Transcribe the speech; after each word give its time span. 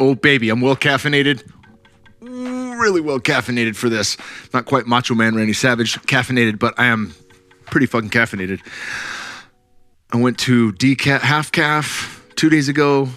Oh, 0.00 0.14
baby, 0.14 0.48
I'm 0.48 0.62
well 0.62 0.76
caffeinated. 0.76 1.46
Mm, 2.22 2.80
really 2.80 3.02
well 3.02 3.20
caffeinated 3.20 3.76
for 3.76 3.90
this. 3.90 4.16
Not 4.54 4.64
quite 4.64 4.86
Macho 4.86 5.14
Man 5.14 5.34
Randy 5.34 5.52
Savage 5.52 5.96
caffeinated, 6.02 6.58
but 6.58 6.72
I 6.78 6.86
am 6.86 7.14
pretty 7.66 7.84
fucking 7.84 8.08
caffeinated. 8.08 8.60
I 10.10 10.16
went 10.16 10.38
to 10.40 10.72
decaf, 10.72 11.20
half 11.20 11.52
calf 11.52 12.26
two 12.34 12.48
days 12.48 12.70
ago, 12.70 13.10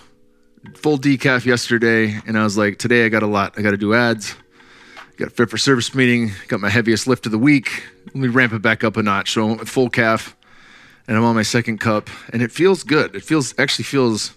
full 0.76 0.98
decaf 0.98 1.46
yesterday, 1.46 2.20
and 2.28 2.38
I 2.38 2.44
was 2.44 2.58
like, 2.58 2.80
today 2.80 3.06
I 3.06 3.10
got 3.10 3.24
a 3.24 3.28
lot. 3.28 3.54
I 3.58 3.62
got 3.62 3.72
to 3.72 3.78
do 3.78 3.94
ads. 3.94 4.36
Got 5.16 5.30
a 5.30 5.32
fit 5.32 5.50
for 5.50 5.58
service 5.58 5.96
meeting. 5.96 6.32
Got 6.50 6.60
my 6.60 6.70
heaviest 6.70 7.08
lift 7.08 7.26
of 7.26 7.32
the 7.32 7.38
week. 7.38 7.84
Let 8.08 8.16
me 8.16 8.28
ramp 8.28 8.52
it 8.52 8.62
back 8.62 8.84
up 8.84 8.98
a 8.98 9.04
notch. 9.04 9.32
So 9.32 9.44
I 9.44 9.48
went 9.48 9.60
with 9.62 9.70
full 9.70 9.90
calf, 9.90 10.36
and 11.08 11.16
I'm 11.16 11.24
on 11.24 11.34
my 11.34 11.44
second 11.44 11.80
cup, 11.80 12.10
and 12.34 12.42
it 12.42 12.52
feels 12.52 12.84
good. 12.84 13.16
It 13.16 13.24
feels 13.24 13.54
actually 13.58 13.86
feels 13.86 14.34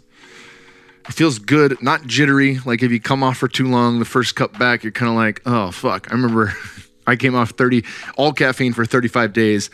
it 1.09 1.13
feels 1.13 1.39
good, 1.39 1.81
not 1.83 2.07
jittery. 2.07 2.59
Like 2.65 2.83
if 2.83 2.91
you 2.91 3.01
come 3.01 3.23
off 3.23 3.39
for 3.39 3.49
too 3.49 3.69
long, 3.69 3.99
the 3.99 4.05
first 4.05 4.37
cup 4.37 4.59
back, 4.59 4.83
you're 4.83 4.93
kind 4.93 5.11
of 5.11 5.17
like, 5.17 5.43
oh 5.47 5.71
fuck. 5.71 6.11
I 6.11 6.15
remember 6.15 6.55
I 7.07 7.17
came 7.17 7.35
off 7.35 7.51
30 7.51 7.85
all 8.17 8.33
caffeine 8.33 8.73
for 8.73 8.85
35 8.85 9.33
days. 9.33 9.71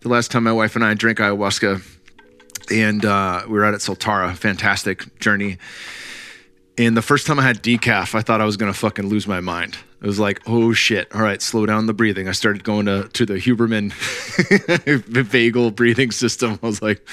The 0.00 0.08
last 0.08 0.30
time 0.30 0.44
my 0.44 0.52
wife 0.52 0.76
and 0.76 0.84
I 0.84 0.94
drank 0.94 1.18
ayahuasca, 1.18 1.82
and 2.70 3.04
uh, 3.04 3.42
we 3.46 3.52
were 3.52 3.64
out 3.64 3.74
at 3.74 3.80
Soltara, 3.80 4.34
fantastic 4.34 5.18
journey. 5.18 5.58
And 6.80 6.96
the 6.96 7.02
first 7.02 7.26
time 7.26 7.38
I 7.38 7.42
had 7.42 7.62
decaf, 7.62 8.14
I 8.14 8.22
thought 8.22 8.40
I 8.40 8.46
was 8.46 8.56
gonna 8.56 8.72
fucking 8.72 9.06
lose 9.06 9.26
my 9.26 9.40
mind. 9.40 9.76
It 10.00 10.06
was 10.06 10.18
like, 10.18 10.40
oh 10.46 10.72
shit, 10.72 11.14
all 11.14 11.20
right, 11.20 11.42
slow 11.42 11.66
down 11.66 11.84
the 11.84 11.92
breathing. 11.92 12.26
I 12.26 12.32
started 12.32 12.64
going 12.64 12.86
to, 12.86 13.06
to 13.12 13.26
the 13.26 13.34
Huberman 13.34 13.90
vagal 15.10 15.76
breathing 15.76 16.10
system. 16.10 16.58
I 16.62 16.66
was 16.66 16.80
like, 16.80 17.06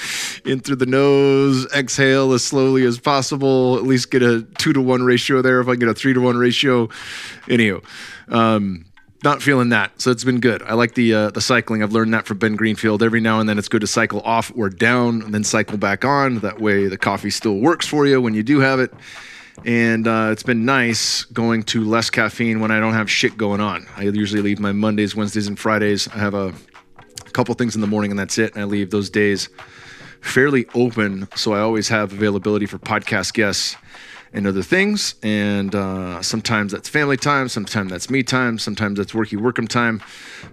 in 0.45 0.61
through 0.61 0.77
the 0.77 0.85
nose, 0.85 1.67
exhale 1.73 2.31
as 2.31 2.45
slowly 2.45 2.85
as 2.85 2.97
possible, 2.97 3.75
at 3.75 3.83
least 3.83 4.09
get 4.09 4.23
a 4.23 4.43
two 4.57 4.71
to 4.71 4.81
one 4.81 5.03
ratio 5.03 5.41
there. 5.41 5.59
If 5.59 5.67
I 5.67 5.75
get 5.75 5.89
a 5.89 5.93
three 5.93 6.13
to 6.13 6.21
one 6.21 6.37
ratio, 6.37 6.87
anywho. 7.47 7.83
Um, 8.29 8.85
not 9.25 9.41
feeling 9.41 9.67
that. 9.69 9.99
So 9.99 10.11
it's 10.11 10.23
been 10.23 10.39
good. 10.39 10.63
I 10.63 10.75
like 10.75 10.93
the 10.93 11.13
uh, 11.13 11.31
the 11.31 11.41
cycling. 11.41 11.83
I've 11.83 11.91
learned 11.91 12.13
that 12.13 12.25
from 12.25 12.37
Ben 12.37 12.55
Greenfield. 12.55 13.03
Every 13.03 13.19
now 13.19 13.41
and 13.41 13.49
then 13.49 13.57
it's 13.57 13.67
good 13.67 13.81
to 13.81 13.87
cycle 13.87 14.21
off 14.21 14.49
or 14.55 14.69
down 14.69 15.23
and 15.23 15.33
then 15.33 15.43
cycle 15.43 15.77
back 15.77 16.05
on. 16.05 16.39
That 16.39 16.61
way 16.61 16.87
the 16.87 16.97
coffee 16.97 17.31
still 17.31 17.57
works 17.57 17.85
for 17.85 18.07
you 18.07 18.21
when 18.21 18.33
you 18.33 18.43
do 18.43 18.61
have 18.61 18.79
it 18.79 18.93
and 19.65 20.07
uh, 20.07 20.29
it's 20.31 20.43
been 20.43 20.65
nice 20.65 21.25
going 21.25 21.63
to 21.63 21.83
less 21.83 22.09
caffeine 22.09 22.59
when 22.59 22.71
I 22.71 22.79
don't 22.79 22.93
have 22.93 23.09
shit 23.09 23.37
going 23.37 23.61
on. 23.61 23.87
I 23.95 24.03
usually 24.03 24.41
leave 24.41 24.59
my 24.59 24.71
Mondays, 24.71 25.15
Wednesdays, 25.15 25.47
and 25.47 25.57
Fridays. 25.57 26.07
I 26.07 26.17
have 26.19 26.33
a 26.33 26.53
couple 27.33 27.53
things 27.55 27.75
in 27.75 27.81
the 27.81 27.87
morning, 27.87 28.11
and 28.11 28.19
that's 28.19 28.37
it. 28.37 28.53
And 28.53 28.61
I 28.61 28.65
leave 28.65 28.91
those 28.91 29.09
days 29.09 29.49
fairly 30.21 30.65
open, 30.73 31.27
so 31.35 31.53
I 31.53 31.59
always 31.59 31.89
have 31.89 32.11
availability 32.11 32.65
for 32.65 32.77
podcast 32.77 33.33
guests 33.33 33.75
and 34.33 34.45
other 34.45 34.61
things. 34.61 35.15
And 35.23 35.73
uh, 35.73 36.21
sometimes 36.21 36.71
that's 36.71 36.89
family 36.89 37.17
time, 37.17 37.47
sometimes 37.49 37.91
that's 37.91 38.09
me 38.09 38.23
time, 38.23 38.59
sometimes 38.59 38.97
that's 38.97 39.13
worky 39.13 39.37
workum 39.39 39.67
time. 39.67 40.01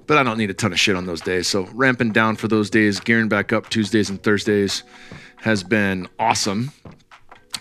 But 0.07 0.19
I 0.19 0.23
don't 0.23 0.39
need 0.39 0.51
a 0.51 0.55
ton 0.55 0.73
of 0.73 0.81
shit 0.81 0.97
on 0.97 1.07
those 1.07 1.21
days. 1.21 1.49
So 1.49 1.69
ramping 1.73 2.13
down 2.13 2.37
for 2.37 2.49
those 2.49 2.71
days, 2.71 3.01
gearing 3.01 3.29
back 3.29 3.53
up 3.53 3.69
Tuesdays 3.69 4.11
and 4.11 4.23
Thursdays 4.23 4.85
has 5.37 5.63
been 5.63 6.09
awesome. 6.19 6.71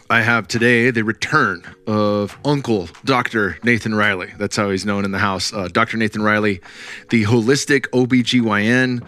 I 0.09 0.21
have 0.21 0.47
today 0.47 0.91
the 0.91 1.03
return 1.03 1.63
of 1.87 2.37
Uncle 2.43 2.89
Dr. 3.05 3.57
Nathan 3.63 3.95
Riley. 3.95 4.33
That's 4.37 4.55
how 4.55 4.69
he's 4.69 4.85
known 4.85 5.05
in 5.05 5.11
the 5.11 5.19
house. 5.19 5.53
Uh, 5.53 5.69
Dr. 5.69 5.97
Nathan 5.97 6.21
Riley, 6.21 6.61
the 7.09 7.23
holistic 7.23 7.87
OBGYN, 7.87 9.05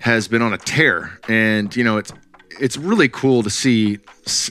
has 0.00 0.28
been 0.28 0.42
on 0.42 0.52
a 0.52 0.58
tear. 0.58 1.18
And, 1.28 1.74
you 1.74 1.82
know, 1.82 1.96
it's 1.96 2.12
it's 2.60 2.76
really 2.76 3.08
cool 3.08 3.42
to 3.42 3.50
see 3.50 3.98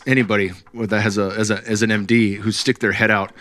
anybody 0.06 0.52
that 0.74 1.02
has 1.02 1.18
a 1.18 1.34
as 1.38 1.52
a 1.52 1.62
as 1.68 1.82
an 1.84 1.90
MD 1.90 2.38
who 2.38 2.52
stick 2.52 2.80
their 2.80 2.94
head 2.94 3.12
out 3.12 3.32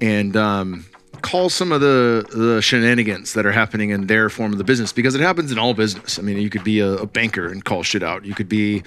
and 0.00 0.36
um, 0.36 0.84
call 1.22 1.48
some 1.48 1.72
of 1.72 1.80
the 1.80 2.26
the 2.32 2.60
shenanigans 2.60 3.32
that 3.34 3.46
are 3.46 3.52
happening 3.52 3.90
in 3.90 4.06
their 4.08 4.28
form 4.28 4.52
of 4.52 4.58
the 4.58 4.64
business 4.64 4.92
because 4.92 5.14
it 5.14 5.20
happens 5.20 5.52
in 5.52 5.58
all 5.58 5.74
business. 5.74 6.18
I 6.18 6.22
mean, 6.22 6.38
you 6.38 6.50
could 6.50 6.64
be 6.64 6.80
a, 6.80 6.94
a 6.94 7.06
banker 7.06 7.46
and 7.46 7.64
call 7.64 7.82
shit 7.82 8.02
out. 8.02 8.24
You 8.24 8.34
could 8.34 8.48
be 8.48 8.82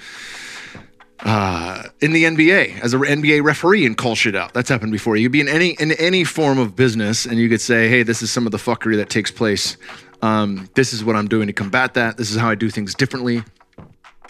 uh, 1.20 1.84
in 2.00 2.12
the 2.12 2.24
NBA 2.24 2.80
as 2.80 2.94
an 2.94 3.00
NBA 3.00 3.42
referee 3.42 3.86
and 3.86 3.96
call 3.96 4.14
shit 4.14 4.34
out. 4.34 4.52
That's 4.52 4.68
happened 4.68 4.92
before. 4.92 5.16
You'd 5.16 5.32
be 5.32 5.40
in 5.40 5.48
any 5.48 5.70
in 5.80 5.92
any 5.92 6.24
form 6.24 6.58
of 6.58 6.76
business, 6.76 7.26
and 7.26 7.38
you 7.38 7.48
could 7.48 7.60
say, 7.60 7.88
"Hey, 7.88 8.02
this 8.02 8.22
is 8.22 8.30
some 8.30 8.46
of 8.46 8.52
the 8.52 8.58
fuckery 8.58 8.96
that 8.96 9.08
takes 9.08 9.30
place. 9.30 9.76
Um, 10.22 10.68
this 10.74 10.92
is 10.92 11.04
what 11.04 11.16
I'm 11.16 11.28
doing 11.28 11.46
to 11.46 11.52
combat 11.52 11.94
that. 11.94 12.16
This 12.16 12.30
is 12.30 12.36
how 12.36 12.50
I 12.50 12.54
do 12.54 12.70
things 12.70 12.94
differently." 12.94 13.42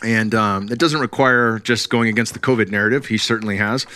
And 0.03 0.35
um, 0.35 0.69
it 0.71 0.79
doesn't 0.79 1.01
require 1.01 1.59
just 1.59 1.89
going 1.89 2.09
against 2.09 2.35
the 2.35 2.39
COVID 2.39 2.71
narrative. 2.71 3.07
He 3.07 3.19
certainly 3.19 3.57
has. 3.57 3.87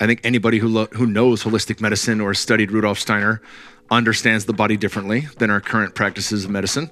I 0.00 0.06
think 0.06 0.20
anybody 0.24 0.58
who 0.58 0.68
lo- 0.68 0.88
who 0.92 1.06
knows 1.06 1.44
holistic 1.44 1.80
medicine 1.80 2.20
or 2.20 2.34
studied 2.34 2.70
Rudolf 2.70 2.98
Steiner 2.98 3.42
understands 3.92 4.46
the 4.46 4.52
body 4.52 4.76
differently 4.76 5.20
than 5.38 5.50
our 5.50 5.60
current 5.60 5.94
practices 5.94 6.44
of 6.44 6.50
medicine. 6.50 6.90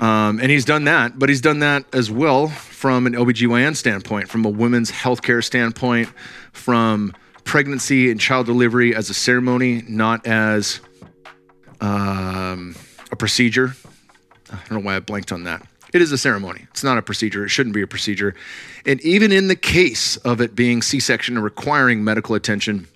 Um, 0.00 0.40
and 0.40 0.50
he's 0.50 0.64
done 0.64 0.84
that, 0.84 1.18
but 1.18 1.28
he's 1.28 1.42
done 1.42 1.58
that 1.60 1.84
as 1.94 2.10
well 2.10 2.48
from 2.48 3.06
an 3.06 3.12
OBGYN 3.12 3.76
standpoint, 3.76 4.28
from 4.28 4.44
a 4.44 4.48
women's 4.48 4.90
healthcare 4.90 5.44
standpoint, 5.44 6.08
from 6.52 7.12
pregnancy 7.44 8.10
and 8.10 8.18
child 8.18 8.46
delivery 8.46 8.94
as 8.94 9.10
a 9.10 9.14
ceremony, 9.14 9.82
not 9.86 10.26
as 10.26 10.80
um, 11.80 12.74
a 13.10 13.16
procedure. 13.16 13.74
I 14.50 14.56
don't 14.68 14.72
know 14.72 14.86
why 14.86 14.96
I 14.96 15.00
blanked 15.00 15.32
on 15.32 15.44
that. 15.44 15.66
It 15.92 16.00
is 16.00 16.10
a 16.10 16.18
ceremony. 16.18 16.66
It's 16.70 16.82
not 16.82 16.96
a 16.96 17.02
procedure. 17.02 17.44
It 17.44 17.50
shouldn't 17.50 17.74
be 17.74 17.82
a 17.82 17.86
procedure. 17.86 18.34
And 18.86 18.98
even 19.02 19.30
in 19.30 19.48
the 19.48 19.56
case 19.56 20.16
of 20.18 20.40
it 20.40 20.54
being 20.54 20.80
C 20.80 21.00
section 21.00 21.36
and 21.36 21.44
requiring 21.44 22.02
medical 22.02 22.34
attention, 22.34 22.88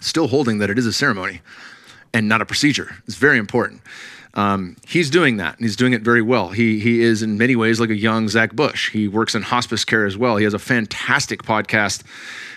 still 0.00 0.28
holding 0.28 0.58
that 0.58 0.68
it 0.68 0.78
is 0.78 0.84
a 0.84 0.92
ceremony 0.92 1.40
and 2.16 2.28
not 2.28 2.40
a 2.40 2.46
procedure. 2.46 2.96
It's 3.06 3.16
very 3.16 3.36
important. 3.36 3.82
Um, 4.32 4.76
he's 4.86 5.10
doing 5.10 5.36
that, 5.36 5.56
and 5.56 5.64
he's 5.64 5.76
doing 5.76 5.92
it 5.92 6.00
very 6.00 6.22
well. 6.22 6.48
He 6.48 6.80
he 6.80 7.02
is 7.02 7.22
in 7.22 7.36
many 7.36 7.56
ways 7.56 7.78
like 7.78 7.90
a 7.90 7.96
young 7.96 8.28
Zach 8.28 8.54
Bush. 8.54 8.90
He 8.90 9.06
works 9.06 9.34
in 9.34 9.42
hospice 9.42 9.84
care 9.84 10.06
as 10.06 10.16
well. 10.16 10.36
He 10.36 10.44
has 10.44 10.54
a 10.54 10.58
fantastic 10.58 11.42
podcast 11.42 12.04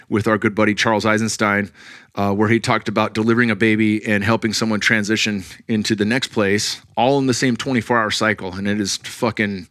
with 0.08 0.28
our 0.28 0.38
good 0.38 0.56
buddy 0.56 0.74
Charles 0.74 1.06
Eisenstein, 1.06 1.72
uh, 2.16 2.34
where 2.34 2.48
he 2.48 2.60
talked 2.60 2.88
about 2.88 3.14
delivering 3.14 3.52
a 3.52 3.56
baby 3.56 4.06
and 4.06 4.24
helping 4.24 4.54
someone 4.54 4.80
transition 4.80 5.44
into 5.68 5.94
the 5.94 6.06
next 6.06 6.30
place, 6.30 6.82
all 6.96 7.20
in 7.20 7.28
the 7.28 7.34
same 7.34 7.58
24 7.58 8.00
hour 8.00 8.12
cycle, 8.12 8.54
and 8.54 8.66
it 8.66 8.80
is 8.80 8.98
fucking 8.98 9.68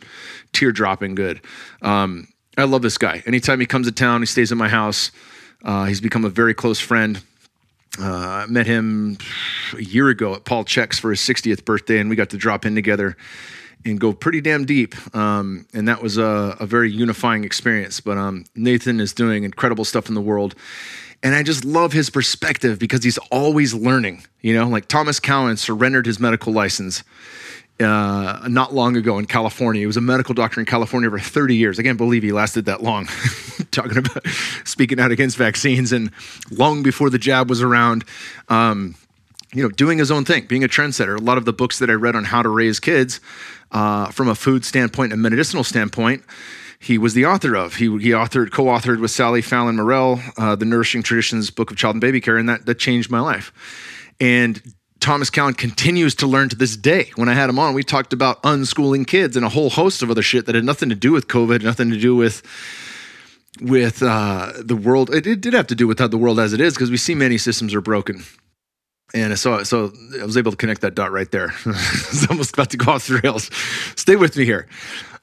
tear 0.52 0.70
dropping 0.70 1.14
good. 1.14 1.40
Um, 1.80 2.28
I 2.58 2.64
love 2.64 2.82
this 2.82 2.98
guy. 2.98 3.22
Anytime 3.26 3.58
he 3.60 3.66
comes 3.66 3.86
to 3.86 3.92
town, 3.92 4.20
he 4.20 4.26
stays 4.26 4.52
at 4.52 4.58
my 4.58 4.68
house. 4.68 5.10
Uh, 5.64 5.84
he's 5.86 6.00
become 6.00 6.24
a 6.24 6.30
very 6.30 6.54
close 6.54 6.78
friend. 6.78 7.22
Uh, 8.00 8.44
I 8.44 8.46
met 8.46 8.66
him 8.66 9.18
a 9.76 9.82
year 9.82 10.08
ago 10.08 10.34
at 10.34 10.44
Paul 10.44 10.64
Chek's 10.64 10.98
for 10.98 11.10
his 11.10 11.20
60th 11.20 11.64
birthday, 11.64 11.98
and 11.98 12.10
we 12.10 12.16
got 12.16 12.30
to 12.30 12.36
drop 12.36 12.64
in 12.66 12.74
together 12.74 13.16
and 13.84 13.98
go 13.98 14.12
pretty 14.12 14.40
damn 14.40 14.64
deep. 14.64 14.94
Um, 15.14 15.66
and 15.72 15.88
that 15.88 16.02
was 16.02 16.18
a, 16.18 16.56
a, 16.60 16.66
very 16.66 16.90
unifying 16.90 17.44
experience. 17.44 18.00
But 18.00 18.18
um, 18.18 18.44
Nathan 18.54 19.00
is 19.00 19.12
doing 19.12 19.44
incredible 19.44 19.84
stuff 19.84 20.08
in 20.08 20.14
the 20.14 20.20
world. 20.20 20.54
And 21.22 21.34
I 21.34 21.42
just 21.42 21.64
love 21.64 21.92
his 21.92 22.10
perspective 22.10 22.78
because 22.78 23.02
he's 23.02 23.18
always 23.30 23.74
learning. 23.74 24.24
You 24.40 24.54
know, 24.54 24.68
like 24.68 24.86
Thomas 24.86 25.18
Cowan 25.18 25.56
surrendered 25.56 26.06
his 26.06 26.20
medical 26.20 26.52
license 26.52 27.02
uh, 27.80 28.46
not 28.48 28.74
long 28.74 28.96
ago 28.96 29.18
in 29.18 29.26
California. 29.26 29.80
He 29.80 29.86
was 29.86 29.96
a 29.96 30.00
medical 30.00 30.34
doctor 30.34 30.60
in 30.60 30.66
California 30.66 31.10
for 31.10 31.18
30 31.18 31.56
years. 31.56 31.78
I 31.78 31.82
can't 31.82 31.98
believe 31.98 32.22
he 32.22 32.32
lasted 32.32 32.64
that 32.66 32.82
long, 32.82 33.06
talking 33.70 33.98
about 33.98 34.26
speaking 34.64 34.98
out 34.98 35.10
against 35.10 35.36
vaccines 35.36 35.92
and 35.92 36.10
long 36.50 36.82
before 36.82 37.10
the 37.10 37.18
jab 37.18 37.48
was 37.48 37.62
around. 37.62 38.04
Um, 38.48 38.96
you 39.54 39.62
know, 39.62 39.70
doing 39.70 39.98
his 39.98 40.10
own 40.10 40.24
thing, 40.24 40.46
being 40.46 40.62
a 40.62 40.68
trendsetter. 40.68 41.18
A 41.18 41.22
lot 41.22 41.38
of 41.38 41.44
the 41.44 41.52
books 41.52 41.78
that 41.78 41.88
I 41.88 41.94
read 41.94 42.14
on 42.14 42.24
how 42.24 42.42
to 42.42 42.48
raise 42.48 42.78
kids 42.78 43.20
uh, 43.72 44.10
from 44.10 44.28
a 44.28 44.34
food 44.34 44.64
standpoint 44.64 45.12
and 45.12 45.22
medicinal 45.22 45.64
standpoint, 45.64 46.22
he 46.78 46.98
was 46.98 47.14
the 47.14 47.24
author 47.24 47.56
of. 47.56 47.76
He, 47.76 47.84
he 47.84 48.10
authored, 48.10 48.50
co-authored 48.50 49.00
with 49.00 49.10
Sally 49.10 49.40
Fallon 49.40 49.76
Morell, 49.76 50.20
uh, 50.36 50.54
the 50.54 50.64
Nourishing 50.64 51.02
Traditions 51.02 51.50
book 51.50 51.70
of 51.70 51.76
child 51.76 51.94
and 51.94 52.00
baby 52.00 52.20
care, 52.20 52.36
and 52.36 52.48
that, 52.48 52.66
that 52.66 52.78
changed 52.78 53.10
my 53.10 53.20
life. 53.20 53.52
And 54.20 54.62
Thomas 55.00 55.30
Cowan 55.30 55.54
continues 55.54 56.14
to 56.16 56.26
learn 56.26 56.48
to 56.48 56.56
this 56.56 56.76
day. 56.76 57.10
When 57.14 57.28
I 57.28 57.34
had 57.34 57.48
him 57.48 57.58
on, 57.58 57.74
we 57.74 57.82
talked 57.82 58.12
about 58.12 58.42
unschooling 58.42 59.06
kids 59.06 59.36
and 59.36 59.46
a 59.46 59.48
whole 59.48 59.70
host 59.70 60.02
of 60.02 60.10
other 60.10 60.22
shit 60.22 60.46
that 60.46 60.54
had 60.54 60.64
nothing 60.64 60.88
to 60.88 60.94
do 60.94 61.12
with 61.12 61.28
COVID, 61.28 61.62
nothing 61.62 61.90
to 61.90 61.98
do 61.98 62.16
with 62.16 62.42
with 63.60 64.02
uh, 64.02 64.52
the 64.58 64.76
world. 64.76 65.10
It, 65.10 65.26
it, 65.26 65.40
did 65.40 65.52
have 65.52 65.66
to 65.68 65.74
do 65.74 65.86
with 65.86 65.98
how 65.98 66.06
the 66.08 66.18
world 66.18 66.38
as 66.38 66.52
it 66.52 66.60
is 66.60 66.74
because 66.74 66.90
we 66.90 66.96
see 66.96 67.14
many 67.14 67.38
systems 67.38 67.74
are 67.74 67.80
broken. 67.80 68.22
And 69.14 69.38
so, 69.38 69.62
so 69.64 69.92
I 70.20 70.24
was 70.24 70.36
able 70.36 70.50
to 70.50 70.56
connect 70.56 70.82
that 70.82 70.94
dot 70.94 71.10
right 71.10 71.30
there. 71.30 71.52
it's 71.66 72.28
almost 72.28 72.52
about 72.52 72.70
to 72.70 72.76
go 72.76 72.92
off 72.92 73.06
the 73.06 73.20
rails. 73.24 73.50
Stay 73.96 74.16
with 74.16 74.36
me 74.36 74.44
here. 74.44 74.68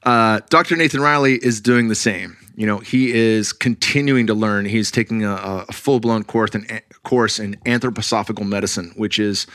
Uh, 0.03 0.41
Dr. 0.49 0.75
Nathan 0.75 1.01
Riley 1.01 1.35
is 1.35 1.61
doing 1.61 1.87
the 1.87 1.95
same. 1.95 2.35
You 2.55 2.65
know, 2.65 2.79
he 2.79 3.11
is 3.11 3.53
continuing 3.53 4.27
to 4.27 4.33
learn. 4.33 4.65
He's 4.65 4.89
taking 4.89 5.23
a, 5.23 5.65
a 5.67 5.73
full 5.73 5.99
blown 5.99 6.23
course 6.23 6.55
in, 6.55 6.65
course 7.05 7.39
in 7.39 7.55
anthroposophical 7.65 8.45
medicine, 8.45 8.91
which 8.97 9.17
is 9.17 9.47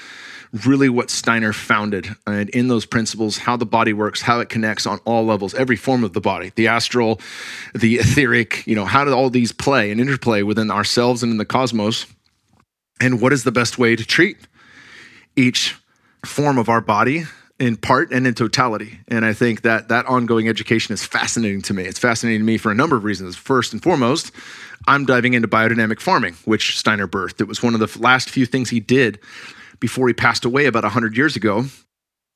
really 0.65 0.89
what 0.89 1.11
Steiner 1.11 1.53
founded. 1.53 2.09
And 2.27 2.49
in 2.51 2.69
those 2.69 2.87
principles, 2.87 3.39
how 3.39 3.57
the 3.57 3.67
body 3.67 3.93
works, 3.93 4.23
how 4.23 4.41
it 4.41 4.49
connects 4.49 4.87
on 4.87 4.99
all 5.05 5.25
levels, 5.25 5.55
every 5.55 5.77
form 5.77 6.03
of 6.03 6.13
the 6.13 6.21
body, 6.21 6.53
the 6.57 6.69
astral, 6.69 7.21
the 7.75 7.97
etheric, 7.97 8.67
you 8.67 8.75
know, 8.75 8.85
how 8.85 9.05
do 9.05 9.13
all 9.13 9.31
these 9.31 9.53
play 9.53 9.91
and 9.91 10.01
interplay 10.01 10.43
within 10.43 10.71
ourselves 10.71 11.23
and 11.23 11.31
in 11.31 11.39
the 11.39 11.45
cosmos 11.45 12.07
and 13.01 13.21
what 13.21 13.33
is 13.33 13.45
the 13.45 13.53
best 13.53 13.79
way 13.79 13.97
to 13.97 14.05
treat 14.05 14.37
each 15.37 15.77
form 16.25 16.59
of 16.59 16.69
our 16.69 16.81
body 16.81 17.25
in 17.61 17.77
part 17.77 18.11
and 18.11 18.27
in 18.27 18.33
totality. 18.33 18.99
And 19.09 19.25
I 19.25 19.35
think 19.35 19.63
that 19.63 19.89
that 19.89 20.07
ongoing 20.07 20.49
education 20.49 20.95
is 20.95 21.05
fascinating 21.05 21.61
to 21.63 21.75
me. 21.75 21.85
It's 21.85 21.99
fascinating 21.99 22.41
to 22.41 22.45
me 22.45 22.57
for 22.57 22.73
a 22.73 22.75
number 22.75 22.97
of 22.97 23.05
reasons. 23.05 23.37
First 23.37 23.75
and 23.75 23.83
foremost, 23.83 24.33
I'm 24.89 25.05
diving 25.05 25.35
into 25.35 25.47
biodynamic 25.47 26.01
farming, 26.01 26.37
which 26.47 26.79
Steiner 26.79 27.07
birthed. 27.07 27.41
It 27.41 27.47
was 27.47 27.63
one 27.63 27.75
of 27.75 27.81
the 27.81 27.99
last 28.01 28.31
few 28.31 28.47
things 28.47 28.71
he 28.71 28.81
did 28.81 29.21
before 29.79 30.09
he 30.09 30.15
passed 30.15 30.47
away 30.47 30.67
about 30.67 30.85
100 30.85 31.17
years 31.17 31.37
ago 31.37 31.67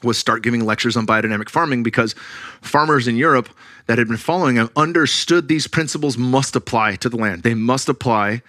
was 0.02 0.18
start 0.18 0.42
giving 0.42 0.62
lectures 0.66 0.96
on 0.96 1.06
biodynamic 1.06 1.48
farming 1.48 1.82
because 1.82 2.14
farmers 2.60 3.08
in 3.08 3.16
Europe 3.16 3.48
that 3.86 3.96
had 3.96 4.06
been 4.06 4.18
following 4.18 4.56
him 4.56 4.68
understood 4.76 5.48
these 5.48 5.66
principles 5.66 6.18
must 6.18 6.54
apply 6.54 6.96
to 6.96 7.08
the 7.08 7.16
land. 7.16 7.42
They 7.42 7.54
must 7.54 7.88
apply 7.88 8.42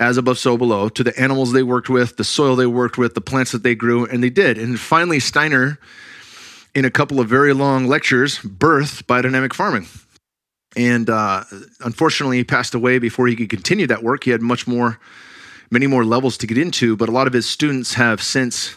as 0.00 0.16
above, 0.16 0.38
so 0.38 0.56
below 0.56 0.88
to 0.88 1.04
the 1.04 1.18
animals 1.18 1.52
they 1.52 1.62
worked 1.62 1.88
with, 1.88 2.16
the 2.16 2.24
soil 2.24 2.56
they 2.56 2.66
worked 2.66 2.98
with, 2.98 3.14
the 3.14 3.20
plants 3.20 3.52
that 3.52 3.62
they 3.62 3.74
grew, 3.74 4.06
and 4.06 4.22
they 4.22 4.30
did. 4.30 4.58
And 4.58 4.78
finally, 4.78 5.20
Steiner, 5.20 5.78
in 6.74 6.84
a 6.84 6.90
couple 6.90 7.20
of 7.20 7.28
very 7.28 7.52
long 7.52 7.86
lectures, 7.86 8.38
birthed 8.38 9.04
biodynamic 9.04 9.52
farming. 9.52 9.86
And 10.76 11.08
uh, 11.08 11.44
unfortunately, 11.80 12.38
he 12.38 12.44
passed 12.44 12.74
away 12.74 12.98
before 12.98 13.28
he 13.28 13.36
could 13.36 13.50
continue 13.50 13.86
that 13.86 14.02
work. 14.02 14.24
He 14.24 14.30
had 14.30 14.42
much 14.42 14.66
more, 14.66 14.98
many 15.70 15.86
more 15.86 16.04
levels 16.04 16.36
to 16.38 16.46
get 16.46 16.58
into, 16.58 16.96
but 16.96 17.08
a 17.08 17.12
lot 17.12 17.28
of 17.28 17.32
his 17.32 17.48
students 17.48 17.94
have 17.94 18.20
since 18.20 18.76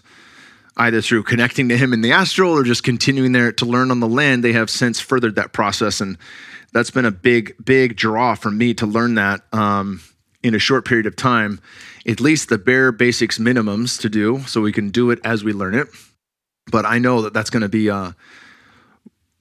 either 0.77 1.01
through 1.01 1.23
connecting 1.23 1.69
to 1.69 1.77
him 1.77 1.91
in 1.91 2.01
the 2.01 2.11
astral 2.11 2.51
or 2.51 2.63
just 2.63 2.83
continuing 2.83 3.31
there 3.31 3.51
to 3.51 3.65
learn 3.65 3.89
on 3.89 3.99
the 3.99 4.07
land, 4.07 4.43
they 4.43 4.53
have 4.53 4.69
since 4.69 4.99
furthered 4.99 5.35
that 5.35 5.53
process. 5.53 5.99
And 5.99 6.19
that's 6.71 6.91
been 6.91 7.05
a 7.05 7.11
big, 7.11 7.55
big 7.63 7.95
draw 7.95 8.35
for 8.35 8.51
me 8.51 8.75
to 8.75 8.85
learn 8.85 9.15
that 9.15 9.41
um, 9.51 10.01
in 10.43 10.55
a 10.55 10.59
short 10.59 10.85
period 10.85 11.05
of 11.05 11.15
time, 11.15 11.59
at 12.07 12.19
least 12.19 12.49
the 12.49 12.57
bare 12.57 12.91
basics 12.91 13.37
minimums 13.37 13.99
to 14.01 14.09
do 14.09 14.39
so 14.41 14.61
we 14.61 14.71
can 14.71 14.89
do 14.89 15.11
it 15.11 15.19
as 15.23 15.43
we 15.43 15.53
learn 15.53 15.75
it. 15.75 15.87
But 16.71 16.85
I 16.85 16.99
know 16.99 17.21
that 17.21 17.33
that's 17.33 17.49
going 17.49 17.61
to 17.61 17.69
be 17.69 17.89
uh, 17.89 18.11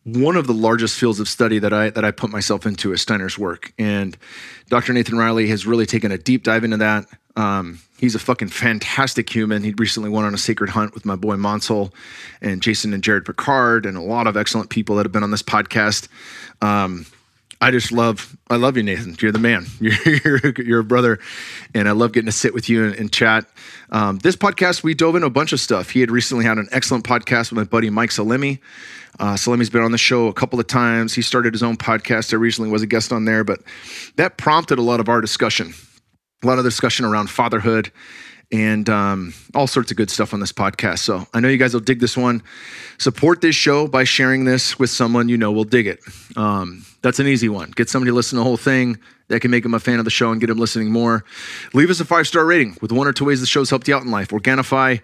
one 0.04 0.36
of 0.36 0.46
the 0.46 0.54
largest 0.54 0.98
fields 0.98 1.18
of 1.18 1.28
study 1.28 1.58
that 1.58 1.72
I 1.72 1.90
that 1.90 2.04
I 2.04 2.12
put 2.12 2.30
myself 2.30 2.64
into 2.64 2.92
is 2.92 3.02
Steiner's 3.02 3.36
work, 3.36 3.72
and 3.78 4.16
Dr. 4.68 4.92
Nathan 4.92 5.18
Riley 5.18 5.48
has 5.48 5.66
really 5.66 5.86
taken 5.86 6.12
a 6.12 6.18
deep 6.18 6.44
dive 6.44 6.62
into 6.62 6.76
that. 6.76 7.06
Um, 7.34 7.80
he's 7.98 8.14
a 8.14 8.18
fucking 8.18 8.48
fantastic 8.48 9.28
human. 9.28 9.64
He 9.64 9.74
recently 9.76 10.08
went 10.08 10.26
on 10.26 10.32
a 10.32 10.38
sacred 10.38 10.70
hunt 10.70 10.94
with 10.94 11.04
my 11.04 11.16
boy 11.16 11.34
Mansal 11.34 11.92
and 12.40 12.62
Jason 12.62 12.94
and 12.94 13.02
Jared 13.02 13.24
Picard 13.26 13.84
and 13.84 13.96
a 13.96 14.00
lot 14.00 14.26
of 14.26 14.36
excellent 14.36 14.70
people 14.70 14.96
that 14.96 15.04
have 15.04 15.12
been 15.12 15.24
on 15.24 15.32
this 15.32 15.42
podcast. 15.42 16.08
Um, 16.62 17.04
I 17.60 17.70
just 17.70 17.90
love, 17.90 18.36
I 18.50 18.56
love 18.56 18.76
you, 18.76 18.82
Nathan. 18.82 19.16
You're 19.20 19.32
the 19.32 19.38
man. 19.38 19.66
You're, 19.80 20.52
you're, 20.58 20.80
a 20.80 20.84
brother, 20.84 21.18
and 21.74 21.88
I 21.88 21.92
love 21.92 22.12
getting 22.12 22.26
to 22.26 22.32
sit 22.32 22.52
with 22.52 22.68
you 22.68 22.84
and, 22.84 22.94
and 22.94 23.12
chat. 23.12 23.46
Um, 23.90 24.18
this 24.18 24.36
podcast, 24.36 24.82
we 24.82 24.94
dove 24.94 25.14
into 25.14 25.26
a 25.26 25.30
bunch 25.30 25.52
of 25.52 25.60
stuff. 25.60 25.90
He 25.90 26.00
had 26.00 26.10
recently 26.10 26.44
had 26.44 26.58
an 26.58 26.68
excellent 26.70 27.04
podcast 27.04 27.50
with 27.50 27.52
my 27.54 27.64
buddy 27.64 27.88
Mike 27.88 28.10
Salemi. 28.10 28.58
Uh, 29.18 29.34
Salemi's 29.34 29.70
been 29.70 29.82
on 29.82 29.92
the 29.92 29.98
show 29.98 30.26
a 30.26 30.34
couple 30.34 30.60
of 30.60 30.66
times. 30.66 31.14
He 31.14 31.22
started 31.22 31.54
his 31.54 31.62
own 31.62 31.76
podcast. 31.76 32.32
I 32.32 32.36
recently 32.36 32.70
was 32.70 32.82
a 32.82 32.86
guest 32.86 33.12
on 33.12 33.24
there, 33.24 33.44
but 33.44 33.60
that 34.16 34.36
prompted 34.36 34.78
a 34.78 34.82
lot 34.82 35.00
of 35.00 35.08
our 35.08 35.20
discussion, 35.20 35.72
a 36.42 36.46
lot 36.46 36.58
of 36.58 36.64
discussion 36.64 37.06
around 37.06 37.30
fatherhood 37.30 37.90
and 38.52 38.88
um, 38.88 39.34
all 39.54 39.66
sorts 39.66 39.90
of 39.90 39.96
good 39.96 40.10
stuff 40.10 40.32
on 40.32 40.40
this 40.40 40.52
podcast. 40.52 41.00
So 41.00 41.26
I 41.34 41.40
know 41.40 41.48
you 41.48 41.56
guys 41.56 41.74
will 41.74 41.80
dig 41.80 42.00
this 42.00 42.16
one. 42.16 42.42
Support 42.98 43.40
this 43.40 43.56
show 43.56 43.88
by 43.88 44.04
sharing 44.04 44.44
this 44.44 44.78
with 44.78 44.90
someone 44.90 45.28
you 45.28 45.36
know 45.36 45.50
will 45.52 45.64
dig 45.64 45.86
it. 45.86 46.00
Um, 46.36 46.84
that's 47.06 47.20
an 47.20 47.28
easy 47.28 47.48
one. 47.48 47.70
Get 47.70 47.88
somebody 47.88 48.10
to 48.10 48.16
listen 48.16 48.36
to 48.36 48.40
the 48.40 48.44
whole 48.44 48.56
thing 48.56 48.98
that 49.28 49.38
can 49.38 49.48
make 49.52 49.62
them 49.62 49.74
a 49.74 49.78
fan 49.78 50.00
of 50.00 50.04
the 50.04 50.10
show 50.10 50.32
and 50.32 50.40
get 50.40 50.48
them 50.48 50.58
listening 50.58 50.90
more. 50.90 51.24
Leave 51.72 51.88
us 51.88 52.00
a 52.00 52.04
five 52.04 52.26
star 52.26 52.44
rating 52.44 52.76
with 52.80 52.90
one 52.90 53.06
or 53.06 53.12
two 53.12 53.24
ways 53.24 53.40
the 53.40 53.46
show's 53.46 53.70
helped 53.70 53.86
you 53.86 53.94
out 53.94 54.02
in 54.02 54.10
life. 54.10 54.30
Organifi, 54.30 55.00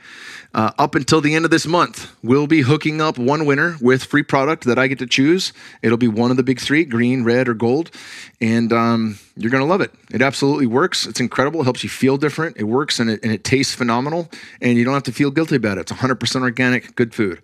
uh, 0.52 0.72
up 0.81 0.96
until 0.96 1.20
the 1.20 1.32
end 1.37 1.44
of 1.44 1.52
this 1.52 1.64
month, 1.64 2.12
we'll 2.25 2.49
be 2.49 2.62
hooking 2.62 3.00
up 3.00 3.19
one 3.19 3.46
winner 3.46 3.76
with 3.81 4.02
free 4.02 4.25
product 4.25 4.64
that 4.64 4.81
I 4.81 4.88
get 4.88 4.99
to 4.99 5.06
choose. 5.06 5.52
It'll 5.81 5.96
be 5.96 6.08
one 6.08 6.32
of 6.32 6.37
the 6.37 6.43
big 6.43 6.58
three 6.58 6.84
green, 6.84 7.22
red, 7.22 7.49
or 7.49 7.54
gold. 7.54 7.93
And 8.40 8.72
um, 8.72 9.20
you're 9.37 9.52
going 9.52 9.62
to 9.62 9.69
love 9.69 9.81
it. 9.81 9.94
It 10.10 10.22
absolutely 10.22 10.66
works. 10.66 11.06
It's 11.06 11.20
incredible. 11.20 11.60
It 11.60 11.64
helps 11.64 11.84
you 11.84 11.88
feel 11.88 12.16
different. 12.16 12.56
It 12.56 12.64
works 12.64 12.98
and 12.98 13.10
it, 13.10 13.20
and 13.22 13.31
it 13.31 13.44
tastes 13.44 13.76
phenomenal. 13.76 14.28
And 14.60 14.76
you 14.76 14.84
don't 14.84 14.94
have 14.94 15.05
to 15.05 15.12
feel 15.12 15.31
guilty 15.31 15.55
about 15.55 15.78
it. 15.78 15.82
It's 15.82 15.93
100% 15.93 16.43
organic, 16.43 16.96
good 16.96 17.14
food. 17.14 17.40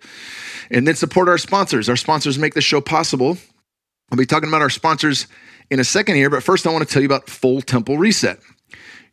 And 0.69 0.85
then 0.85 0.95
support 0.95 1.29
our 1.29 1.37
sponsors. 1.37 1.87
Our 1.87 1.95
sponsors 1.95 2.37
make 2.37 2.55
this 2.55 2.65
show 2.65 2.81
possible. 2.81 3.37
I'll 4.11 4.17
be 4.17 4.25
talking 4.25 4.49
about 4.49 4.61
our 4.61 4.71
sponsors 4.71 5.27
in 5.69 5.79
a 5.79 5.83
second 5.83 6.15
here, 6.15 6.31
but 6.31 6.41
first 6.41 6.65
I 6.65 6.71
want 6.71 6.87
to 6.87 6.91
tell 6.91 7.01
you 7.01 7.07
about 7.07 7.29
Full 7.29 7.61
Temple 7.61 7.97
Reset. 7.97 8.39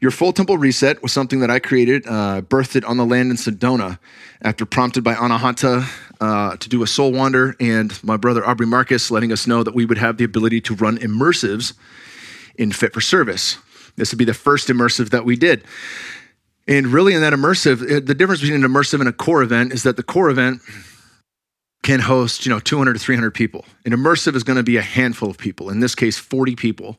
Your 0.00 0.10
Full 0.10 0.32
Temple 0.32 0.56
Reset 0.56 1.02
was 1.02 1.12
something 1.12 1.40
that 1.40 1.50
I 1.50 1.58
created, 1.58 2.06
uh, 2.06 2.40
birthed 2.42 2.76
it 2.76 2.84
on 2.84 2.96
the 2.96 3.04
land 3.04 3.30
in 3.30 3.36
Sedona 3.36 3.98
after 4.40 4.64
prompted 4.64 5.04
by 5.04 5.14
Anahata 5.14 5.86
uh, 6.20 6.56
to 6.56 6.68
do 6.68 6.82
a 6.82 6.86
soul 6.86 7.12
wander 7.12 7.54
and 7.60 8.02
my 8.02 8.16
brother 8.16 8.46
Aubrey 8.46 8.66
Marcus 8.66 9.10
letting 9.10 9.32
us 9.32 9.46
know 9.46 9.62
that 9.62 9.74
we 9.74 9.84
would 9.84 9.98
have 9.98 10.16
the 10.16 10.24
ability 10.24 10.62
to 10.62 10.74
run 10.74 10.96
immersives 10.98 11.74
in 12.56 12.72
Fit 12.72 12.94
for 12.94 13.02
Service. 13.02 13.58
This 13.96 14.12
would 14.12 14.18
be 14.18 14.24
the 14.24 14.34
first 14.34 14.68
immersive 14.68 15.10
that 15.10 15.26
we 15.26 15.36
did. 15.36 15.62
And 16.66 16.88
really, 16.88 17.14
in 17.14 17.20
that 17.20 17.32
immersive, 17.32 18.06
the 18.06 18.14
difference 18.14 18.40
between 18.40 18.64
an 18.64 18.70
immersive 18.70 19.00
and 19.00 19.08
a 19.08 19.12
core 19.12 19.42
event 19.42 19.72
is 19.72 19.82
that 19.82 19.96
the 19.96 20.02
core 20.02 20.30
event 20.30 20.60
can 21.86 22.00
host, 22.00 22.44
you 22.44 22.50
know, 22.50 22.58
200 22.58 22.94
to 22.94 22.98
300 22.98 23.30
people. 23.30 23.64
An 23.84 23.92
immersive 23.92 24.34
is 24.34 24.42
going 24.42 24.56
to 24.56 24.64
be 24.64 24.76
a 24.76 24.82
handful 24.82 25.30
of 25.30 25.38
people, 25.38 25.70
in 25.70 25.78
this 25.78 25.94
case, 25.94 26.18
40 26.18 26.56
people 26.56 26.98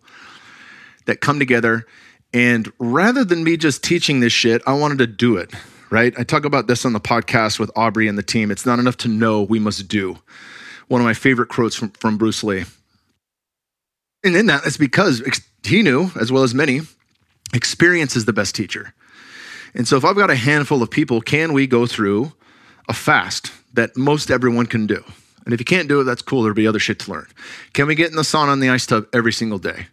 that 1.08 1.20
come 1.20 1.40
together. 1.40 1.86
And 2.34 2.72
rather 2.80 3.26
than 3.26 3.44
me 3.44 3.58
just 3.58 3.84
teaching 3.84 4.22
this 4.22 4.32
shit, 4.32 4.62
I 4.66 4.72
wanted 4.76 5.00
to 5.00 5.08
do 5.08 5.36
it, 5.36 5.52
right? 5.90 6.18
I 6.18 6.24
talk 6.24 6.46
about 6.46 6.68
this 6.68 6.86
on 6.86 6.94
the 6.94 7.02
podcast 7.02 7.60
with 7.60 7.70
Aubrey 7.76 8.08
and 8.08 8.18
the 8.18 8.24
team. 8.24 8.50
It's 8.50 8.66
not 8.66 8.80
enough 8.80 8.96
to 8.98 9.10
know, 9.10 9.44
we 9.44 9.60
must 9.60 9.90
do. 9.90 10.20
One 10.88 11.02
of 11.02 11.06
my 11.06 11.14
favorite 11.14 11.50
quotes 11.50 11.76
from, 11.76 11.90
from 11.90 12.18
Bruce 12.18 12.42
Lee. 12.42 12.64
And 14.24 14.38
in 14.38 14.46
that, 14.46 14.66
it's 14.66 14.78
because 14.78 15.22
he 15.66 15.84
knew, 15.84 16.12
as 16.18 16.32
well 16.32 16.44
as 16.44 16.54
many, 16.54 16.80
experience 17.54 18.16
is 18.16 18.24
the 18.24 18.32
best 18.32 18.56
teacher. 18.56 18.94
And 19.74 19.86
so 19.86 19.98
if 19.98 20.06
I've 20.06 20.16
got 20.16 20.30
a 20.30 20.36
handful 20.36 20.82
of 20.82 20.90
people, 20.90 21.20
can 21.20 21.52
we 21.52 21.68
go 21.68 21.86
through 21.86 22.32
a 22.88 22.94
fast 22.94 23.52
that 23.74 23.96
most 23.96 24.32
everyone 24.32 24.66
can 24.66 24.88
do. 24.88 25.04
And 25.46 25.54
if 25.54 25.62
you 25.62 25.66
can't 25.66 25.88
do 25.88 26.02
it, 26.02 26.04
that's 26.04 26.22
cool. 26.22 26.42
There'll 26.42 26.56
be 26.56 26.68
other 26.68 26.78
shit 26.80 27.00
to 27.00 27.12
learn. 27.12 27.28
Can 27.72 27.88
we 27.88 27.96
get 27.96 28.10
in 28.10 28.18
the 28.18 28.24
sauna 28.24 28.52
and 28.52 28.62
the 28.62 28.70
ice 28.70 28.86
tub 28.86 29.08
every 29.14 29.32
single 29.32 29.60
day? 29.60 29.88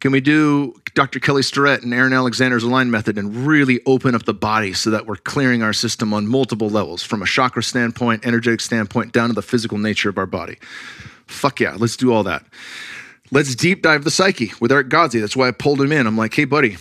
Can 0.00 0.12
we 0.12 0.20
do 0.20 0.74
Dr. 0.94 1.18
Kelly 1.18 1.42
Starrett 1.42 1.82
and 1.82 1.94
Aaron 1.94 2.12
Alexander's 2.12 2.62
Align 2.62 2.90
method 2.90 3.16
and 3.16 3.34
really 3.46 3.80
open 3.86 4.14
up 4.14 4.24
the 4.24 4.34
body 4.34 4.74
so 4.74 4.90
that 4.90 5.06
we're 5.06 5.16
clearing 5.16 5.62
our 5.62 5.72
system 5.72 6.12
on 6.12 6.26
multiple 6.26 6.68
levels 6.68 7.02
from 7.02 7.22
a 7.22 7.26
chakra 7.26 7.62
standpoint, 7.62 8.26
energetic 8.26 8.60
standpoint, 8.60 9.12
down 9.12 9.28
to 9.28 9.34
the 9.34 9.42
physical 9.42 9.78
nature 9.78 10.10
of 10.10 10.18
our 10.18 10.26
body? 10.26 10.58
Fuck 11.26 11.60
yeah, 11.60 11.74
let's 11.78 11.96
do 11.96 12.12
all 12.12 12.24
that. 12.24 12.44
Let's 13.30 13.54
deep 13.54 13.82
dive 13.82 14.04
the 14.04 14.10
psyche 14.10 14.52
with 14.60 14.72
Eric 14.72 14.88
Godsey. 14.88 15.20
That's 15.20 15.36
why 15.36 15.48
I 15.48 15.52
pulled 15.52 15.80
him 15.80 15.92
in. 15.92 16.06
I'm 16.06 16.16
like, 16.16 16.34
hey, 16.34 16.44
buddy, 16.44 16.76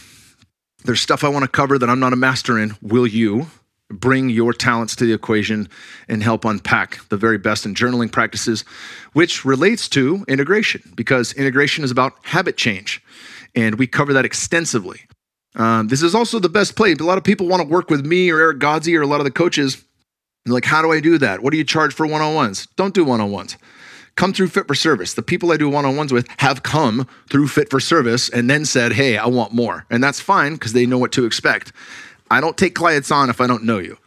there's 0.86 1.02
stuff 1.02 1.24
I 1.24 1.30
want 1.30 1.44
to 1.44 1.50
cover 1.50 1.78
that 1.78 1.90
I'm 1.90 2.00
not 2.00 2.14
a 2.14 2.18
master 2.18 2.58
in. 2.58 2.76
Will 2.82 3.08
you? 3.08 3.48
Bring 3.90 4.30
your 4.30 4.54
talents 4.54 4.96
to 4.98 5.06
the 5.06 5.14
equation 5.14 5.70
and 6.08 6.22
help 6.22 6.46
unpack 6.46 7.08
the 7.10 7.18
very 7.18 7.38
best 7.38 7.66
in 7.66 7.74
journaling 7.74 8.12
practices, 8.12 8.64
which 9.14 9.46
relates 9.46 9.88
to 9.90 10.26
integration 10.28 10.82
because 10.96 11.34
integration 11.34 11.84
is 11.84 11.92
about 11.92 12.14
habit 12.24 12.58
change. 12.58 13.02
And 13.56 13.76
we 13.76 13.88
cover 13.88 14.14
that 14.14 14.26
extensively. 14.26 15.02
Um, 15.56 15.88
this 15.88 16.04
is 16.04 16.14
also 16.14 16.40
the 16.40 16.50
best 16.50 16.76
play. 16.76 16.94
A 16.94 17.04
lot 17.04 17.18
of 17.18 17.24
people 17.24 17.48
want 17.48 17.62
to 17.62 17.68
work 17.68 17.90
with 17.90 18.06
me 18.06 18.30
or 18.30 18.40
Eric 18.40 18.60
Godsey 18.60 18.98
or 18.98 19.02
a 19.02 19.08
lot 19.08 19.20
of 19.20 19.26
the 19.26 19.32
coaches. 19.32 19.84
like, 20.46 20.66
how 20.66 20.82
do 20.82 20.92
I 20.92 21.00
do 21.00 21.18
that? 21.18 21.42
What 21.42 21.52
do 21.52 21.58
you 21.58 21.64
charge 21.64 21.94
for 21.94 22.06
one 22.06 22.22
on 22.22 22.36
ones? 22.36 22.68
Don't 22.76 22.94
do 22.94 23.04
one 23.04 23.22
on 23.22 23.32
ones. 23.32 23.58
Come 24.16 24.34
through 24.34 24.48
Fit 24.48 24.68
for 24.68 24.76
Service. 24.76 25.14
The 25.14 25.22
people 25.22 25.52
I 25.52 25.58
do 25.58 25.70
one 25.70 25.86
on 25.86 25.96
ones 25.96 26.12
with 26.12 26.28
have 26.38 26.64
come 26.64 27.08
through 27.30 27.48
Fit 27.48 27.70
for 27.70 27.80
Service 27.80 28.30
and 28.30 28.50
then 28.50 28.66
said, 28.66 28.94
hey, 28.94 29.18
I 29.18 29.28
want 29.28 29.54
more. 29.54 29.86
And 29.92 30.04
that's 30.04 30.20
fine 30.20 30.54
because 30.54 30.74
they 30.74 30.88
know 30.88 30.98
what 30.98 31.12
to 31.14 31.26
expect. 31.26 31.72
I 32.30 32.42
don't 32.42 32.58
take 32.58 32.76
clients 32.76 33.12
on 33.12 33.30
if 33.30 33.42
I 33.42 33.48
don't 33.48 33.64
know 33.64 33.80
you. 33.80 33.98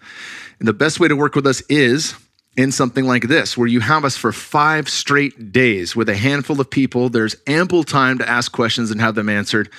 And 0.58 0.68
the 0.68 0.72
best 0.72 1.00
way 1.00 1.08
to 1.08 1.16
work 1.16 1.34
with 1.34 1.46
us 1.46 1.62
is 1.68 2.14
in 2.56 2.72
something 2.72 3.06
like 3.06 3.28
this, 3.28 3.56
where 3.56 3.68
you 3.68 3.80
have 3.80 4.04
us 4.04 4.16
for 4.16 4.32
five 4.32 4.88
straight 4.88 5.52
days 5.52 5.94
with 5.94 6.08
a 6.08 6.16
handful 6.16 6.60
of 6.60 6.68
people. 6.68 7.08
There's 7.08 7.36
ample 7.46 7.84
time 7.84 8.18
to 8.18 8.28
ask 8.28 8.52
questions 8.52 8.90
and 8.90 9.00
have 9.00 9.14
them 9.14 9.28
answered. 9.28 9.70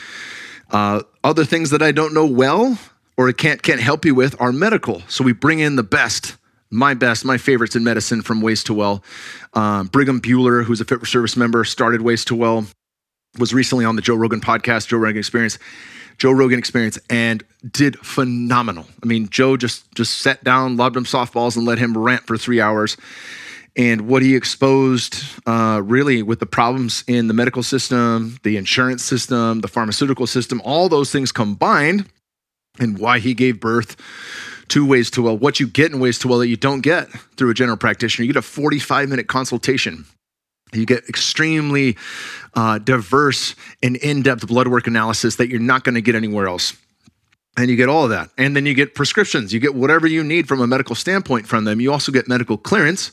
Uh, 0.72 1.04
other 1.24 1.46
things 1.46 1.70
that 1.72 1.82
I 1.82 1.92
don't 1.92 2.14
know 2.14 2.26
well 2.26 2.80
or 3.18 3.32
can't 3.34 3.62
can't 3.62 3.82
help 3.82 4.06
you 4.06 4.16
with 4.16 4.40
are 4.42 4.52
medical. 4.52 5.04
So 5.08 5.24
we 5.24 5.34
bring 5.34 5.60
in 5.60 5.76
the 5.76 5.84
best, 5.84 6.38
my 6.70 6.94
best, 6.94 7.26
my 7.26 7.38
favorites 7.38 7.76
in 7.76 7.84
medicine 7.84 8.22
from 8.22 8.42
Ways 8.42 8.64
to 8.66 8.74
Well. 8.74 9.04
Um, 9.54 9.88
Brigham 9.88 10.22
Buhler, 10.22 10.64
who's 10.64 10.82
a 10.82 10.86
Fit 10.86 11.00
for 11.00 11.06
Service 11.06 11.36
member, 11.36 11.64
started 11.64 12.02
Ways 12.02 12.26
to 12.26 12.36
Well, 12.36 12.66
was 13.38 13.54
recently 13.54 13.86
on 13.86 13.96
the 13.96 14.02
Joe 14.02 14.16
Rogan 14.16 14.42
podcast, 14.42 14.88
Joe 14.88 14.98
Rogan 14.98 15.20
Experience. 15.20 15.60
Joe 16.22 16.34
Rogan 16.34 16.60
experience 16.60 17.00
and 17.10 17.44
did 17.72 17.98
phenomenal. 17.98 18.86
I 19.02 19.08
mean, 19.08 19.28
Joe 19.30 19.58
just 19.58 19.92
just 19.96 20.20
sat 20.20 20.44
down, 20.44 20.78
lobbed 20.78 20.96
him 20.96 21.04
softballs, 21.04 21.58
and 21.58 21.66
let 21.66 21.80
him 21.80 21.98
rant 21.98 22.28
for 22.28 22.38
three 22.38 22.62
hours. 22.62 22.96
And 23.76 24.02
what 24.02 24.22
he 24.22 24.36
exposed, 24.36 25.24
uh, 25.48 25.82
really, 25.84 26.22
with 26.22 26.40
the 26.40 26.46
problems 26.46 27.04
in 27.08 27.26
the 27.26 27.34
medical 27.34 27.64
system, 27.64 28.38
the 28.44 28.56
insurance 28.56 29.04
system, 29.04 29.62
the 29.62 29.68
pharmaceutical 29.68 30.28
system, 30.28 30.62
all 30.64 30.90
those 30.90 31.12
things 31.12 31.32
combined, 31.32 32.06
and 32.80 33.00
why 33.00 33.18
he 33.18 33.34
gave 33.34 33.60
birth 33.60 33.96
to 34.68 34.86
Ways 34.86 35.10
to 35.12 35.24
Well, 35.24 35.40
what 35.40 35.60
you 35.60 35.66
get 35.66 35.92
in 35.92 36.00
Ways 36.00 36.20
to 36.20 36.28
Well 36.28 36.38
that 36.38 36.50
you 36.50 36.56
don't 36.56 36.82
get 36.82 37.10
through 37.36 37.50
a 37.50 37.56
general 37.56 37.78
practitioner. 37.78 38.28
You 38.28 38.34
get 38.34 38.38
a 38.38 38.44
45 38.44 39.10
minute 39.10 39.28
consultation. 39.28 40.06
You 40.74 40.86
get 40.86 41.08
extremely 41.10 41.98
uh, 42.54 42.80
diverse 42.80 43.56
and 43.84 43.96
in 43.98 44.22
depth 44.22 44.48
blood 44.48 44.68
work 44.68 44.88
analysis 44.88 45.36
that 45.38 45.50
you're 45.50 45.60
not 45.60 45.84
going 45.84 45.96
to 45.96 46.02
get 46.02 46.16
anywhere 46.16 46.48
else. 46.48 46.76
And 47.58 47.70
you 47.70 47.76
get 47.76 47.90
all 47.90 48.06
of 48.06 48.12
that. 48.12 48.30
And 48.38 48.56
then 48.56 48.66
you 48.66 48.74
get 48.74 48.96
prescriptions. 48.96 49.54
You 49.54 49.60
get 49.60 49.76
whatever 49.76 50.08
you 50.08 50.24
need 50.24 50.48
from 50.48 50.62
a 50.62 50.68
medical 50.68 50.96
standpoint 50.96 51.48
from 51.48 51.66
them. 51.66 51.82
You 51.82 51.92
also 51.92 52.12
get 52.12 52.28
medical 52.28 52.58
clearance 52.58 53.12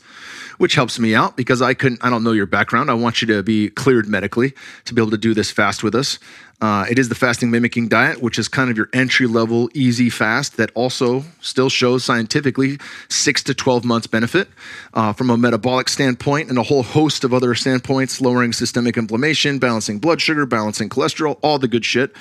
which 0.59 0.75
helps 0.75 0.99
me 0.99 1.15
out 1.15 1.37
because 1.37 1.61
I 1.61 1.73
couldn't, 1.73 2.03
I 2.03 2.09
don't 2.09 2.21
know 2.21 2.33
your 2.33 2.45
background. 2.45 2.91
I 2.91 2.93
want 2.93 3.21
you 3.21 3.27
to 3.29 3.41
be 3.41 3.69
cleared 3.69 4.07
medically 4.07 4.53
to 4.85 4.93
be 4.93 5.01
able 5.01 5.11
to 5.11 5.17
do 5.17 5.33
this 5.33 5.49
fast 5.49 5.83
with 5.83 5.95
us. 5.95 6.19
Uh, 6.61 6.85
it 6.89 6.99
is 6.99 7.07
the 7.07 7.15
fasting 7.15 7.49
mimicking 7.49 7.87
diet, 7.87 8.21
which 8.21 8.37
is 8.37 8.49
kind 8.49 8.69
of 8.69 8.75
your 8.75 8.89
entry 8.91 9.25
level 9.25 9.69
easy 9.73 10.09
fast 10.09 10.57
that 10.57 10.69
also 10.75 11.23
still 11.39 11.69
shows 11.69 12.03
scientifically 12.03 12.77
six 13.07 13.41
to 13.41 13.53
12 13.53 13.85
months 13.85 14.07
benefit 14.07 14.49
uh, 14.93 15.13
from 15.13 15.29
a 15.29 15.37
metabolic 15.37 15.87
standpoint 15.87 16.49
and 16.49 16.57
a 16.57 16.63
whole 16.63 16.83
host 16.83 17.23
of 17.23 17.33
other 17.33 17.55
standpoints, 17.55 18.19
lowering 18.19 18.51
systemic 18.51 18.97
inflammation, 18.97 19.57
balancing 19.57 19.99
blood 19.99 20.19
sugar, 20.19 20.45
balancing 20.45 20.89
cholesterol, 20.89 21.39
all 21.41 21.59
the 21.59 21.67
good 21.67 21.85
shit. 21.85 22.13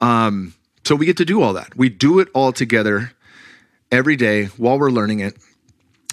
Um, 0.00 0.54
so 0.84 0.94
we 0.94 1.04
get 1.04 1.18
to 1.18 1.26
do 1.26 1.42
all 1.42 1.52
that. 1.52 1.76
We 1.76 1.90
do 1.90 2.18
it 2.20 2.28
all 2.32 2.52
together 2.52 3.12
every 3.92 4.16
day 4.16 4.46
while 4.56 4.78
we're 4.78 4.90
learning 4.90 5.20
it 5.20 5.36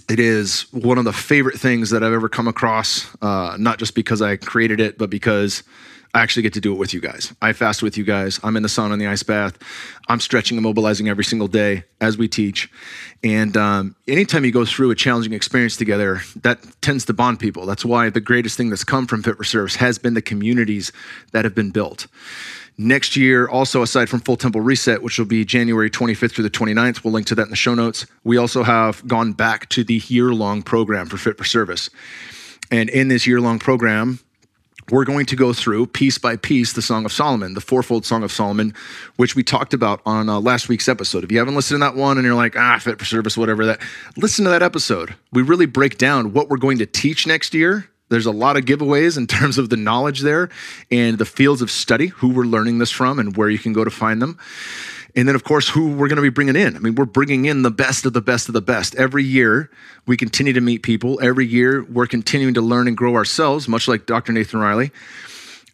it 0.09 0.19
is 0.19 0.65
one 0.71 0.97
of 0.97 1.05
the 1.05 1.13
favorite 1.13 1.57
things 1.57 1.91
that 1.91 2.03
I've 2.03 2.13
ever 2.13 2.27
come 2.27 2.47
across, 2.47 3.07
uh, 3.21 3.55
not 3.57 3.79
just 3.79 3.95
because 3.95 4.21
I 4.21 4.35
created 4.35 4.79
it, 4.79 4.97
but 4.97 5.09
because 5.09 5.63
I 6.13 6.21
actually 6.21 6.43
get 6.43 6.53
to 6.53 6.61
do 6.61 6.71
it 6.71 6.77
with 6.77 6.93
you 6.93 7.01
guys. 7.01 7.33
I 7.41 7.53
fast 7.53 7.81
with 7.81 7.97
you 7.97 8.03
guys. 8.03 8.39
I'm 8.43 8.55
in 8.55 8.61
the 8.61 8.69
sun 8.69 8.91
in 8.91 8.99
the 8.99 9.07
ice 9.07 9.23
bath. 9.23 9.57
I'm 10.07 10.19
stretching 10.19 10.57
and 10.57 10.63
mobilizing 10.63 11.09
every 11.09 11.23
single 11.23 11.47
day 11.47 11.85
as 12.01 12.19
we 12.19 12.27
teach. 12.27 12.69
And 13.23 13.57
um, 13.57 13.95
anytime 14.07 14.45
you 14.45 14.51
go 14.51 14.63
through 14.63 14.91
a 14.91 14.95
challenging 14.95 15.33
experience 15.33 15.75
together, 15.75 16.21
that 16.43 16.59
tends 16.81 17.05
to 17.05 17.13
bond 17.13 17.39
people. 17.39 17.65
That's 17.65 17.83
why 17.83 18.11
the 18.11 18.21
greatest 18.21 18.57
thing 18.57 18.69
that's 18.69 18.83
come 18.83 19.07
from 19.07 19.23
Fit 19.23 19.37
for 19.37 19.43
Service 19.43 19.75
has 19.77 19.97
been 19.97 20.13
the 20.13 20.21
communities 20.21 20.91
that 21.31 21.45
have 21.45 21.55
been 21.55 21.71
built. 21.71 22.05
Next 22.77 23.15
year, 23.15 23.47
also 23.47 23.81
aside 23.81 24.09
from 24.09 24.19
Full 24.19 24.37
Temple 24.37 24.61
Reset, 24.61 25.01
which 25.01 25.17
will 25.17 25.25
be 25.25 25.45
January 25.45 25.89
25th 25.89 26.33
through 26.33 26.43
the 26.43 26.49
29th, 26.49 27.03
we'll 27.03 27.13
link 27.13 27.27
to 27.27 27.35
that 27.35 27.43
in 27.43 27.49
the 27.49 27.55
show 27.55 27.73
notes. 27.73 28.05
We 28.23 28.37
also 28.37 28.63
have 28.63 29.07
gone 29.07 29.33
back 29.33 29.69
to 29.69 29.83
the 29.83 30.01
year 30.07 30.33
long 30.33 30.61
program 30.61 31.07
for 31.07 31.17
Fit 31.17 31.37
for 31.37 31.43
Service. 31.43 31.89
And 32.71 32.89
in 32.89 33.07
this 33.07 33.27
year 33.27 33.39
long 33.39 33.59
program, 33.59 34.19
we're 34.91 35.05
going 35.05 35.25
to 35.27 35.35
go 35.35 35.53
through 35.53 35.87
piece 35.87 36.17
by 36.17 36.35
piece 36.35 36.73
the 36.73 36.81
Song 36.81 37.05
of 37.05 37.11
Solomon, 37.11 37.53
the 37.53 37.61
fourfold 37.61 38.05
Song 38.05 38.23
of 38.23 38.31
Solomon, 38.31 38.73
which 39.17 39.35
we 39.35 39.43
talked 39.43 39.73
about 39.73 40.01
on 40.05 40.29
uh, 40.29 40.39
last 40.39 40.69
week's 40.69 40.87
episode. 40.87 41.23
If 41.23 41.31
you 41.31 41.39
haven't 41.39 41.55
listened 41.55 41.81
to 41.81 41.85
that 41.85 41.95
one 41.95 42.17
and 42.17 42.25
you're 42.25 42.35
like, 42.35 42.55
ah, 42.57 42.79
fit 42.79 42.99
for 42.99 43.05
service, 43.05 43.37
whatever 43.37 43.65
that, 43.65 43.81
listen 44.17 44.45
to 44.45 44.51
that 44.51 44.63
episode. 44.63 45.15
We 45.31 45.41
really 45.41 45.65
break 45.65 45.97
down 45.97 46.33
what 46.33 46.49
we're 46.49 46.57
going 46.57 46.79
to 46.79 46.85
teach 46.85 47.25
next 47.27 47.53
year 47.53 47.89
there's 48.09 48.27
a 48.27 48.31
lot 48.31 48.57
of 48.57 48.65
giveaways 48.65 49.17
in 49.17 49.25
terms 49.27 49.57
of 49.57 49.69
the 49.69 49.77
knowledge 49.77 50.21
there 50.21 50.49
and 50.91 51.17
the 51.17 51.25
fields 51.25 51.61
of 51.61 51.71
study, 51.71 52.07
who 52.07 52.29
we're 52.29 52.45
learning 52.45 52.77
this 52.77 52.91
from 52.91 53.17
and 53.17 53.35
where 53.35 53.49
you 53.49 53.57
can 53.57 53.73
go 53.73 53.83
to 53.83 53.89
find 53.89 54.21
them. 54.21 54.37
And 55.15 55.27
then, 55.27 55.35
of 55.35 55.43
course, 55.43 55.69
who 55.69 55.89
we're 55.89 56.07
going 56.07 56.15
to 56.15 56.23
be 56.23 56.29
bringing 56.29 56.55
in. 56.55 56.75
I 56.75 56.79
mean, 56.79 56.95
we're 56.95 57.05
bringing 57.05 57.45
in 57.45 57.61
the 57.61 57.69
best 57.69 58.05
of 58.05 58.13
the 58.13 58.21
best 58.21 58.49
of 58.49 58.53
the 58.53 58.61
best. 58.61 58.95
Every 58.95 59.23
year, 59.23 59.69
we 60.07 60.17
continue 60.17 60.53
to 60.53 60.61
meet 60.61 60.81
people. 60.81 61.19
Every 61.21 61.45
year, 61.45 61.83
we're 61.83 62.07
continuing 62.07 62.55
to 62.55 62.61
learn 62.61 62.87
and 62.87 62.97
grow 62.97 63.15
ourselves, 63.15 63.67
much 63.67 63.87
like 63.87 64.07
Dr. 64.07 64.31
Nathan 64.31 64.59
Riley. 64.59 64.91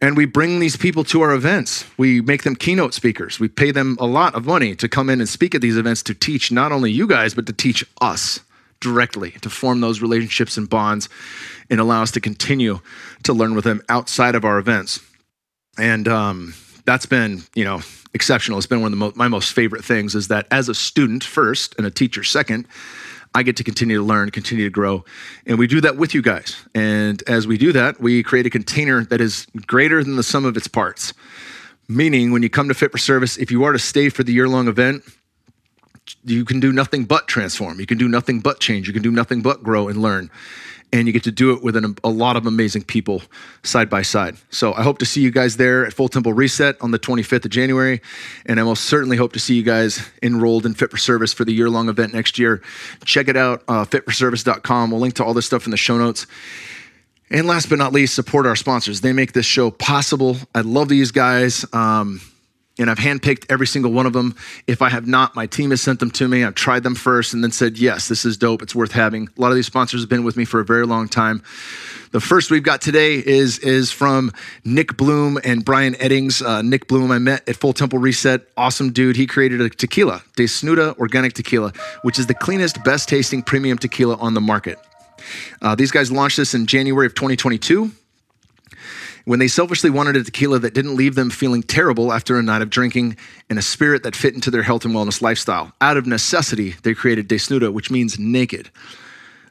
And 0.02 0.16
we 0.16 0.26
bring 0.26 0.60
these 0.60 0.78
people 0.78 1.04
to 1.06 1.22
our 1.22 1.34
events. 1.34 1.86
We 1.98 2.22
make 2.22 2.44
them 2.44 2.56
keynote 2.56 2.94
speakers. 2.94 3.40
We 3.40 3.48
pay 3.50 3.72
them 3.72 3.98
a 4.00 4.06
lot 4.06 4.36
of 4.36 4.46
money 4.46 4.76
to 4.76 4.88
come 4.88 5.10
in 5.10 5.20
and 5.20 5.28
speak 5.28 5.56
at 5.56 5.62
these 5.62 5.78
events 5.78 6.04
to 6.04 6.14
teach 6.14 6.52
not 6.52 6.72
only 6.72 6.92
you 6.92 7.08
guys, 7.08 7.34
but 7.34 7.46
to 7.48 7.54
teach 7.54 7.86
us 8.00 8.40
directly, 8.80 9.32
to 9.42 9.50
form 9.50 9.82
those 9.82 10.02
relationships 10.02 10.58
and 10.58 10.70
bonds 10.70 11.10
and 11.70 11.80
allow 11.80 12.02
us 12.02 12.12
to 12.12 12.22
continue 12.22 12.80
to 13.24 13.34
learn 13.34 13.56
with 13.56 13.66
them 13.66 13.82
outside 13.90 14.36
of 14.36 14.46
our 14.46 14.58
events. 14.58 15.02
And 15.78 16.08
um, 16.08 16.54
that's 16.86 17.06
been, 17.06 17.44
you 17.56 17.64
know, 17.64 17.82
exceptional. 18.14 18.58
It's 18.58 18.68
been 18.68 18.82
one 18.82 18.94
of 18.94 18.98
mo- 18.98 19.14
my 19.16 19.28
most 19.28 19.54
favorite 19.54 19.84
things 19.84 20.16
is 20.16 20.28
that 20.30 20.48
as 20.52 20.70
a 20.70 20.76
student 20.76 21.24
first 21.24 21.76
and 21.78 21.86
a 21.86 21.92
teacher 21.92 22.24
second, 22.24 22.68
I 23.36 23.44
get 23.44 23.58
to 23.58 23.64
continue 23.64 23.98
to 23.98 24.04
learn, 24.04 24.32
continue 24.32 24.64
to 24.64 24.72
grow. 24.72 25.06
And 25.46 25.60
we 25.60 25.68
do 25.68 25.82
that 25.82 25.98
with 25.98 26.16
you 26.16 26.22
guys. 26.22 26.56
And 26.74 27.22
as 27.28 27.46
we 27.46 27.58
do 27.58 27.72
that, 27.74 28.02
we 28.02 28.24
create 28.24 28.46
a 28.46 28.50
container 28.50 29.06
that 29.06 29.22
is 29.22 29.46
greater 29.68 30.04
than 30.04 30.16
the 30.16 30.24
sum 30.24 30.46
of 30.46 30.58
its 30.58 30.68
parts. 30.68 31.14
Meaning, 31.88 32.32
when 32.32 32.44
you 32.44 32.50
come 32.50 32.68
to 32.68 32.74
Fit 32.74 32.92
for 32.92 32.98
Service, 32.98 33.38
if 33.38 33.52
you 33.52 33.64
are 33.64 33.72
to 33.72 33.80
stay 33.80 34.10
for 34.10 34.24
the 34.24 34.32
year 34.32 34.48
long 34.48 34.68
event, 34.68 35.04
you 36.24 36.46
can 36.46 36.60
do 36.60 36.72
nothing 36.72 37.06
but 37.06 37.28
transform. 37.28 37.80
You 37.80 37.86
can 37.86 37.98
do 37.98 38.08
nothing 38.08 38.40
but 38.40 38.60
change. 38.60 38.88
You 38.88 38.94
can 38.94 39.04
do 39.04 39.12
nothing 39.12 39.42
but 39.42 39.64
grow 39.64 39.88
and 39.88 40.02
learn. 40.02 40.30
And 40.92 41.06
you 41.06 41.14
get 41.14 41.24
to 41.24 41.32
do 41.32 41.54
it 41.54 41.62
with 41.62 41.76
an, 41.76 41.96
a 42.04 42.10
lot 42.10 42.36
of 42.36 42.48
amazing 42.48 42.84
people 42.84 43.22
side 43.62 43.90
by 43.90 44.02
side. 44.02 44.38
So 44.50 44.74
I 44.74 44.82
hope 44.82 44.98
to 45.00 45.06
see 45.06 45.22
you 45.22 45.30
guys 45.30 45.58
there 45.58 45.86
at 45.86 45.94
Full 45.94 46.10
Temple 46.10 46.34
Reset 46.34 46.82
on 46.82 46.90
the 46.92 46.98
25th 46.98 47.46
of 47.46 47.52
January. 47.52 48.02
And 48.48 48.60
I 48.60 48.64
most 48.64 48.86
certainly 48.86 49.16
hope 49.16 49.34
to 49.34 49.40
see 49.40 49.54
you 49.54 49.62
guys 49.64 50.10
enrolled 50.24 50.66
in 50.66 50.74
Fit 50.74 50.90
for 50.90 50.98
Service 50.98 51.32
for 51.32 51.46
the 51.46 51.54
year 51.54 51.70
long 51.70 51.90
event 51.90 52.14
next 52.14 52.40
year. 52.40 52.64
Check 53.06 53.28
it 53.28 53.38
out, 53.38 53.64
uh, 53.68 53.86
fitforservice.com. 53.86 54.90
We'll 54.90 55.00
link 55.00 55.14
to 55.16 55.24
all 55.24 55.36
this 55.36 55.46
stuff 55.46 55.66
in 55.66 55.72
the 55.72 55.78
show 55.78 55.98
notes. 55.98 56.26
And 57.32 57.46
last 57.46 57.70
but 57.70 57.78
not 57.78 57.94
least, 57.94 58.16
support 58.16 58.48
our 58.48 58.56
sponsors. 58.56 59.02
They 59.02 59.14
make 59.14 59.34
this 59.34 59.46
show 59.46 59.70
possible. 59.70 60.38
I 60.56 60.62
love 60.62 60.90
these 60.90 61.12
guys. 61.12 61.64
Um, 61.74 62.22
and 62.80 62.90
I've 62.90 62.98
handpicked 62.98 63.46
every 63.50 63.68
single 63.68 63.92
one 63.92 64.06
of 64.06 64.14
them. 64.14 64.36
If 64.68 64.82
I 64.82 64.90
have 64.90 65.08
not, 65.08 65.36
my 65.36 65.46
team 65.46 65.72
has 65.72 65.82
sent 65.82 66.00
them 66.00 66.12
to 66.12 66.28
me. 66.28 66.44
I've 66.44 66.56
tried 66.56 66.84
them 66.84 66.96
first 66.96 67.34
and 67.34 67.44
then 67.44 67.52
said, 67.52 67.78
yes, 67.78 68.08
this 68.08 68.26
is 68.26 68.38
dope. 68.38 68.62
It's 68.62 68.74
worth 68.74 68.94
having. 68.94 69.30
A 69.38 69.42
lot 69.42 69.50
of 69.50 69.56
these 69.56 69.66
sponsors 69.66 70.02
have 70.02 70.10
been 70.10 70.24
with 70.24 70.38
me 70.38 70.46
for 70.46 70.60
a 70.60 70.66
very 70.66 70.86
long 70.86 71.08
time. 71.08 71.44
The 72.12 72.20
first 72.20 72.50
we've 72.50 72.64
got 72.64 72.82
today 72.82 73.16
is, 73.24 73.60
is 73.60 73.92
from 73.92 74.32
Nick 74.64 74.98
Bloom 74.98 75.38
and 75.44 75.64
Brian 75.64 75.94
Eddings. 75.96 76.44
Uh, 76.44 76.62
Nick 76.64 76.88
Bloom, 76.88 77.12
I 77.12 77.20
met 77.20 77.48
at 77.48 77.56
Full 77.58 77.74
Temple 77.74 78.00
Reset. 78.00 78.42
Awesome 78.58 78.92
dude. 78.92 79.16
He 79.16 79.28
created 79.28 79.62
a 79.62 79.70
tequila, 79.70 80.24
Desnuda 80.36 80.98
Organic 80.98 81.34
Tequila, 81.34 81.72
which 82.02 82.18
is 82.18 82.26
the 82.26 82.34
cleanest, 82.34 82.84
best 82.84 83.10
tasting 83.10 83.44
premium 83.44 83.78
tequila 83.78 84.16
on 84.16 84.34
the 84.34 84.42
market. 84.42 84.80
Uh, 85.62 85.76
these 85.76 85.92
guys 85.92 86.12
launched 86.12 86.38
this 86.38 86.54
in 86.54 86.66
January 86.66 87.06
of 87.06 87.14
2022 87.14 87.92
when 89.30 89.38
they 89.38 89.48
selfishly 89.48 89.92
wanted 89.92 90.16
a 90.16 90.24
tequila 90.24 90.58
that 90.58 90.74
didn't 90.74 90.96
leave 90.96 91.14
them 91.14 91.30
feeling 91.30 91.62
terrible 91.62 92.12
after 92.12 92.40
a 92.40 92.42
night 92.42 92.64
of 92.64 92.70
drinking 92.72 93.16
and 93.48 93.60
a 93.60 93.62
spirit 93.62 94.02
that 94.02 94.16
fit 94.16 94.34
into 94.34 94.50
their 94.50 94.64
health 94.64 94.86
and 94.86 94.96
wellness 94.96 95.22
lifestyle. 95.22 95.72
Out 95.80 95.98
of 95.98 96.08
necessity, 96.08 96.72
they 96.82 96.96
created 96.96 97.30
Desnuda, 97.30 97.72
which 97.72 97.92
means 97.92 98.18
naked. 98.18 98.72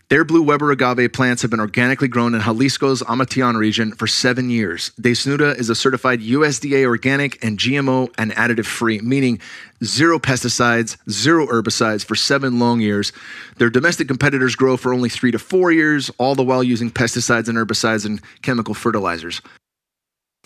Their 0.09 0.25
blue 0.25 0.43
Weber 0.43 0.73
agave 0.73 1.13
plants 1.13 1.43
have 1.43 1.53
been 1.53 1.61
organically 1.61 2.09
grown 2.09 2.35
in 2.35 2.41
Jalisco's 2.41 3.03
Amatitán 3.03 3.57
region 3.57 3.93
for 3.93 4.09
seven 4.09 4.51
years. 4.51 4.91
Desnuda 5.01 5.57
is 5.57 5.71
a 5.71 5.77
certified 5.77 6.23
USDA 6.23 6.85
organic 6.85 7.45
and 7.45 7.57
GMO 7.57 8.13
and 8.19 8.33
additive 8.33 8.67
free, 8.67 9.01
meaning 9.01 9.39
zero 9.85 10.19
pesticides, 10.19 10.97
zero 11.09 11.47
herbicides 11.47 12.05
for 12.05 12.17
seven 12.17 12.59
long 12.59 12.81
years. 12.81 13.13
Their 13.59 13.71
domestic 13.71 14.09
competitors 14.09 14.57
grow 14.57 14.77
for 14.77 14.93
only 14.93 15.09
three 15.09 15.31
to 15.31 15.39
four 15.39 15.71
years, 15.71 16.11
all 16.19 16.35
the 16.35 16.43
while 16.43 16.65
using 16.65 16.91
pesticides 16.91 17.49
and 17.49 17.57
herbicides 17.57 18.05
and 18.05 18.21
chemical 18.43 18.75
fertilizers. 18.75 19.41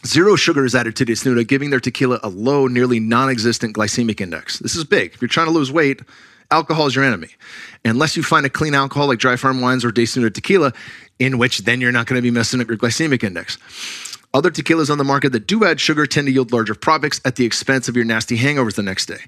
Zero 0.04 0.34
sugar 0.34 0.64
is 0.64 0.74
added 0.74 0.96
to 0.96 1.04
Desnuda, 1.04 1.46
giving 1.46 1.70
their 1.70 1.78
tequila 1.78 2.18
a 2.24 2.28
low, 2.28 2.66
nearly 2.66 2.98
non 2.98 3.30
existent 3.30 3.76
glycemic 3.76 4.20
index. 4.20 4.58
This 4.58 4.74
is 4.74 4.82
big. 4.82 5.14
If 5.14 5.22
you're 5.22 5.28
trying 5.28 5.46
to 5.46 5.52
lose 5.52 5.70
weight, 5.70 6.00
alcohol 6.50 6.86
is 6.86 6.96
your 6.96 7.04
enemy. 7.04 7.28
Unless 7.84 8.16
you 8.16 8.24
find 8.24 8.44
a 8.44 8.50
clean 8.50 8.74
alcohol 8.74 9.06
like 9.06 9.20
dry 9.20 9.36
farm 9.36 9.60
wines 9.60 9.84
or 9.84 9.92
Desnuda 9.92 10.34
tequila, 10.34 10.72
in 11.20 11.38
which 11.38 11.58
then 11.58 11.80
you're 11.80 11.92
not 11.92 12.06
going 12.06 12.18
to 12.18 12.22
be 12.22 12.32
messing 12.32 12.60
up 12.60 12.68
your 12.68 12.76
glycemic 12.76 13.22
index. 13.22 13.58
Other 14.34 14.50
tequilas 14.50 14.88
on 14.88 14.96
the 14.96 15.04
market 15.04 15.32
that 15.32 15.46
do 15.46 15.62
add 15.62 15.78
sugar 15.78 16.06
tend 16.06 16.26
to 16.26 16.32
yield 16.32 16.52
larger 16.52 16.74
profits 16.74 17.20
at 17.22 17.36
the 17.36 17.44
expense 17.44 17.86
of 17.86 17.94
your 17.94 18.06
nasty 18.06 18.38
hangovers 18.38 18.76
the 18.76 18.82
next 18.82 19.04
day. 19.04 19.18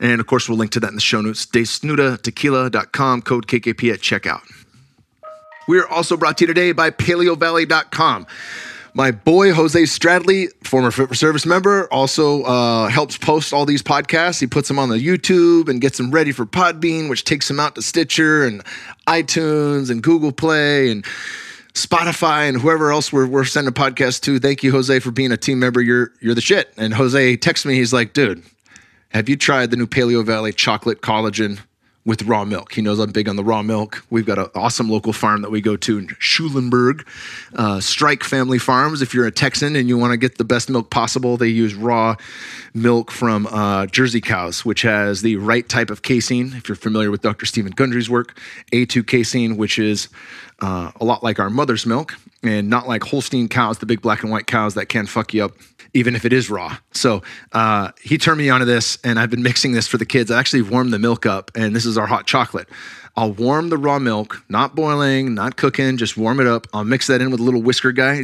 And 0.00 0.20
of 0.20 0.26
course, 0.26 0.48
we'll 0.48 0.58
link 0.58 0.72
to 0.72 0.80
that 0.80 0.88
in 0.88 0.96
the 0.96 1.00
show 1.00 1.20
notes. 1.20 1.46
DesnudaTequila.com, 1.46 3.22
code 3.22 3.46
KKP 3.46 3.92
at 3.92 4.00
checkout. 4.00 4.42
We 5.68 5.78
are 5.78 5.86
also 5.86 6.16
brought 6.16 6.38
to 6.38 6.42
you 6.42 6.48
today 6.48 6.72
by 6.72 6.90
PaleoValley.com. 6.90 8.26
My 8.94 9.10
boy 9.10 9.54
Jose 9.54 9.82
Stradley, 9.84 10.48
former 10.66 10.90
Fit 10.90 11.08
for 11.08 11.14
Service 11.14 11.46
member, 11.46 11.90
also 11.90 12.42
uh, 12.42 12.88
helps 12.88 13.16
post 13.16 13.54
all 13.54 13.64
these 13.64 13.82
podcasts. 13.82 14.38
He 14.38 14.46
puts 14.46 14.68
them 14.68 14.78
on 14.78 14.90
the 14.90 14.98
YouTube 14.98 15.70
and 15.70 15.80
gets 15.80 15.96
them 15.96 16.10
ready 16.10 16.30
for 16.30 16.44
Podbean, 16.44 17.08
which 17.08 17.24
takes 17.24 17.48
them 17.48 17.58
out 17.58 17.74
to 17.76 17.82
Stitcher 17.82 18.44
and 18.44 18.62
iTunes 19.06 19.90
and 19.90 20.02
Google 20.02 20.30
Play 20.30 20.90
and 20.90 21.06
Spotify 21.72 22.50
and 22.50 22.60
whoever 22.60 22.92
else 22.92 23.10
we're, 23.10 23.26
we're 23.26 23.44
sending 23.44 23.72
podcasts 23.72 24.20
to. 24.22 24.38
Thank 24.38 24.62
you, 24.62 24.70
Jose, 24.72 24.98
for 24.98 25.10
being 25.10 25.32
a 25.32 25.38
team 25.38 25.58
member. 25.58 25.80
You're 25.80 26.12
you're 26.20 26.34
the 26.34 26.42
shit. 26.42 26.70
And 26.76 26.92
Jose 26.92 27.36
texts 27.36 27.64
me. 27.64 27.76
He's 27.76 27.94
like, 27.94 28.12
dude, 28.12 28.42
have 29.08 29.26
you 29.26 29.36
tried 29.36 29.70
the 29.70 29.78
new 29.78 29.86
Paleo 29.86 30.22
Valley 30.22 30.52
chocolate 30.52 31.00
collagen? 31.00 31.60
With 32.04 32.22
raw 32.22 32.44
milk. 32.44 32.72
He 32.72 32.82
knows 32.82 32.98
I'm 32.98 33.12
big 33.12 33.28
on 33.28 33.36
the 33.36 33.44
raw 33.44 33.62
milk. 33.62 34.04
We've 34.10 34.26
got 34.26 34.38
an 34.38 34.48
awesome 34.54 34.90
local 34.90 35.12
farm 35.12 35.42
that 35.42 35.50
we 35.50 35.60
go 35.60 35.76
to 35.76 35.98
in 35.98 36.08
Schulenburg, 36.18 37.06
uh, 37.54 37.80
Strike 37.80 38.24
Family 38.24 38.58
Farms. 38.58 39.02
If 39.02 39.14
you're 39.14 39.26
a 39.26 39.30
Texan 39.30 39.76
and 39.76 39.88
you 39.88 39.96
want 39.96 40.10
to 40.10 40.16
get 40.16 40.38
the 40.38 40.44
best 40.44 40.68
milk 40.68 40.90
possible, 40.90 41.36
they 41.36 41.46
use 41.46 41.74
raw 41.74 42.16
milk 42.74 43.12
from 43.12 43.46
uh, 43.46 43.86
Jersey 43.86 44.20
cows, 44.20 44.64
which 44.64 44.82
has 44.82 45.22
the 45.22 45.36
right 45.36 45.68
type 45.68 45.90
of 45.90 46.02
casein. 46.02 46.52
If 46.56 46.68
you're 46.68 46.76
familiar 46.76 47.10
with 47.10 47.22
Dr. 47.22 47.46
Stephen 47.46 47.72
Gundry's 47.72 48.10
work, 48.10 48.36
A2 48.72 49.06
casein, 49.06 49.56
which 49.56 49.78
is 49.78 50.08
uh, 50.60 50.90
a 51.00 51.04
lot 51.04 51.22
like 51.22 51.38
our 51.38 51.50
mother's 51.50 51.86
milk 51.86 52.14
and 52.42 52.68
not 52.68 52.88
like 52.88 53.04
Holstein 53.04 53.48
cows, 53.48 53.78
the 53.78 53.86
big 53.86 54.02
black 54.02 54.22
and 54.22 54.32
white 54.32 54.48
cows 54.48 54.74
that 54.74 54.86
can 54.86 55.06
fuck 55.06 55.32
you 55.34 55.44
up 55.44 55.52
even 55.94 56.16
if 56.16 56.24
it 56.24 56.32
is 56.32 56.48
raw. 56.50 56.76
So 56.92 57.22
uh, 57.52 57.90
he 58.00 58.18
turned 58.18 58.38
me 58.38 58.48
onto 58.50 58.64
this, 58.64 58.98
and 59.04 59.18
I've 59.18 59.30
been 59.30 59.42
mixing 59.42 59.72
this 59.72 59.86
for 59.86 59.98
the 59.98 60.06
kids. 60.06 60.30
I 60.30 60.38
actually 60.38 60.62
warmed 60.62 60.92
the 60.92 60.98
milk 60.98 61.26
up, 61.26 61.50
and 61.54 61.76
this 61.76 61.84
is 61.84 61.98
our 61.98 62.06
hot 62.06 62.26
chocolate. 62.26 62.68
I'll 63.14 63.32
warm 63.32 63.68
the 63.68 63.76
raw 63.76 63.98
milk, 63.98 64.42
not 64.48 64.74
boiling, 64.74 65.34
not 65.34 65.56
cooking, 65.56 65.98
just 65.98 66.16
warm 66.16 66.40
it 66.40 66.46
up. 66.46 66.66
I'll 66.72 66.84
mix 66.84 67.08
that 67.08 67.20
in 67.20 67.30
with 67.30 67.40
a 67.40 67.42
little 67.42 67.60
whisker 67.60 67.92
guy, 67.92 68.22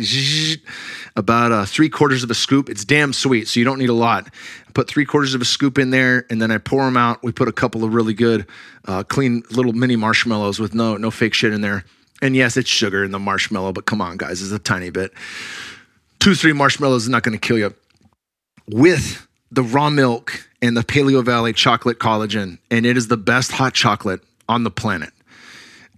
about 1.15 1.53
uh, 1.53 1.67
three 1.67 1.91
quarters 1.91 2.25
of 2.25 2.31
a 2.31 2.35
scoop. 2.35 2.71
It's 2.71 2.87
damn 2.87 3.13
sweet, 3.13 3.49
so 3.49 3.61
you 3.61 3.65
don't 3.65 3.79
need 3.79 3.91
a 3.91 3.95
lot. 3.95 4.29
I 4.67 4.71
put 4.73 4.89
three 4.89 5.05
quarters 5.05 5.35
of 5.35 5.43
a 5.43 5.45
scoop 5.45 5.77
in 5.77 5.91
there, 5.91 6.25
and 6.31 6.41
then 6.41 6.51
I 6.51 6.57
pour 6.57 6.85
them 6.85 6.97
out. 6.97 7.23
We 7.23 7.33
put 7.33 7.49
a 7.49 7.53
couple 7.53 7.85
of 7.85 7.93
really 7.93 8.15
good, 8.15 8.47
uh, 8.87 9.03
clean 9.03 9.43
little 9.51 9.75
mini 9.75 9.97
marshmallows 9.97 10.59
with 10.59 10.75
no 10.75 10.97
no 10.97 11.11
fake 11.11 11.35
shit 11.35 11.53
in 11.53 11.61
there. 11.61 11.85
And 12.23 12.35
yes, 12.35 12.57
it's 12.57 12.71
sugar 12.71 13.05
in 13.05 13.11
the 13.11 13.19
marshmallow, 13.19 13.75
but 13.75 13.85
come 13.85 14.01
on, 14.01 14.17
guys, 14.17 14.43
it's 14.43 14.53
a 14.53 14.59
tiny 14.59 14.89
bit 14.91 15.13
two, 16.19 16.35
three 16.35 16.53
marshmallows 16.53 17.05
is 17.05 17.09
not 17.09 17.23
going 17.23 17.39
to 17.39 17.47
kill 17.47 17.59
you. 17.59 17.75
With 18.69 19.27
the 19.51 19.63
raw 19.63 19.91
milk 19.91 20.49
and 20.61 20.77
the 20.77 20.83
Paleo 20.83 21.25
Valley 21.25 21.53
chocolate 21.53 21.99
collagen, 21.99 22.59
and 22.71 22.85
it 22.85 22.97
is 22.97 23.09
the 23.09 23.17
best 23.17 23.53
hot 23.53 23.75
chocolate 23.75 24.21
on 24.49 24.65
the 24.65 24.71
planet. 24.71 25.11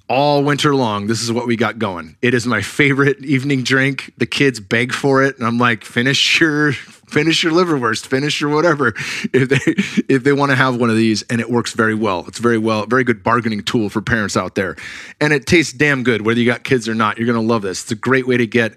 All 0.08 0.42
winter 0.42 0.74
long, 0.74 1.06
this 1.06 1.22
is 1.22 1.30
what 1.30 1.46
we 1.46 1.54
got 1.54 1.78
going. 1.78 2.16
It 2.20 2.34
is 2.34 2.44
my 2.44 2.62
favorite 2.62 3.24
evening 3.24 3.62
drink. 3.62 4.12
The 4.18 4.26
kids 4.26 4.58
beg 4.58 4.92
for 4.92 5.22
it, 5.22 5.38
and 5.38 5.46
I'm 5.46 5.58
like, 5.58 5.84
finish 5.84 6.40
your 6.40 6.72
finish 6.72 7.42
your 7.44 7.52
liverwurst, 7.52 8.06
finish 8.06 8.40
your 8.40 8.50
whatever. 8.50 8.94
If 9.32 9.48
they 9.48 10.12
if 10.12 10.24
they 10.24 10.32
want 10.32 10.50
to 10.50 10.56
have 10.56 10.76
one 10.76 10.90
of 10.90 10.96
these, 10.96 11.22
and 11.22 11.40
it 11.40 11.48
works 11.48 11.74
very 11.74 11.94
well. 11.94 12.24
It's 12.26 12.40
very 12.40 12.58
well, 12.58 12.86
very 12.86 13.04
good 13.04 13.22
bargaining 13.22 13.62
tool 13.62 13.88
for 13.88 14.02
parents 14.02 14.36
out 14.36 14.56
there, 14.56 14.76
and 15.20 15.32
it 15.32 15.46
tastes 15.46 15.72
damn 15.72 16.02
good 16.02 16.22
whether 16.22 16.40
you 16.40 16.46
got 16.46 16.64
kids 16.64 16.88
or 16.88 16.94
not. 16.94 17.16
You're 17.16 17.28
gonna 17.28 17.40
love 17.40 17.62
this. 17.62 17.82
It's 17.82 17.92
a 17.92 17.96
great 17.96 18.26
way 18.26 18.36
to 18.36 18.48
get 18.48 18.74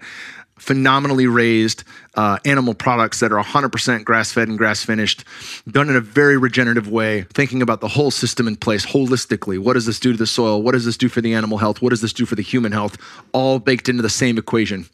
phenomenally 0.63 1.27
raised 1.27 1.83
uh, 2.15 2.37
animal 2.45 2.73
products 2.73 3.19
that 3.19 3.33
are 3.33 3.43
100% 3.43 4.05
grass 4.05 4.31
fed 4.31 4.47
and 4.47 4.57
grass 4.57 4.81
finished, 4.81 5.25
done 5.69 5.89
in 5.89 5.95
a 5.97 6.01
very 6.01 6.37
regenerative 6.37 6.87
way, 6.87 7.23
thinking 7.33 7.61
about 7.61 7.81
the 7.81 7.87
whole 7.89 8.11
system 8.11 8.47
in 8.47 8.55
place 8.55 8.85
holistically. 8.85 9.59
What 9.59 9.73
does 9.73 9.85
this 9.85 9.99
do 9.99 10.13
to 10.13 10.17
the 10.17 10.25
soil? 10.25 10.61
What 10.61 10.71
does 10.71 10.85
this 10.85 10.95
do 10.95 11.09
for 11.09 11.19
the 11.19 11.33
animal 11.33 11.57
health? 11.57 11.81
What 11.81 11.89
does 11.89 11.99
this 11.99 12.13
do 12.13 12.25
for 12.25 12.35
the 12.35 12.41
human 12.41 12.71
health? 12.71 12.97
All 13.33 13.59
baked 13.59 13.89
into 13.89 14.01
the 14.01 14.09
same 14.09 14.37
equation. 14.37 14.87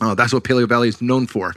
Uh, 0.00 0.14
that's 0.14 0.32
what 0.32 0.44
Paleo 0.44 0.68
Valley 0.68 0.88
is 0.88 1.02
known 1.02 1.26
for. 1.26 1.54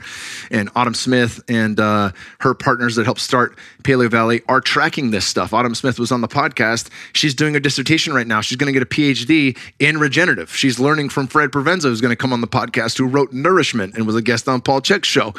And 0.50 0.68
Autumn 0.76 0.94
Smith 0.94 1.42
and 1.48 1.80
uh, 1.80 2.12
her 2.40 2.54
partners 2.54 2.96
that 2.96 3.04
helped 3.04 3.20
start 3.20 3.58
Paleo 3.82 4.10
Valley 4.10 4.42
are 4.48 4.60
tracking 4.60 5.10
this 5.10 5.26
stuff. 5.26 5.52
Autumn 5.52 5.74
Smith 5.74 5.98
was 5.98 6.12
on 6.12 6.20
the 6.20 6.28
podcast. 6.28 6.90
She's 7.14 7.34
doing 7.34 7.56
a 7.56 7.60
dissertation 7.60 8.12
right 8.12 8.26
now. 8.26 8.40
She's 8.40 8.56
going 8.56 8.72
to 8.72 8.78
get 8.78 8.82
a 8.82 8.86
PhD 8.86 9.58
in 9.78 9.98
regenerative. 9.98 10.54
She's 10.54 10.78
learning 10.78 11.08
from 11.08 11.26
Fred 11.26 11.50
Provenza, 11.50 11.84
who's 11.84 12.00
going 12.00 12.12
to 12.12 12.16
come 12.16 12.32
on 12.32 12.40
the 12.40 12.46
podcast, 12.46 12.98
who 12.98 13.06
wrote 13.06 13.32
Nourishment 13.32 13.94
and 13.94 14.06
was 14.06 14.16
a 14.16 14.22
guest 14.22 14.48
on 14.48 14.60
Paul 14.60 14.80
Chek's 14.80 15.08
show. 15.08 15.34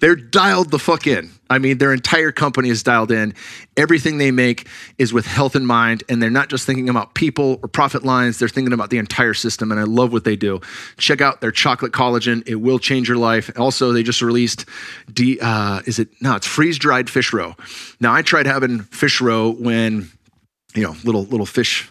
They're 0.00 0.16
dialed 0.16 0.70
the 0.70 0.78
fuck 0.78 1.06
in. 1.06 1.30
I 1.50 1.58
mean, 1.58 1.78
their 1.78 1.92
entire 1.92 2.30
company 2.30 2.68
is 2.68 2.82
dialed 2.82 3.10
in. 3.10 3.34
Everything 3.76 4.18
they 4.18 4.30
make 4.30 4.68
is 4.98 5.12
with 5.12 5.26
health 5.26 5.56
in 5.56 5.64
mind, 5.64 6.04
and 6.08 6.22
they're 6.22 6.30
not 6.30 6.48
just 6.48 6.66
thinking 6.66 6.88
about 6.88 7.14
people 7.14 7.58
or 7.62 7.68
profit 7.68 8.04
lines, 8.04 8.38
they're 8.38 8.48
thinking 8.48 8.72
about 8.72 8.90
the 8.90 8.98
entire 8.98 9.34
system, 9.34 9.70
and 9.70 9.80
I 9.80 9.84
love 9.84 10.12
what 10.12 10.24
they 10.24 10.36
do. 10.36 10.60
Check 10.98 11.20
out 11.20 11.40
their 11.40 11.50
chocolate 11.50 11.92
collagen, 11.92 12.46
it 12.46 12.56
will 12.56 12.78
change 12.78 13.08
your 13.08 13.16
life. 13.16 13.50
Also, 13.58 13.92
they 13.92 14.02
just 14.02 14.20
released, 14.20 14.66
de, 15.12 15.38
uh, 15.40 15.80
is 15.86 15.98
it, 15.98 16.08
no, 16.20 16.36
it's 16.36 16.46
freeze 16.46 16.78
dried 16.78 17.08
fish 17.08 17.32
roe. 17.32 17.54
Now, 18.00 18.12
I 18.12 18.22
tried 18.22 18.46
having 18.46 18.80
fish 18.80 19.20
roe 19.20 19.52
when, 19.52 20.10
you 20.74 20.82
know, 20.82 20.94
little, 21.04 21.24
little 21.24 21.46
fish 21.46 21.90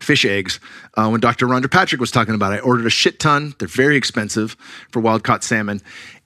fish 0.00 0.24
eggs. 0.26 0.60
Uh, 0.94 1.08
when 1.08 1.20
Dr. 1.20 1.46
Rhonda 1.46 1.70
Patrick 1.70 2.00
was 2.00 2.10
talking 2.10 2.34
about 2.34 2.52
it, 2.52 2.56
I 2.56 2.58
ordered 2.60 2.86
a 2.86 2.90
shit 2.90 3.18
ton. 3.18 3.54
They're 3.58 3.66
very 3.66 3.96
expensive 3.96 4.56
for 4.90 5.00
wild 5.00 5.24
caught 5.24 5.42
salmon 5.42 5.80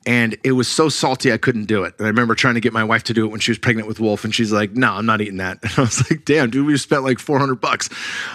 and 0.07 0.37
it 0.45 0.53
was 0.53 0.69
so 0.69 0.89
salty 0.89 1.33
I 1.33 1.37
couldn't 1.37 1.67
do 1.67 1.85
it. 1.85 1.95
And 1.99 2.07
I 2.07 2.11
remember 2.11 2.35
trying 2.35 2.55
to 2.55 2.61
get 2.61 2.73
my 2.73 2.85
wife 2.85 3.05
to 3.05 3.15
do 3.15 3.25
it 3.25 3.29
when 3.29 3.41
she 3.41 3.51
was 3.51 3.59
pregnant 3.59 3.87
with 3.87 4.01
Wolf, 4.01 4.25
and 4.25 4.35
she's 4.35 4.53
like, 4.53 4.73
"No, 4.73 4.93
I'm 4.93 5.07
not 5.07 5.21
eating 5.21 5.39
that." 5.39 5.59
And 5.63 5.73
I 5.77 5.81
was 5.83 6.11
like, 6.11 6.25
"Damn, 6.25 6.51
dude, 6.51 6.67
we 6.67 6.77
spent 6.77 7.03
like 7.03 7.19
400 7.19 7.61
bucks." 7.61 7.89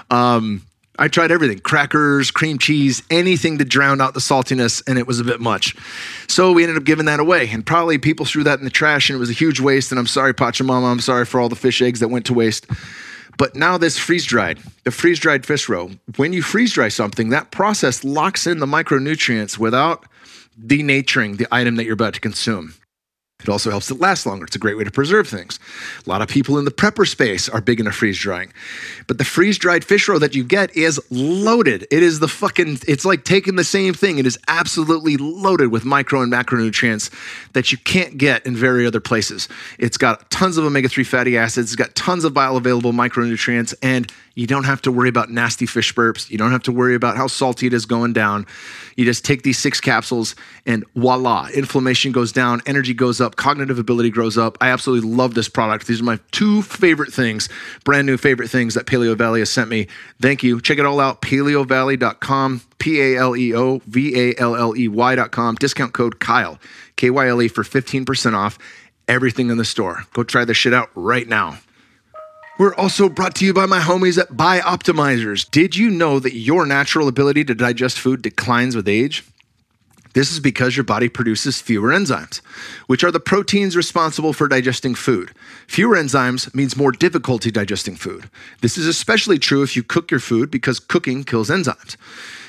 Um, 0.09 0.61
I 0.97 1.07
tried 1.07 1.31
everything 1.31 1.59
crackers, 1.59 2.31
cream 2.31 2.57
cheese, 2.57 3.03
anything 3.09 3.57
to 3.57 3.65
drown 3.65 3.99
out 3.99 4.13
the 4.13 4.19
saltiness, 4.19 4.81
and 4.87 4.97
it 4.97 5.07
was 5.07 5.19
a 5.19 5.23
bit 5.23 5.41
much. 5.41 5.75
So 6.27 6.53
we 6.53 6.63
ended 6.63 6.77
up 6.77 6.85
giving 6.85 7.05
that 7.05 7.19
away. 7.19 7.49
And 7.49 7.65
probably 7.65 7.97
people 7.97 8.25
threw 8.25 8.43
that 8.43 8.59
in 8.59 8.65
the 8.65 8.71
trash, 8.71 9.09
and 9.09 9.17
it 9.17 9.19
was 9.19 9.29
a 9.29 9.33
huge 9.33 9.59
waste. 9.59 9.91
And 9.91 9.99
I'm 9.99 10.07
sorry, 10.07 10.33
Pachamama, 10.33 10.89
I'm 10.89 11.01
sorry 11.01 11.25
for 11.25 11.39
all 11.39 11.49
the 11.49 11.55
fish 11.55 11.81
eggs 11.81 11.99
that 11.99 12.07
went 12.07 12.25
to 12.27 12.33
waste. 12.33 12.67
But 13.37 13.55
now 13.55 13.77
this 13.77 13.97
freeze 13.97 14.25
dried, 14.25 14.59
the 14.85 14.91
freeze 14.91 15.19
dried 15.19 15.45
fish 15.45 15.67
roe, 15.67 15.91
when 16.15 16.31
you 16.31 16.41
freeze 16.41 16.73
dry 16.73 16.87
something, 16.87 17.29
that 17.29 17.51
process 17.51 18.05
locks 18.05 18.47
in 18.47 18.59
the 18.59 18.65
micronutrients 18.65 19.57
without 19.57 20.05
denaturing 20.59 21.37
the 21.37 21.47
item 21.51 21.75
that 21.75 21.85
you're 21.85 21.93
about 21.93 22.13
to 22.13 22.19
consume. 22.19 22.73
It 23.41 23.49
also 23.49 23.69
helps 23.69 23.91
it 23.91 23.99
last 23.99 24.25
longer. 24.25 24.45
It's 24.45 24.55
a 24.55 24.59
great 24.59 24.77
way 24.77 24.85
to 24.85 24.91
preserve 24.91 25.27
things. 25.27 25.59
A 26.05 26.09
lot 26.09 26.21
of 26.21 26.27
people 26.27 26.57
in 26.57 26.65
the 26.65 26.71
prepper 26.71 27.07
space 27.07 27.47
are 27.47 27.61
big 27.61 27.79
into 27.79 27.91
freeze 27.91 28.17
drying. 28.17 28.51
But 29.07 29.17
the 29.17 29.23
freeze 29.23 29.59
dried 29.59 29.83
fish 29.83 30.07
roe 30.07 30.17
that 30.17 30.33
you 30.33 30.43
get 30.43 30.75
is 30.75 30.99
loaded. 31.11 31.85
It 31.91 32.01
is 32.01 32.19
the 32.19 32.27
fucking, 32.27 32.79
it's 32.87 33.05
like 33.05 33.23
taking 33.23 33.55
the 33.55 33.63
same 33.63 33.93
thing. 33.93 34.17
It 34.17 34.25
is 34.25 34.39
absolutely 34.47 35.17
loaded 35.17 35.67
with 35.67 35.85
micro 35.85 36.21
and 36.21 36.31
macronutrients 36.31 37.11
that 37.53 37.71
you 37.71 37.77
can't 37.77 38.17
get 38.17 38.43
in 38.47 38.55
very 38.55 38.87
other 38.87 39.01
places. 39.01 39.47
It's 39.77 39.97
got 39.97 40.27
tons 40.31 40.57
of 40.57 40.65
omega 40.65 40.89
3 40.89 41.03
fatty 41.03 41.37
acids, 41.37 41.71
it's 41.71 41.75
got 41.75 41.93
tons 41.93 42.23
of 42.23 42.33
bioavailable 42.33 42.93
micronutrients, 42.93 43.75
and 43.83 44.11
you 44.35 44.45
don't 44.45 44.65
have 44.65 44.81
to 44.83 44.91
worry 44.91 45.09
about 45.09 45.29
nasty 45.29 45.65
fish 45.65 45.93
burps. 45.93 46.29
You 46.29 46.37
don't 46.37 46.51
have 46.51 46.63
to 46.63 46.71
worry 46.71 46.93
about 46.93 47.15
how 47.15 47.27
salty 47.27 47.67
it 47.67 47.73
is 47.73 47.85
going 47.85 48.11
down. 48.13 48.45
You 48.97 49.05
just 49.05 49.23
take 49.23 49.43
these 49.43 49.57
six 49.57 49.79
capsules 49.79 50.35
and 50.65 50.83
voila, 50.95 51.47
inflammation 51.53 52.11
goes 52.11 52.31
down, 52.31 52.61
energy 52.65 52.93
goes 52.93 53.21
up, 53.21 53.37
cognitive 53.37 53.79
ability 53.79 54.09
grows 54.09 54.37
up. 54.37 54.57
I 54.59 54.69
absolutely 54.69 55.09
love 55.09 55.33
this 55.33 55.47
product. 55.47 55.87
These 55.87 56.01
are 56.01 56.05
my 56.05 56.19
two 56.31 56.61
favorite 56.61 57.13
things, 57.13 57.47
brand 57.85 58.05
new 58.05 58.17
favorite 58.17 58.49
things 58.49 58.73
that 58.73 58.85
Paleo 58.85 59.17
Valley 59.17 59.39
has 59.39 59.49
sent 59.49 59.69
me. 59.69 59.87
Thank 60.21 60.43
you. 60.43 60.59
Check 60.59 60.79
it 60.79 60.85
all 60.85 60.99
out, 60.99 61.21
paleovalley.com, 61.21 62.61
P 62.77 63.01
A 63.01 63.17
L 63.17 63.35
E 63.35 63.55
O 63.55 63.81
V 63.85 64.19
A 64.19 64.39
L 64.39 64.55
L 64.55 64.75
E 64.75 64.87
Y.com. 64.87 65.55
Discount 65.55 65.93
code 65.93 66.19
Kyle, 66.19 66.59
K 66.97 67.09
Y 67.09 67.27
L 67.27 67.41
E, 67.41 67.47
for 67.47 67.63
15% 67.63 68.33
off 68.33 68.59
everything 69.07 69.49
in 69.49 69.57
the 69.57 69.65
store. 69.65 70.03
Go 70.13 70.23
try 70.23 70.45
this 70.45 70.57
shit 70.57 70.73
out 70.73 70.89
right 70.95 71.27
now. 71.27 71.59
We're 72.57 72.75
also 72.75 73.09
brought 73.09 73.35
to 73.35 73.45
you 73.45 73.53
by 73.53 73.65
my 73.65 73.81
homies 73.81 74.17
at 74.17 74.29
Bioptimizers. 74.29 75.49
Did 75.51 75.75
you 75.75 75.89
know 75.89 76.19
that 76.19 76.35
your 76.35 76.65
natural 76.65 77.09
ability 77.09 77.43
to 77.45 77.53
digest 77.53 77.99
food 77.99 78.21
declines 78.21 78.77
with 78.77 78.87
age? 78.87 79.25
This 80.13 80.31
is 80.31 80.39
because 80.39 80.77
your 80.77 80.85
body 80.85 81.09
produces 81.09 81.59
fewer 81.59 81.89
enzymes, 81.89 82.37
which 82.87 83.03
are 83.03 83.11
the 83.11 83.19
proteins 83.19 83.75
responsible 83.75 84.31
for 84.31 84.47
digesting 84.47 84.95
food. 84.95 85.33
Fewer 85.67 85.97
enzymes 85.97 86.55
means 86.55 86.77
more 86.77 86.93
difficulty 86.93 87.51
digesting 87.51 87.97
food. 87.97 88.29
This 88.61 88.77
is 88.77 88.87
especially 88.87 89.37
true 89.37 89.61
if 89.61 89.75
you 89.75 89.83
cook 89.83 90.09
your 90.09 90.21
food 90.21 90.49
because 90.49 90.79
cooking 90.79 91.25
kills 91.25 91.49
enzymes. 91.49 91.97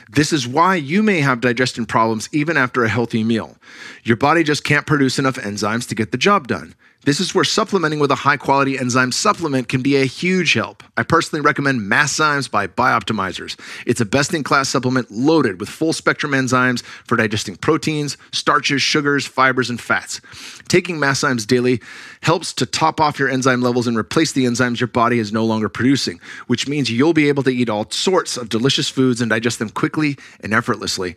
This 0.09 0.33
is 0.33 0.47
why 0.47 0.77
you 0.77 1.03
may 1.03 1.21
have 1.21 1.41
digestion 1.41 1.85
problems 1.85 2.29
even 2.31 2.57
after 2.57 2.85
a 2.85 2.89
healthy 2.89 3.25
meal. 3.25 3.57
Your 4.05 4.17
body 4.17 4.45
just 4.45 4.63
can't 4.63 4.87
produce 4.87 5.19
enough 5.19 5.35
enzymes 5.35 5.89
to 5.89 5.97
get 5.97 6.13
the 6.13 6.19
job 6.19 6.47
done. 6.47 6.77
This 7.07 7.21
is 7.21 7.33
where 7.33 7.45
supplementing 7.45 8.01
with 8.01 8.11
a 8.11 8.17
high 8.17 8.37
quality 8.37 8.77
enzyme 8.77 9.13
supplement 9.13 9.69
can 9.69 9.81
be 9.81 9.95
a 9.95 10.07
huge 10.07 10.55
help. 10.55 10.83
I 10.97 11.05
personally 11.05 11.41
recommend 11.41 11.83
Masszymes 11.83 12.51
by 12.51 12.67
Bioptimizers. 12.67 13.57
It's 13.87 14.01
a 14.01 14.05
best 14.05 14.35
in 14.35 14.43
class 14.43 14.69
supplement 14.69 15.09
loaded 15.09 15.61
with 15.61 15.69
full 15.69 15.93
spectrum 15.93 16.33
enzymes 16.33 16.83
for 16.83 17.15
digesting 17.15 17.55
proteins, 17.55 18.17
starches, 18.33 18.83
sugars, 18.83 19.25
fibers, 19.25 19.71
and 19.71 19.81
fats. 19.81 20.21
Taking 20.67 20.97
Masszymes 20.97 21.47
daily 21.47 21.81
helps 22.23 22.53
to 22.55 22.67
top 22.67 23.01
off 23.01 23.21
your 23.21 23.29
enzyme 23.29 23.63
levels 23.63 23.87
and 23.87 23.97
replace 23.97 24.33
the 24.33 24.45
enzymes 24.45 24.81
your 24.81 24.89
body 24.89 25.21
is 25.21 25.33
no 25.33 25.45
longer 25.45 25.69
producing, 25.69 26.19
which 26.49 26.67
means 26.67 26.91
you'll 26.91 27.13
be 27.13 27.29
able 27.29 27.45
to 27.45 27.51
eat 27.51 27.71
all 27.71 27.89
sorts 27.89 28.37
of 28.37 28.49
delicious 28.49 28.89
foods 28.89 29.21
and 29.21 29.31
digest 29.31 29.61
them 29.61 29.71
quickly 29.71 30.17
and 30.41 30.53
effortlessly. 30.53 31.15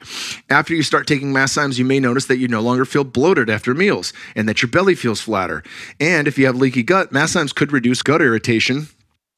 After 0.52 0.76
you 0.76 0.84
start 0.84 1.08
taking 1.08 1.34
Masszymes, 1.34 1.80
you 1.80 1.86
may 1.86 2.00
notice 2.00 2.28
that 2.28 2.38
you 2.38 2.48
no 2.48 2.62
longer 2.62 2.86
feel 2.86 3.04
bloated 3.04 3.50
after 3.50 3.74
meals 3.74 4.14
and 4.36 4.48
that 4.48 4.62
your 4.62 4.70
belly 4.70 4.94
feels 4.94 5.20
flatter. 5.20 5.64
And 6.00 6.28
if 6.28 6.38
you 6.38 6.46
have 6.46 6.56
leaky 6.56 6.84
gut, 6.84 7.12
Masszymes 7.12 7.54
could 7.54 7.72
reduce 7.72 8.02
gut 8.02 8.22
irritation 8.22 8.88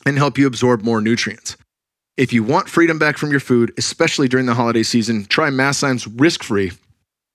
and 0.06 0.18
help 0.18 0.38
you 0.38 0.48
absorb 0.48 0.82
more 0.82 1.02
nutrients. 1.02 1.58
If 2.18 2.34
you 2.34 2.44
want 2.44 2.70
freedom 2.70 3.00
back 3.00 3.18
from 3.18 3.32
your 3.32 3.40
food, 3.40 3.74
especially 3.78 4.28
during 4.28 4.46
the 4.46 4.54
holiday 4.54 4.84
season, 4.84 5.26
try 5.26 5.50
Masszymes 5.50 6.08
risk-free 6.20 6.72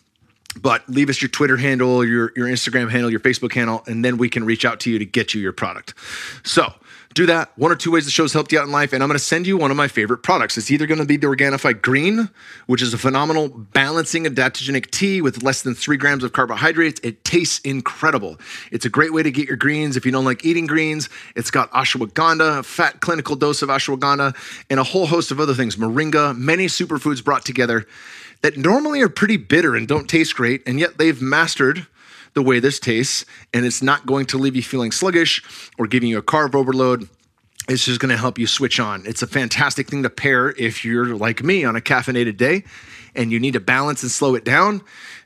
but 0.60 0.88
leave 0.88 1.08
us 1.08 1.22
your 1.22 1.28
Twitter 1.28 1.56
handle, 1.56 2.04
your, 2.04 2.32
your 2.34 2.48
Instagram 2.48 2.90
handle, 2.90 3.10
your 3.10 3.20
Facebook 3.20 3.52
handle, 3.52 3.84
and 3.86 4.04
then 4.04 4.18
we 4.18 4.28
can 4.28 4.44
reach 4.44 4.64
out 4.64 4.80
to 4.80 4.90
you 4.90 4.98
to 4.98 5.04
get 5.04 5.34
you 5.34 5.40
your 5.40 5.52
product. 5.52 5.94
So, 6.42 6.72
do 7.18 7.26
that. 7.26 7.50
One 7.56 7.72
or 7.72 7.74
two 7.74 7.90
ways 7.90 8.04
the 8.04 8.12
show's 8.12 8.32
helped 8.32 8.52
you 8.52 8.60
out 8.60 8.66
in 8.66 8.70
life. 8.70 8.92
And 8.92 9.02
I'm 9.02 9.08
going 9.08 9.18
to 9.18 9.24
send 9.24 9.44
you 9.44 9.56
one 9.56 9.72
of 9.72 9.76
my 9.76 9.88
favorite 9.88 10.18
products. 10.18 10.56
It's 10.56 10.70
either 10.70 10.86
going 10.86 11.00
to 11.00 11.04
be 11.04 11.16
the 11.16 11.26
Organifi 11.26 11.82
Green, 11.82 12.30
which 12.66 12.80
is 12.80 12.94
a 12.94 12.98
phenomenal 12.98 13.48
balancing 13.48 14.24
adaptogenic 14.24 14.92
tea 14.92 15.20
with 15.20 15.42
less 15.42 15.62
than 15.62 15.74
three 15.74 15.96
grams 15.96 16.22
of 16.22 16.32
carbohydrates. 16.32 17.00
It 17.02 17.24
tastes 17.24 17.58
incredible. 17.60 18.38
It's 18.70 18.84
a 18.84 18.88
great 18.88 19.12
way 19.12 19.24
to 19.24 19.32
get 19.32 19.48
your 19.48 19.56
greens 19.56 19.96
if 19.96 20.06
you 20.06 20.12
don't 20.12 20.24
like 20.24 20.44
eating 20.44 20.66
greens. 20.66 21.08
It's 21.34 21.50
got 21.50 21.72
ashwagandha, 21.72 22.60
a 22.60 22.62
fat 22.62 23.00
clinical 23.00 23.34
dose 23.34 23.62
of 23.62 23.68
ashwagandha, 23.68 24.36
and 24.70 24.78
a 24.78 24.84
whole 24.84 25.06
host 25.06 25.32
of 25.32 25.40
other 25.40 25.54
things 25.54 25.74
moringa, 25.74 26.38
many 26.38 26.66
superfoods 26.66 27.24
brought 27.24 27.44
together 27.44 27.84
that 28.42 28.56
normally 28.56 29.00
are 29.00 29.08
pretty 29.08 29.36
bitter 29.36 29.74
and 29.74 29.88
don't 29.88 30.08
taste 30.08 30.36
great. 30.36 30.62
And 30.66 30.78
yet 30.78 30.98
they've 30.98 31.20
mastered 31.20 31.88
the 32.34 32.42
way 32.42 32.60
this 32.60 32.78
tastes, 32.78 33.24
and 33.52 33.64
it's 33.64 33.82
not 33.82 34.06
going 34.06 34.26
to 34.26 34.38
leave 34.38 34.56
you 34.56 34.62
feeling 34.62 34.92
sluggish 34.92 35.42
or 35.78 35.86
giving 35.86 36.08
you 36.08 36.18
a 36.18 36.22
carb 36.22 36.54
overload. 36.54 37.08
It's 37.68 37.84
just 37.84 38.00
going 38.00 38.10
to 38.10 38.16
help 38.16 38.38
you 38.38 38.46
switch 38.46 38.80
on. 38.80 39.04
It's 39.04 39.22
a 39.22 39.26
fantastic 39.26 39.88
thing 39.88 40.02
to 40.02 40.10
pair 40.10 40.50
if 40.50 40.84
you're 40.86 41.14
like 41.14 41.42
me 41.42 41.64
on 41.64 41.76
a 41.76 41.80
caffeinated 41.80 42.38
day 42.38 42.64
and 43.14 43.32
you 43.32 43.38
need 43.38 43.52
to 43.52 43.60
balance 43.60 44.02
and 44.02 44.10
slow 44.10 44.34
it 44.34 44.44
down. 44.44 44.80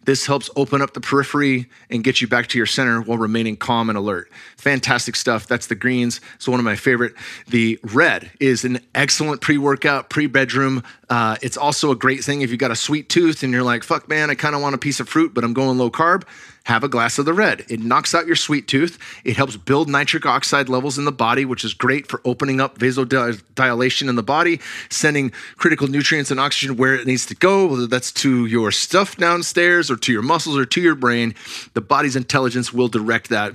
This 0.04 0.26
helps 0.26 0.50
open 0.56 0.82
up 0.82 0.94
the 0.94 1.00
periphery 1.00 1.68
and 1.88 2.02
get 2.02 2.20
you 2.20 2.26
back 2.26 2.48
to 2.48 2.58
your 2.58 2.66
center 2.66 3.00
while 3.00 3.18
remaining 3.18 3.56
calm 3.56 3.88
and 3.88 3.96
alert. 3.96 4.28
Fantastic 4.56 5.14
stuff. 5.14 5.46
That's 5.46 5.68
the 5.68 5.76
greens. 5.76 6.20
It's 6.34 6.48
one 6.48 6.58
of 6.58 6.64
my 6.64 6.74
favorite. 6.74 7.14
The 7.46 7.78
red 7.84 8.32
is 8.40 8.64
an 8.64 8.80
excellent 8.94 9.40
pre 9.40 9.58
workout, 9.58 10.10
pre 10.10 10.26
bedroom. 10.26 10.82
Uh, 11.08 11.36
it's 11.42 11.56
also 11.56 11.92
a 11.92 11.96
great 11.96 12.24
thing 12.24 12.40
if 12.40 12.50
you've 12.50 12.58
got 12.58 12.72
a 12.72 12.76
sweet 12.76 13.08
tooth 13.08 13.44
and 13.44 13.52
you're 13.52 13.62
like, 13.62 13.84
fuck, 13.84 14.08
man, 14.08 14.30
I 14.30 14.34
kind 14.34 14.56
of 14.56 14.62
want 14.62 14.74
a 14.74 14.78
piece 14.78 14.98
of 14.98 15.08
fruit, 15.08 15.32
but 15.34 15.44
I'm 15.44 15.54
going 15.54 15.78
low 15.78 15.90
carb 15.90 16.24
have 16.64 16.84
a 16.84 16.88
glass 16.88 17.18
of 17.18 17.24
the 17.24 17.32
red. 17.32 17.64
It 17.68 17.80
knocks 17.80 18.14
out 18.14 18.26
your 18.26 18.36
sweet 18.36 18.68
tooth. 18.68 18.98
It 19.24 19.36
helps 19.36 19.56
build 19.56 19.88
nitric 19.88 20.26
oxide 20.26 20.68
levels 20.68 20.98
in 20.98 21.04
the 21.04 21.12
body, 21.12 21.44
which 21.44 21.64
is 21.64 21.74
great 21.74 22.06
for 22.06 22.20
opening 22.24 22.60
up 22.60 22.78
vasodilation 22.78 24.08
in 24.08 24.16
the 24.16 24.22
body, 24.22 24.60
sending 24.88 25.30
critical 25.56 25.88
nutrients 25.88 26.30
and 26.30 26.38
oxygen 26.38 26.76
where 26.76 26.94
it 26.94 27.06
needs 27.06 27.26
to 27.26 27.34
go, 27.34 27.66
whether 27.66 27.86
that's 27.86 28.12
to 28.12 28.46
your 28.46 28.70
stuff 28.70 29.16
downstairs 29.16 29.90
or 29.90 29.96
to 29.96 30.12
your 30.12 30.22
muscles 30.22 30.56
or 30.56 30.64
to 30.64 30.80
your 30.80 30.94
brain. 30.94 31.34
The 31.74 31.80
body's 31.80 32.16
intelligence 32.16 32.72
will 32.72 32.88
direct 32.88 33.28
that 33.30 33.54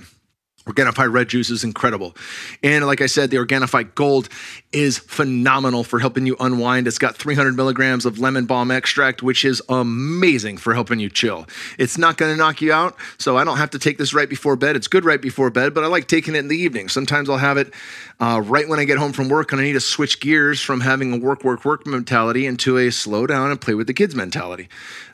Organifi 0.68 1.12
red 1.12 1.30
juice 1.30 1.50
is 1.50 1.64
incredible. 1.64 2.16
And 2.62 2.86
like 2.86 3.02
I 3.02 3.06
said, 3.06 3.32
the 3.32 3.38
Organifi 3.38 3.96
gold 3.96 4.28
is 4.74 4.98
phenomenal 4.98 5.84
for 5.84 6.00
helping 6.00 6.26
you 6.26 6.36
unwind. 6.40 6.88
It's 6.88 6.98
got 6.98 7.16
300 7.16 7.56
milligrams 7.56 8.06
of 8.06 8.20
lemon 8.20 8.46
balm 8.46 8.70
extract, 8.70 9.24
which 9.24 9.46
is 9.46 9.62
amazing 9.70 10.58
for 10.58 10.74
helping 10.74 11.00
you 11.00 11.10
chill. 11.10 11.48
It's 11.78 11.98
not 11.98 12.18
going 12.18 12.34
to 12.34 12.38
knock 12.38 12.62
you 12.62 12.74
out, 12.74 12.96
so 13.18 13.38
I 13.38 13.46
don't 13.46 13.58
have 13.58 13.70
to 13.72 13.80
take 13.80 13.98
this 13.98 14.14
right 14.14 14.30
before 14.30 14.58
bed. 14.58 14.76
It's 14.76 14.88
good 14.88 15.06
right 15.06 15.22
before 15.22 15.50
bed, 15.50 15.74
but 15.74 15.84
I 15.84 15.88
like 15.88 16.08
taking 16.08 16.36
it 16.36 16.40
in 16.40 16.48
the 16.50 16.58
evening. 16.58 16.90
Sometimes 16.90 17.30
I'll 17.30 17.38
have 17.38 17.58
it 17.58 17.74
uh, 18.20 18.42
right 18.44 18.68
when 18.68 18.80
I 18.80 18.84
get 18.84 18.98
home 18.98 19.14
from 19.14 19.30
work 19.30 19.52
and 19.54 19.62
I 19.62 19.64
need 19.64 19.74
to 19.74 19.80
switch 19.80 20.20
gears 20.20 20.60
from 20.62 20.82
having 20.82 21.14
a 21.14 21.18
work, 21.18 21.44
work, 21.44 21.64
work 21.64 21.88
mentality 21.88 22.46
into 22.46 22.78
a 22.78 22.92
slow 22.92 23.26
down 23.26 23.52
and 23.52 23.62
play 23.62 23.74
with 23.74 23.88
the 23.88 23.94
kids 23.94 24.16
mentality 24.16 24.68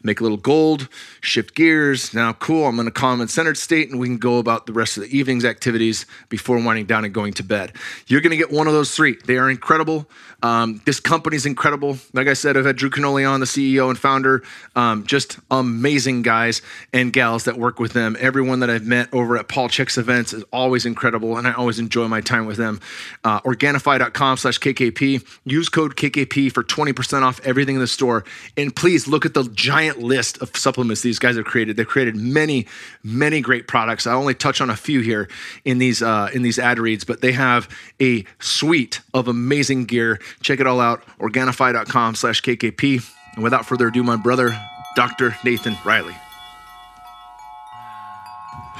make 0.03 0.19
a 0.19 0.23
little 0.23 0.37
gold, 0.37 0.89
shift 1.21 1.55
gears. 1.55 2.13
Now, 2.13 2.33
cool, 2.33 2.67
I'm 2.67 2.79
in 2.79 2.87
a 2.87 2.91
calm 2.91 3.21
and 3.21 3.29
centered 3.29 3.57
state, 3.57 3.89
and 3.89 3.99
we 3.99 4.07
can 4.07 4.17
go 4.17 4.37
about 4.37 4.65
the 4.65 4.73
rest 4.73 4.97
of 4.97 5.03
the 5.03 5.17
evening's 5.17 5.45
activities 5.45 6.05
before 6.29 6.61
winding 6.61 6.85
down 6.85 7.05
and 7.05 7.13
going 7.13 7.33
to 7.33 7.43
bed. 7.43 7.71
You're 8.07 8.21
going 8.21 8.31
to 8.31 8.37
get 8.37 8.51
one 8.51 8.67
of 8.67 8.73
those 8.73 8.93
three. 8.93 9.17
They 9.25 9.37
are 9.37 9.42
incredible. 9.49 10.07
Um, 10.41 10.81
this 10.85 10.99
company's 10.99 11.45
incredible. 11.45 11.97
Like 12.11 12.27
I 12.27 12.33
said, 12.33 12.57
I've 12.57 12.65
had 12.65 12.75
Drew 12.75 12.89
Canole 12.89 13.29
on, 13.29 13.39
the 13.39 13.45
CEO 13.45 13.89
and 13.89 13.97
founder. 13.97 14.43
Um, 14.75 15.05
just 15.05 15.39
amazing 15.49 16.21
guys 16.21 16.61
and 16.91 17.13
gals 17.13 17.45
that 17.45 17.57
work 17.57 17.79
with 17.79 17.93
them. 17.93 18.17
Everyone 18.19 18.59
that 18.59 18.69
I've 18.69 18.85
met 18.85 19.07
over 19.13 19.37
at 19.37 19.47
Paul 19.47 19.69
Chek's 19.69 19.97
events 19.97 20.33
is 20.33 20.43
always 20.51 20.85
incredible, 20.85 21.37
and 21.37 21.47
I 21.47 21.53
always 21.53 21.79
enjoy 21.79 22.07
my 22.07 22.19
time 22.19 22.45
with 22.45 22.57
them. 22.57 22.81
Uh, 23.23 23.39
Organifi.com 23.41 24.37
slash 24.37 24.59
KKP. 24.59 25.25
Use 25.45 25.69
code 25.69 25.95
KKP 25.95 26.51
for 26.51 26.63
20% 26.63 27.21
off 27.21 27.39
everything 27.45 27.75
in 27.75 27.81
the 27.81 27.87
store. 27.87 28.25
And 28.57 28.75
please 28.75 29.07
look 29.07 29.25
at 29.25 29.33
the 29.33 29.43
giant 29.43 29.99
list 29.99 30.41
of 30.41 30.55
supplements 30.57 31.01
these 31.01 31.19
guys 31.19 31.37
have 31.37 31.45
created. 31.45 31.77
They've 31.77 31.87
created 31.87 32.15
many, 32.15 32.67
many 33.03 33.39
great 33.39 33.67
products. 33.67 34.05
I 34.07 34.13
only 34.13 34.33
touch 34.33 34.59
on 34.59 34.69
a 34.69 34.75
few 34.75 34.99
here 34.99 35.29
in 35.63 35.77
these 35.77 36.01
uh, 36.01 36.29
in 36.33 36.41
these 36.41 36.59
ad 36.59 36.79
reads, 36.79 37.03
but 37.03 37.21
they 37.21 37.31
have 37.31 37.69
a 38.01 38.25
suite 38.39 38.99
of 39.13 39.27
amazing 39.33 39.85
gear 39.85 40.19
Check 40.41 40.59
it 40.59 40.67
all 40.67 40.79
out, 40.79 41.03
Organifi.com 41.19 42.15
slash 42.15 42.41
KKP. 42.41 43.09
And 43.35 43.43
without 43.43 43.65
further 43.65 43.87
ado, 43.87 44.03
my 44.03 44.15
brother, 44.15 44.59
Dr. 44.95 45.35
Nathan 45.43 45.75
Riley. 45.83 46.15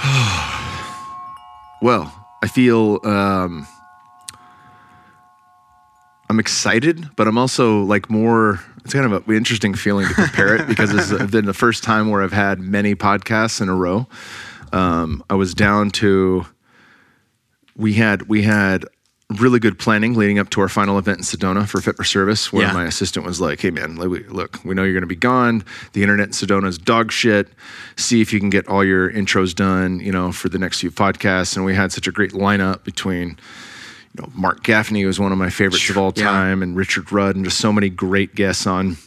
well, 1.82 2.14
I 2.44 2.48
feel 2.48 3.00
um, 3.04 3.68
I'm 6.30 6.40
excited, 6.40 7.16
but 7.16 7.28
I'm 7.28 7.38
also 7.38 7.82
like 7.84 8.10
more. 8.10 8.60
It's 8.84 8.94
kind 8.94 9.12
of 9.12 9.28
an 9.28 9.36
interesting 9.36 9.74
feeling 9.74 10.08
to 10.08 10.14
prepare 10.14 10.56
it 10.56 10.68
because 10.68 10.94
it's 10.94 11.32
been 11.32 11.46
the 11.46 11.54
first 11.54 11.84
time 11.84 12.10
where 12.10 12.22
I've 12.22 12.34
had 12.34 12.60
many 12.60 12.96
podcasts 12.96 13.62
in 13.62 13.70
a 13.70 13.76
row. 13.76 14.08
Um, 14.74 15.24
I 15.30 15.36
was 15.36 15.54
down 15.54 15.90
to 15.92 16.46
we 17.76 17.94
had 17.94 18.24
we 18.24 18.44
had 18.44 18.86
really 19.40 19.60
good 19.60 19.78
planning 19.80 20.14
leading 20.14 20.40
up 20.40 20.50
to 20.52 20.62
our 20.62 20.70
final 20.70 20.98
event 20.98 21.20
in 21.20 21.24
Sedona 21.24 21.68
for 21.68 21.82
Fit 21.82 21.96
for 21.96 22.04
Service, 22.04 22.52
where 22.54 22.68
yeah. 22.68 22.74
my 22.74 22.86
assistant 22.86 23.26
was 23.26 23.40
like, 23.42 23.62
"Hey 23.62 23.72
man, 23.72 23.96
look, 23.96 24.60
we 24.64 24.74
know 24.74 24.84
you're 24.84 24.94
going 24.94 25.02
to 25.02 25.08
be 25.08 25.16
gone. 25.16 25.64
The 25.94 26.02
internet 26.02 26.28
in 26.28 26.34
Sedona 26.34 26.68
is 26.68 26.78
dog 26.78 27.12
shit. 27.12 27.50
See 27.96 28.22
if 28.22 28.32
you 28.34 28.40
can 28.40 28.50
get 28.50 28.68
all 28.68 28.84
your 28.84 29.12
intros 29.12 29.54
done, 29.56 30.00
you 30.00 30.12
know, 30.12 30.32
for 30.32 30.50
the 30.50 30.60
next 30.60 30.80
few 30.80 30.92
podcasts." 30.92 31.56
And 31.56 31.66
we 31.66 31.76
had 31.76 31.92
such 31.92 32.08
a 32.08 32.12
great 32.12 32.32
lineup 32.32 32.84
between, 32.84 33.30
you 34.16 34.22
know, 34.22 34.30
Mark 34.34 34.64
Gaffney 34.64 35.06
was 35.06 35.20
one 35.20 35.32
of 35.32 35.38
my 35.38 35.50
favorites 35.50 35.90
of 35.90 35.98
all 35.98 36.14
Yeah. 36.16 36.26
time, 36.26 36.64
and 36.64 36.76
Richard 36.76 37.12
Rudd, 37.12 37.36
and 37.36 37.46
just 37.46 37.58
so 37.58 37.74
many 37.74 37.90
great 37.90 38.36
guests 38.36 38.68
on. 38.68 38.98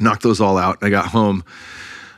Knocked 0.00 0.22
those 0.22 0.40
all 0.40 0.56
out. 0.58 0.78
I 0.80 0.90
got 0.90 1.06
home, 1.06 1.42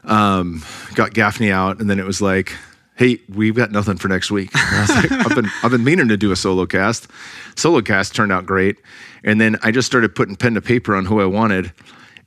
um, 0.04 0.62
got 0.94 1.14
Gaffney 1.14 1.50
out, 1.50 1.80
and 1.80 1.88
then 1.88 1.98
it 1.98 2.04
was 2.04 2.20
like, 2.20 2.54
"Hey, 3.00 3.18
we've 3.28 3.56
got 3.56 3.72
nothing 3.72 3.96
for 3.96 4.06
next 4.06 4.30
week." 4.30 4.50
And 4.54 4.76
I 4.76 4.80
was 4.82 4.90
like, 4.90 5.10
"I've 5.26 5.34
been 5.34 5.50
I've 5.64 5.72
been 5.72 5.82
meaning 5.84 6.06
to 6.08 6.16
do 6.16 6.30
a 6.30 6.36
solo 6.36 6.66
cast. 6.66 7.08
Solo 7.56 7.80
cast 7.82 8.14
turned 8.14 8.30
out 8.30 8.46
great, 8.46 8.76
and 9.24 9.40
then 9.40 9.56
I 9.64 9.72
just 9.72 9.86
started 9.86 10.14
putting 10.14 10.36
pen 10.36 10.54
to 10.54 10.60
paper 10.60 10.94
on 10.94 11.06
who 11.06 11.20
I 11.20 11.24
wanted." 11.26 11.72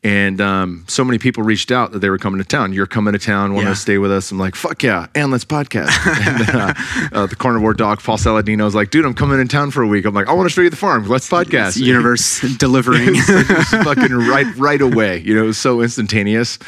And 0.05 0.41
um, 0.41 0.83
so 0.89 1.05
many 1.05 1.17
people 1.17 1.43
reached 1.43 1.71
out 1.71 1.93
that 1.93 1.99
they 1.99 2.09
were 2.09 2.17
coming 2.17 2.37
to 2.39 2.43
town. 2.43 2.73
You're 2.73 2.85
coming 2.87 3.13
to 3.13 3.19
town, 3.19 3.53
want 3.53 3.67
Yeah. 3.67 3.69
to 3.69 3.79
stay 3.79 3.97
with 3.99 4.11
us? 4.11 4.31
I'm 4.31 4.37
like, 4.37 4.53
fuck 4.53 4.83
yeah, 4.83 5.07
and 5.15 5.31
let's 5.31 5.45
podcast. 5.45 5.95
and 6.27 6.39
then, 6.45 6.55
uh, 6.57 6.73
uh, 7.13 7.25
the 7.27 7.37
carnivore 7.37 7.73
dog, 7.73 8.03
Paul 8.03 8.17
Saladino, 8.17 8.67
is 8.67 8.75
like, 8.75 8.89
dude, 8.91 9.05
I'm 9.05 9.13
coming 9.13 9.39
in 9.39 9.47
town 9.47 9.71
for 9.71 9.81
a 9.81 9.87
week. 9.87 10.03
I'm 10.03 10.13
like, 10.13 10.27
I 10.27 10.33
want 10.33 10.47
to 10.49 10.53
show 10.53 10.59
you 10.59 10.69
the 10.69 10.75
farm. 10.75 11.07
Let's 11.07 11.29
podcast. 11.29 11.77
Universe 11.77 12.41
delivering. 12.57 13.11
It's 13.15 13.69
fucking 13.69 14.11
right 14.11 14.45
right 14.57 14.81
away. 14.81 15.19
You 15.21 15.35
know, 15.35 15.43
it 15.45 15.47
was 15.47 15.57
so 15.57 15.79
instantaneous. 15.81 16.59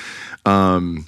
Um, 0.46 1.06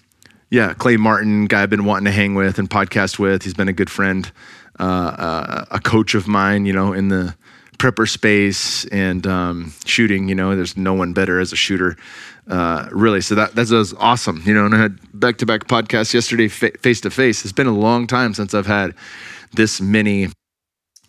yeah, 0.50 0.74
Clay 0.74 0.98
Martin, 0.98 1.46
guy 1.46 1.64
I've 1.64 1.70
been 1.70 1.86
wanting 1.86 2.06
to 2.06 2.12
hang 2.12 2.36
with 2.36 2.58
and 2.60 2.70
podcast 2.70 3.20
with. 3.20 3.44
He's 3.44 3.54
been 3.54 3.68
a 3.68 3.74
good 3.74 3.90
friend, 3.90 4.32
uh, 4.80 4.84
uh, 4.84 5.66
a 5.72 5.80
coach 5.80 6.16
of 6.16 6.28
mine. 6.28 6.66
You 6.66 6.74
know, 6.74 6.94
in 6.94 7.10
the 7.10 7.36
prepper 7.78 8.10
space 8.10 8.86
and 8.86 9.26
um, 9.28 9.74
shooting. 9.86 10.28
You 10.28 10.36
know, 10.36 10.56
there's 10.56 10.78
no 10.78 10.94
one 10.94 11.14
better 11.14 11.40
as 11.40 11.54
a 11.54 11.56
shooter. 11.56 11.96
Uh, 12.48 12.88
really, 12.92 13.22
so 13.22 13.36
that 13.36 13.56
that 13.56 13.70
was 13.70 13.94
awesome. 13.96 14.42
You 14.46 14.54
know, 14.54 14.66
and 14.66 14.74
I 14.74 14.80
had 14.80 15.20
back 15.20 15.38
to 15.40 15.46
back 15.46 15.66
podcasts 15.66 16.14
yesterday, 16.14 16.48
face 16.48 17.02
to 17.02 17.10
face. 17.10 17.44
It's 17.44 17.54
been 17.54 17.68
a 17.68 17.78
long 17.78 18.08
time 18.08 18.34
since 18.34 18.54
I've 18.54 18.68
had 18.68 18.94
this 19.54 19.82
many 19.82 20.30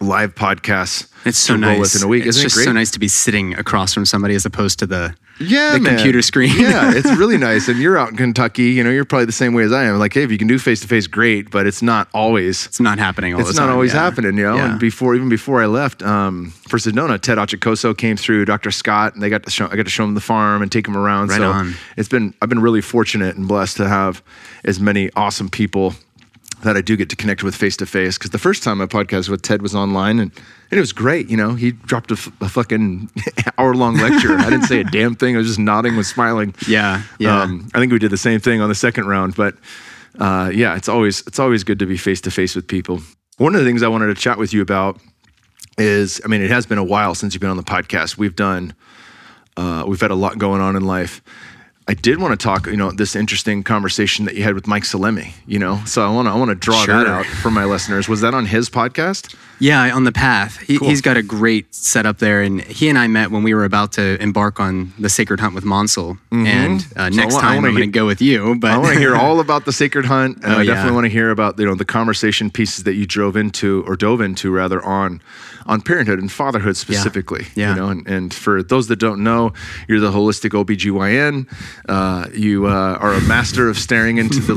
live 0.00 0.34
podcasts. 0.34 1.10
It's 1.24 1.38
so 1.38 1.56
nice. 1.56 1.78
with 1.78 1.96
in 1.96 2.02
a 2.02 2.08
week. 2.08 2.26
It's 2.26 2.38
Isn't 2.38 2.42
just 2.42 2.58
it 2.58 2.64
so 2.64 2.72
nice 2.72 2.90
to 2.92 2.98
be 2.98 3.08
sitting 3.08 3.54
across 3.54 3.94
from 3.94 4.04
somebody 4.04 4.34
as 4.34 4.44
opposed 4.44 4.78
to 4.80 4.86
the 4.86 5.14
yeah, 5.40 5.72
the 5.72 5.80
man. 5.80 5.94
computer 5.96 6.22
screen. 6.22 6.52
yeah, 6.58 6.92
it's 6.94 7.10
really 7.16 7.36
nice. 7.38 7.68
And 7.68 7.78
you're 7.78 7.96
out 7.98 8.10
in 8.10 8.16
Kentucky, 8.16 8.70
you 8.70 8.84
know, 8.84 8.90
you're 8.90 9.04
probably 9.04 9.26
the 9.26 9.32
same 9.32 9.54
way 9.54 9.62
as 9.62 9.72
I 9.72 9.84
am. 9.84 9.98
Like, 9.98 10.14
hey, 10.14 10.22
if 10.22 10.30
you 10.30 10.38
can 10.38 10.48
do 10.48 10.58
face 10.58 10.80
to 10.80 10.88
face, 10.88 11.06
great, 11.06 11.50
but 11.50 11.66
it's 11.66 11.82
not 11.82 12.08
always. 12.12 12.66
It's 12.66 12.80
not 12.80 12.98
happening 12.98 13.34
all 13.34 13.40
It's 13.40 13.54
not 13.54 13.66
time. 13.66 13.72
always 13.72 13.94
yeah. 13.94 14.00
happening, 14.00 14.36
you 14.36 14.44
know. 14.44 14.56
Yeah. 14.56 14.70
And 14.70 14.80
before, 14.80 15.14
even 15.14 15.28
before 15.28 15.62
I 15.62 15.66
left 15.66 16.02
um, 16.02 16.50
for 16.68 16.78
Sedona, 16.78 17.20
Ted 17.20 17.38
Achacoso 17.38 17.96
came 17.96 18.16
through, 18.16 18.44
Dr. 18.44 18.70
Scott, 18.70 19.14
and 19.14 19.22
they 19.22 19.30
got 19.30 19.44
to 19.44 19.50
show. 19.50 19.66
I 19.66 19.76
got 19.76 19.84
to 19.84 19.90
show 19.90 20.04
him 20.04 20.14
the 20.14 20.20
farm 20.20 20.62
and 20.62 20.70
take 20.70 20.86
him 20.86 20.96
around. 20.96 21.28
Right 21.28 21.38
so 21.38 21.50
on. 21.50 21.74
it's 21.96 22.08
been. 22.08 22.34
I've 22.42 22.48
been 22.48 22.60
really 22.60 22.80
fortunate 22.80 23.36
and 23.36 23.46
blessed 23.48 23.76
to 23.78 23.88
have 23.88 24.22
as 24.64 24.80
many 24.80 25.10
awesome 25.16 25.48
people 25.48 25.94
that 26.62 26.76
I 26.76 26.80
do 26.80 26.96
get 26.96 27.08
to 27.10 27.16
connect 27.16 27.42
with 27.42 27.54
face 27.54 27.76
to 27.78 27.86
face. 27.86 28.18
Because 28.18 28.30
the 28.30 28.38
first 28.38 28.62
time 28.62 28.80
I 28.80 28.86
podcast 28.86 29.28
with 29.28 29.42
Ted 29.42 29.62
was 29.62 29.74
online, 29.74 30.18
and, 30.18 30.32
and 30.70 30.78
it 30.78 30.80
was 30.80 30.92
great. 30.92 31.28
You 31.30 31.36
know, 31.36 31.54
he 31.54 31.72
dropped 31.72 32.10
a, 32.10 32.14
f- 32.14 32.32
a 32.40 32.48
fucking 32.48 33.10
hour 33.58 33.74
long 33.74 33.96
lecture. 33.96 34.36
I 34.36 34.50
didn't 34.50 34.66
say 34.66 34.80
a 34.80 34.84
damn 34.84 35.14
thing. 35.14 35.36
I 35.36 35.38
was 35.38 35.46
just 35.46 35.58
nodding, 35.58 35.96
was 35.96 36.08
smiling. 36.08 36.54
Yeah, 36.66 37.02
yeah. 37.18 37.42
Um, 37.42 37.68
I 37.74 37.78
think 37.78 37.92
we 37.92 37.98
did 37.98 38.10
the 38.10 38.16
same 38.16 38.40
thing 38.40 38.60
on 38.60 38.68
the 38.68 38.74
second 38.74 39.06
round, 39.06 39.36
but 39.36 39.56
uh, 40.18 40.50
yeah, 40.52 40.76
it's 40.76 40.88
always 40.88 41.20
it's 41.26 41.38
always 41.38 41.64
good 41.64 41.78
to 41.78 41.86
be 41.86 41.96
face 41.96 42.20
to 42.22 42.30
face 42.30 42.54
with 42.56 42.66
people. 42.66 43.00
One 43.36 43.54
of 43.54 43.60
the 43.60 43.66
things 43.66 43.82
I 43.82 43.88
wanted 43.88 44.06
to 44.06 44.14
chat 44.14 44.36
with 44.38 44.52
you 44.52 44.62
about 44.62 45.00
is, 45.78 46.20
I 46.24 46.28
mean, 46.28 46.42
it 46.42 46.50
has 46.50 46.66
been 46.66 46.78
a 46.78 46.84
while 46.84 47.14
since 47.14 47.34
you've 47.34 47.40
been 47.40 47.50
on 47.50 47.56
the 47.56 47.62
podcast. 47.62 48.18
We've 48.18 48.34
done, 48.34 48.74
uh, 49.56 49.84
we've 49.86 50.00
had 50.00 50.10
a 50.10 50.16
lot 50.16 50.38
going 50.38 50.60
on 50.60 50.74
in 50.74 50.84
life. 50.84 51.22
I 51.90 51.94
did 51.94 52.20
want 52.20 52.38
to 52.38 52.42
talk, 52.44 52.66
you 52.66 52.76
know, 52.76 52.90
this 52.90 53.16
interesting 53.16 53.62
conversation 53.62 54.26
that 54.26 54.34
you 54.34 54.42
had 54.42 54.52
with 54.54 54.66
Mike 54.66 54.82
Salemi, 54.82 55.32
you 55.46 55.58
know. 55.58 55.80
So 55.86 56.02
I 56.06 56.10
want 56.14 56.26
to 56.28 56.32
I 56.32 56.36
want 56.36 56.50
to 56.50 56.54
draw 56.54 56.84
that 56.84 57.06
out 57.06 57.24
for 57.24 57.50
my 57.50 57.64
listeners. 57.64 58.08
Was 58.08 58.20
that 58.20 58.34
on 58.34 58.44
his 58.46 58.68
podcast? 58.68 59.34
Yeah, 59.60 59.92
on 59.96 60.04
the 60.04 60.12
path. 60.12 60.58
He, 60.58 60.78
Cool. 60.78 60.88
He's 60.88 61.00
got 61.00 61.16
a 61.16 61.22
great 61.22 61.74
setup 61.74 62.18
there, 62.18 62.42
and 62.42 62.60
he 62.62 62.88
and 62.88 62.96
I 62.98 63.08
met 63.08 63.30
when 63.32 63.42
we 63.42 63.54
were 63.54 63.64
about 63.64 63.92
to 63.94 64.22
embark 64.22 64.60
on 64.60 64.92
the 65.00 65.08
sacred 65.08 65.40
hunt 65.40 65.54
with 65.54 65.64
Mansal. 65.64 66.18
And 66.30 66.46
uh, 66.46 66.46
Mm-hmm. 66.48 66.78
So 66.78 67.00
I 67.00 67.08
next 67.08 67.34
I 67.36 67.40
time 67.40 67.54
wanna 67.56 67.68
I'm 67.68 67.74
going 67.74 67.90
to 67.90 67.98
go 67.98 68.06
with 68.06 68.20
you. 68.20 68.54
But 68.60 68.70
I 68.72 68.76
want 68.78 68.92
to 68.92 68.98
hear 69.00 69.16
all 69.24 69.40
about 69.40 69.64
the 69.64 69.72
sacred 69.72 70.04
hunt, 70.04 70.36
and 70.44 70.52
Oh, 70.52 70.58
I 70.58 70.62
yeah. 70.62 70.74
definitely 70.74 70.94
want 70.94 71.06
to 71.06 71.10
hear 71.10 71.30
about 71.30 71.58
you 71.58 71.64
know 71.66 71.74
the 71.74 71.84
conversation 71.86 72.50
pieces 72.50 72.84
that 72.84 72.94
you 72.94 73.06
drove 73.06 73.34
into 73.36 73.82
or 73.88 73.96
dove 73.96 74.20
into 74.20 74.50
rather 74.52 74.80
on 74.84 75.20
on 75.68 75.80
parenthood 75.82 76.18
and 76.18 76.32
fatherhood 76.32 76.76
specifically. 76.76 77.46
Yeah. 77.54 77.70
You 77.70 77.80
know, 77.80 77.88
and, 77.90 78.08
and 78.08 78.34
for 78.34 78.62
those 78.62 78.88
that 78.88 78.96
don't 78.96 79.22
know, 79.22 79.52
you're 79.86 80.00
the 80.00 80.10
holistic 80.10 80.50
OBGYN. 80.50 81.46
Uh, 81.88 82.28
you 82.34 82.66
uh, 82.66 82.98
are 82.98 83.12
a 83.12 83.20
master 83.22 83.68
of 83.68 83.78
staring 83.78 84.18
into 84.18 84.40
the 84.40 84.54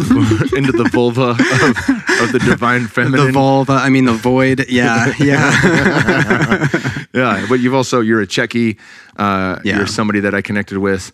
into 0.57 0.71
the 0.71 0.89
vulva 0.91 1.31
of, 1.31 2.23
of 2.23 2.31
the 2.31 2.39
divine 2.43 2.87
feminine. 2.87 3.27
the 3.27 3.31
vulva. 3.33 3.73
I 3.73 3.89
mean 3.89 4.05
the 4.05 4.13
void. 4.13 4.65
Yeah, 4.69 5.13
yeah. 5.19 6.67
yeah, 7.13 7.45
but 7.49 7.59
you've 7.59 7.75
also 7.75 7.99
you're 8.01 8.21
a 8.21 8.27
Checky. 8.27 8.77
Uh, 9.17 9.59
Yeah. 9.63 9.77
You're 9.77 9.87
somebody 9.87 10.21
that 10.21 10.33
I 10.33 10.41
connected 10.41 10.77
with 10.77 11.11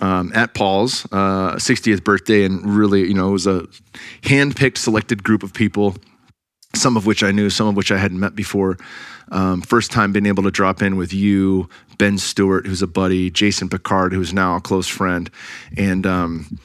um, 0.00 0.32
at 0.34 0.54
Paul's 0.54 1.04
uh, 1.12 1.56
60th 1.56 2.02
birthday, 2.04 2.44
and 2.44 2.64
really, 2.64 3.00
you 3.02 3.14
know, 3.14 3.28
it 3.28 3.32
was 3.32 3.46
a 3.46 3.66
hand-picked, 4.24 4.78
selected 4.78 5.22
group 5.22 5.42
of 5.42 5.52
people. 5.52 5.94
Some 6.74 6.96
of 6.96 7.04
which 7.04 7.22
I 7.22 7.32
knew, 7.32 7.50
some 7.50 7.68
of 7.68 7.76
which 7.76 7.92
I 7.92 7.98
hadn't 7.98 8.18
met 8.18 8.34
before. 8.34 8.78
Um, 9.32 9.62
first 9.62 9.90
time 9.90 10.12
being 10.12 10.26
able 10.26 10.42
to 10.42 10.50
drop 10.50 10.82
in 10.82 10.96
with 10.96 11.12
you, 11.14 11.68
Ben 11.96 12.18
Stewart, 12.18 12.66
who's 12.66 12.82
a 12.82 12.86
buddy, 12.86 13.30
Jason 13.30 13.68
Picard, 13.70 14.12
who's 14.12 14.32
now 14.34 14.56
a 14.56 14.60
close 14.60 14.86
friend, 14.86 15.30
and 15.76 16.06
um, 16.06 16.58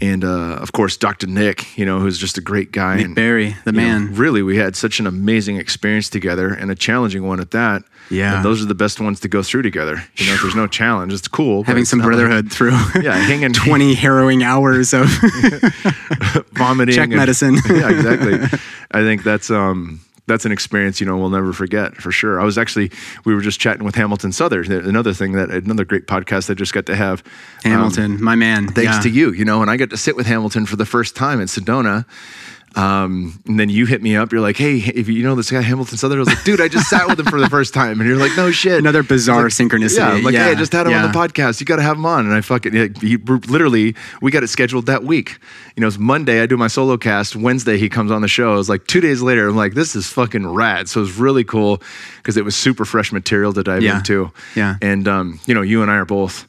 and 0.00 0.24
uh, 0.24 0.54
of 0.62 0.72
course 0.72 0.96
Dr. 0.96 1.26
Nick, 1.26 1.76
you 1.76 1.84
know, 1.84 1.98
who's 1.98 2.18
just 2.18 2.38
a 2.38 2.40
great 2.40 2.70
guy. 2.70 2.96
Nick 2.96 3.06
and, 3.06 3.14
Barry, 3.16 3.56
the 3.64 3.72
you 3.72 3.72
know, 3.72 3.82
man. 3.82 4.14
really, 4.14 4.40
we 4.42 4.56
had 4.56 4.76
such 4.76 5.00
an 5.00 5.06
amazing 5.08 5.56
experience 5.56 6.08
together 6.08 6.48
and 6.54 6.70
a 6.70 6.76
challenging 6.76 7.26
one 7.26 7.40
at 7.40 7.50
that. 7.50 7.82
Yeah. 8.10 8.36
And 8.36 8.44
those 8.44 8.62
are 8.62 8.66
the 8.66 8.74
best 8.74 9.00
ones 9.00 9.18
to 9.20 9.28
go 9.28 9.42
through 9.42 9.62
together. 9.62 10.02
You 10.16 10.26
know, 10.26 10.34
if 10.34 10.42
there's 10.42 10.54
no 10.54 10.66
challenge, 10.68 11.12
it's 11.12 11.26
cool. 11.26 11.64
Having 11.64 11.82
it's 11.82 11.90
some 11.90 11.98
not 12.00 12.06
like- 12.06 12.16
brotherhood 12.16 12.52
through 12.52 12.70
yeah, 13.02 13.14
hanging 13.16 13.52
20 13.54 13.94
harrowing 13.94 14.42
hours 14.44 14.92
of 14.94 15.06
vomiting. 16.52 16.94
check 16.94 17.08
and- 17.08 17.16
medicine. 17.16 17.56
yeah, 17.68 17.90
exactly. 17.90 18.34
I 18.90 19.00
think 19.00 19.22
that's 19.24 19.50
um 19.50 20.00
that's 20.32 20.44
an 20.44 20.52
experience 20.52 21.00
you 21.00 21.06
know 21.06 21.16
we'll 21.16 21.30
never 21.30 21.52
forget 21.52 21.94
for 21.96 22.10
sure. 22.10 22.40
I 22.40 22.44
was 22.44 22.58
actually 22.58 22.90
we 23.24 23.34
were 23.34 23.40
just 23.40 23.60
chatting 23.60 23.84
with 23.84 23.94
Hamilton 23.94 24.32
Southern, 24.32 24.70
another 24.72 25.12
thing 25.12 25.32
that 25.32 25.50
another 25.50 25.84
great 25.84 26.06
podcast 26.06 26.50
I 26.50 26.54
just 26.54 26.72
got 26.72 26.86
to 26.86 26.96
have. 26.96 27.22
um, 27.64 27.72
Hamilton, 27.72 28.22
my 28.22 28.34
man. 28.34 28.68
thanks 28.68 28.96
yeah. 28.96 29.00
to 29.00 29.10
you, 29.10 29.32
you 29.32 29.44
know, 29.44 29.62
and 29.62 29.70
I 29.70 29.76
got 29.76 29.90
to 29.90 29.96
sit 29.96 30.16
with 30.16 30.26
Hamilton 30.26 30.66
for 30.66 30.76
the 30.76 30.86
first 30.86 31.14
time 31.14 31.40
in 31.40 31.46
Sedona. 31.46 32.06
Um, 32.74 33.38
and 33.46 33.60
then 33.60 33.68
you 33.68 33.84
hit 33.86 34.02
me 34.02 34.16
up. 34.16 34.32
You're 34.32 34.40
like, 34.40 34.56
"Hey, 34.56 34.76
if 34.78 35.08
you 35.08 35.22
know 35.22 35.34
this 35.34 35.50
guy 35.50 35.60
Hamilton 35.60 35.98
Southern," 35.98 36.18
I 36.18 36.20
was 36.20 36.28
like, 36.28 36.42
"Dude, 36.44 36.60
I 36.60 36.68
just 36.68 36.88
sat 36.88 37.06
with 37.06 37.20
him 37.20 37.26
for 37.26 37.38
the 37.38 37.48
first 37.50 37.74
time," 37.74 38.00
and 38.00 38.08
you're 38.08 38.18
like, 38.18 38.36
"No 38.36 38.50
shit." 38.50 38.78
Another 38.78 39.02
bizarre 39.02 39.44
like- 39.44 39.52
synchronicity. 39.52 39.98
Yeah, 39.98 40.08
I'm 40.12 40.22
like, 40.22 40.34
Yeah, 40.34 40.44
"Hey, 40.44 40.50
I 40.52 40.54
just 40.54 40.72
had 40.72 40.86
him 40.86 40.94
on 40.94 41.02
the 41.02 41.16
podcast. 41.18 41.60
You 41.60 41.66
got 41.66 41.76
to 41.76 41.82
have 41.82 41.96
him 41.96 42.06
on." 42.06 42.24
And 42.26 42.34
I 42.34 42.40
fucking 42.40 42.74
yeah, 42.74 42.86
he, 43.00 43.16
literally 43.18 43.94
we 44.22 44.30
got 44.30 44.42
it 44.42 44.48
scheduled 44.48 44.86
that 44.86 45.04
week. 45.04 45.38
You 45.76 45.80
know, 45.82 45.86
it's 45.86 45.98
Monday. 45.98 46.40
I 46.42 46.46
do 46.46 46.56
my 46.56 46.68
solo 46.68 46.96
cast. 46.96 47.36
Wednesday 47.36 47.76
he 47.78 47.88
comes 47.88 48.10
on 48.10 48.22
the 48.22 48.28
show. 48.28 48.54
It 48.54 48.56
was 48.56 48.68
like 48.68 48.86
two 48.86 49.00
days 49.00 49.20
later. 49.22 49.48
I'm 49.48 49.56
like, 49.56 49.74
"This 49.74 49.94
is 49.94 50.06
fucking 50.08 50.46
rad." 50.46 50.88
So 50.88 51.00
it 51.00 51.02
was 51.04 51.16
really 51.18 51.44
cool 51.44 51.82
because 52.16 52.36
it 52.36 52.44
was 52.44 52.56
super 52.56 52.84
fresh 52.84 53.12
material 53.12 53.52
to 53.52 53.62
dive 53.62 53.82
Yeah. 53.82 53.98
into. 53.98 54.30
Yeah. 54.54 54.76
And 54.80 55.06
um, 55.08 55.40
you 55.46 55.54
know, 55.54 55.62
you 55.62 55.82
and 55.82 55.90
I 55.90 55.96
are 55.96 56.04
both 56.06 56.46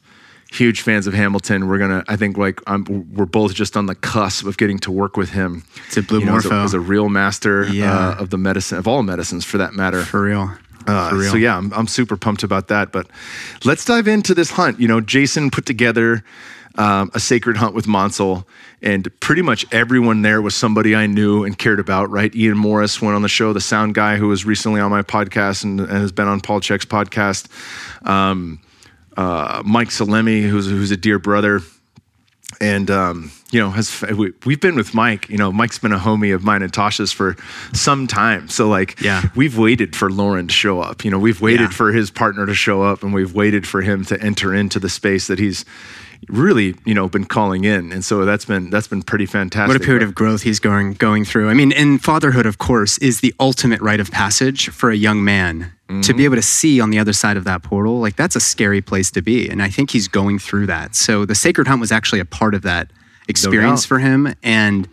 huge 0.54 0.80
fans 0.82 1.06
of 1.06 1.14
Hamilton. 1.14 1.68
We're 1.68 1.78
gonna, 1.78 2.04
I 2.08 2.16
think, 2.16 2.36
like 2.38 2.60
I'm, 2.66 2.84
we're 3.14 3.26
both 3.26 3.54
just 3.54 3.76
on 3.76 3.86
the 3.86 3.94
cusp 3.94 4.46
of 4.46 4.56
getting 4.56 4.78
to 4.80 4.92
work 4.92 5.16
with 5.16 5.30
him. 5.30 5.64
It's 5.86 5.96
a 5.96 6.02
blue 6.02 6.20
you 6.20 6.26
know, 6.26 6.36
as 6.36 6.46
a, 6.46 6.54
as 6.54 6.74
a 6.74 6.80
real 6.80 7.08
master 7.08 7.66
Yeah. 7.66 8.10
uh, 8.10 8.16
of 8.22 8.30
the 8.30 8.38
medicine 8.38 8.78
of 8.78 8.86
all 8.88 9.02
medicines, 9.02 9.44
for 9.44 9.58
that 9.58 9.74
matter. 9.74 10.02
For 10.02 10.22
real. 10.22 10.52
Uh, 10.86 11.08
For 11.08 11.16
real. 11.16 11.30
so 11.30 11.36
yeah, 11.38 11.56
I'm, 11.56 11.72
I'm 11.72 11.86
super 11.86 12.16
pumped 12.16 12.42
about 12.42 12.68
that. 12.68 12.92
But 12.92 13.06
let's 13.64 13.84
dive 13.86 14.06
into 14.06 14.34
this 14.34 14.50
hunt. 14.50 14.78
You 14.78 14.86
know, 14.86 15.00
Jason 15.00 15.50
put 15.50 15.64
together 15.64 16.22
um, 16.76 17.10
a 17.14 17.20
sacred 17.20 17.56
hunt 17.56 17.74
with 17.74 17.86
Mansal, 17.86 18.44
and 18.82 19.08
pretty 19.20 19.40
much 19.40 19.64
everyone 19.72 20.20
there 20.20 20.42
was 20.42 20.54
somebody 20.54 20.94
I 20.94 21.06
knew 21.06 21.42
and 21.44 21.56
cared 21.56 21.80
about. 21.80 22.10
Right? 22.10 22.34
Ian 22.34 22.58
Morris 22.58 23.00
went 23.00 23.16
on 23.16 23.22
the 23.22 23.28
show, 23.30 23.54
the 23.54 23.62
sound 23.62 23.94
guy 23.94 24.16
who 24.16 24.28
was 24.28 24.44
recently 24.44 24.80
on 24.80 24.90
my 24.90 25.00
podcast 25.02 25.64
and, 25.64 25.80
and 25.80 25.88
has 25.90 26.12
been 26.12 26.28
on 26.28 26.40
Paul 26.40 26.60
Check's 26.60 26.84
podcast. 26.84 27.48
Um, 28.06 28.60
uh, 29.16 29.62
Mike 29.64 29.88
Salemi, 29.88 30.48
who's 30.48 30.66
who's 30.66 30.90
a 30.90 30.96
dear 30.96 31.18
brother 31.18 31.60
and 32.60 32.88
um, 32.90 33.32
you 33.50 33.58
know 33.58 33.70
has 33.70 34.02
we, 34.16 34.32
we've 34.46 34.60
been 34.60 34.76
with 34.76 34.94
mike 34.94 35.28
you 35.28 35.36
know 35.36 35.50
mike's 35.50 35.78
been 35.80 35.92
a 35.92 35.98
homie 35.98 36.32
of 36.32 36.44
mine 36.44 36.62
and 36.62 36.72
tasha's 36.72 37.10
for 37.10 37.34
some 37.72 38.06
time 38.06 38.48
so 38.48 38.68
like 38.68 39.00
Yeah. 39.00 39.22
we've 39.34 39.58
waited 39.58 39.96
for 39.96 40.08
lauren 40.08 40.46
to 40.46 40.54
show 40.54 40.80
up 40.80 41.04
you 41.04 41.10
know 41.10 41.18
we've 41.18 41.40
waited 41.40 41.70
Yeah. 41.70 41.76
for 41.76 41.90
his 41.90 42.12
partner 42.12 42.46
to 42.46 42.54
show 42.54 42.82
up 42.82 43.02
and 43.02 43.12
we've 43.12 43.34
waited 43.34 43.66
for 43.66 43.80
him 43.82 44.04
to 44.04 44.20
enter 44.22 44.54
into 44.54 44.78
the 44.78 44.88
space 44.88 45.26
that 45.26 45.40
he's 45.40 45.64
really 46.28 46.76
you 46.84 46.94
know 46.94 47.08
been 47.08 47.24
calling 47.24 47.64
in 47.64 47.90
and 47.90 48.04
so 48.04 48.24
that's 48.24 48.44
been 48.44 48.70
that's 48.70 48.86
been 48.88 49.02
pretty 49.02 49.26
fantastic 49.26 49.68
What 49.74 49.82
a 49.82 49.84
period 49.84 50.04
of 50.04 50.14
growth 50.14 50.42
he's 50.42 50.60
going 50.60 50.92
going 50.94 51.24
through. 51.24 51.50
I 51.50 51.54
mean, 51.54 51.72
and 51.72 52.00
fatherhood, 52.02 52.46
of 52.46 52.58
course, 52.58 52.98
is 52.98 53.20
the 53.20 53.34
ultimate 53.40 53.80
rite 53.80 54.00
of 54.00 54.10
passage 54.12 54.68
for 54.70 54.90
a 54.90 54.96
young 54.96 55.24
man. 55.24 55.72
To 55.88 55.92
Mm-hmm. 55.94 56.16
be 56.16 56.24
able 56.24 56.36
to 56.36 56.42
see 56.42 56.80
on 56.80 56.88
the 56.90 56.98
other 56.98 57.12
side 57.12 57.36
of 57.36 57.44
that 57.44 57.62
portal, 57.62 58.00
like 58.00 58.16
that's 58.16 58.34
a 58.34 58.40
scary 58.40 58.80
place 58.80 59.10
to 59.10 59.20
be. 59.20 59.50
And 59.50 59.62
I 59.62 59.68
think 59.68 59.90
he's 59.90 60.08
going 60.08 60.38
through 60.38 60.66
that. 60.66 60.94
So 60.96 61.26
the 61.26 61.34
sacred 61.34 61.66
hunt 61.68 61.78
was 61.80 61.92
actually 61.92 62.20
a 62.20 62.24
part 62.24 62.54
of 62.54 62.62
that 62.62 62.88
experience 63.28 63.82
doubt. 63.82 63.88
for 63.88 63.98
him. 63.98 64.34
And 64.42 64.88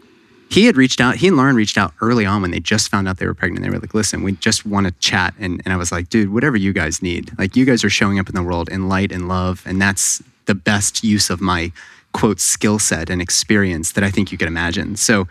he 0.49 0.65
had 0.65 0.75
reached 0.75 0.99
out, 0.99 1.15
he 1.15 1.29
and 1.29 1.37
Lauren 1.37 1.55
reached 1.55 1.77
out 1.77 1.93
early 2.01 2.25
on 2.25 2.41
when 2.41 2.51
they 2.51 2.59
just 2.59 2.89
found 2.89 3.07
out 3.07 3.19
they 3.19 3.25
were 3.25 3.33
pregnant. 3.33 3.63
They 3.63 3.69
were 3.69 3.79
like, 3.79 3.93
listen, 3.93 4.21
we 4.21 4.33
just 4.33 4.65
want 4.65 4.85
to 4.85 4.91
chat. 4.99 5.33
And, 5.39 5.61
and 5.63 5.73
I 5.73 5.77
was 5.77 5.93
like, 5.93 6.09
dude, 6.09 6.33
whatever 6.33 6.57
you 6.57 6.73
guys 6.73 7.01
need. 7.01 7.31
Like, 7.39 7.55
you 7.55 7.63
guys 7.63 7.85
are 7.85 7.89
showing 7.89 8.19
up 8.19 8.27
in 8.27 8.35
the 8.35 8.43
world 8.43 8.67
in 8.67 8.89
light 8.89 9.13
and 9.13 9.29
love. 9.29 9.63
And 9.65 9.81
that's 9.81 10.21
the 10.45 10.55
best 10.55 11.05
use 11.05 11.29
of 11.29 11.39
my 11.39 11.71
quote 12.11 12.41
skill 12.41 12.79
set 12.79 13.09
and 13.09 13.21
experience 13.21 13.93
that 13.93 14.03
I 14.03 14.11
think 14.11 14.29
you 14.33 14.37
could 14.37 14.49
imagine. 14.49 14.97
So, 14.97 15.29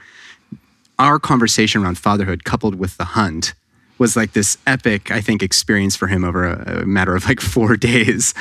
our 0.99 1.19
conversation 1.19 1.83
around 1.85 1.99
fatherhood 1.99 2.45
coupled 2.45 2.77
with 2.77 2.97
the 2.97 3.05
hunt 3.05 3.53
was 4.01 4.17
like 4.17 4.33
this 4.33 4.57
epic, 4.67 5.11
I 5.11 5.21
think, 5.21 5.43
experience 5.43 5.95
for 5.95 6.07
him 6.09 6.25
over 6.25 6.47
a, 6.47 6.81
a 6.81 6.87
matter 6.87 7.15
of 7.15 7.27
like 7.27 7.41
four 7.55 7.77
days. 7.77 8.35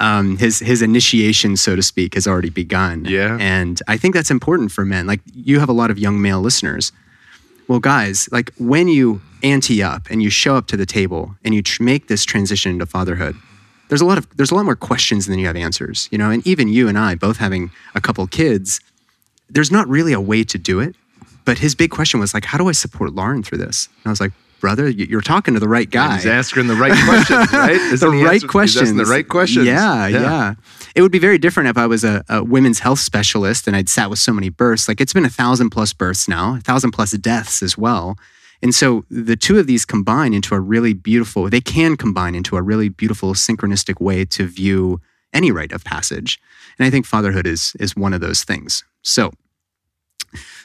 Um, 0.00 0.36
his 0.36 0.58
his 0.58 0.82
initiation, 0.82 1.56
so 1.56 1.76
to 1.76 1.82
speak, 1.82 2.14
has 2.14 2.26
already 2.26 2.50
begun. 2.50 3.06
Yeah. 3.06 3.38
and 3.40 3.80
I 3.88 3.96
think 3.96 4.14
that's 4.14 4.30
important 4.30 4.72
for 4.72 4.84
men. 4.84 5.06
Like 5.06 5.20
you 5.32 5.60
have 5.60 5.70
a 5.70 5.72
lot 5.72 5.90
of 5.90 5.98
young 5.98 6.20
male 6.20 6.40
listeners. 6.40 6.92
Well, 7.68 7.80
guys, 7.80 8.28
like 8.30 8.52
when 8.58 8.88
you 8.88 9.22
ante 9.42 9.82
up 9.82 10.08
and 10.10 10.22
you 10.22 10.28
show 10.28 10.56
up 10.56 10.66
to 10.66 10.76
the 10.76 10.84
table 10.84 11.36
and 11.44 11.54
you 11.54 11.62
tr- 11.62 11.82
make 11.82 12.08
this 12.08 12.24
transition 12.24 12.72
into 12.72 12.84
fatherhood, 12.84 13.36
there's 13.88 14.02
a 14.02 14.04
lot 14.04 14.18
of 14.18 14.26
there's 14.36 14.50
a 14.50 14.54
lot 14.54 14.64
more 14.64 14.76
questions 14.76 15.26
than 15.26 15.38
you 15.38 15.46
have 15.46 15.56
answers. 15.56 16.08
You 16.10 16.18
know, 16.18 16.30
and 16.30 16.44
even 16.46 16.68
you 16.68 16.88
and 16.88 16.98
I, 16.98 17.14
both 17.14 17.36
having 17.36 17.70
a 17.94 18.00
couple 18.00 18.26
kids, 18.26 18.80
there's 19.48 19.70
not 19.70 19.86
really 19.88 20.12
a 20.12 20.20
way 20.20 20.42
to 20.42 20.58
do 20.58 20.80
it. 20.80 20.96
But 21.44 21.58
his 21.58 21.74
big 21.74 21.90
question 21.90 22.20
was 22.20 22.32
like, 22.32 22.46
how 22.46 22.56
do 22.56 22.68
I 22.68 22.72
support 22.72 23.14
Lauren 23.14 23.42
through 23.42 23.58
this? 23.58 23.88
And 24.02 24.06
I 24.06 24.10
was 24.10 24.20
like, 24.20 24.32
brother, 24.64 24.88
you- 24.88 25.06
you're 25.10 25.20
talking 25.34 25.52
to 25.52 25.60
the 25.60 25.68
right 25.68 25.90
guy. 25.90 26.14
He's 26.16 26.24
asking 26.26 26.68
the 26.68 26.74
right 26.74 26.96
questions, 27.04 27.52
right? 27.64 27.78
the 28.00 28.08
right 28.08 28.34
answer- 28.34 28.48
questions. 28.48 28.94
the 28.94 29.04
right 29.04 29.28
questions. 29.28 29.66
Yeah, 29.66 30.06
yeah, 30.06 30.54
It 30.96 31.02
would 31.02 31.12
be 31.12 31.18
very 31.18 31.36
different 31.36 31.68
if 31.68 31.76
I 31.76 31.86
was 31.86 32.02
a, 32.02 32.24
a 32.30 32.42
women's 32.42 32.78
health 32.78 32.98
specialist 33.00 33.66
and 33.66 33.76
I'd 33.76 33.90
sat 33.90 34.08
with 34.08 34.18
so 34.18 34.32
many 34.32 34.48
births. 34.48 34.88
Like 34.88 35.02
it's 35.02 35.12
been 35.12 35.26
a 35.26 35.36
thousand 35.42 35.68
plus 35.68 35.92
births 35.92 36.26
now, 36.28 36.56
a 36.56 36.60
thousand 36.60 36.92
plus 36.92 37.10
deaths 37.12 37.62
as 37.62 37.76
well. 37.76 38.16
And 38.62 38.74
so 38.74 39.04
the 39.10 39.36
two 39.36 39.58
of 39.58 39.66
these 39.66 39.84
combine 39.84 40.32
into 40.32 40.54
a 40.54 40.60
really 40.60 40.94
beautiful, 40.94 41.50
they 41.50 41.60
can 41.60 41.96
combine 41.98 42.34
into 42.34 42.56
a 42.56 42.62
really 42.62 42.88
beautiful 42.88 43.34
synchronistic 43.34 44.00
way 44.00 44.24
to 44.36 44.46
view 44.46 44.98
any 45.34 45.50
rite 45.52 45.72
of 45.72 45.84
passage. 45.84 46.40
And 46.78 46.86
I 46.86 46.90
think 46.90 47.04
fatherhood 47.04 47.46
is 47.46 47.74
is 47.78 47.94
one 47.94 48.14
of 48.14 48.22
those 48.22 48.44
things. 48.44 48.82
So 49.02 49.30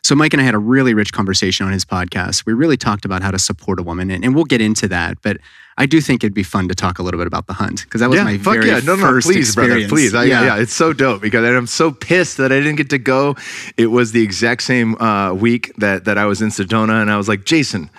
so 0.10 0.16
Mike 0.16 0.34
and 0.34 0.42
I 0.42 0.44
had 0.44 0.56
a 0.56 0.60
really 0.60 0.96
rich 0.96 1.14
conversation 1.14 1.68
on 1.68 1.72
his 1.72 1.86
podcast. 1.86 2.44
We 2.48 2.54
really 2.54 2.78
talked 2.78 3.06
about 3.06 3.22
how 3.22 3.30
to 3.30 3.38
support 3.38 3.80
a 3.80 3.84
woman, 3.84 4.10
and, 4.10 4.26
and 4.26 4.34
we'll 4.34 4.44
get 4.44 4.60
into 4.60 4.88
that. 4.88 5.22
But 5.22 5.38
I 5.78 5.86
do 5.86 6.02
think 6.02 6.24
it'd 6.24 6.34
be 6.34 6.42
fun 6.42 6.68
to 6.68 6.74
talk 6.74 6.98
a 6.98 7.04
little 7.04 7.20
bit 7.20 7.28
about 7.28 7.46
the 7.46 7.54
hunt 7.54 7.84
because 7.84 8.02
that 8.02 8.10
was 8.10 8.18
yeah, 8.18 8.24
my 8.24 8.40
fuck 8.40 8.56
very 8.56 8.70
yeah. 8.70 8.80
No, 8.80 8.96
no, 8.96 9.04
first 9.04 9.28
please, 9.28 9.54
brother, 9.54 9.78
experience. 9.78 9.92
please. 9.92 10.16
I, 10.16 10.24
yeah. 10.24 10.58
it's 10.58 10.74
so 10.74 10.94
dope 10.94 11.22
because 11.22 11.46
I'm 11.46 11.68
so 11.68 11.92
pissed 11.92 12.38
that 12.38 12.52
I 12.52 12.56
didn't 12.56 12.78
get 12.78 12.90
to 12.90 12.98
go. 12.98 13.36
It 13.78 13.86
was 13.86 14.12
the 14.12 14.24
exact 14.24 14.64
same 14.64 15.00
uh, 15.00 15.32
week 15.36 15.76
that 15.76 16.06
that 16.06 16.18
I 16.18 16.26
was 16.26 16.42
in 16.42 16.50
Sedona, 16.50 17.04
and 17.04 17.12
I 17.12 17.18
was 17.18 17.28
like, 17.28 17.46
Jason. 17.46 17.92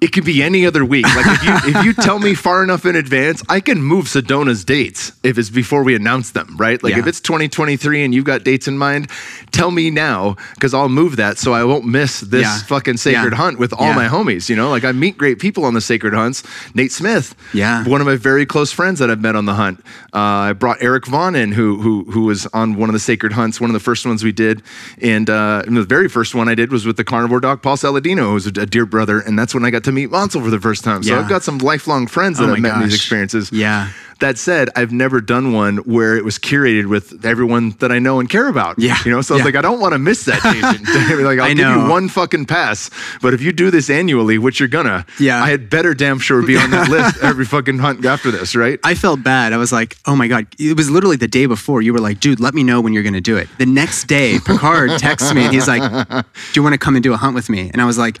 It 0.00 0.12
could 0.12 0.24
be 0.24 0.42
any 0.42 0.64
other 0.64 0.82
week. 0.84 1.04
Like 1.14 1.26
if 1.26 1.42
you 1.44 1.76
if 1.78 1.84
you 1.84 1.92
tell 1.92 2.18
me 2.18 2.34
far 2.34 2.64
enough 2.64 2.86
in 2.86 2.96
advance, 2.96 3.42
I 3.50 3.60
can 3.60 3.82
move 3.82 4.06
Sedona's 4.06 4.64
dates 4.64 5.12
if 5.22 5.36
it's 5.36 5.50
before 5.50 5.82
we 5.82 5.94
announce 5.94 6.30
them, 6.30 6.56
right? 6.56 6.82
Like 6.82 6.92
Yeah. 6.94 7.00
if 7.00 7.06
it's 7.06 7.20
2023 7.20 8.02
and 8.04 8.14
you've 8.14 8.24
got 8.24 8.42
dates 8.42 8.66
in 8.66 8.78
mind, 8.78 9.10
tell 9.50 9.70
me 9.70 9.90
now 9.90 10.36
because 10.54 10.72
I'll 10.72 10.88
move 10.88 11.16
that 11.16 11.36
so 11.36 11.52
I 11.52 11.64
won't 11.64 11.84
miss 11.84 12.20
this 12.20 12.42
Yeah. 12.42 12.58
fucking 12.60 12.96
sacred 12.96 13.32
Yeah. 13.32 13.36
hunt 13.38 13.58
with 13.58 13.74
all 13.74 13.92
my 13.92 14.08
homies. 14.08 14.48
You 14.48 14.56
know, 14.56 14.70
like 14.70 14.84
I 14.84 14.92
meet 14.92 15.18
great 15.18 15.38
people 15.38 15.66
on 15.66 15.74
the 15.74 15.82
sacred 15.82 16.14
hunts. 16.14 16.42
Nate 16.74 16.92
Smith, 16.92 17.34
Yeah. 17.52 17.84
one 17.84 18.00
of 18.00 18.06
my 18.06 18.16
very 18.16 18.46
close 18.46 18.72
friends 18.72 19.00
that 19.00 19.10
I've 19.10 19.20
met 19.20 19.36
on 19.36 19.44
the 19.44 19.54
hunt. 19.54 19.80
Uh, 20.14 20.18
I 20.48 20.52
brought 20.54 20.78
Eric 20.80 21.06
Vaughn 21.06 21.34
in, 21.36 21.52
who 21.52 21.76
who 21.82 22.06
who 22.10 22.22
was 22.22 22.46
on 22.54 22.74
one 22.76 22.88
of 22.88 22.94
the 22.94 22.98
sacred 23.00 23.32
hunts, 23.34 23.60
one 23.60 23.68
of 23.68 23.74
the 23.74 23.80
first 23.80 24.06
ones 24.06 24.24
we 24.24 24.32
did, 24.32 24.62
and, 25.02 25.28
uh, 25.28 25.62
and 25.66 25.76
the 25.76 25.82
very 25.82 26.08
first 26.08 26.34
one 26.34 26.48
I 26.48 26.54
did 26.54 26.72
was 26.72 26.86
with 26.86 26.96
the 26.96 27.04
carnivore 27.04 27.40
dog 27.40 27.60
Paul 27.62 27.76
Saladino, 27.76 28.30
who's 28.32 28.46
a, 28.46 28.62
a 28.62 28.66
dear 28.66 28.86
brother, 28.86 29.20
and 29.20 29.38
that's 29.38 29.54
when 29.54 29.64
I 29.64 29.70
got 29.70 29.84
to 29.84 29.89
meet 29.92 30.10
Mansal 30.10 30.42
for 30.42 30.50
the 30.50 30.60
first 30.60 30.84
time. 30.84 31.02
So 31.02 31.14
Yeah. 31.14 31.20
I've 31.20 31.28
got 31.28 31.42
some 31.42 31.58
lifelong 31.58 32.06
friends 32.06 32.38
that 32.38 32.48
Oh 32.48 32.54
I've 32.54 32.60
met 32.60 32.76
in 32.76 32.82
these 32.84 32.94
experiences. 32.94 33.50
Yeah. 33.52 33.88
That 34.20 34.36
said, 34.36 34.68
I've 34.76 34.92
never 34.92 35.22
done 35.22 35.54
one 35.54 35.78
where 35.78 36.14
it 36.14 36.26
was 36.26 36.38
curated 36.38 36.84
with 36.88 37.24
everyone 37.24 37.70
that 37.78 37.90
I 37.90 37.98
know 38.00 38.20
and 38.20 38.28
care 38.28 38.48
about. 38.48 38.78
Yeah. 38.78 38.98
you 39.02 39.10
know, 39.10 39.22
so 39.22 39.32
I 39.34 39.36
was 39.38 39.46
like, 39.46 39.54
I 39.56 39.62
don't 39.62 39.80
want 39.80 39.94
to 39.94 39.98
miss 39.98 40.26
that, 40.26 40.42
Jason. 40.84 40.84
like, 41.24 41.38
I'll 41.38 41.46
I 41.46 41.54
give 41.54 41.58
know. 41.66 41.84
you 41.84 41.88
one 41.90 42.10
fucking 42.10 42.44
pass, 42.44 42.90
but 43.22 43.32
if 43.32 43.40
you 43.40 43.50
do 43.50 43.70
this 43.70 43.88
annually, 43.88 44.36
which 44.36 44.60
you're 44.60 44.68
gonna, 44.68 45.06
Yeah. 45.18 45.42
I 45.42 45.48
had 45.48 45.70
better 45.70 45.94
damn 45.94 46.18
sure 46.18 46.42
be 46.42 46.58
on 46.58 46.70
that 46.70 46.88
list 46.90 47.16
every 47.22 47.46
fucking 47.46 47.78
hunt 47.78 48.04
after 48.04 48.30
this, 48.30 48.54
right? 48.54 48.78
I 48.84 48.94
felt 48.94 49.22
bad. 49.22 49.54
I 49.54 49.56
was 49.56 49.72
like, 49.72 49.96
oh 50.04 50.14
my 50.14 50.28
God. 50.28 50.46
It 50.58 50.76
was 50.76 50.90
literally 50.90 51.16
the 51.16 51.26
day 51.28 51.46
before. 51.46 51.80
You 51.80 51.94
were 51.94 51.98
like, 52.00 52.20
dude, 52.20 52.40
let 52.40 52.52
me 52.52 52.62
know 52.62 52.82
when 52.82 52.92
you're 52.92 53.02
to 53.14 53.22
do 53.22 53.38
it. 53.38 53.48
The 53.56 53.64
next 53.64 54.04
day, 54.04 54.38
Picard 54.44 54.98
texts 54.98 55.32
me 55.32 55.44
and 55.44 55.54
he's 55.54 55.66
like, 55.66 55.80
do 56.10 56.24
you 56.56 56.62
want 56.62 56.74
to 56.74 56.78
come 56.78 56.94
and 56.94 57.02
do 57.02 57.14
a 57.14 57.16
hunt 57.16 57.34
with 57.34 57.48
me? 57.48 57.70
And 57.72 57.80
I 57.80 57.86
was 57.86 57.96
like, 57.96 58.18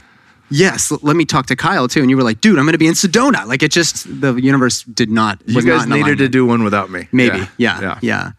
yes, 0.50 0.90
let 1.02 1.16
me 1.16 1.24
talk 1.24 1.46
to 1.46 1.56
Kyle 1.56 1.88
too. 1.88 2.00
And 2.00 2.10
you 2.10 2.16
were 2.16 2.22
like, 2.22 2.40
dude, 2.40 2.58
I'm 2.58 2.64
going 2.64 2.72
to 2.72 2.78
be 2.78 2.86
in 2.86 2.94
Sedona. 2.94 3.46
Like 3.46 3.62
it 3.62 3.70
just, 3.70 4.06
the 4.20 4.34
universe 4.34 4.82
did 4.82 5.10
not, 5.10 5.40
You 5.46 5.62
guys 5.62 5.86
not 5.86 5.96
needed 5.96 6.18
to 6.18 6.28
do 6.28 6.44
one 6.46 6.62
without 6.64 6.90
me. 6.90 7.08
Maybe. 7.12 7.38
Yeah. 7.56 7.98
Yeah. 8.02 8.32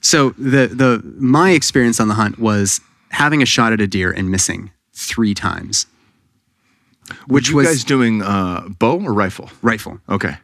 So 0.00 0.30
the, 0.30 0.66
the, 0.66 1.02
my 1.18 1.50
experience 1.50 2.00
on 2.00 2.08
the 2.08 2.14
hunt 2.14 2.38
was 2.38 2.80
having 3.10 3.42
a 3.42 3.46
shot 3.46 3.72
at 3.72 3.80
a 3.80 3.86
deer 3.86 4.10
and 4.10 4.30
missing 4.30 4.72
three 4.94 5.34
times, 5.34 5.86
which 7.26 7.50
you 7.50 7.56
was 7.56 7.66
guys 7.68 7.84
doing 7.84 8.22
uh, 8.22 8.68
bow 8.68 9.00
or 9.00 9.12
rifle? 9.12 9.50
rifle. 9.62 10.00
Okay. 10.08 10.36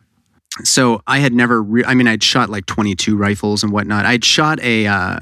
so 0.62 1.02
I 1.07 1.18
had 1.18 1.33
never. 1.33 1.62
Re- 1.62 1.85
I 1.85 1.94
mean, 1.94 2.07
I'd 2.07 2.22
shot 2.22 2.50
like 2.50 2.66
22 2.66 3.16
rifles 3.16 3.62
and 3.62 3.72
whatnot. 3.72 4.07
I'd 4.07 4.24
shot 4.24 4.61
a 4.61 4.87
uh, 4.87 5.20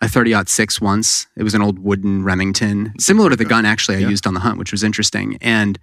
a 0.00 0.08
30 0.08 0.34
six 0.46 0.80
once. 0.80 1.26
It 1.36 1.42
was 1.42 1.54
an 1.54 1.62
old 1.62 1.78
wooden 1.78 2.24
Remington, 2.24 2.94
similar 2.98 3.30
to 3.30 3.36
the 3.36 3.44
gun 3.44 3.64
actually 3.66 3.96
I 3.96 4.00
Yeah. 4.00 4.08
used 4.08 4.26
on 4.26 4.34
the 4.34 4.40
hunt, 4.40 4.58
which 4.58 4.72
was 4.72 4.82
interesting. 4.82 5.36
And 5.40 5.78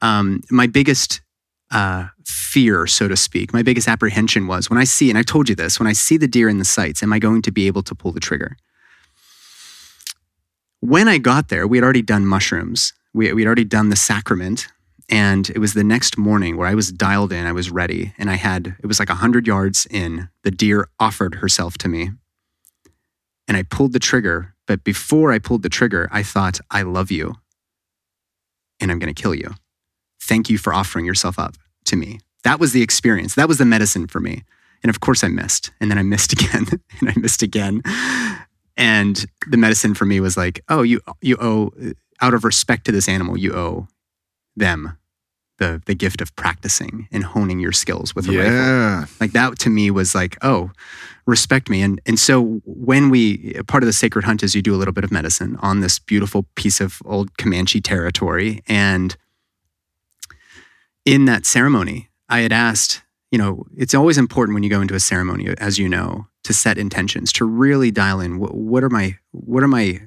um, 0.00 0.40
my 0.50 0.66
biggest 0.66 1.20
uh, 1.70 2.08
fear, 2.26 2.86
so 2.86 3.08
to 3.08 3.16
speak, 3.16 3.52
my 3.52 3.62
biggest 3.62 3.88
apprehension 3.88 4.46
was 4.46 4.68
when 4.68 4.78
I 4.78 4.84
see, 4.84 5.08
and 5.10 5.18
I 5.18 5.22
told 5.22 5.48
you 5.48 5.54
this, 5.54 5.78
when 5.78 5.86
I 5.86 5.92
see 5.94 6.16
the 6.16 6.26
deer 6.28 6.48
in 6.48 6.58
the 6.58 6.64
sights, 6.64 7.02
am 7.02 7.12
I 7.12 7.18
going 7.18 7.40
to 7.42 7.50
be 7.52 7.66
able 7.66 7.82
to 7.84 7.94
pull 7.94 8.12
the 8.12 8.20
trigger? 8.20 8.56
When 10.80 11.08
I 11.08 11.18
got 11.18 11.48
there, 11.48 11.66
we 11.66 11.76
had 11.78 11.84
already 11.84 12.02
done 12.02 12.26
mushrooms. 12.26 12.92
We 13.14 13.32
we 13.32 13.42
had 13.42 13.46
already 13.46 13.64
done 13.64 13.88
the 13.90 13.96
sacrament, 13.96 14.66
and 15.08 15.48
it 15.50 15.58
was 15.58 15.74
the 15.74 15.84
next 15.84 16.18
morning 16.18 16.56
where 16.56 16.66
I 16.66 16.74
was 16.74 16.90
dialed 16.90 17.32
in, 17.32 17.46
I 17.46 17.52
was 17.52 17.70
ready, 17.70 18.12
and 18.18 18.28
I 18.28 18.34
had 18.34 18.74
it 18.82 18.86
was 18.86 18.98
like 18.98 19.08
100 19.08 19.46
yards 19.46 19.86
in. 19.90 20.28
The 20.42 20.50
deer 20.50 20.88
offered 20.98 21.36
herself 21.36 21.78
to 21.78 21.88
me. 21.88 22.10
And 23.52 23.58
I 23.58 23.64
pulled 23.64 23.92
the 23.92 23.98
trigger, 23.98 24.54
but 24.66 24.82
before 24.82 25.30
I 25.30 25.38
pulled 25.38 25.62
the 25.62 25.68
trigger, 25.68 26.08
I 26.10 26.22
thought, 26.22 26.58
I 26.70 26.80
love 26.80 27.10
you 27.10 27.34
and 28.80 28.90
I'm 28.90 28.98
going 28.98 29.14
to 29.14 29.22
kill 29.22 29.34
you. 29.34 29.50
Thank 30.22 30.48
you 30.48 30.56
for 30.56 30.72
offering 30.72 31.04
yourself 31.04 31.38
up 31.38 31.56
to 31.84 31.96
me. 31.96 32.20
That 32.44 32.58
was 32.58 32.72
the 32.72 32.80
experience. 32.80 33.34
That 33.34 33.48
was 33.48 33.58
the 33.58 33.66
medicine 33.66 34.06
for 34.06 34.20
me. 34.20 34.44
And 34.82 34.88
of 34.88 35.00
course 35.00 35.22
I 35.22 35.28
missed. 35.28 35.70
And 35.82 35.90
then 35.90 35.98
I 35.98 36.02
missed 36.02 36.32
again 36.40 36.64
and 36.98 37.10
I 37.10 37.12
missed 37.16 37.42
again. 37.42 37.82
And 38.78 39.22
the 39.46 39.58
medicine 39.58 39.92
for 39.92 40.06
me 40.06 40.18
was 40.18 40.34
like, 40.34 40.64
oh, 40.70 40.80
you 40.80 41.02
you 41.20 41.36
owe 41.38 41.72
out 42.22 42.32
of 42.32 42.44
respect 42.44 42.86
to 42.86 42.92
this 42.92 43.06
animal, 43.06 43.36
you 43.36 43.52
owe 43.52 43.86
them 44.56 44.96
the 45.62 45.82
the 45.86 45.94
gift 45.94 46.20
of 46.20 46.34
practicing 46.34 47.08
and 47.12 47.24
honing 47.24 47.60
your 47.60 47.72
skills 47.72 48.14
with 48.14 48.28
a 48.28 48.32
rifle. 48.36 48.52
Like 49.20 49.32
that 49.32 49.58
to 49.60 49.70
me 49.70 49.90
was 49.90 50.14
like, 50.14 50.36
oh, 50.42 50.70
respect 51.26 51.70
me. 51.70 51.82
And 51.82 52.00
and 52.04 52.18
so 52.18 52.60
when 52.64 53.10
we 53.10 53.54
part 53.66 53.82
of 53.82 53.86
the 53.86 53.92
sacred 53.92 54.24
hunt 54.24 54.42
is 54.42 54.54
you 54.54 54.62
do 54.62 54.74
a 54.74 54.80
little 54.80 54.94
bit 54.94 55.04
of 55.04 55.12
medicine 55.12 55.56
on 55.60 55.80
this 55.80 55.98
beautiful 55.98 56.46
piece 56.56 56.80
of 56.80 57.00
old 57.04 57.38
Comanche 57.38 57.80
territory. 57.80 58.62
And 58.66 59.16
in 61.04 61.26
that 61.26 61.46
ceremony, 61.46 62.08
I 62.28 62.40
had 62.40 62.52
asked, 62.52 63.02
you 63.30 63.38
know, 63.38 63.64
it's 63.76 63.94
always 63.94 64.18
important 64.18 64.54
when 64.54 64.62
you 64.62 64.70
go 64.70 64.80
into 64.80 64.94
a 64.94 65.00
ceremony, 65.00 65.54
as 65.58 65.78
you 65.78 65.88
know, 65.88 66.26
to 66.44 66.52
set 66.52 66.78
intentions, 66.78 67.32
to 67.34 67.44
really 67.44 67.90
dial 67.90 68.20
in 68.20 68.38
what, 68.38 68.54
what 68.54 68.82
are 68.82 68.90
my 68.90 69.18
what 69.30 69.62
are 69.62 69.68
my 69.68 70.00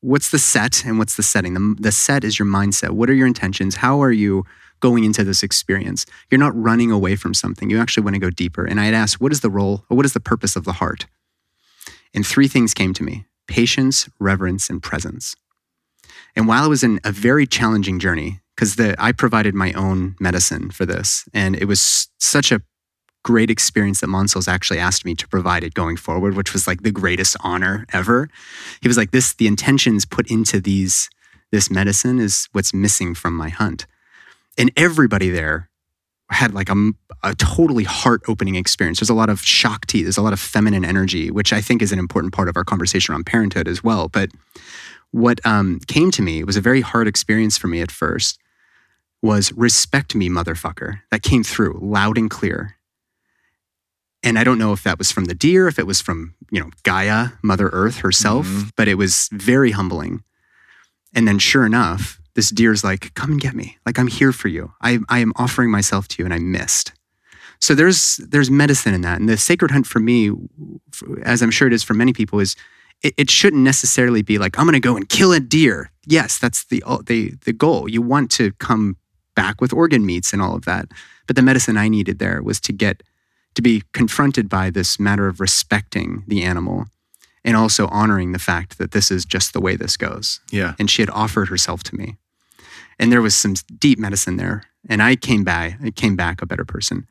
what's 0.00 0.30
the 0.30 0.38
set 0.38 0.84
and 0.84 0.98
what's 0.98 1.16
the 1.16 1.22
setting? 1.22 1.54
The, 1.54 1.76
the 1.80 1.92
set 1.92 2.22
is 2.24 2.38
your 2.38 2.46
mindset. 2.46 2.90
What 2.90 3.08
are 3.08 3.14
your 3.14 3.26
intentions? 3.26 3.76
How 3.76 4.02
are 4.02 4.12
you 4.12 4.44
going 4.84 5.04
into 5.04 5.24
this 5.24 5.42
experience? 5.42 6.04
You're 6.30 6.46
not 6.46 6.54
running 6.54 6.90
away 6.92 7.16
from 7.16 7.32
something. 7.32 7.70
You 7.70 7.80
actually 7.80 8.04
want 8.04 8.16
to 8.16 8.26
go 8.26 8.28
deeper. 8.28 8.66
And 8.66 8.78
I 8.78 8.84
had 8.84 8.92
asked, 8.92 9.18
what 9.18 9.32
is 9.32 9.40
the 9.40 9.48
role 9.48 9.76
or 9.88 9.96
what 9.96 10.04
is 10.04 10.12
the 10.12 10.20
purpose 10.20 10.56
of 10.56 10.64
the 10.64 10.74
heart? 10.74 11.06
And 12.12 12.26
three 12.26 12.48
things 12.48 12.74
came 12.74 12.92
to 12.92 13.02
me 13.02 13.24
patience, 13.46 14.10
reverence, 14.20 14.68
and 14.68 14.82
presence. 14.82 15.36
And 16.36 16.46
while 16.46 16.66
it 16.66 16.68
was 16.68 16.84
in 16.84 17.00
a 17.02 17.12
very 17.12 17.46
challenging 17.46 17.98
journey, 17.98 18.40
because 18.54 18.78
I 19.08 19.12
provided 19.12 19.54
my 19.54 19.72
own 19.72 20.16
medicine 20.20 20.70
for 20.70 20.84
this, 20.84 21.24
and 21.32 21.56
it 21.56 21.64
was 21.64 22.08
such 22.18 22.52
a 22.52 22.60
great 23.22 23.50
experience 23.50 24.00
that 24.00 24.08
Mansal's 24.08 24.48
actually 24.48 24.80
asked 24.80 25.06
me 25.06 25.14
to 25.14 25.26
provide 25.28 25.64
it 25.64 25.72
going 25.72 25.96
forward, 25.96 26.36
which 26.36 26.52
was 26.52 26.66
like 26.66 26.82
the 26.82 26.92
greatest 27.02 27.36
honor 27.40 27.86
ever. 27.90 28.28
He 28.82 28.88
was 28.88 28.98
like, 28.98 29.12
"This, 29.12 29.32
the 29.32 29.46
intentions 29.46 30.04
put 30.04 30.30
into 30.30 30.60
these 30.60 31.08
this 31.50 31.70
medicine 31.70 32.18
is 32.20 32.48
what's 32.52 32.74
missing 32.74 33.14
from 33.14 33.34
my 33.34 33.48
hunt," 33.48 33.86
and 34.58 34.70
everybody 34.76 35.30
there 35.30 35.68
had 36.30 36.54
like 36.54 36.70
a, 36.70 36.90
a 37.22 37.34
totally 37.34 37.84
heart 37.84 38.22
opening 38.28 38.54
experience. 38.54 38.98
There's 39.00 39.10
a 39.10 39.14
lot 39.14 39.28
of 39.28 39.40
Shakti, 39.42 40.02
there's 40.02 40.16
a 40.16 40.22
lot 40.22 40.32
of 40.32 40.40
feminine 40.40 40.84
energy, 40.84 41.30
which 41.30 41.52
I 41.52 41.60
think 41.60 41.82
is 41.82 41.92
an 41.92 41.98
important 41.98 42.32
part 42.32 42.48
of 42.48 42.56
our 42.56 42.64
conversation 42.64 43.12
around 43.12 43.26
parenthood 43.26 43.68
as 43.68 43.84
well. 43.84 44.08
But 44.08 44.30
what 45.10 45.40
um, 45.44 45.80
came 45.86 46.10
to 46.12 46.22
me, 46.22 46.42
was 46.42 46.56
a 46.56 46.60
very 46.60 46.80
hard 46.80 47.06
experience 47.06 47.56
for 47.58 47.68
me 47.68 47.80
at 47.82 47.92
first, 47.92 48.38
was 49.22 49.52
respect 49.52 50.14
me, 50.14 50.28
motherfucker. 50.28 51.00
That 51.10 51.22
came 51.22 51.44
through 51.44 51.78
loud 51.80 52.18
and 52.18 52.28
clear. 52.30 52.76
And 54.22 54.38
I 54.38 54.44
don't 54.44 54.58
know 54.58 54.72
if 54.72 54.82
that 54.84 54.98
was 54.98 55.12
from 55.12 55.26
the 55.26 55.34
deer, 55.34 55.68
if 55.68 55.78
it 55.78 55.86
was 55.86 56.00
from, 56.00 56.34
you 56.50 56.58
know, 56.58 56.70
Gaia, 56.82 57.28
Mother 57.42 57.68
Earth 57.72 57.98
herself, 57.98 58.46
Mhm. 58.46 58.70
but 58.76 58.88
it 58.88 58.94
was 58.94 59.28
very 59.30 59.72
humbling. 59.72 60.24
And 61.14 61.28
then 61.28 61.38
sure 61.38 61.66
enough, 61.66 62.18
this 62.34 62.50
deer's 62.50 62.82
like, 62.82 63.14
come 63.14 63.32
and 63.32 63.40
get 63.40 63.54
me. 63.54 63.78
Like 63.86 63.98
I'm 63.98 64.08
here 64.08 64.32
for 64.32 64.48
you. 64.48 64.72
I, 64.80 64.98
I 65.08 65.20
am 65.20 65.32
offering 65.36 65.70
myself 65.70 66.08
to 66.08 66.22
you 66.22 66.24
and 66.24 66.34
I 66.34 66.38
missed. 66.38 66.92
So 67.60 67.74
there's 67.74 68.16
there's 68.16 68.50
medicine 68.50 68.92
in 68.92 69.00
that. 69.02 69.20
And 69.20 69.28
the 69.28 69.36
sacred 69.36 69.70
hunt 69.70 69.86
for 69.86 70.00
me, 70.00 70.32
as 71.22 71.40
I'm 71.40 71.50
sure 71.50 71.68
it 71.68 71.72
is 71.72 71.82
for 71.82 71.94
many 71.94 72.12
people, 72.12 72.40
is 72.40 72.56
it, 73.02 73.14
it 73.16 73.30
shouldn't 73.30 73.62
necessarily 73.62 74.22
be 74.22 74.38
like, 74.38 74.58
I'm 74.58 74.66
gonna 74.66 74.80
go 74.80 74.96
and 74.96 75.08
kill 75.08 75.32
a 75.32 75.40
deer. 75.40 75.90
Yes, 76.06 76.38
that's 76.38 76.64
the 76.64 76.82
the 77.06 77.34
the 77.44 77.52
goal. 77.52 77.88
You 77.88 78.02
want 78.02 78.30
to 78.32 78.52
come 78.54 78.96
back 79.34 79.60
with 79.60 79.72
organ 79.72 80.04
meats 80.04 80.32
and 80.32 80.42
all 80.42 80.54
of 80.54 80.64
that. 80.64 80.88
But 81.26 81.36
the 81.36 81.42
medicine 81.42 81.76
I 81.76 81.88
needed 81.88 82.18
there 82.18 82.42
was 82.42 82.60
to 82.60 82.72
get 82.72 83.02
to 83.54 83.62
be 83.62 83.82
confronted 83.92 84.48
by 84.48 84.70
this 84.70 84.98
matter 84.98 85.26
of 85.28 85.40
respecting 85.40 86.24
the 86.26 86.42
animal 86.42 86.86
and 87.44 87.56
also 87.56 87.86
honoring 87.88 88.32
the 88.32 88.38
fact 88.38 88.78
that 88.78 88.90
this 88.90 89.10
is 89.10 89.24
just 89.24 89.52
the 89.52 89.60
way 89.60 89.76
this 89.76 89.96
goes. 89.96 90.40
Yeah. 90.50 90.74
And 90.78 90.90
she 90.90 91.02
had 91.02 91.10
offered 91.10 91.48
herself 91.48 91.82
to 91.84 91.96
me. 91.96 92.16
And 92.98 93.10
there 93.10 93.22
was 93.22 93.34
some 93.34 93.54
deep 93.78 93.98
medicine 93.98 94.36
there. 94.36 94.64
And 94.88 95.02
I 95.02 95.16
came 95.16 95.44
back, 95.44 95.78
I 95.82 95.90
came 95.90 96.16
back 96.16 96.42
a 96.42 96.46
better 96.46 96.64
person. 96.64 97.06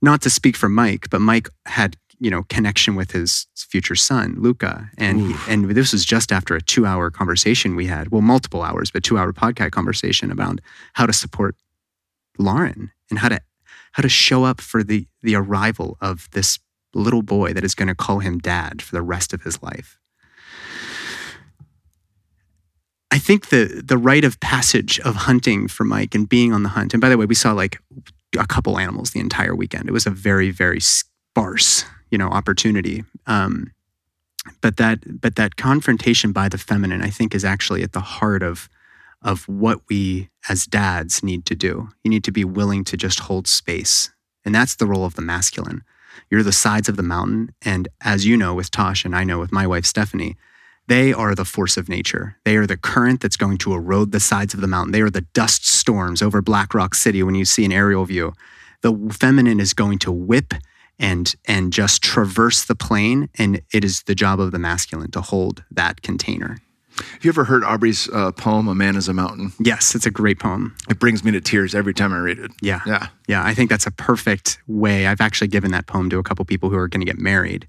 Not 0.00 0.22
to 0.22 0.30
speak 0.30 0.56
for 0.56 0.68
Mike, 0.68 1.10
but 1.10 1.20
Mike 1.20 1.48
had, 1.66 1.96
you 2.18 2.30
know, 2.30 2.42
connection 2.44 2.94
with 2.96 3.12
his 3.12 3.46
future 3.54 3.94
son, 3.94 4.34
Luca. 4.38 4.90
And 4.98 5.32
he, 5.32 5.52
and 5.52 5.70
this 5.70 5.92
was 5.92 6.04
just 6.04 6.32
after 6.32 6.56
a 6.56 6.60
two 6.60 6.86
hour 6.86 7.10
conversation 7.10 7.76
we 7.76 7.86
had. 7.86 8.08
Well, 8.08 8.22
multiple 8.22 8.62
hours, 8.62 8.90
but 8.90 9.04
two 9.04 9.18
hour 9.18 9.32
podcast 9.32 9.70
conversation 9.70 10.30
about 10.30 10.60
how 10.94 11.06
to 11.06 11.12
support 11.12 11.54
Lauren 12.38 12.90
and 13.10 13.18
how 13.18 13.28
to 13.28 13.40
how 13.92 14.02
to 14.02 14.08
show 14.08 14.44
up 14.44 14.60
for 14.60 14.82
the 14.82 15.06
the 15.22 15.36
arrival 15.36 15.96
of 16.00 16.28
this 16.32 16.58
little 16.94 17.22
boy 17.22 17.52
that 17.52 17.64
is 17.64 17.74
going 17.74 17.88
to 17.88 17.94
call 17.94 18.18
him 18.18 18.38
dad 18.38 18.82
for 18.82 18.94
the 18.94 19.02
rest 19.02 19.32
of 19.32 19.42
his 19.42 19.62
life. 19.62 19.98
I 23.12 23.18
think 23.18 23.50
the 23.50 23.82
the 23.84 23.98
rite 23.98 24.24
of 24.24 24.40
passage 24.40 24.98
of 25.00 25.14
hunting 25.14 25.68
for 25.68 25.84
Mike 25.84 26.14
and 26.14 26.26
being 26.26 26.52
on 26.52 26.62
the 26.62 26.70
hunt. 26.70 26.94
And 26.94 27.00
by 27.00 27.10
the 27.10 27.18
way, 27.18 27.26
we 27.26 27.34
saw 27.34 27.52
like 27.52 27.78
a 28.38 28.46
couple 28.46 28.78
animals 28.78 29.10
the 29.10 29.20
entire 29.20 29.54
weekend. 29.54 29.86
It 29.86 29.92
was 29.92 30.06
a 30.06 30.10
very 30.10 30.50
very 30.50 30.80
sparse, 30.80 31.84
you 32.10 32.16
know, 32.16 32.28
opportunity. 32.28 33.04
Um, 33.26 33.70
but 34.62 34.78
that 34.78 35.20
but 35.20 35.36
that 35.36 35.56
confrontation 35.56 36.32
by 36.32 36.48
the 36.48 36.56
feminine, 36.56 37.02
I 37.02 37.10
think, 37.10 37.34
is 37.34 37.44
actually 37.44 37.82
at 37.82 37.92
the 37.92 38.00
heart 38.00 38.42
of 38.42 38.70
of 39.20 39.46
what 39.46 39.82
we 39.90 40.30
as 40.48 40.66
dads 40.66 41.22
need 41.22 41.44
to 41.46 41.54
do. 41.54 41.90
You 42.02 42.10
need 42.10 42.24
to 42.24 42.32
be 42.32 42.46
willing 42.46 42.82
to 42.84 42.96
just 42.96 43.20
hold 43.20 43.46
space, 43.46 44.10
and 44.42 44.54
that's 44.54 44.76
the 44.76 44.86
role 44.86 45.04
of 45.04 45.16
the 45.16 45.22
masculine. 45.22 45.82
You're 46.30 46.42
the 46.42 46.50
sides 46.50 46.88
of 46.88 46.96
the 46.96 47.02
mountain, 47.02 47.54
and 47.60 47.88
as 48.00 48.24
you 48.24 48.38
know 48.38 48.54
with 48.54 48.70
Tosh, 48.70 49.04
and 49.04 49.14
I 49.14 49.22
know 49.22 49.38
with 49.38 49.52
my 49.52 49.66
wife 49.66 49.84
Stephanie, 49.84 50.36
they 50.92 51.10
are 51.10 51.34
the 51.34 51.46
force 51.46 51.78
of 51.78 51.88
nature. 51.88 52.36
They 52.44 52.54
are 52.56 52.66
the 52.66 52.76
current 52.76 53.22
that's 53.22 53.38
going 53.38 53.56
to 53.58 53.72
erode 53.72 54.12
the 54.12 54.20
sides 54.20 54.52
of 54.52 54.60
the 54.60 54.66
mountain. 54.66 54.92
They 54.92 55.00
are 55.00 55.08
the 55.08 55.22
dust 55.32 55.66
storms 55.66 56.20
over 56.20 56.42
Black 56.42 56.74
Rock 56.74 56.94
City 56.94 57.22
when 57.22 57.34
you 57.34 57.46
see 57.46 57.64
an 57.64 57.72
aerial 57.72 58.04
view. 58.04 58.34
The 58.82 58.92
feminine 59.10 59.58
is 59.58 59.72
going 59.72 60.00
to 60.00 60.12
whip 60.12 60.52
and 60.98 61.34
and 61.46 61.72
just 61.72 62.02
traverse 62.02 62.62
the 62.62 62.74
plane, 62.74 63.30
and 63.38 63.62
it 63.72 63.86
is 63.86 64.02
the 64.02 64.14
job 64.14 64.38
of 64.38 64.52
the 64.52 64.58
masculine 64.58 65.10
to 65.12 65.22
hold 65.22 65.64
that 65.70 66.02
container. 66.02 66.58
Have 66.98 67.24
you 67.24 67.30
ever 67.30 67.44
heard 67.44 67.64
Aubrey's 67.64 68.10
uh, 68.10 68.32
poem, 68.32 68.68
A 68.68 68.74
Man 68.74 68.94
is 68.94 69.08
a 69.08 69.14
Mountain? 69.14 69.52
Yes, 69.58 69.94
it's 69.94 70.04
a 70.04 70.10
great 70.10 70.38
poem. 70.38 70.76
It 70.90 70.98
brings 70.98 71.24
me 71.24 71.30
to 71.30 71.40
tears 71.40 71.74
every 71.74 71.94
time 71.94 72.12
I 72.12 72.18
read 72.18 72.38
it. 72.38 72.50
Yeah. 72.60 72.80
Yeah. 72.86 73.06
Yeah, 73.26 73.42
I 73.42 73.54
think 73.54 73.70
that's 73.70 73.86
a 73.86 73.90
perfect 73.90 74.60
way. 74.66 75.06
I've 75.06 75.22
actually 75.22 75.48
given 75.48 75.70
that 75.70 75.86
poem 75.86 76.10
to 76.10 76.18
a 76.18 76.22
couple 76.22 76.44
people 76.44 76.68
who 76.68 76.76
are 76.76 76.86
going 76.86 77.00
to 77.00 77.06
get 77.06 77.18
married 77.18 77.66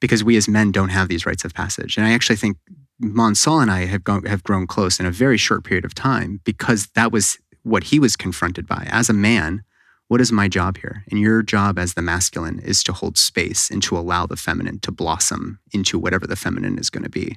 because 0.00 0.24
we 0.24 0.36
as 0.36 0.48
men 0.48 0.72
don't 0.72 0.88
have 0.88 1.08
these 1.08 1.26
rites 1.26 1.44
of 1.44 1.54
passage. 1.54 1.96
And 1.96 2.06
I 2.06 2.12
actually 2.12 2.36
think 2.36 2.56
Mansal 3.02 3.62
and 3.62 3.70
I 3.70 3.86
have, 3.86 4.02
have 4.26 4.42
grown 4.42 4.66
close 4.66 5.00
in 5.00 5.06
a 5.06 5.10
very 5.10 5.36
short 5.36 5.64
period 5.64 5.84
of 5.84 5.94
time 5.94 6.40
because 6.44 6.88
that 6.94 7.12
was 7.12 7.38
what 7.62 7.84
he 7.84 7.98
was 7.98 8.16
confronted 8.16 8.66
by. 8.66 8.86
As 8.90 9.08
a 9.08 9.14
man, 9.14 9.62
what 10.08 10.20
is 10.20 10.32
my 10.32 10.48
job 10.48 10.78
here? 10.78 11.04
And 11.10 11.20
your 11.20 11.42
job 11.42 11.78
as 11.78 11.94
the 11.94 12.02
masculine 12.02 12.58
is 12.58 12.82
to 12.84 12.92
hold 12.92 13.16
space 13.16 13.70
and 13.70 13.82
to 13.84 13.96
allow 13.96 14.26
the 14.26 14.36
feminine 14.36 14.80
to 14.80 14.90
blossom 14.90 15.60
into 15.72 15.98
whatever 15.98 16.26
the 16.26 16.36
feminine 16.36 16.78
is 16.78 16.90
going 16.90 17.04
to 17.04 17.10
be. 17.10 17.36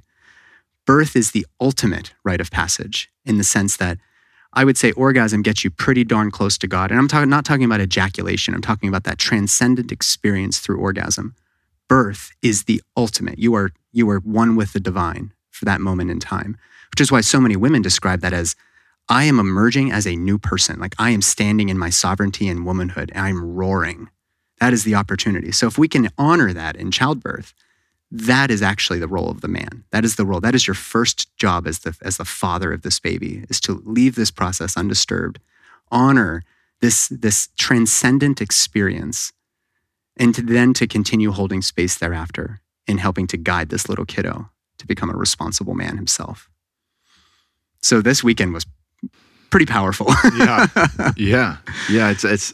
Birth 0.85 1.15
is 1.15 1.31
the 1.31 1.45
ultimate 1.61 2.13
rite 2.23 2.41
of 2.41 2.51
passage 2.51 3.09
in 3.25 3.37
the 3.37 3.43
sense 3.43 3.77
that 3.77 3.99
I 4.53 4.65
would 4.65 4.77
say 4.77 4.91
orgasm 4.93 5.41
gets 5.41 5.63
you 5.63 5.71
pretty 5.71 6.03
darn 6.03 6.29
close 6.29 6.57
to 6.59 6.67
God. 6.67 6.91
And 6.91 6.99
I'm 6.99 7.29
not 7.29 7.45
talking 7.45 7.63
about 7.63 7.81
ejaculation, 7.81 8.53
I'm 8.53 8.61
talking 8.61 8.89
about 8.89 9.03
that 9.05 9.17
transcendent 9.17 9.91
experience 9.91 10.59
through 10.59 10.79
orgasm. 10.79 11.35
Birth 11.87 12.31
is 12.41 12.63
the 12.63 12.81
ultimate. 12.95 13.39
You 13.39 13.55
are, 13.55 13.71
you 13.91 14.09
are 14.09 14.19
one 14.19 14.55
with 14.55 14.73
the 14.73 14.79
divine 14.79 15.33
for 15.51 15.65
that 15.65 15.81
moment 15.81 16.11
in 16.11 16.19
time, 16.19 16.57
which 16.91 17.01
is 17.01 17.11
why 17.11 17.21
so 17.21 17.39
many 17.39 17.55
women 17.55 17.81
describe 17.81 18.21
that 18.21 18.33
as 18.33 18.55
I 19.09 19.25
am 19.25 19.39
emerging 19.39 19.91
as 19.91 20.07
a 20.07 20.15
new 20.15 20.37
person. 20.37 20.79
Like 20.79 20.95
I 20.97 21.09
am 21.11 21.21
standing 21.21 21.69
in 21.69 21.77
my 21.77 21.89
sovereignty 21.89 22.47
and 22.47 22.65
womanhood 22.65 23.11
and 23.13 23.25
I'm 23.25 23.55
roaring. 23.55 24.09
That 24.59 24.73
is 24.73 24.83
the 24.83 24.95
opportunity. 24.95 25.51
So 25.51 25.67
if 25.67 25.77
we 25.77 25.87
can 25.87 26.09
honor 26.17 26.53
that 26.53 26.75
in 26.75 26.91
childbirth, 26.91 27.53
that 28.11 28.51
is 28.51 28.61
actually 28.61 28.99
the 28.99 29.07
role 29.07 29.29
of 29.29 29.41
the 29.41 29.47
man. 29.47 29.83
That 29.91 30.05
is 30.05 30.15
the 30.15 30.25
role. 30.25 30.39
That 30.39 30.55
is 30.55 30.67
your 30.67 30.75
first 30.75 31.35
job 31.35 31.65
as 31.67 31.79
the 31.79 31.97
as 32.03 32.17
the 32.17 32.25
father 32.25 32.71
of 32.71 32.83
this 32.83 32.99
baby 32.99 33.43
is 33.49 33.59
to 33.61 33.81
leave 33.85 34.15
this 34.15 34.29
process 34.29 34.77
undisturbed, 34.77 35.39
honor 35.91 36.43
this 36.79 37.07
this 37.07 37.49
transcendent 37.57 38.39
experience, 38.39 39.33
and 40.17 40.33
to 40.35 40.41
then 40.41 40.73
to 40.75 40.87
continue 40.87 41.31
holding 41.31 41.61
space 41.61 41.97
thereafter 41.97 42.61
in 42.87 42.97
helping 42.97 43.27
to 43.27 43.37
guide 43.37 43.69
this 43.69 43.87
little 43.89 44.05
kiddo 44.05 44.49
to 44.77 44.85
become 44.87 45.09
a 45.09 45.15
responsible 45.17 45.73
man 45.73 45.95
himself. 45.97 46.49
So 47.81 48.01
this 48.01 48.23
weekend 48.23 48.53
was 48.53 48.65
pretty 49.49 49.65
powerful. 49.65 50.07
Yeah. 50.37 50.67
yeah. 51.17 51.57
Yeah. 51.89 52.09
It's 52.11 52.23
it's 52.23 52.53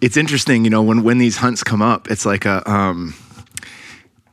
it's 0.00 0.16
interesting, 0.16 0.64
you 0.64 0.70
know, 0.70 0.82
when 0.82 1.02
when 1.02 1.18
these 1.18 1.36
hunts 1.36 1.62
come 1.62 1.82
up, 1.82 2.10
it's 2.10 2.24
like 2.26 2.44
a 2.44 2.68
um 2.70 3.14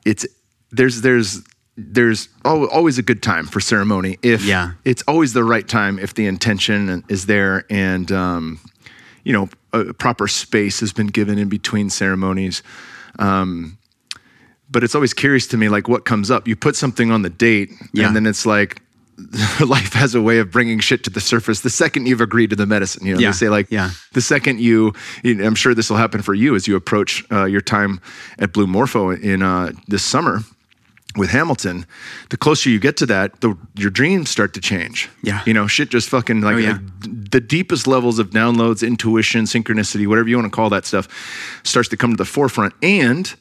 it's 0.05 0.25
there's 0.71 1.01
there's 1.01 1.41
there's 1.77 2.27
al- 2.45 2.67
always 2.69 2.97
a 2.97 3.01
good 3.03 3.21
time 3.23 3.45
for 3.45 3.59
ceremony 3.59 4.17
if 4.21 4.43
Yeah. 4.43 4.71
it's 4.83 5.01
always 5.07 5.33
the 5.33 5.43
right 5.43 5.67
time 5.67 5.97
if 5.99 6.13
the 6.13 6.25
intention 6.25 7.03
is 7.07 7.25
there 7.25 7.65
and 7.69 8.11
um 8.11 8.59
you 9.23 9.33
know 9.33 9.49
a 9.73 9.93
proper 9.93 10.27
space 10.27 10.79
has 10.79 10.93
been 10.93 11.07
given 11.07 11.37
in 11.37 11.49
between 11.49 11.89
ceremonies 11.89 12.63
um 13.19 13.77
but 14.71 14.83
it's 14.83 14.93
always 14.95 15.13
curious 15.13 15.47
to 15.47 15.57
me 15.57 15.67
like 15.69 15.87
what 15.87 16.05
comes 16.05 16.29
up 16.31 16.47
you 16.47 16.55
put 16.55 16.75
something 16.75 17.11
on 17.11 17.21
the 17.21 17.29
date 17.29 17.69
Yeah. 17.93 18.07
and 18.07 18.15
then 18.15 18.25
it's 18.25 18.45
like 18.45 18.81
life 19.59 19.91
has 19.93 20.15
a 20.15 20.21
way 20.21 20.39
of 20.39 20.49
bringing 20.49 20.79
shit 20.79 21.03
to 21.03 21.09
the 21.09 21.19
surface 21.19 21.59
the 21.61 21.69
second 21.69 22.07
you've 22.07 22.21
agreed 22.21 22.51
to 22.51 22.55
the 22.55 22.65
medicine 22.65 23.05
you 23.05 23.13
know 23.15 23.19
Yeah. 23.19 23.29
they 23.31 23.33
say 23.37 23.49
like 23.49 23.67
Yeah. 23.69 23.89
the 24.13 24.21
second 24.21 24.59
you, 24.61 24.93
you 25.23 25.35
know, 25.35 25.45
i'm 25.45 25.55
sure 25.55 25.73
this 25.73 25.89
will 25.89 25.97
happen 25.97 26.21
for 26.21 26.33
you 26.33 26.55
as 26.55 26.67
you 26.67 26.75
approach 26.75 27.25
uh, 27.31 27.45
your 27.45 27.61
time 27.61 27.99
at 28.37 28.53
blue 28.53 28.67
morpho 28.67 29.11
in 29.11 29.41
uh, 29.43 29.71
this 29.87 30.03
summer 30.03 30.39
with 31.19 31.29
hamilton 31.29 31.85
the 32.29 32.37
closer 32.37 32.69
you 32.69 32.79
get 32.79 32.95
to 32.97 33.05
that 33.05 33.41
the, 33.41 33.55
your 33.75 33.91
dreams 33.91 34.29
start 34.29 34.53
to 34.53 34.61
change 34.61 35.09
Yeah. 35.21 35.41
you 35.45 35.53
know 35.53 35.67
shit 35.67 35.89
just 35.89 36.09
fucking 36.09 36.41
like 36.41 36.55
Oh, 36.55 36.57
yeah. 36.57 36.71
like, 36.71 37.31
the 37.31 37.41
deepest 37.41 37.85
levels 37.87 38.17
of 38.19 38.31
downloads 38.31 38.81
intuition 38.85 39.45
synchronicity 39.45 40.07
whatever 40.07 40.27
you 40.29 40.37
want 40.39 40.51
to 40.51 40.55
call 40.55 40.69
that 40.71 40.85
stuff 40.85 41.07
starts 41.63 41.89
to 41.89 41.97
come 41.97 42.11
to 42.11 42.17
the 42.17 42.25
forefront 42.25 42.73
and 42.81 43.35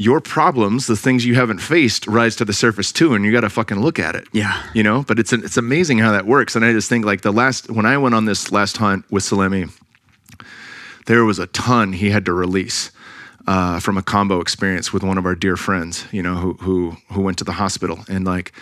your 0.00 0.20
problems, 0.20 0.86
the 0.86 0.94
things 0.94 1.26
you 1.26 1.34
haven't 1.34 1.58
faced, 1.58 2.06
rise 2.06 2.36
to 2.36 2.44
the 2.44 2.52
surface 2.52 2.92
too, 2.92 3.14
and 3.14 3.24
you 3.24 3.32
got 3.32 3.40
to 3.40 3.50
fucking 3.50 3.80
look 3.80 3.98
at 3.98 4.14
it. 4.14 4.28
Yeah. 4.32 4.62
you 4.72 4.84
know. 4.84 5.02
But 5.08 5.18
it's 5.18 5.32
it's 5.32 5.56
amazing 5.56 5.98
how 5.98 6.12
that 6.12 6.24
works, 6.24 6.54
and 6.54 6.64
I 6.64 6.70
just 6.72 6.88
think 6.88 7.04
like 7.04 7.22
the 7.22 7.32
last 7.32 7.68
when 7.68 7.84
I 7.84 7.98
went 7.98 8.14
on 8.14 8.24
this 8.24 8.52
last 8.52 8.76
hunt 8.76 9.04
with 9.10 9.24
Salemi, 9.24 9.72
there 11.06 11.24
was 11.24 11.40
a 11.40 11.48
ton 11.48 11.94
he 11.94 12.10
had 12.10 12.24
to 12.26 12.32
release 12.32 12.92
uh, 13.52 13.80
from 13.80 13.96
a 13.96 14.02
kambo 14.02 14.42
experience 14.42 14.92
with 14.92 15.02
one 15.02 15.16
of 15.18 15.24
our 15.24 15.34
dear 15.34 15.56
friends, 15.56 16.04
you 16.12 16.22
know, 16.22 16.34
who 16.42 16.52
who 16.66 16.96
who 17.12 17.20
went 17.22 17.38
to 17.38 17.44
the 17.44 17.52
hospital, 17.62 17.98
and 18.08 18.24
like 18.26 18.52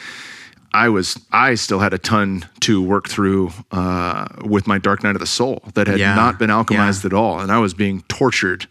I 0.72 0.88
was 0.88 1.18
I 1.32 1.56
still 1.56 1.80
had 1.80 1.92
a 1.92 1.98
ton 1.98 2.46
to 2.60 2.80
work 2.82 3.08
through 3.08 3.50
uh, 3.72 4.26
with 4.44 4.66
my 4.66 4.78
dark 4.78 5.02
night 5.02 5.16
of 5.16 5.20
the 5.20 5.26
soul 5.40 5.62
that 5.74 5.86
had 5.88 5.98
Yeah. 5.98 6.14
not 6.14 6.38
been 6.38 6.50
alchemized 6.50 7.02
Yeah. 7.02 7.08
at 7.08 7.12
all, 7.12 7.40
and 7.40 7.50
I 7.50 7.58
was 7.58 7.74
being 7.74 8.02
tortured, 8.08 8.66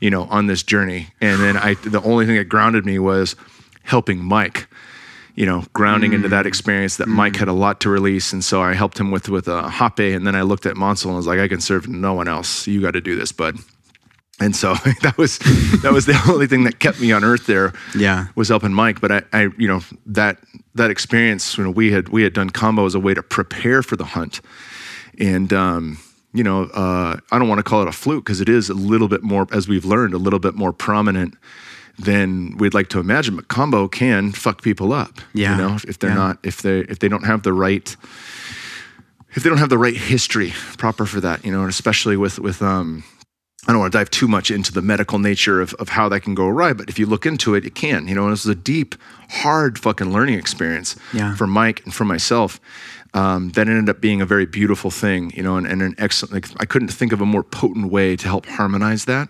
you 0.00 0.10
know, 0.10 0.24
on 0.36 0.46
this 0.48 0.62
journey. 0.62 1.08
And 1.20 1.40
then 1.40 1.56
I 1.56 1.74
the 1.96 2.02
only 2.02 2.26
thing 2.26 2.36
that 2.36 2.48
grounded 2.48 2.84
me 2.84 2.98
was 2.98 3.34
helping 3.84 4.18
Mike, 4.22 4.66
you 5.34 5.46
know, 5.46 5.64
grounding 5.72 6.12
into 6.12 6.28
that 6.28 6.44
experience 6.46 6.96
that 6.98 7.08
Mike 7.08 7.36
had 7.36 7.48
a 7.48 7.52
lot 7.64 7.80
to 7.80 7.88
release, 7.88 8.34
and 8.34 8.44
so 8.44 8.60
I 8.60 8.74
helped 8.74 8.98
him 9.00 9.10
with 9.10 9.28
with 9.30 9.48
a 9.48 9.54
uh, 9.64 9.68
Hape, 9.70 10.14
and 10.16 10.26
then 10.26 10.34
I 10.34 10.42
looked 10.42 10.66
at 10.66 10.74
Mansal 10.76 11.06
and 11.06 11.16
was 11.16 11.26
like, 11.26 11.40
I 11.40 11.48
can 11.48 11.60
serve 11.60 11.88
no 11.88 12.12
one 12.12 12.28
else. 12.28 12.66
You 12.66 12.82
got 12.82 12.92
to 12.92 13.00
do 13.00 13.16
this, 13.16 13.32
bud. 13.32 13.56
And 14.40 14.54
so 14.56 14.74
that 15.02 15.14
was 15.16 15.38
that 15.82 15.92
was 15.92 16.06
the 16.06 16.20
only 16.28 16.46
thing 16.46 16.64
that 16.64 16.78
kept 16.80 17.00
me 17.00 17.12
on 17.12 17.22
earth 17.24 17.46
there 17.46 17.72
Yeah. 17.94 18.26
was 18.34 18.48
helping 18.48 18.72
Mike. 18.74 19.00
But 19.00 19.12
I, 19.12 19.22
I 19.32 19.40
you 19.58 19.68
know 19.68 19.80
that 20.06 20.38
that 20.74 20.90
experience, 20.90 21.56
you 21.56 21.64
know, 21.64 21.70
we 21.70 21.92
had 21.92 22.08
we 22.08 22.22
had 22.22 22.32
done 22.32 22.50
kambo 22.50 22.84
as 22.86 22.94
a 22.94 23.00
way 23.00 23.14
to 23.14 23.22
prepare 23.22 23.82
for 23.82 23.96
the 23.96 24.04
hunt, 24.04 24.40
and 25.18 25.52
um, 25.52 25.98
you 26.32 26.42
know, 26.42 26.64
uh, 26.64 27.16
I 27.30 27.38
don't 27.38 27.48
want 27.48 27.60
to 27.60 27.62
call 27.62 27.82
it 27.82 27.88
a 27.88 27.92
fluke 27.92 28.24
because 28.24 28.40
it 28.40 28.48
is 28.48 28.68
a 28.70 28.74
little 28.74 29.06
bit 29.06 29.22
more, 29.22 29.46
as 29.52 29.68
we've 29.68 29.84
learned, 29.84 30.14
a 30.14 30.18
little 30.18 30.40
bit 30.40 30.54
more 30.56 30.72
prominent 30.72 31.36
than 31.96 32.56
we'd 32.56 32.74
like 32.74 32.88
to 32.88 32.98
imagine. 32.98 33.36
But 33.36 33.46
kambo 33.46 33.88
can 33.88 34.32
fuck 34.32 34.62
people 34.62 34.92
up. 34.92 35.20
Yeah. 35.32 35.52
you 35.56 35.62
know, 35.62 35.76
if 35.86 36.00
they're 36.00 36.10
Yeah. 36.10 36.16
not 36.16 36.38
if 36.42 36.60
they 36.62 36.80
if 36.80 36.98
they 36.98 37.08
don't 37.08 37.24
have 37.24 37.44
the 37.44 37.52
right 37.52 37.96
if 39.36 39.42
they 39.42 39.48
don't 39.48 39.58
have 39.58 39.68
the 39.68 39.78
right 39.78 39.96
history 39.96 40.52
proper 40.76 41.06
for 41.06 41.20
that, 41.20 41.44
you 41.44 41.52
know, 41.52 41.60
and 41.60 41.70
especially 41.70 42.16
with 42.16 42.40
with 42.40 42.60
um 42.62 43.04
I 43.66 43.72
don't 43.72 43.80
want 43.80 43.92
to 43.92 43.98
dive 43.98 44.10
too 44.10 44.28
much 44.28 44.50
into 44.50 44.72
the 44.72 44.82
medical 44.82 45.18
nature 45.18 45.60
of, 45.60 45.72
of 45.74 45.88
how 45.90 46.08
that 46.10 46.20
can 46.20 46.34
go 46.34 46.46
awry, 46.46 46.72
but 46.74 46.88
if 46.88 46.98
you 46.98 47.06
look 47.06 47.24
into 47.24 47.54
it, 47.54 47.64
it 47.64 47.74
can. 47.74 48.06
You 48.08 48.14
know, 48.14 48.28
this 48.30 48.44
is 48.44 48.50
a 48.50 48.54
deep, 48.54 48.94
hard 49.30 49.78
fucking 49.78 50.12
learning 50.12 50.38
experience 50.38 50.96
Yeah. 51.12 51.34
for 51.34 51.46
Mike 51.46 51.82
and 51.84 51.94
for 51.94 52.04
myself. 52.04 52.60
Um, 53.14 53.50
that 53.50 53.68
ended 53.68 53.88
up 53.88 54.00
being 54.00 54.20
a 54.20 54.26
very 54.26 54.44
beautiful 54.44 54.90
thing, 54.90 55.30
you 55.36 55.42
know, 55.42 55.56
and, 55.56 55.68
and 55.68 55.82
an 55.82 55.94
excellent. 55.98 56.34
Like, 56.34 56.48
I 56.60 56.64
couldn't 56.66 56.88
think 56.88 57.12
of 57.12 57.20
a 57.20 57.26
more 57.26 57.44
potent 57.44 57.92
way 57.92 58.16
to 58.16 58.26
help 58.26 58.44
harmonize 58.46 59.04
that 59.04 59.28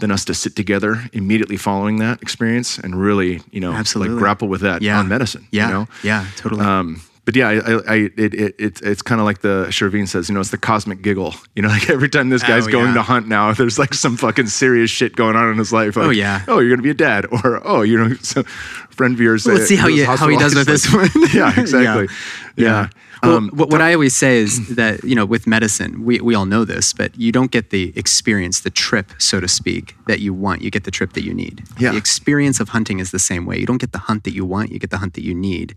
than 0.00 0.10
us 0.10 0.24
to 0.26 0.34
sit 0.34 0.54
together 0.54 1.04
immediately 1.14 1.56
following 1.56 1.96
that 2.00 2.20
experience 2.20 2.76
and 2.78 2.94
really, 2.94 3.40
you 3.50 3.58
know, 3.60 3.72
Absolutely. 3.72 4.14
like 4.14 4.20
grapple 4.20 4.48
with 4.48 4.60
that 4.60 4.82
Yeah. 4.82 4.98
on 4.98 5.08
medicine. 5.08 5.48
Yeah. 5.50 5.66
you 5.68 5.72
know? 5.72 5.88
Yeah. 6.02 6.26
Totally. 6.36 6.60
Um, 6.62 7.00
but 7.24 7.36
yeah, 7.36 7.48
I, 7.48 7.54
I, 7.54 7.72
I 7.86 7.94
it, 8.16 8.34
it, 8.34 8.54
it's 8.58 8.80
it's 8.80 9.02
kind 9.02 9.20
of 9.20 9.24
like 9.24 9.40
the 9.42 9.66
Shervin 9.68 10.08
says, 10.08 10.28
you 10.28 10.34
know, 10.34 10.40
it's 10.40 10.50
the 10.50 10.58
cosmic 10.58 11.02
giggle. 11.02 11.34
You 11.54 11.62
know, 11.62 11.68
like 11.76 11.88
every 11.88 12.08
time 12.08 12.30
this 12.30 12.42
guy's 12.42 12.66
Oh, 12.66 12.70
going 12.72 12.88
yeah. 12.88 12.94
to 12.94 13.02
hunt 13.02 13.28
now, 13.28 13.52
there's 13.58 13.78
like 13.78 13.94
some 13.94 14.16
fucking 14.16 14.48
serious 14.48 14.90
shit 14.90 15.14
going 15.16 15.36
on 15.36 15.50
in 15.50 15.58
his 15.58 15.72
life. 15.72 15.96
Like, 15.96 16.06
Oh, 16.06 16.10
yeah. 16.10 16.44
Oh, 16.48 16.58
you're 16.58 16.70
gonna 16.70 16.82
be 16.82 16.90
a 16.90 16.94
dad, 16.94 17.26
or 17.44 17.60
oh, 17.66 17.82
you 17.82 17.96
know, 17.98 18.14
so 18.16 18.42
friend 18.90 19.14
of 19.14 19.20
yours. 19.20 19.46
Well, 19.46 19.54
let's 19.54 19.66
uh, 19.66 19.68
see 19.68 19.76
how 19.76 19.88
you 19.88 20.04
how 20.06 20.28
he 20.28 20.36
does 20.36 20.54
with 20.54 20.66
this 20.66 20.84
hospitalized, 20.84 21.14
one. 21.14 21.22
like- 21.24 21.34
yeah, 21.56 21.60
exactly. 21.60 22.08
Yeah. 22.56 22.88
Well, 23.22 23.36
Um, 23.36 23.50
what, 23.54 23.70
what 23.70 23.80
I 23.80 23.94
always 23.94 24.16
say 24.16 24.38
is 24.38 24.74
that 24.74 25.04
you 25.04 25.14
know, 25.14 25.24
with 25.24 25.46
medicine, 25.46 26.04
we 26.04 26.20
we 26.20 26.34
all 26.34 26.44
know 26.44 26.64
this, 26.64 26.92
but 26.92 27.16
you 27.16 27.30
don't 27.30 27.52
get 27.52 27.70
the 27.70 27.92
experience, 27.94 28.60
the 28.60 28.70
trip, 28.70 29.12
so 29.18 29.38
to 29.38 29.46
speak, 29.46 29.94
that 30.08 30.18
you 30.18 30.34
want. 30.34 30.60
You 30.62 30.72
get 30.72 30.82
the 30.82 30.90
trip 30.90 31.12
that 31.12 31.22
you 31.22 31.32
need. 31.32 31.62
Yeah. 31.78 31.92
The 31.92 31.98
experience 31.98 32.58
of 32.58 32.70
hunting 32.70 32.98
is 32.98 33.12
the 33.12 33.20
same 33.20 33.46
way. 33.46 33.58
You 33.58 33.66
don't 33.66 33.80
get 33.80 33.92
the 33.92 34.00
hunt 34.10 34.24
that 34.24 34.34
you 34.34 34.44
want. 34.44 34.72
You 34.72 34.80
get 34.80 34.90
the 34.90 34.98
hunt 34.98 35.14
that 35.14 35.22
you 35.22 35.34
need, 35.36 35.76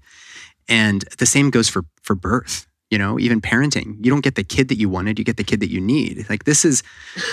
and 0.67 1.03
the 1.17 1.25
same 1.25 1.49
goes 1.49 1.69
for 1.69 1.83
for 2.01 2.15
birth. 2.15 2.67
You 2.91 2.99
know, 2.99 3.19
even 3.19 3.41
parenting, 3.41 3.97
you 4.05 4.11
don't 4.11 4.23
get 4.23 4.35
the 4.35 4.43
kid 4.43 4.67
that 4.67 4.77
you 4.77 4.87
wanted. 4.87 5.17
You 5.17 5.25
get 5.25 5.37
the 5.37 5.43
kid 5.43 5.59
that 5.59 5.71
you 5.71 5.81
need. 5.81 6.27
Like 6.29 6.43
this 6.43 6.63
is 6.63 6.83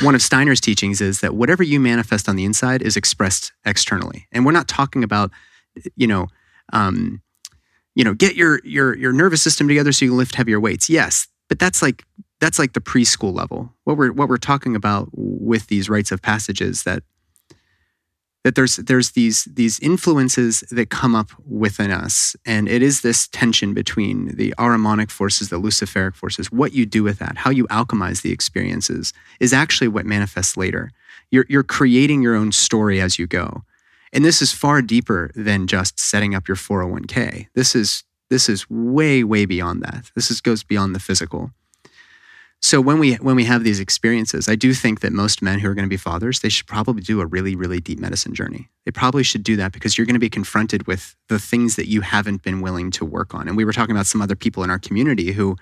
one 0.00 0.14
of 0.14 0.22
Steiner's 0.22 0.60
teachings: 0.60 1.00
is 1.00 1.20
that 1.20 1.34
whatever 1.34 1.62
you 1.62 1.78
manifest 1.78 2.28
on 2.28 2.36
the 2.36 2.44
inside 2.44 2.80
is 2.82 2.96
expressed 2.96 3.52
externally, 3.64 4.26
and 4.32 4.46
we're 4.46 4.52
not 4.52 4.68
talking 4.68 5.04
about, 5.04 5.30
you 5.96 6.06
know. 6.06 6.28
Um, 6.72 7.20
you 7.94 8.04
know, 8.04 8.14
get 8.14 8.36
your 8.36 8.60
your 8.64 8.96
your 8.96 9.12
nervous 9.12 9.42
system 9.42 9.68
together 9.68 9.92
so 9.92 10.04
you 10.04 10.12
can 10.12 10.18
lift 10.18 10.34
heavier 10.34 10.58
weights. 10.58 10.88
Yes, 10.88 11.28
but 11.48 11.58
that's 11.58 11.82
like 11.82 12.04
that's 12.40 12.58
like 12.58 12.72
the 12.72 12.80
preschool 12.80 13.34
level. 13.34 13.72
What 13.84 13.96
we're 13.96 14.12
what 14.12 14.28
we're 14.28 14.36
talking 14.36 14.74
about 14.74 15.08
with 15.12 15.66
these 15.66 15.88
rites 15.90 16.10
of 16.10 16.22
passages 16.22 16.84
that 16.84 17.02
that 18.44 18.54
there's 18.54 18.76
there's 18.76 19.12
these 19.12 19.44
these 19.44 19.78
influences 19.80 20.60
that 20.70 20.90
come 20.90 21.14
up 21.14 21.30
within 21.46 21.90
us, 21.90 22.36
and 22.44 22.68
it 22.68 22.82
is 22.82 23.00
this 23.00 23.28
tension 23.28 23.72
between 23.72 24.36
the 24.36 24.54
Ahrimanic 24.58 25.10
forces, 25.10 25.48
the 25.48 25.60
Luciferic 25.60 26.14
forces. 26.14 26.50
What 26.50 26.72
you 26.72 26.84
do 26.84 27.02
with 27.02 27.18
that, 27.18 27.38
how 27.38 27.50
you 27.50 27.66
alchemize 27.68 28.22
the 28.22 28.32
experiences, 28.32 29.12
is 29.38 29.52
actually 29.52 29.88
what 29.88 30.06
manifests 30.06 30.56
later. 30.56 30.90
You're 31.30 31.46
you're 31.48 31.62
creating 31.62 32.22
your 32.22 32.34
own 32.34 32.52
story 32.52 33.00
as 33.00 33.18
you 33.18 33.26
go. 33.26 33.62
And 34.12 34.24
this 34.24 34.42
is 34.42 34.52
far 34.52 34.82
deeper 34.82 35.30
than 35.34 35.66
just 35.66 35.98
setting 35.98 36.34
up 36.34 36.46
your 36.46 36.56
401k. 36.56 37.46
This 37.54 37.74
is 37.74 38.04
this 38.28 38.48
is 38.48 38.68
way 38.68 39.24
way 39.24 39.46
beyond 39.46 39.82
that. 39.82 40.10
This 40.14 40.30
is 40.30 40.40
goes 40.40 40.62
beyond 40.64 40.94
the 40.94 41.00
physical. 41.00 41.52
So 42.64 42.80
when 42.80 43.00
we 43.00 43.14
when 43.16 43.34
we 43.34 43.44
have 43.44 43.64
these 43.64 43.80
experiences, 43.80 44.48
I 44.48 44.54
do 44.54 44.72
think 44.72 45.00
that 45.00 45.12
most 45.12 45.42
men 45.42 45.58
who 45.58 45.68
are 45.68 45.74
going 45.74 45.84
to 45.84 45.90
be 45.90 45.96
fathers, 45.96 46.40
they 46.40 46.48
should 46.48 46.66
probably 46.68 47.02
do 47.02 47.20
a 47.20 47.26
really 47.26 47.56
really 47.56 47.80
deep 47.80 47.98
medicine 47.98 48.34
journey. 48.34 48.68
They 48.84 48.92
probably 48.92 49.24
should 49.24 49.42
do 49.42 49.56
that 49.56 49.72
because 49.72 49.98
you're 49.98 50.06
going 50.06 50.14
to 50.14 50.20
be 50.20 50.30
confronted 50.30 50.86
with 50.86 51.16
the 51.28 51.40
things 51.40 51.74
that 51.76 51.88
you 51.88 52.02
haven't 52.02 52.42
been 52.42 52.60
willing 52.60 52.90
to 52.92 53.04
work 53.04 53.34
on. 53.34 53.48
And 53.48 53.56
we 53.56 53.64
were 53.64 53.72
talking 53.72 53.94
about 53.94 54.06
some 54.06 54.22
other 54.22 54.36
people 54.36 54.62
in 54.62 54.70
our 54.70 54.78
community 54.78 55.32
who 55.32 55.56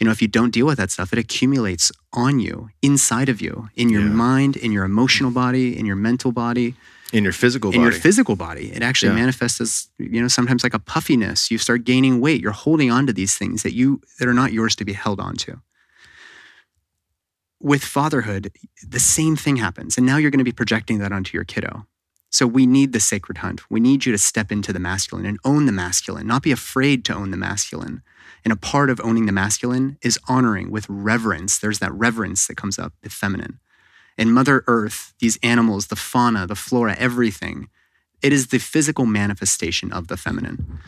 you 0.00 0.06
know, 0.06 0.12
if 0.12 0.22
you 0.22 0.28
don't 0.28 0.50
deal 0.50 0.64
with 0.64 0.78
that 0.78 0.90
stuff, 0.90 1.12
it 1.12 1.18
accumulates 1.18 1.92
on 2.14 2.40
you, 2.40 2.70
inside 2.80 3.28
of 3.28 3.42
you, 3.42 3.68
in 3.74 3.90
your 3.90 4.00
Yeah. 4.00 4.08
mind, 4.08 4.56
in 4.56 4.72
your 4.72 4.84
emotional 4.84 5.30
body, 5.30 5.76
in 5.78 5.84
your 5.84 5.96
mental 5.96 6.32
body 6.32 6.74
in 7.12 7.22
your 7.24 7.32
physical 7.34 7.70
in 7.70 7.80
body. 7.80 7.82
your 7.82 8.00
physical 8.00 8.34
body. 8.36 8.72
It 8.72 8.82
actually 8.82 9.08
Yeah. 9.10 9.16
manifests 9.16 9.60
as 9.60 9.88
you 9.98 10.22
know 10.22 10.28
sometimes 10.28 10.62
like 10.62 10.72
a 10.74 10.78
puffiness. 10.78 11.50
You 11.50 11.58
start 11.58 11.84
gaining 11.84 12.18
weight. 12.20 12.40
You're 12.40 12.52
holding 12.66 12.90
on 12.90 13.06
to 13.08 13.12
these 13.12 13.36
things 13.36 13.62
that 13.62 13.74
you 13.74 14.00
that 14.18 14.26
are 14.26 14.32
not 14.42 14.52
yours 14.54 14.74
to 14.76 14.84
be 14.86 14.94
held 14.94 15.20
on 15.20 15.36
to. 15.44 15.60
With 17.62 17.84
fatherhood, 17.84 18.52
the 18.86 18.98
same 18.98 19.36
thing 19.36 19.56
happens, 19.56 19.98
and 19.98 20.06
now 20.06 20.16
you're 20.16 20.30
going 20.30 20.38
to 20.38 20.44
be 20.44 20.52
projecting 20.52 20.98
that 20.98 21.12
onto 21.12 21.36
your 21.36 21.44
kiddo. 21.44 21.86
So 22.30 22.46
we 22.46 22.64
need 22.64 22.92
the 22.92 23.00
sacred 23.00 23.38
hunt. 23.38 23.68
We 23.68 23.80
need 23.80 24.06
you 24.06 24.12
to 24.12 24.18
step 24.18 24.50
into 24.50 24.72
the 24.72 24.78
masculine 24.78 25.26
and 25.26 25.38
own 25.44 25.66
the 25.66 25.72
masculine, 25.72 26.26
not 26.26 26.42
be 26.42 26.52
afraid 26.52 27.04
to 27.06 27.14
own 27.14 27.32
the 27.32 27.36
masculine. 27.36 28.02
And 28.44 28.52
a 28.52 28.56
part 28.56 28.88
of 28.88 29.00
owning 29.02 29.26
the 29.26 29.32
masculine 29.32 29.98
is 30.00 30.18
honoring 30.28 30.70
with 30.70 30.86
reverence. 30.88 31.58
There's 31.58 31.80
that 31.80 31.92
reverence 31.92 32.46
that 32.46 32.56
comes 32.56 32.78
up, 32.78 32.94
the 33.02 33.10
feminine. 33.10 33.58
And 34.16 34.32
Mother 34.32 34.64
Earth, 34.66 35.12
these 35.18 35.38
animals, 35.42 35.88
the 35.88 35.96
fauna, 35.96 36.46
the 36.46 36.54
flora, 36.54 36.96
everything, 36.98 37.68
it 38.22 38.32
is 38.32 38.48
the 38.48 38.58
physical 38.58 39.06
manifestation 39.06 39.92
of 39.92 40.08
the 40.08 40.16
feminine. 40.16 40.78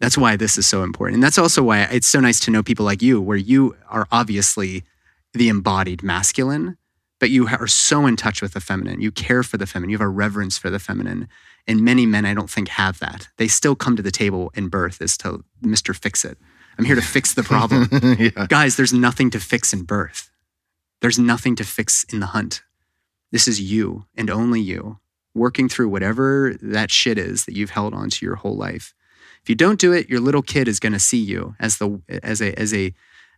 That's 0.00 0.18
why 0.18 0.36
this 0.36 0.58
is 0.58 0.66
so 0.66 0.82
important. 0.82 1.14
And 1.14 1.22
that's 1.22 1.38
also 1.38 1.62
why 1.62 1.82
it's 1.82 2.06
so 2.06 2.20
nice 2.20 2.40
to 2.40 2.50
know 2.50 2.62
people 2.62 2.84
like 2.84 3.00
you, 3.00 3.20
where 3.20 3.36
you 3.36 3.76
are 3.88 4.08
obviously 4.10 4.82
the 5.34 5.48
embodied 5.48 6.02
masculine, 6.02 6.76
but 7.18 7.30
you 7.30 7.48
are 7.48 7.66
so 7.66 8.06
in 8.06 8.16
touch 8.16 8.42
with 8.42 8.54
the 8.54 8.60
feminine. 8.60 9.00
You 9.00 9.12
care 9.12 9.42
for 9.42 9.56
the 9.56 9.66
feminine. 9.66 9.90
You 9.90 9.98
have 9.98 10.06
a 10.06 10.08
reverence 10.08 10.58
for 10.58 10.70
the 10.70 10.78
feminine. 10.78 11.28
And 11.66 11.84
many 11.84 12.06
men, 12.06 12.24
I 12.24 12.34
don't 12.34 12.50
think, 12.50 12.68
have 12.68 12.98
that. 13.00 13.28
They 13.36 13.46
still 13.46 13.76
come 13.76 13.96
to 13.96 14.02
the 14.02 14.10
table 14.10 14.50
in 14.54 14.68
birth 14.68 15.00
as 15.02 15.16
to 15.18 15.44
Mr. 15.62 15.94
Fix 15.94 16.24
It. 16.24 16.38
I'm 16.78 16.84
here 16.84 16.96
to 16.96 17.02
fix 17.02 17.34
the 17.34 17.42
problem. 17.42 17.88
yeah. 18.18 18.46
Guys, 18.48 18.76
there's 18.76 18.92
nothing 18.92 19.28
to 19.30 19.40
fix 19.40 19.72
in 19.72 19.82
birth. 19.82 20.30
There's 21.02 21.18
nothing 21.18 21.54
to 21.56 21.64
fix 21.64 22.04
in 22.04 22.20
the 22.20 22.26
hunt. 22.26 22.62
This 23.32 23.46
is 23.46 23.60
you 23.60 24.06
and 24.16 24.30
only 24.30 24.60
you 24.60 24.98
working 25.34 25.68
through 25.68 25.88
whatever 25.88 26.56
that 26.60 26.90
shit 26.90 27.18
is 27.18 27.44
that 27.44 27.54
you've 27.54 27.70
held 27.70 27.94
on 27.94 28.10
to 28.10 28.26
your 28.26 28.36
whole 28.36 28.56
life. 28.56 28.94
If 29.42 29.48
you 29.48 29.54
don't 29.54 29.78
do 29.78 29.92
it, 29.92 30.08
your 30.08 30.20
little 30.20 30.42
kid 30.42 30.68
is 30.68 30.80
going 30.80 30.92
to 30.92 30.98
see 30.98 31.18
you 31.18 31.54
as 31.60 31.78
the 31.78 32.00
as 32.22 32.42
a 32.42 32.58
as 32.58 32.74
a 32.74 32.92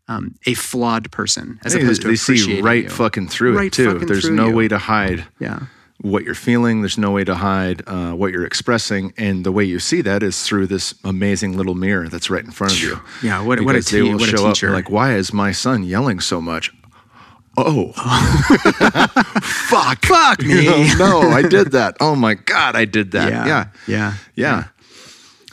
um, 0.08 0.34
a 0.46 0.54
flawed 0.54 1.10
person, 1.12 1.58
as 1.64 1.74
opposed 1.74 2.02
to 2.02 2.08
they 2.08 2.16
see 2.16 2.60
right 2.60 2.84
you. 2.84 2.90
fucking 2.90 3.28
through 3.28 3.56
Right 3.56 3.66
it 3.66 3.72
too. 3.72 3.98
There's 4.00 4.28
no 4.28 4.48
you. 4.48 4.54
way 4.56 4.68
to 4.68 4.78
hide 4.78 5.24
Yeah, 5.38 5.60
what 6.00 6.24
you're 6.24 6.34
feeling. 6.34 6.82
There's 6.82 6.98
no 6.98 7.10
way 7.12 7.24
to 7.24 7.34
hide 7.36 7.82
uh, 7.86 8.12
what 8.12 8.32
you're 8.32 8.44
expressing, 8.44 9.12
and 9.16 9.44
the 9.46 9.52
way 9.52 9.64
you 9.64 9.78
see 9.78 10.00
that 10.02 10.22
is 10.22 10.42
through 10.42 10.66
this 10.66 10.94
amazing 11.04 11.56
little 11.56 11.74
mirror 11.76 12.08
that's 12.08 12.28
right 12.30 12.44
in 12.44 12.50
front 12.50 12.72
of 12.72 12.80
you. 12.80 13.00
yeah. 13.22 13.40
What 13.40 13.60
what 13.60 13.74
a, 13.76 13.78
Because 13.78 13.90
they 13.90 14.02
will 14.02 14.18
what 14.18 14.28
show 14.28 14.46
up 14.48 14.54
teacher. 14.54 14.66
and 14.66 14.74
like, 14.74 14.90
why 14.90 15.14
is 15.14 15.32
my 15.32 15.52
son 15.52 15.82
yelling 15.84 16.20
so 16.20 16.40
much? 16.40 16.72
Oh, 17.56 17.92
fuck, 19.42 20.04
Fuck 20.06 20.42
You 20.42 20.48
me. 20.48 20.64
know, 20.96 21.20
no, 21.22 21.30
I 21.30 21.42
did 21.42 21.72
that. 21.72 21.96
Oh 22.00 22.14
my 22.14 22.34
god, 22.34 22.76
I 22.76 22.84
did 22.84 23.10
that. 23.12 23.30
yeah, 23.30 23.46
yeah. 23.46 23.66
yeah, 23.86 24.14
Yeah. 24.34 24.64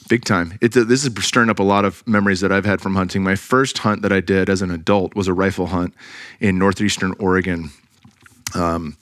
Big 0.10 0.26
time. 0.26 0.58
A, 0.60 0.68
this 0.68 1.06
is 1.06 1.24
stirring 1.24 1.52
up 1.52 1.60
a 1.60 1.64
lot 1.64 1.86
of 1.86 2.06
memories 2.08 2.42
that 2.42 2.52
I've 2.52 2.66
had 2.66 2.82
from 2.82 2.96
hunting. 2.96 3.24
My 3.24 3.36
first 3.36 3.78
hunt 3.78 4.02
that 4.02 4.12
I 4.12 4.22
did 4.22 4.50
as 4.50 4.64
an 4.64 4.72
adult 4.72 5.16
was 5.16 5.28
a 5.28 5.34
rifle 5.34 5.68
hunt 5.68 5.94
in 6.40 6.58
northeastern 6.58 7.14
Oregon. 7.20 7.70
Um, 8.56 8.98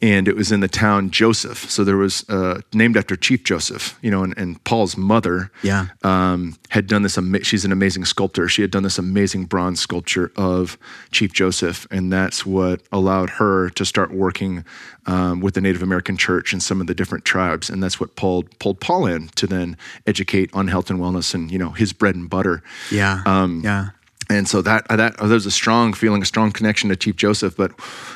and 0.00 0.28
it 0.28 0.36
was 0.36 0.52
in 0.52 0.60
the 0.60 0.68
town 0.68 1.10
Joseph. 1.10 1.68
So 1.70 1.82
there 1.82 1.96
was 1.96 2.24
uh, 2.28 2.60
named 2.72 2.96
after 2.96 3.16
Chief 3.16 3.42
Joseph, 3.42 3.98
you 4.00 4.10
know, 4.12 4.22
and, 4.22 4.36
and 4.38 4.62
Paul's 4.62 4.96
mother 4.96 5.50
Yeah. 5.62 5.86
um, 6.04 6.56
had 6.68 6.86
done 6.86 7.02
this. 7.02 7.18
Ama- 7.18 7.42
she's 7.42 7.64
an 7.64 7.72
amazing 7.72 8.04
sculptor. 8.04 8.48
She 8.48 8.62
had 8.62 8.70
done 8.70 8.84
this 8.84 8.98
amazing 8.98 9.46
bronze 9.46 9.80
sculpture 9.80 10.30
of 10.36 10.78
Chief 11.10 11.32
Joseph, 11.32 11.86
and 11.90 12.12
that's 12.12 12.46
what 12.46 12.82
allowed 12.92 13.30
her 13.30 13.70
to 13.70 13.84
start 13.84 14.12
working 14.12 14.64
um, 15.06 15.40
with 15.40 15.54
the 15.54 15.60
Native 15.60 15.82
American 15.82 16.16
Church 16.16 16.52
and 16.52 16.62
some 16.62 16.80
of 16.80 16.86
the 16.86 16.94
different 16.94 17.24
tribes, 17.24 17.68
and 17.70 17.82
that's 17.82 17.98
what 17.98 18.14
pulled 18.14 18.56
pulled 18.60 18.78
Paul 18.80 19.06
in 19.06 19.28
to 19.36 19.46
then 19.48 19.76
educate 20.06 20.50
on 20.52 20.68
health 20.68 20.90
and 20.90 21.00
wellness 21.00 21.34
and 21.34 21.50
you 21.50 21.58
know 21.58 21.70
his 21.70 21.92
bread 21.92 22.14
and 22.14 22.28
butter. 22.30 22.62
yeah, 22.90 23.22
Um, 23.26 23.62
yeah. 23.64 23.88
And 24.30 24.46
so 24.46 24.60
that 24.62 24.86
that 24.88 25.16
oh, 25.18 25.26
there's 25.26 25.46
a 25.46 25.50
strong 25.50 25.94
feeling, 25.94 26.20
a 26.22 26.26
strong 26.26 26.52
connection 26.52 26.90
to 26.90 26.96
Chief 26.96 27.16
Joseph. 27.16 27.56
But 27.56 27.72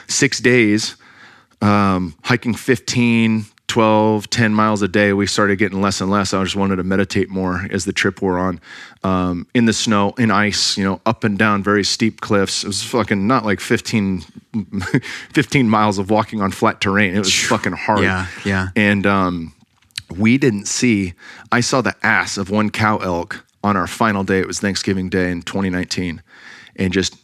six 0.07 0.39
days, 0.41 0.95
um, 1.63 2.15
hiking 2.25 2.55
15, 2.55 3.47
12, 3.69 4.29
10 4.29 4.53
miles 4.53 4.83
a 4.83 4.89
day, 4.89 5.15
we 5.15 5.27
started 5.27 5.57
getting 5.57 5.81
less 5.81 6.01
and 6.01 6.11
less. 6.11 6.35
I 6.35 6.43
just 6.43 6.57
wanted 6.57 6.77
to 6.77 6.83
meditate 6.83 7.31
more 7.31 7.67
as 7.71 7.87
the 7.87 7.93
trip 7.93 8.21
wore 8.21 8.39
on. 8.39 8.61
Um, 9.03 9.47
in 9.55 9.65
the 9.65 9.73
snow, 9.73 10.13
in 10.19 10.31
ice, 10.31 10.77
you 10.77 10.85
know, 10.85 11.01
up 11.07 11.25
and 11.25 11.39
down 11.39 11.63
very 11.63 11.85
steep 11.85 12.21
cliffs. 12.21 12.65
It 12.65 12.67
was 12.67 12.83
fucking 12.83 13.27
not 13.27 13.47
like 13.47 13.61
15, 13.61 14.21
15 15.33 15.69
miles 15.69 15.99
of 15.99 16.11
walking 16.11 16.43
on 16.43 16.51
flat 16.51 16.81
terrain. 16.81 17.15
It 17.15 17.19
was 17.21 17.33
fucking 17.33 17.73
hard. 17.73 18.03
Yeah, 18.03 18.27
yeah. 18.45 18.69
And 18.77 19.07
um, 19.07 19.55
we 20.11 20.37
didn't 20.37 20.67
see, 20.67 21.15
I 21.51 21.61
saw 21.61 21.81
the 21.81 21.95
ass 22.03 22.37
of 22.37 22.51
one 22.51 22.69
cow 22.69 22.99
elk 22.99 23.43
on 23.65 23.77
our 23.77 23.87
final 23.87 24.25
day. 24.25 24.41
It 24.41 24.47
was 24.47 24.61
Thanksgiving 24.61 25.09
Day 25.09 25.31
in 25.31 25.43
2019. 25.43 26.23
And 26.77 26.93
just 26.93 27.17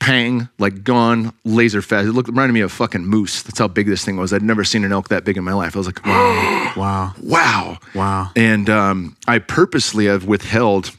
pang, 0.00 0.48
like 0.58 0.84
gone, 0.84 1.32
laser 1.44 1.82
fast. 1.82 2.08
It 2.08 2.12
looked 2.12 2.28
reminded 2.28 2.52
me 2.52 2.60
of 2.60 2.72
fucking 2.72 3.04
moose. 3.06 3.42
That's 3.42 3.58
how 3.58 3.68
big 3.68 3.86
this 3.86 4.04
thing 4.04 4.16
was. 4.16 4.32
I'd 4.32 4.42
never 4.42 4.64
seen 4.64 4.84
an 4.84 4.92
elk 4.92 5.08
that 5.08 5.24
big 5.24 5.36
in 5.36 5.44
my 5.44 5.52
life. 5.52 5.74
I 5.76 5.78
was 5.78 5.86
like, 5.86 6.04
wow, 6.06 6.72
Wow. 6.76 7.14
wow, 7.22 7.78
Wow. 7.94 8.30
And 8.36 8.70
um, 8.70 9.16
I 9.26 9.38
purposely 9.38 10.06
have 10.06 10.24
withheld 10.24 10.92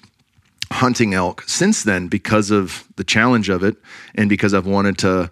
hunting 0.71 1.13
elk 1.13 1.43
since 1.47 1.83
then 1.83 2.07
because 2.07 2.51
of 2.51 2.83
the 2.97 3.03
challenge 3.03 3.49
of 3.49 3.63
it, 3.63 3.77
and 4.15 4.29
because 4.29 4.53
I've 4.53 4.67
wanted 4.67 4.97
to. 4.99 5.31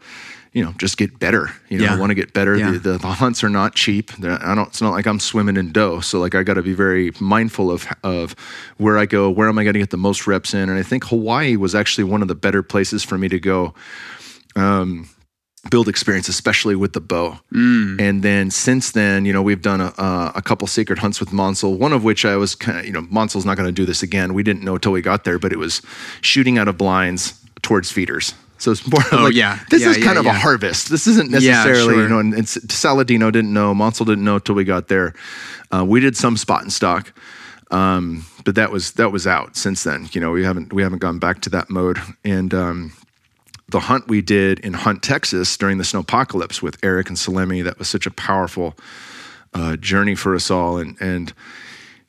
You 0.53 0.63
know, 0.63 0.73
just 0.77 0.97
get 0.97 1.19
better. 1.19 1.49
You 1.69 1.79
know, 1.79 1.87
I 1.87 1.99
want 1.99 2.09
to 2.09 2.15
get 2.15 2.33
better. 2.33 2.57
Yeah. 2.57 2.71
The, 2.71 2.79
the, 2.79 2.97
the 2.97 3.07
hunts 3.07 3.43
are 3.43 3.49
not 3.49 3.75
cheap. 3.75 4.11
They're, 4.13 4.41
I 4.43 4.55
don't. 4.55 4.67
It's 4.67 4.81
not 4.81 4.91
like 4.91 5.05
I'm 5.05 5.19
swimming 5.19 5.57
in 5.57 5.71
dough. 5.71 5.99
So 5.99 6.19
like, 6.19 6.33
I 6.35 6.43
got 6.43 6.55
to 6.55 6.63
be 6.63 6.73
very 6.73 7.11
mindful 7.19 7.69
of 7.69 7.85
of 8.03 8.35
where 8.77 8.97
I 8.97 9.05
go. 9.05 9.29
Where 9.29 9.49
am 9.49 9.57
I 9.59 9.63
going 9.63 9.73
to 9.73 9.79
get 9.79 9.91
the 9.91 9.97
most 9.97 10.25
reps 10.25 10.53
in? 10.53 10.69
And 10.69 10.79
I 10.79 10.83
think 10.83 11.05
Hawaii 11.05 11.55
was 11.55 11.75
actually 11.75 12.05
one 12.05 12.21
of 12.21 12.27
the 12.27 12.35
better 12.35 12.63
places 12.63 13.03
for 13.03 13.17
me 13.17 13.27
to 13.29 13.39
go 13.39 13.73
um, 14.55 15.07
build 15.69 15.87
experience, 15.87 16.27
especially 16.27 16.75
with 16.75 16.93
the 16.93 17.01
bow. 17.01 17.39
Mm. 17.53 17.99
And 18.01 18.23
then 18.23 18.51
since 18.51 18.91
then, 18.91 19.25
you 19.25 19.33
know, 19.33 19.41
we've 19.41 19.61
done 19.61 19.81
a, 19.81 19.93
a, 19.97 20.31
a 20.35 20.41
couple 20.41 20.67
sacred 20.67 20.99
hunts 20.99 21.19
with 21.19 21.29
Mansal, 21.29 21.77
one 21.77 21.93
of 21.93 22.03
which 22.03 22.25
I 22.25 22.37
was 22.37 22.55
kind 22.55 22.79
of, 22.79 22.85
you 22.85 22.91
know, 22.91 23.01
Mansal's 23.03 23.45
not 23.45 23.57
going 23.57 23.67
to 23.67 23.73
do 23.73 23.85
this 23.85 24.01
again. 24.01 24.33
We 24.33 24.43
didn't 24.43 24.63
know 24.63 24.75
until 24.75 24.91
we 24.91 25.01
got 25.01 25.23
there, 25.23 25.37
but 25.37 25.51
it 25.51 25.59
was 25.59 25.81
shooting 26.21 26.57
out 26.57 26.67
of 26.67 26.77
blinds 26.77 27.39
towards 27.61 27.91
feeders. 27.91 28.33
So 28.59 28.71
it's 28.71 28.85
more 28.89 29.01
Oh, 29.11 29.23
like, 29.25 29.33
yeah. 29.33 29.59
this 29.69 29.81
Yeah, 29.83 29.89
is 29.91 29.97
yeah, 29.99 30.05
kind 30.05 30.17
of 30.17 30.25
a 30.25 30.33
harvest. 30.33 30.89
This 30.89 31.07
isn't 31.07 31.29
necessarily, 31.29 31.93
sure. 31.93 32.03
you 32.03 32.09
know, 32.09 32.19
and, 32.19 32.33
and 32.33 32.45
Saladino 32.45 33.31
didn't 33.31 33.53
know, 33.53 33.73
Mansal 33.73 34.05
didn't 34.05 34.23
know 34.23 34.35
until 34.35 34.55
we 34.55 34.63
got 34.63 34.87
there. 34.87 35.13
Uh, 35.71 35.85
we 35.85 35.99
did 35.99 36.17
some 36.17 36.37
spot 36.37 36.61
and 36.63 36.73
stock. 36.73 37.13
Um, 37.69 38.25
but 38.45 38.55
that 38.55 38.71
was 38.71 38.93
that 38.93 39.11
was 39.11 39.27
out 39.27 39.57
since 39.57 39.83
then. 39.83 40.07
You 40.13 40.21
know, 40.21 40.31
we 40.31 40.43
haven't 40.45 40.71
we 40.71 40.81
haven't 40.81 40.99
gone 40.99 41.19
back 41.19 41.41
to 41.41 41.49
that 41.49 41.69
mode. 41.69 41.99
And 42.23 42.53
um, 42.53 42.93
the 43.69 43.81
hunt 43.81 44.07
we 44.07 44.21
did 44.21 44.59
in 44.59 44.73
Hunt, 44.73 45.03
Texas 45.03 45.57
during 45.57 45.77
the 45.77 45.83
snowpocalypse 45.83 46.61
with 46.61 46.77
Eric 46.81 47.09
and 47.09 47.17
Salemi, 47.17 47.63
that 47.65 47.77
was 47.77 47.89
such 47.89 48.05
a 48.05 48.11
powerful 48.11 48.73
uh, 49.53 49.75
journey 49.75 50.15
for 50.15 50.33
us 50.33 50.49
all. 50.49 50.77
And, 50.77 50.95
and 51.01 51.33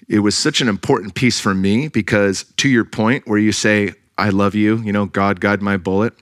it 0.08 0.20
was 0.20 0.36
such 0.36 0.60
an 0.60 0.68
important 0.68 1.14
piece 1.16 1.40
for 1.40 1.54
me 1.54 1.88
because 1.88 2.44
to 2.58 2.68
your 2.68 2.84
point 2.84 3.26
where 3.26 3.38
you 3.38 3.50
say, 3.50 3.94
I 4.18 4.30
love 4.30 4.54
you, 4.54 4.78
you 4.78 4.92
know, 4.92 5.06
God, 5.06 5.40
guide 5.40 5.62
my 5.62 5.76
bullet, 5.76 6.12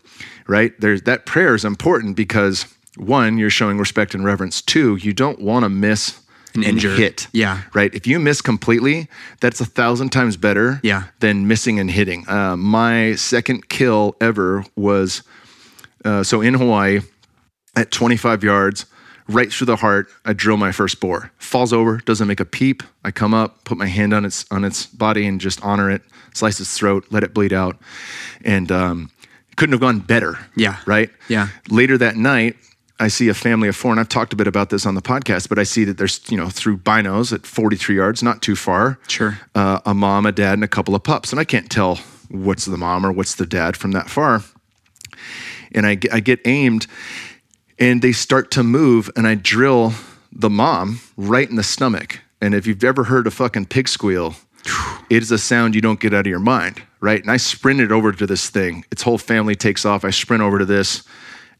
right? 0.46 0.78
There's 0.80 1.02
that 1.02 1.26
prayer 1.26 1.54
is 1.54 1.64
important 1.64 2.14
because 2.16 2.66
one, 2.96 3.38
you're 3.38 3.50
showing 3.50 3.78
respect 3.78 4.14
and 4.14 4.24
reverence. 4.24 4.62
Two, 4.62 4.96
you 4.96 5.12
don't 5.12 5.40
want 5.40 5.64
to 5.64 5.68
miss 5.68 6.18
An 6.54 6.62
and 6.62 6.64
injured. 6.64 6.98
hit. 6.98 7.26
Yeah. 7.32 7.62
Right. 7.74 7.94
If 7.94 8.06
you 8.06 8.18
miss 8.20 8.40
completely, 8.42 9.08
that's 9.40 9.60
a 9.60 9.64
thousand 9.66 10.10
times 10.10 10.36
better 10.36 10.80
Yeah. 10.82 11.04
than 11.20 11.46
missing 11.48 11.78
and 11.80 11.90
hitting. 11.90 12.28
Uh, 12.28 12.56
my 12.56 13.14
second 13.16 13.68
kill 13.68 14.14
ever 14.20 14.64
was 14.76 15.22
uh, 16.04 16.22
so 16.22 16.40
in 16.40 16.54
Hawaii 16.54 17.00
at 17.74 17.90
25 17.90 18.44
yards, 18.44 18.86
right 19.28 19.52
through 19.52 19.66
the 19.66 19.76
heart. 19.76 20.08
I 20.24 20.32
drill 20.32 20.56
my 20.56 20.72
first 20.72 21.00
bore. 21.00 21.30
Falls 21.38 21.72
over, 21.72 21.98
doesn't 21.98 22.28
make 22.28 22.40
a 22.40 22.44
peep. 22.44 22.82
I 23.04 23.10
come 23.10 23.34
up, 23.34 23.64
put 23.64 23.78
my 23.78 23.86
hand 23.86 24.12
on 24.12 24.24
its 24.24 24.44
on 24.50 24.64
its 24.64 24.86
body, 24.86 25.26
and 25.26 25.40
just 25.40 25.62
honor 25.64 25.90
it. 25.90 26.02
Slice 26.34 26.60
its 26.60 26.76
throat, 26.76 27.06
let 27.10 27.22
it 27.22 27.32
bleed 27.32 27.52
out, 27.52 27.78
and 28.44 28.70
um, 28.70 29.10
couldn't 29.56 29.72
have 29.72 29.80
gone 29.80 30.00
better. 30.00 30.38
Yeah. 30.54 30.78
Right. 30.86 31.10
Yeah. 31.28 31.48
Later 31.70 31.96
that 31.98 32.16
night, 32.16 32.56
I 32.98 33.08
see 33.08 33.28
a 33.28 33.34
family 33.34 33.68
of 33.68 33.76
four, 33.76 33.90
and 33.90 34.00
I've 34.00 34.08
talked 34.08 34.32
a 34.32 34.36
bit 34.36 34.46
about 34.46 34.70
this 34.70 34.86
on 34.86 34.94
the 34.94 35.02
podcast, 35.02 35.48
but 35.48 35.58
I 35.58 35.64
see 35.64 35.84
that 35.84 35.98
there's, 35.98 36.20
you 36.30 36.36
know, 36.36 36.48
through 36.48 36.78
binos 36.78 37.32
at 37.32 37.46
43 37.46 37.96
yards, 37.96 38.22
not 38.22 38.40
too 38.40 38.56
far. 38.56 38.98
Sure. 39.08 39.38
Uh, 39.54 39.80
a 39.84 39.92
mom, 39.92 40.24
a 40.24 40.32
dad, 40.32 40.54
and 40.54 40.64
a 40.64 40.68
couple 40.68 40.94
of 40.94 41.02
pups. 41.02 41.30
And 41.30 41.40
I 41.40 41.44
can't 41.44 41.70
tell 41.70 41.96
what's 42.28 42.64
the 42.64 42.78
mom 42.78 43.04
or 43.04 43.12
what's 43.12 43.34
the 43.34 43.46
dad 43.46 43.76
from 43.76 43.92
that 43.92 44.08
far. 44.08 44.42
And 45.72 45.86
I, 45.86 45.98
I 46.12 46.20
get 46.20 46.40
aimed, 46.46 46.86
and 47.78 48.02
they 48.02 48.12
start 48.12 48.50
to 48.52 48.62
move, 48.62 49.10
and 49.16 49.26
I 49.26 49.34
drill 49.34 49.92
the 50.32 50.50
mom 50.50 51.00
right 51.16 51.48
in 51.48 51.56
the 51.56 51.62
stomach. 51.62 52.20
And 52.40 52.54
if 52.54 52.66
you've 52.66 52.84
ever 52.84 53.04
heard 53.04 53.26
a 53.26 53.30
fucking 53.30 53.66
pig 53.66 53.88
squeal, 53.88 54.34
it 55.10 55.22
is 55.22 55.30
a 55.30 55.38
sound 55.38 55.74
you 55.74 55.80
don't 55.80 56.00
get 56.00 56.14
out 56.14 56.20
of 56.20 56.26
your 56.26 56.40
mind, 56.40 56.82
right? 57.00 57.20
And 57.20 57.30
I 57.30 57.36
sprinted 57.36 57.92
over 57.92 58.12
to 58.12 58.26
this 58.26 58.50
thing. 58.50 58.84
Its 58.90 59.02
whole 59.02 59.18
family 59.18 59.54
takes 59.54 59.84
off. 59.84 60.04
I 60.04 60.10
sprint 60.10 60.42
over 60.42 60.58
to 60.58 60.64
this, 60.64 61.02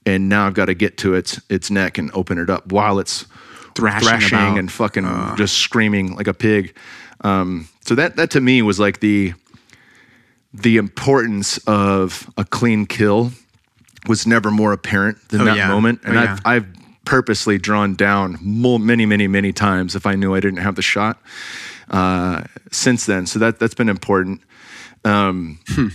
and 0.04 0.28
now 0.28 0.46
I've 0.46 0.54
got 0.54 0.66
to 0.66 0.74
get 0.74 0.98
to 0.98 1.14
its 1.14 1.40
its 1.48 1.70
neck 1.70 1.98
and 1.98 2.10
open 2.14 2.38
it 2.38 2.50
up 2.50 2.70
while 2.72 2.98
it's 2.98 3.26
Thrashing 3.74 4.08
thrashing 4.08 4.58
and 4.58 4.72
fucking 4.72 5.04
just 5.36 5.58
screaming 5.58 6.16
like 6.16 6.26
a 6.26 6.32
pig. 6.32 6.74
Um, 7.20 7.68
so 7.82 7.94
that 7.94 8.16
that 8.16 8.30
to 8.30 8.40
me 8.40 8.62
was 8.62 8.80
like 8.80 9.00
the 9.00 9.34
the 10.54 10.78
importance 10.78 11.58
of 11.66 12.30
a 12.38 12.44
clean 12.44 12.86
kill 12.86 13.32
was 14.08 14.26
never 14.26 14.50
more 14.50 14.72
apparent 14.72 15.28
than 15.28 15.42
Oh, 15.42 15.44
that 15.46 15.56
yeah. 15.56 15.68
moment. 15.68 16.00
And 16.04 16.16
Oh, 16.16 16.20
I've 16.20 16.28
yeah. 16.28 16.38
I've 16.44 16.66
purposely 17.04 17.56
drawn 17.58 17.94
down 17.94 18.36
many 18.42 19.06
many 19.06 19.28
many 19.28 19.52
times 19.52 19.94
if 19.94 20.06
I 20.06 20.14
knew 20.16 20.34
I 20.34 20.40
didn't 20.40 20.58
have 20.60 20.74
the 20.74 20.82
shot 20.82 21.20
uh, 21.90 22.42
since 22.72 23.06
then. 23.06 23.26
So 23.26 23.38
that 23.38 23.58
that's 23.58 23.74
been 23.74 23.88
important. 23.88 24.40
Um, 25.04 25.58
Hmm. 25.68 25.88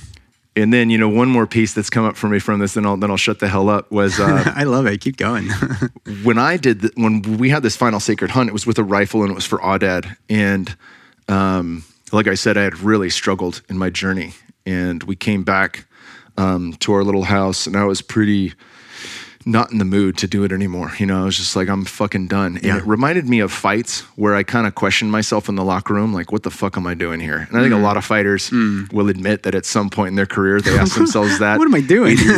And 0.53 0.73
then 0.73 0.89
you 0.89 0.97
know 0.97 1.07
one 1.07 1.29
more 1.29 1.47
piece 1.47 1.73
that's 1.73 1.89
come 1.89 2.03
up 2.03 2.17
for 2.17 2.27
me 2.27 2.37
from 2.39 2.59
this, 2.59 2.73
then 2.73 2.85
I'll 2.85 2.97
then 2.97 3.09
I'll 3.09 3.15
shut 3.17 3.39
the 3.39 3.47
hell 3.47 3.69
up. 3.69 3.89
Was 3.89 4.19
uh, 4.19 4.51
I 4.55 4.63
love 4.65 4.85
it. 4.85 4.99
Keep 4.99 5.15
going. 5.15 5.47
when 6.23 6.37
I 6.37 6.57
did 6.57 6.81
the, 6.81 6.91
when 6.95 7.21
we 7.37 7.49
had 7.49 7.63
this 7.63 7.77
final 7.77 8.01
sacred 8.01 8.31
hunt, 8.31 8.49
it 8.49 8.53
was 8.53 8.65
with 8.67 8.77
a 8.77 8.83
rifle 8.83 9.21
and 9.21 9.31
it 9.31 9.33
was 9.35 9.45
for 9.45 9.59
Aoudad. 9.59 10.17
And 10.29 10.75
um, 11.29 11.85
like 12.11 12.27
I 12.27 12.35
said, 12.35 12.57
I 12.57 12.63
had 12.63 12.79
really 12.81 13.09
struggled 13.09 13.61
in 13.69 13.77
my 13.77 13.89
journey, 13.89 14.33
and 14.65 15.01
we 15.03 15.15
came 15.15 15.43
back 15.43 15.85
um, 16.37 16.73
to 16.79 16.93
our 16.93 17.03
little 17.03 17.23
house, 17.23 17.67
and 17.67 17.75
I 17.75 17.83
was 17.85 18.01
pretty 18.01 18.53
not 19.43 19.71
in 19.71 19.79
the 19.79 19.85
mood 19.85 20.15
to 20.19 20.27
do 20.27 20.43
it 20.43 20.51
anymore. 20.51 20.91
You 20.99 21.07
know, 21.07 21.19
I 21.23 21.25
was 21.25 21.35
just 21.35 21.55
like, 21.55 21.67
I'm 21.67 21.83
fucking 21.83 22.27
done. 22.27 22.57
And 22.57 22.63
Yeah. 22.63 22.77
it 22.77 22.85
reminded 22.85 23.27
me 23.27 23.39
of 23.39 23.51
fights 23.51 24.01
where 24.15 24.35
I 24.35 24.43
kind 24.43 24.67
of 24.67 24.75
questioned 24.75 25.11
myself 25.11 25.49
in 25.49 25.55
the 25.55 25.63
locker 25.63 25.95
room, 25.95 26.13
like, 26.13 26.31
what 26.31 26.43
the 26.43 26.51
fuck 26.51 26.77
am 26.77 26.85
I 26.85 26.93
doing 26.93 27.19
here? 27.19 27.47
And 27.49 27.57
I 27.57 27.61
think 27.63 27.73
a 27.73 27.77
lot 27.77 27.97
of 27.97 28.05
fighters 28.05 28.51
will 28.51 29.09
admit 29.09 29.41
that 29.41 29.55
at 29.55 29.65
some 29.65 29.89
point 29.89 30.09
in 30.09 30.15
their 30.15 30.27
career, 30.27 30.61
they 30.61 30.77
ask 30.77 30.95
themselves 31.01 31.39
that. 31.39 31.57
what 31.57 31.65
am 31.65 31.73
I 31.73 31.81
doing? 31.81 32.17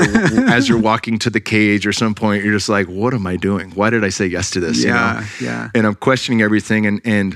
as 0.49 0.69
you're 0.69 0.79
walking 0.79 1.19
to 1.19 1.29
the 1.29 1.41
cage 1.41 1.85
or 1.85 1.91
some 1.91 2.15
point, 2.15 2.41
you're 2.41 2.53
just 2.53 2.69
like, 2.69 2.87
what 2.87 3.13
am 3.13 3.27
I 3.27 3.35
doing? 3.35 3.71
Why 3.71 3.89
did 3.89 4.05
I 4.05 4.09
say 4.09 4.25
yes 4.27 4.49
to 4.51 4.61
this? 4.61 4.77
you 4.81 4.87
Yeah, 4.87 5.19
know? 5.19 5.45
yeah. 5.45 5.69
And 5.75 5.85
I'm 5.85 5.95
questioning 5.95 6.41
everything 6.41 6.85
and 6.85 7.01
and 7.03 7.35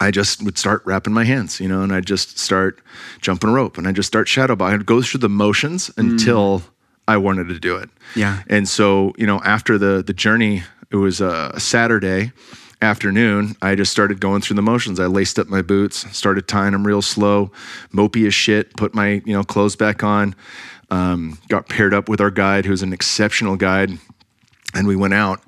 I 0.00 0.10
just 0.10 0.42
would 0.42 0.58
start 0.58 0.82
wrapping 0.84 1.12
my 1.12 1.24
hands, 1.24 1.60
you 1.60 1.68
know, 1.68 1.82
and 1.82 1.92
I'd 1.92 2.06
just 2.06 2.38
start 2.38 2.80
jumping 3.20 3.50
rope 3.50 3.78
and 3.78 3.86
I'd 3.86 3.96
just 3.96 4.08
start 4.08 4.28
shadow 4.28 4.56
boxing. 4.56 4.80
I'd 4.80 4.86
go 4.86 5.02
through 5.02 5.20
the 5.20 5.28
motions 5.28 5.90
until 5.96 6.62
I 7.06 7.16
wanted 7.16 7.48
to 7.48 7.58
do 7.60 7.76
it. 7.76 7.90
Yeah. 8.16 8.42
And 8.48 8.68
so, 8.68 9.12
you 9.16 9.26
know, 9.26 9.40
after 9.44 9.78
the 9.78 10.02
the 10.02 10.12
journey, 10.12 10.64
it 10.90 10.96
was 10.96 11.20
a 11.20 11.58
Saturday 11.58 12.32
afternoon. 12.82 13.56
I 13.62 13.74
just 13.74 13.92
started 13.92 14.20
going 14.20 14.42
through 14.42 14.56
the 14.56 14.62
motions. 14.62 15.00
I 15.00 15.06
laced 15.06 15.38
up 15.38 15.48
my 15.48 15.62
boots, 15.62 16.10
started 16.16 16.46
tying 16.48 16.72
them 16.72 16.86
real 16.86 17.02
slow, 17.02 17.50
mopey 17.92 18.26
as 18.26 18.34
shit. 18.34 18.76
Put 18.76 18.94
my 18.94 19.22
you 19.24 19.32
know 19.32 19.44
clothes 19.44 19.76
back 19.76 20.02
on. 20.02 20.34
Um, 20.90 21.38
got 21.48 21.68
paired 21.68 21.94
up 21.94 22.08
with 22.08 22.20
our 22.20 22.30
guide, 22.30 22.66
who's 22.66 22.82
an 22.82 22.92
exceptional 22.92 23.56
guide, 23.56 23.98
and 24.74 24.86
we 24.86 24.96
went 24.96 25.14
out. 25.14 25.40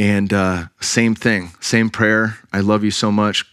And 0.00 0.32
uh, 0.32 0.68
same 0.80 1.14
thing, 1.14 1.50
same 1.60 1.90
prayer. 1.90 2.38
I 2.54 2.60
love 2.60 2.84
you 2.84 2.90
so 2.90 3.12
much. 3.12 3.44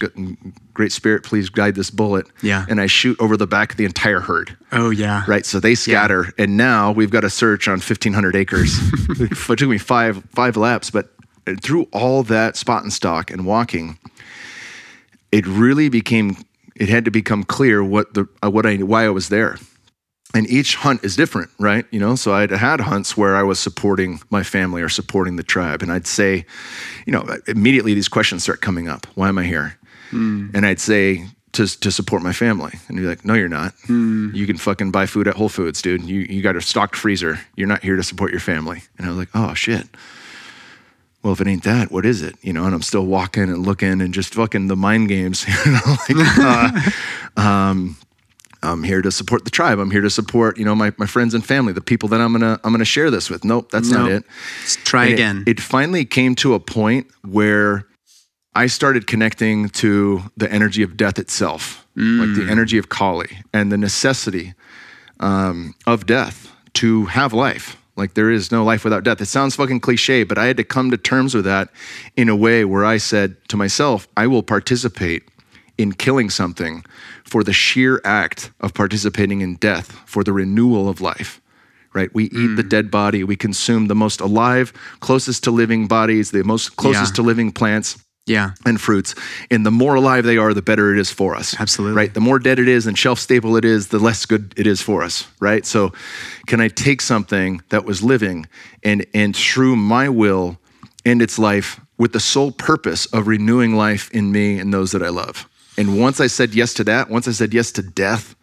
Great 0.72 0.92
Spirit, 0.92 1.22
please 1.22 1.50
guide 1.50 1.74
this 1.74 1.90
bullet. 1.90 2.26
Yeah. 2.42 2.64
And 2.70 2.80
I 2.80 2.86
shoot 2.86 3.20
over 3.20 3.36
the 3.36 3.46
back 3.46 3.72
of 3.72 3.76
the 3.76 3.84
entire 3.84 4.20
herd 4.20 4.56
oh 4.72 4.88
yeah. 4.88 5.24
right? 5.28 5.44
So 5.44 5.60
they 5.60 5.74
scatter, 5.74 6.32
and 6.38 6.56
now 6.56 6.90
we've 6.90 7.10
got 7.10 7.22
a 7.22 7.28
search 7.28 7.68
on 7.68 7.74
1,500 7.74 8.34
acres. 8.34 8.78
it 9.10 9.58
took 9.58 9.68
me 9.68 9.76
five 9.76 10.24
five 10.34 10.56
laps, 10.56 10.90
but 10.90 11.10
through 11.60 11.86
all 11.92 12.22
that 12.22 12.56
spot 12.56 12.82
and 12.82 12.94
stock 12.94 13.30
and 13.30 13.44
walking, 13.44 13.98
it 15.30 15.46
really 15.46 15.90
became. 15.90 16.36
It 16.76 16.88
had 16.88 17.04
to 17.06 17.10
become 17.10 17.42
clear 17.42 17.84
what 17.84 18.14
the 18.14 18.26
uh, 18.42 18.50
what 18.50 18.64
I 18.64 18.76
why 18.76 19.04
I 19.04 19.10
was 19.10 19.28
there. 19.28 19.58
And 20.34 20.46
each 20.50 20.74
hunt 20.76 21.02
is 21.04 21.16
different, 21.16 21.50
right? 21.58 21.86
You 21.90 22.00
know, 22.00 22.14
so 22.14 22.34
I'd 22.34 22.50
had 22.50 22.80
hunts 22.80 23.16
where 23.16 23.34
I 23.34 23.42
was 23.42 23.58
supporting 23.58 24.20
my 24.28 24.42
family 24.42 24.82
or 24.82 24.88
supporting 24.90 25.36
the 25.36 25.42
tribe, 25.42 25.80
and 25.82 25.90
I'd 25.90 26.06
say, 26.06 26.44
you 27.06 27.12
know, 27.14 27.26
immediately 27.46 27.94
these 27.94 28.08
questions 28.08 28.42
start 28.42 28.60
coming 28.60 28.88
up. 28.88 29.06
Why 29.14 29.28
am 29.28 29.38
I 29.38 29.44
here? 29.44 29.78
And 30.54 30.66
I'd 30.66 30.80
say 30.80 31.24
to 31.52 31.66
to 31.80 31.90
support 31.90 32.22
my 32.22 32.32
family, 32.34 32.72
and 32.88 32.98
you're 32.98 33.08
like, 33.08 33.24
no, 33.24 33.32
you're 33.34 33.48
not. 33.48 33.72
You 34.34 34.46
can 34.46 34.58
fucking 34.58 34.90
buy 34.90 35.06
food 35.06 35.28
at 35.28 35.34
Whole 35.34 35.48
Foods, 35.48 35.80
dude. 35.80 36.02
You 36.02 36.20
you 36.20 36.42
got 36.42 36.56
a 36.56 36.60
stocked 36.60 36.94
freezer. 36.96 37.40
You're 37.56 37.66
not 37.68 37.82
here 37.82 37.96
to 37.96 38.02
support 38.02 38.30
your 38.30 38.40
family. 38.40 38.82
And 38.98 39.06
I 39.06 39.08
was 39.10 39.18
like, 39.18 39.30
oh 39.34 39.54
shit. 39.54 39.86
well, 41.22 41.32
if 41.32 41.40
it 41.40 41.46
ain't 41.46 41.64
that, 41.64 41.90
what 41.90 42.04
is 42.06 42.22
it? 42.22 42.36
You 42.42 42.52
know, 42.52 42.64
and 42.64 42.74
I'm 42.74 42.82
still 42.82 43.06
walking 43.06 43.44
and 43.44 43.66
looking 43.66 44.00
and 44.00 44.14
just 44.14 44.34
fucking 44.34 44.68
the 44.68 44.76
mind 44.76 45.08
games. 45.08 45.44
You 45.64 45.72
know, 45.72 45.96
like, 46.10 46.38
uh, 46.38 46.90
um, 47.40 47.96
I'm 48.62 48.82
here 48.82 49.02
to 49.02 49.10
support 49.10 49.44
the 49.44 49.50
tribe. 49.50 49.78
I'm 49.78 49.90
here 49.90 50.00
to 50.00 50.10
support, 50.10 50.58
you 50.58 50.64
know, 50.64 50.74
my, 50.74 50.92
my 50.96 51.06
friends 51.06 51.34
and 51.34 51.44
family, 51.44 51.72
the 51.72 51.80
people 51.80 52.08
that 52.10 52.20
I'm 52.20 52.32
gonna 52.32 52.60
I'm 52.64 52.72
gonna 52.72 52.84
share 52.84 53.10
this 53.10 53.30
with. 53.30 53.44
Nope, 53.44 53.70
that's 53.70 53.90
not 53.90 54.10
it. 54.10 54.24
Let's 54.60 54.76
try 54.76 55.04
And 55.06 55.14
again. 55.14 55.44
It, 55.46 55.60
finally 55.60 56.04
came 56.04 56.34
to 56.36 56.54
a 56.54 56.60
point 56.60 57.06
where 57.22 57.86
I 58.54 58.66
started 58.66 59.06
connecting 59.06 59.68
to 59.70 60.22
the 60.36 60.50
energy 60.50 60.82
of 60.82 60.96
death 60.96 61.18
itself, 61.18 61.86
like 61.94 62.34
the 62.34 62.50
energy 62.50 62.78
of 62.78 62.88
Kali 62.88 63.38
and 63.52 63.70
the 63.70 63.78
necessity 63.78 64.54
um, 65.20 65.74
of 65.86 66.06
death 66.06 66.50
to 66.74 67.06
have 67.06 67.32
life. 67.32 67.76
Like 67.96 68.14
there 68.14 68.30
is 68.30 68.50
no 68.52 68.64
life 68.64 68.84
without 68.84 69.04
death. 69.04 69.20
It 69.20 69.26
sounds 69.26 69.56
fucking 69.56 69.80
cliche, 69.80 70.22
but 70.22 70.38
I 70.38 70.46
had 70.46 70.56
to 70.56 70.64
come 70.64 70.90
to 70.90 70.96
terms 70.96 71.34
with 71.34 71.44
that 71.44 71.68
in 72.16 72.28
a 72.28 72.36
way 72.36 72.64
where 72.64 72.84
I 72.84 72.96
said 72.96 73.36
to 73.48 73.56
myself, 73.56 74.06
I 74.16 74.26
will 74.26 74.42
participate 74.42 75.24
in 75.78 75.92
killing 75.92 76.28
something 76.28 76.84
for 77.24 77.42
the 77.42 77.52
sheer 77.52 78.00
act 78.04 78.50
of 78.60 78.74
participating 78.74 79.40
in 79.40 79.56
death, 79.56 79.92
for 80.06 80.22
the 80.24 80.32
renewal 80.32 80.88
of 80.88 81.00
life. 81.00 81.40
Right? 81.94 82.12
We 82.14 82.24
eat 82.24 82.56
the 82.56 82.62
mm. 82.62 82.68
dead 82.68 82.90
body, 82.90 83.24
we 83.24 83.34
consume 83.34 83.88
the 83.88 83.94
most 83.94 84.20
alive, 84.20 84.72
closest 85.00 85.42
to 85.44 85.50
living 85.50 85.88
bodies, 85.88 86.30
the 86.30 86.44
most 86.44 86.76
closest 86.76 87.12
Yeah. 87.12 87.16
to 87.16 87.22
living 87.22 87.50
plants 87.50 87.96
yeah. 88.28 88.50
and 88.66 88.80
fruits. 88.80 89.14
And 89.50 89.64
the 89.64 89.70
more 89.70 89.94
alive 89.94 90.24
they 90.24 90.36
are, 90.36 90.52
the 90.54 90.62
better 90.62 90.92
it 90.92 91.00
is 91.00 91.10
for 91.10 91.34
us. 91.34 91.58
Absolutely. 91.58 91.96
Right? 91.96 92.12
The 92.12 92.20
more 92.20 92.38
dead 92.38 92.58
it 92.58 92.68
is 92.68 92.86
and 92.86 92.96
shelf 92.96 93.18
stable 93.18 93.56
it 93.56 93.64
is, 93.64 93.88
the 93.88 93.98
less 93.98 94.26
good 94.26 94.52
it 94.56 94.66
is 94.66 94.82
for 94.82 95.02
us. 95.02 95.26
Right? 95.40 95.64
So 95.64 95.92
can 96.46 96.60
I 96.60 96.68
take 96.68 97.00
something 97.00 97.62
that 97.70 97.84
was 97.84 98.02
living 98.02 98.46
and 98.84 99.06
and 99.14 99.34
through 99.34 99.76
my 99.76 100.08
will 100.08 100.58
end 101.04 101.22
its 101.22 101.38
life 101.38 101.80
with 101.96 102.12
the 102.12 102.20
sole 102.20 102.52
purpose 102.52 103.06
of 103.06 103.26
renewing 103.26 103.74
life 103.74 104.10
in 104.12 104.30
me 104.30 104.58
and 104.58 104.72
those 104.72 104.92
that 104.92 105.02
I 105.02 105.08
love? 105.08 105.48
And 105.78 105.98
once 105.98 106.20
I 106.20 106.26
said 106.26 106.54
yes 106.54 106.74
to 106.74 106.84
that, 106.84 107.08
once 107.08 107.26
I 107.28 107.30
said 107.32 107.54
yes 107.54 107.72
to 107.72 107.82
death, 107.82 108.34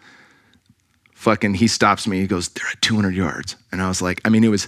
fucking 1.14 1.56
he 1.56 1.68
stops 1.68 2.08
me. 2.08 2.20
He 2.22 2.28
goes, 2.28 2.50
They're 2.50 2.66
at 2.72 2.82
200 2.82 3.14
yards. 3.14 3.56
And 3.72 3.82
I 3.82 3.88
was 3.88 4.02
like, 4.02 4.22
I 4.26 4.30
mean, 4.30 4.44
it 4.44 4.48
was 4.50 4.68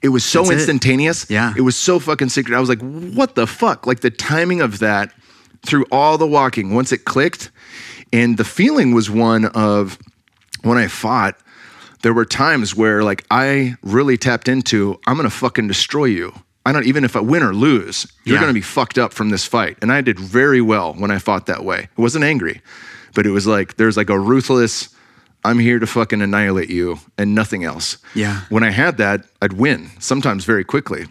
it 0.00 0.08
was 0.10 0.24
so 0.24 0.40
That's 0.40 0.50
it. 0.50 0.54
instantaneous. 0.54 1.28
Yeah. 1.28 1.52
It 1.56 1.62
was 1.62 1.76
so 1.76 1.98
fucking 1.98 2.28
secret. 2.28 2.56
I 2.56 2.60
was 2.60 2.68
like, 2.68 2.80
what 2.80 3.34
the 3.34 3.46
fuck? 3.46 3.86
Like 3.86 4.00
the 4.00 4.10
timing 4.10 4.60
of 4.60 4.78
that 4.78 5.12
through 5.66 5.86
all 5.90 6.18
the 6.18 6.26
walking, 6.26 6.74
once 6.74 6.92
it 6.92 7.04
clicked, 7.04 7.50
and 8.12 8.36
the 8.36 8.44
feeling 8.44 8.92
was 8.94 9.10
one 9.10 9.46
of 9.46 9.98
when 10.62 10.78
I 10.78 10.88
fought, 10.88 11.36
there 12.02 12.12
were 12.12 12.26
times 12.26 12.76
where 12.76 13.02
like 13.02 13.24
I 13.30 13.74
really 13.82 14.16
tapped 14.18 14.46
into, 14.46 15.00
I'm 15.06 15.16
gonna 15.16 15.30
fucking 15.30 15.66
destroy 15.68 16.04
you. 16.04 16.32
I 16.66 16.72
don't 16.72 16.86
even 16.86 17.04
if 17.04 17.14
I 17.16 17.20
win 17.20 17.42
or 17.42 17.54
lose, 17.54 18.06
you're 18.24 18.36
Yeah. 18.36 18.40
gonna 18.40 18.52
be 18.54 18.60
fucked 18.62 18.98
up 18.98 19.12
from 19.12 19.30
this 19.30 19.44
fight. 19.44 19.76
And 19.82 19.92
I 19.92 20.00
did 20.00 20.18
very 20.18 20.60
well 20.60 20.94
when 20.94 21.10
I 21.10 21.18
fought 21.18 21.46
that 21.46 21.64
way. 21.64 21.88
I 21.98 22.00
wasn't 22.00 22.24
angry, 22.24 22.62
but 23.14 23.26
it 23.26 23.30
was 23.30 23.46
like 23.46 23.76
there's 23.76 23.96
like 23.96 24.10
a 24.10 24.18
ruthless, 24.18 24.88
I'm 25.44 25.58
here 25.58 25.78
to 25.78 25.86
fucking 25.86 26.22
annihilate 26.22 26.70
you 26.70 27.00
and 27.18 27.34
nothing 27.34 27.64
else. 27.64 27.98
Yeah. 28.14 28.40
When 28.48 28.62
I 28.62 28.70
had 28.70 28.96
that, 28.96 29.26
I'd 29.42 29.52
win, 29.54 29.90
sometimes 29.98 30.44
very 30.46 30.64
quickly. 30.64 31.06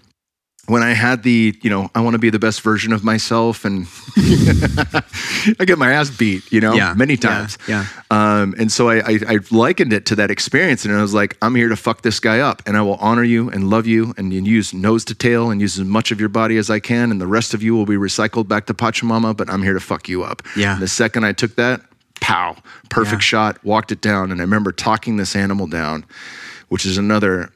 When 0.67 0.81
I 0.81 0.93
had 0.93 1.23
the, 1.23 1.53
you 1.61 1.69
know, 1.69 1.89
I 1.93 1.99
want 1.99 2.13
to 2.13 2.19
be 2.19 2.29
the 2.29 2.39
best 2.39 2.61
version 2.61 2.93
of 2.93 3.03
myself 3.03 3.65
and 3.65 3.85
I 5.59 5.65
get 5.65 5.77
my 5.77 5.91
ass 5.91 6.09
beat, 6.09 6.49
you 6.51 6.61
know, 6.61 6.73
Yeah. 6.73 6.93
many 6.93 7.13
Yeah. 7.15 7.19
times. 7.19 7.57
Yeah. 7.67 7.85
Um, 8.11 8.55
and 8.57 8.71
so 8.71 8.89
I, 8.89 8.99
I, 8.99 9.19
I 9.27 9.39
likened 9.51 9.91
it 9.91 10.05
to 10.07 10.15
that 10.15 10.31
experience, 10.31 10.85
and 10.85 10.95
I 10.95 11.01
was 11.01 11.13
like, 11.13 11.35
I'm 11.41 11.55
here 11.55 11.67
to 11.69 11.75
fuck 11.75 12.01
this 12.01 12.19
guy 12.19 12.39
up, 12.39 12.61
and 12.65 12.77
I 12.77 12.81
will 12.81 12.95
honor 12.95 13.23
you 13.23 13.49
and 13.49 13.69
love 13.69 13.87
you, 13.87 14.13
and 14.17 14.31
use 14.31 14.73
nose 14.73 15.03
to 15.05 15.15
tail, 15.15 15.51
and 15.51 15.59
use 15.59 15.77
as 15.79 15.85
much 15.85 16.11
of 16.11 16.19
your 16.19 16.29
body 16.29 16.57
as 16.57 16.69
I 16.69 16.79
can, 16.79 17.11
and 17.11 17.19
the 17.19 17.27
rest 17.27 17.53
of 17.53 17.61
you 17.61 17.75
will 17.75 17.85
be 17.85 17.95
recycled 17.95 18.47
back 18.47 18.65
to 18.67 18.73
Pachamama. 18.73 19.35
But 19.35 19.49
I'm 19.49 19.63
here 19.63 19.73
to 19.73 19.79
fuck 19.81 20.07
you 20.07 20.23
up. 20.23 20.43
Yeah. 20.55 20.73
And 20.73 20.81
the 20.81 20.87
second 20.87 21.25
I 21.25 21.33
took 21.33 21.55
that, 21.55 21.81
pow, 22.21 22.55
perfect 22.89 23.21
Yeah. 23.23 23.27
shot, 23.51 23.63
walked 23.65 23.91
it 23.91 23.99
down, 24.01 24.31
and 24.31 24.39
I 24.39 24.43
remember 24.43 24.71
talking 24.71 25.17
this 25.17 25.35
animal 25.35 25.67
down, 25.67 26.05
which 26.69 26.85
is 26.85 26.97
another, 26.97 27.51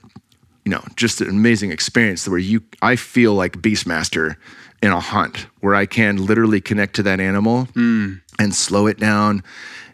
you 0.68 0.72
know, 0.72 0.84
just 0.98 1.22
an 1.22 1.30
amazing 1.30 1.72
experience 1.72 2.28
where 2.28 2.38
you, 2.38 2.62
I 2.82 2.98
feel 2.98 3.34
like 3.34 3.54
Beastmaster 3.62 4.36
in 4.82 4.92
a 4.92 5.00
hunt, 5.00 5.48
where 5.62 5.74
I 5.76 5.86
can 5.86 6.18
literally 6.26 6.60
connect 6.60 6.98
to 6.98 7.04
that 7.04 7.22
animal 7.22 7.66
hmm. 7.74 8.16
and 8.38 8.54
slow 8.54 8.86
it 8.88 9.00
down 9.00 9.44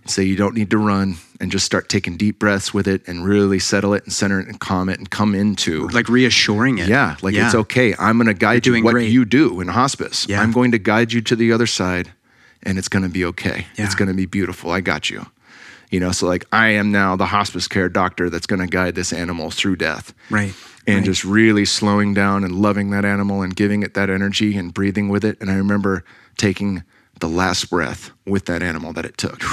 and 0.01 0.09
say 0.09 0.23
you 0.23 0.35
don't 0.35 0.55
need 0.55 0.71
to 0.71 0.79
run 0.79 1.17
and 1.39 1.51
just 1.51 1.63
start 1.63 1.89
taking 1.89 2.17
deep 2.17 2.39
breaths 2.39 2.73
with 2.73 2.87
it 2.87 3.07
and 3.07 3.23
really 3.23 3.59
settle 3.59 3.93
it 3.93 4.03
and 4.03 4.11
center 4.11 4.39
it 4.39 4.47
and 4.47 4.59
calm 4.59 4.89
it 4.89 4.97
and 4.97 5.11
come 5.11 5.35
into 5.35 5.87
Like 5.89 6.09
reassuring 6.09 6.79
it. 6.79 6.87
yeah 6.87 7.17
like 7.21 7.35
it's 7.35 7.53
okay 7.53 7.93
i'm 7.99 8.17
going 8.17 8.25
to 8.27 8.33
guide 8.33 8.65
you 8.65 8.71
doing 8.71 8.83
what 8.83 8.93
great. 8.93 9.11
you 9.11 9.25
do 9.25 9.61
in 9.61 9.67
hospice 9.67 10.25
Yeah. 10.27 10.41
i'm 10.41 10.51
going 10.51 10.71
to 10.71 10.79
guide 10.79 11.13
you 11.13 11.21
to 11.21 11.35
the 11.35 11.51
other 11.53 11.67
side 11.67 12.11
and 12.63 12.77
it's 12.79 12.87
going 12.89 13.03
to 13.03 13.09
be 13.09 13.23
okay 13.25 13.67
Yeah. 13.77 13.85
it's 13.85 13.93
going 13.95 14.07
to 14.09 14.13
be 14.15 14.25
beautiful 14.25 14.71
i 14.71 14.81
got 14.81 15.09
you 15.11 15.27
you 15.93 15.99
know 15.99 16.11
so 16.11 16.25
like 16.27 16.43
i 16.51 16.67
am 16.69 16.91
now 16.91 17.15
the 17.15 17.27
hospice 17.27 17.67
care 17.67 17.87
doctor 17.87 18.29
that's 18.29 18.47
going 18.47 18.59
to 18.59 18.67
guide 18.67 18.95
this 18.95 19.13
animal 19.13 19.51
through 19.51 19.75
death 19.75 20.13
Right. 20.29 20.53
and 20.87 20.97
Right. 20.97 21.05
just 21.05 21.23
really 21.23 21.65
slowing 21.65 22.13
down 22.13 22.43
and 22.43 22.53
loving 22.55 22.89
that 22.89 23.05
animal 23.05 23.41
and 23.43 23.55
giving 23.55 23.83
it 23.83 23.93
that 23.93 24.09
energy 24.09 24.57
and 24.57 24.73
breathing 24.73 25.07
with 25.09 25.23
it. 25.23 25.37
And 25.39 25.49
I 25.49 25.55
remember 25.55 26.03
taking 26.37 26.83
the 27.19 27.29
last 27.29 27.69
breath 27.69 28.11
with 28.25 28.45
that 28.47 28.61
animal 28.61 28.91
that 28.93 29.05
it 29.05 29.17
took. 29.17 29.39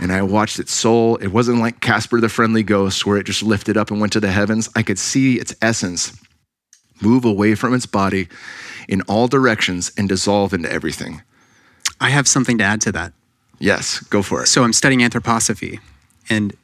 And 0.00 0.10
I 0.12 0.22
watched 0.22 0.58
its 0.58 0.72
soul. 0.72 1.16
It 1.18 1.28
wasn't 1.28 1.60
like 1.60 1.78
Casper 1.80 2.20
the 2.20 2.28
Friendly 2.28 2.64
Ghost 2.64 3.06
where 3.06 3.16
it 3.16 3.26
just 3.26 3.44
lifted 3.44 3.76
up 3.76 3.92
and 3.92 4.00
went 4.00 4.12
to 4.14 4.20
the 4.20 4.32
heavens. 4.32 4.68
I 4.74 4.82
could 4.82 4.98
see 4.98 5.38
its 5.38 5.54
essence 5.62 6.12
move 7.00 7.24
away 7.24 7.54
from 7.54 7.72
its 7.74 7.86
body 7.86 8.26
in 8.88 9.02
all 9.02 9.28
directions 9.28 9.92
and 9.96 10.08
dissolve 10.08 10.52
into 10.52 10.70
everything. 10.70 11.22
I 12.00 12.10
have 12.10 12.26
something 12.26 12.58
to 12.58 12.64
add 12.64 12.80
to 12.82 12.92
that. 12.92 13.12
Yes, 13.64 14.00
go 14.10 14.20
for 14.22 14.42
it. 14.42 14.48
So 14.48 14.62
I'm 14.62 14.74
studying 14.74 15.00
anthroposophy, 15.00 15.80
and 16.28 16.54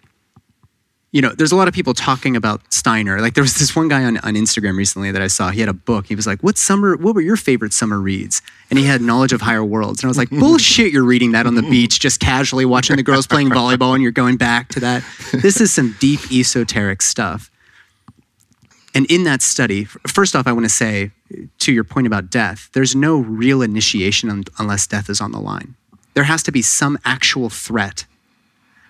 you 1.13 1.23
know, 1.23 1.31
there's 1.31 1.51
a 1.51 1.57
lot 1.57 1.67
of 1.67 1.73
people 1.73 1.95
talking 1.95 2.37
about 2.37 2.61
Steiner. 2.73 3.21
Like 3.21 3.35
there 3.35 3.43
was 3.43 3.55
this 3.59 3.75
one 3.75 3.89
guy 3.89 4.05
on, 4.05 4.19
on 4.19 4.35
Instagram 4.35 4.77
recently 4.77 5.11
that 5.11 5.23
I 5.23 5.27
saw. 5.27 5.51
He 5.51 5.61
had 5.61 5.69
a 5.69 5.73
book. 5.75 6.07
He 6.07 6.15
was 6.15 6.27
like, 6.27 6.43
"What 6.43 6.59
summer? 6.59 6.97
What 6.97 7.15
were 7.15 7.23
your 7.23 7.37
favorite 7.37 7.73
summer 7.73 7.99
reads?" 7.99 8.43
And 8.69 8.79
he 8.79 8.85
had 8.85 9.01
knowledge 9.01 9.33
of 9.33 9.41
higher 9.41 9.65
worlds. 9.65 10.03
And 10.03 10.09
I 10.09 10.11
was 10.11 10.19
like, 10.19 10.29
"Bullshit! 10.29 10.93
You're 10.93 11.05
reading 11.05 11.33
that 11.33 11.47
on 11.47 11.55
the 11.55 11.63
beach, 11.63 12.01
just 12.01 12.21
casually 12.21 12.67
watching 12.67 12.97
the 12.97 13.03
girls 13.03 13.27
playing 13.27 13.49
volleyball, 13.49 13.95
and 13.95 14.03
you're 14.03 14.13
going 14.13 14.37
back 14.37 14.69
to 14.69 14.81
that. 14.81 15.03
This 15.33 15.59
is 15.61 15.73
some 15.73 15.97
deep 16.01 16.31
esoteric 16.31 17.01
stuff." 17.01 17.51
And 18.95 19.11
in 19.11 19.25
that 19.25 19.41
study, 19.41 19.85
first 19.85 20.37
off, 20.37 20.47
I 20.47 20.53
want 20.53 20.67
to 20.67 20.71
say 20.71 21.13
to 21.61 21.73
your 21.73 21.85
point 21.85 22.07
about 22.07 22.29
death, 22.29 22.69
there's 22.73 22.95
no 22.95 23.19
real 23.19 23.63
initiation 23.63 24.45
unless 24.59 24.87
death 24.87 25.09
is 25.09 25.21
on 25.21 25.33
the 25.33 25.41
line. 25.41 25.77
There 26.15 26.25
has 26.25 26.43
to 26.45 26.53
be 26.53 26.63
some 26.63 26.99
actual 27.05 27.51
threat, 27.51 28.07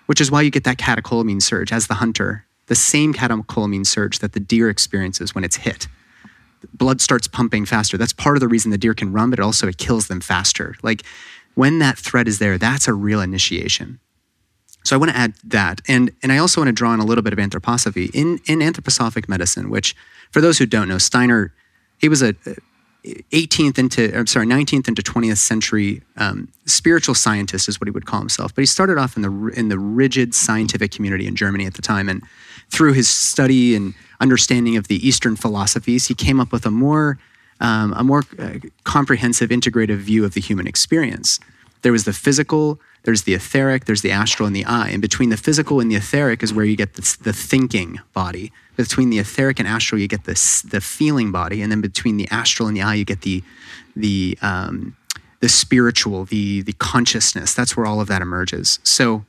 which 0.05 0.21
is 0.21 0.31
why 0.31 0.41
you 0.41 0.51
get 0.51 0.63
that 0.63 0.77
catecholamine 0.77 1.41
surge 1.41 1.71
as 1.71 1.87
the 1.87 1.95
hunter, 1.95 2.45
the 2.67 2.75
same 2.75 3.13
catecholamine 3.13 3.85
surge 3.85 4.19
that 4.19 4.33
the 4.33 4.39
deer 4.39 4.69
experiences 4.69 5.35
when 5.35 5.43
it's 5.43 5.57
hit. 5.57 5.87
Blood 6.73 7.01
starts 7.01 7.27
pumping 7.27 7.65
faster. 7.65 7.97
That's 7.97 8.13
part 8.13 8.35
of 8.35 8.41
the 8.41 8.47
reason 8.47 8.71
the 8.71 8.77
deer 8.77 8.93
can 8.93 9.11
run, 9.11 9.29
but 9.29 9.39
also 9.39 9.67
it 9.67 9.77
kills 9.77 10.07
them 10.07 10.21
faster. 10.21 10.75
Like 10.83 11.03
when 11.55 11.79
that 11.79 11.97
threat 11.97 12.27
is 12.27 12.39
there, 12.39 12.57
that's 12.57 12.87
a 12.87 12.93
real 12.93 13.21
initiation. 13.21 13.99
So 14.83 14.95
I 14.95 14.99
want 14.99 15.11
to 15.11 15.17
add 15.17 15.33
that, 15.43 15.81
and 15.87 16.11
and 16.23 16.31
I 16.31 16.37
also 16.37 16.61
want 16.61 16.69
to 16.69 16.73
draw 16.73 16.89
on 16.89 16.99
a 16.99 17.05
little 17.05 17.21
bit 17.21 17.33
of 17.33 17.39
anthroposophy 17.39 18.09
in 18.13 18.39
in 18.47 18.59
anthroposophic 18.59 19.29
medicine, 19.29 19.69
which 19.69 19.95
for 20.31 20.41
those 20.41 20.57
who 20.57 20.65
don't 20.65 20.87
know, 20.87 20.97
Steiner, 20.97 21.53
he 21.99 22.09
was 22.09 22.23
a 22.23 22.35
18th 23.03 23.79
into 23.79 24.15
I'm 24.15 24.27
sorry 24.27 24.45
19th 24.45 24.87
into 24.87 25.01
20th 25.01 25.37
century 25.37 26.03
um, 26.17 26.49
spiritual 26.65 27.15
scientist 27.15 27.67
is 27.67 27.79
what 27.79 27.87
he 27.87 27.91
would 27.91 28.05
call 28.05 28.19
himself. 28.19 28.53
But 28.53 28.61
he 28.61 28.67
started 28.67 28.97
off 28.97 29.15
in 29.15 29.23
the 29.23 29.53
in 29.55 29.69
the 29.69 29.79
rigid 29.79 30.35
scientific 30.35 30.91
community 30.91 31.25
in 31.25 31.35
Germany 31.35 31.65
at 31.65 31.73
the 31.73 31.81
time, 31.81 32.07
and 32.09 32.23
through 32.69 32.93
his 32.93 33.09
study 33.09 33.75
and 33.75 33.93
understanding 34.19 34.77
of 34.77 34.87
the 34.87 35.05
Eastern 35.05 35.35
philosophies, 35.35 36.07
he 36.07 36.13
came 36.13 36.39
up 36.39 36.51
with 36.51 36.65
a 36.65 36.71
more 36.71 37.17
um, 37.59 37.93
a 37.93 38.03
more 38.03 38.23
uh, 38.37 38.53
comprehensive, 38.83 39.49
integrative 39.49 39.97
view 39.97 40.25
of 40.25 40.33
the 40.33 40.41
human 40.41 40.67
experience. 40.67 41.39
There 41.83 41.91
was 41.91 42.05
the 42.05 42.13
physical, 42.13 42.79
there's 43.03 43.23
the 43.23 43.33
etheric, 43.33 43.85
there's 43.85 44.01
the 44.01 44.11
astral, 44.11 44.47
and 44.47 44.55
the 44.55 44.65
I. 44.65 44.89
And 44.89 45.01
between 45.01 45.29
the 45.29 45.37
physical 45.37 45.79
and 45.79 45.89
the 45.89 45.95
etheric 45.95 46.43
is 46.43 46.53
where 46.53 46.65
you 46.65 46.75
get 46.75 46.93
the, 46.93 47.17
the 47.21 47.33
thinking 47.33 47.99
body. 48.13 48.51
Between 48.89 49.09
the 49.09 49.19
etheric 49.19 49.59
and 49.59 49.67
astral, 49.67 49.99
you 50.01 50.07
get 50.07 50.23
the, 50.23 50.33
the 50.67 50.81
feeling 50.81 51.31
body. 51.31 51.61
And 51.61 51.71
then 51.71 51.81
between 51.81 52.17
the 52.17 52.27
astral 52.31 52.67
and 52.67 52.75
the 52.75 52.81
I, 52.81 52.95
you 52.95 53.05
get 53.05 53.21
the, 53.21 53.43
the, 53.95 54.37
um, 54.41 54.95
the 55.39 55.49
spiritual, 55.49 56.25
the, 56.25 56.61
the 56.61 56.73
consciousness. 56.73 57.53
That's 57.53 57.75
where 57.75 57.85
all 57.85 57.99
of 58.01 58.07
that 58.07 58.21
emerges. 58.21 58.79
So, 58.83 59.25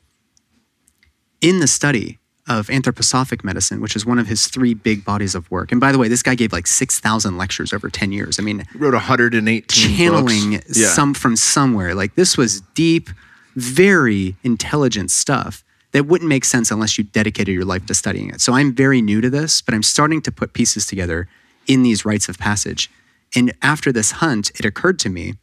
in 1.40 1.58
the 1.60 1.66
study 1.66 2.18
of 2.48 2.68
anthroposophic 2.68 3.44
medicine, 3.44 3.80
which 3.80 3.94
is 3.96 4.04
one 4.06 4.18
of 4.18 4.26
his 4.26 4.46
three 4.48 4.74
big 4.74 5.04
bodies 5.04 5.34
of 5.34 5.50
work, 5.50 5.72
and 5.72 5.80
by 5.80 5.92
the 5.92 5.98
way, 5.98 6.08
this 6.08 6.22
guy 6.22 6.34
gave 6.34 6.52
like 6.52 6.66
6,000 6.66 7.36
lectures 7.36 7.72
over 7.72 7.88
10 7.88 8.12
years. 8.12 8.38
I 8.38 8.42
mean, 8.42 8.64
Wrote 8.74 8.94
118 8.94 9.66
channeling 9.68 10.52
books. 10.52 10.78
Yeah. 10.78 10.88
some 10.88 11.14
from 11.14 11.36
somewhere. 11.36 11.94
Like 11.94 12.14
this 12.14 12.36
was 12.36 12.60
deep, 12.74 13.10
very 13.56 14.36
intelligent 14.42 15.10
stuff 15.10 15.64
that 15.92 16.06
wouldn't 16.06 16.28
make 16.28 16.44
sense 16.44 16.70
unless 16.70 16.98
you 16.98 17.04
dedicated 17.04 17.54
your 17.54 17.64
life 17.64 17.86
to 17.86 17.94
studying 17.94 18.30
it. 18.30 18.40
So 18.40 18.54
I'm 18.54 18.74
very 18.74 19.00
new 19.00 19.20
to 19.20 19.30
this, 19.30 19.62
but 19.62 19.74
I'm 19.74 19.82
starting 19.82 20.22
to 20.22 20.32
put 20.32 20.52
pieces 20.52 20.86
together 20.86 21.28
in 21.66 21.82
these 21.82 22.04
rites 22.04 22.28
of 22.28 22.38
passage. 22.38 22.90
And 23.34 23.52
after 23.62 23.92
this 23.92 24.12
hunt, 24.12 24.50
it 24.58 24.64
occurred 24.64 24.98
to 25.00 25.08
me 25.08 25.34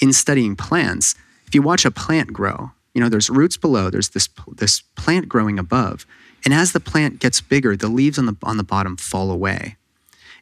in 0.00 0.12
studying 0.12 0.56
plants, 0.56 1.14
if 1.46 1.54
you 1.54 1.62
watch 1.62 1.84
a 1.84 1.90
plant 1.90 2.32
grow, 2.32 2.72
you 2.94 3.00
know, 3.00 3.08
there's 3.08 3.30
roots 3.30 3.56
below, 3.56 3.90
there's 3.90 4.10
this, 4.10 4.28
this 4.56 4.82
plant 4.96 5.28
growing 5.28 5.58
above. 5.58 6.06
And 6.44 6.52
as 6.52 6.72
the 6.72 6.80
plant 6.80 7.20
gets 7.20 7.40
bigger, 7.40 7.76
the 7.76 7.88
leaves 7.88 8.18
on 8.18 8.26
the, 8.26 8.36
on 8.42 8.56
the 8.56 8.64
bottom 8.64 8.96
fall 8.96 9.30
away. 9.30 9.76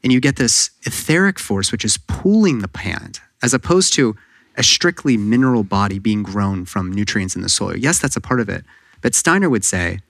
And 0.02 0.12
you 0.12 0.20
get 0.20 0.36
this 0.36 0.70
etheric 0.86 1.38
force, 1.38 1.70
which 1.70 1.84
is 1.84 1.98
pulling 1.98 2.60
the 2.60 2.68
plant, 2.68 3.20
as 3.42 3.52
opposed 3.52 3.92
to 3.94 4.16
a 4.56 4.62
strictly 4.62 5.16
mineral 5.16 5.62
body 5.62 5.98
being 5.98 6.22
grown 6.22 6.64
from 6.64 6.90
nutrients 6.90 7.36
in 7.36 7.42
the 7.42 7.48
soil. 7.48 7.76
Yes, 7.76 7.98
that's 7.98 8.16
a 8.16 8.20
part 8.20 8.40
of 8.40 8.48
it. 8.48 8.64
But 9.00 9.14
Steiner 9.14 9.48
would 9.48 9.64
say 9.64 10.00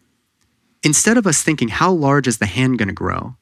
instead 0.82 1.16
of 1.16 1.26
us 1.26 1.42
thinking, 1.42 1.68
how 1.68 1.92
large 1.92 2.26
is 2.26 2.38
the 2.38 2.46
hand 2.46 2.78
going 2.78 2.88
to 2.88 2.94
grow? 2.94 3.36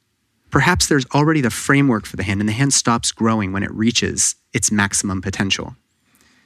Perhaps 0.50 0.86
there's 0.86 1.06
already 1.14 1.40
the 1.40 1.50
framework 1.50 2.06
for 2.06 2.16
the 2.16 2.22
hand, 2.22 2.40
and 2.40 2.48
the 2.48 2.54
hand 2.54 2.72
stops 2.72 3.12
growing 3.12 3.52
when 3.52 3.62
it 3.62 3.70
reaches 3.72 4.34
its 4.52 4.72
maximum 4.72 5.20
potential. 5.20 5.76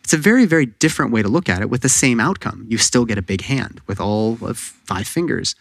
It's 0.02 0.12
a 0.12 0.18
very, 0.18 0.44
very 0.44 0.66
different 0.66 1.12
way 1.12 1.22
to 1.22 1.28
look 1.28 1.48
at 1.48 1.62
it 1.62 1.70
with 1.70 1.82
the 1.82 1.88
same 1.88 2.18
outcome. 2.18 2.66
You 2.68 2.78
still 2.78 3.04
get 3.04 3.18
a 3.18 3.22
big 3.22 3.42
hand 3.42 3.80
with 3.86 4.00
all 4.00 4.38
of 4.42 4.58
five 4.58 5.06
fingers. 5.06 5.54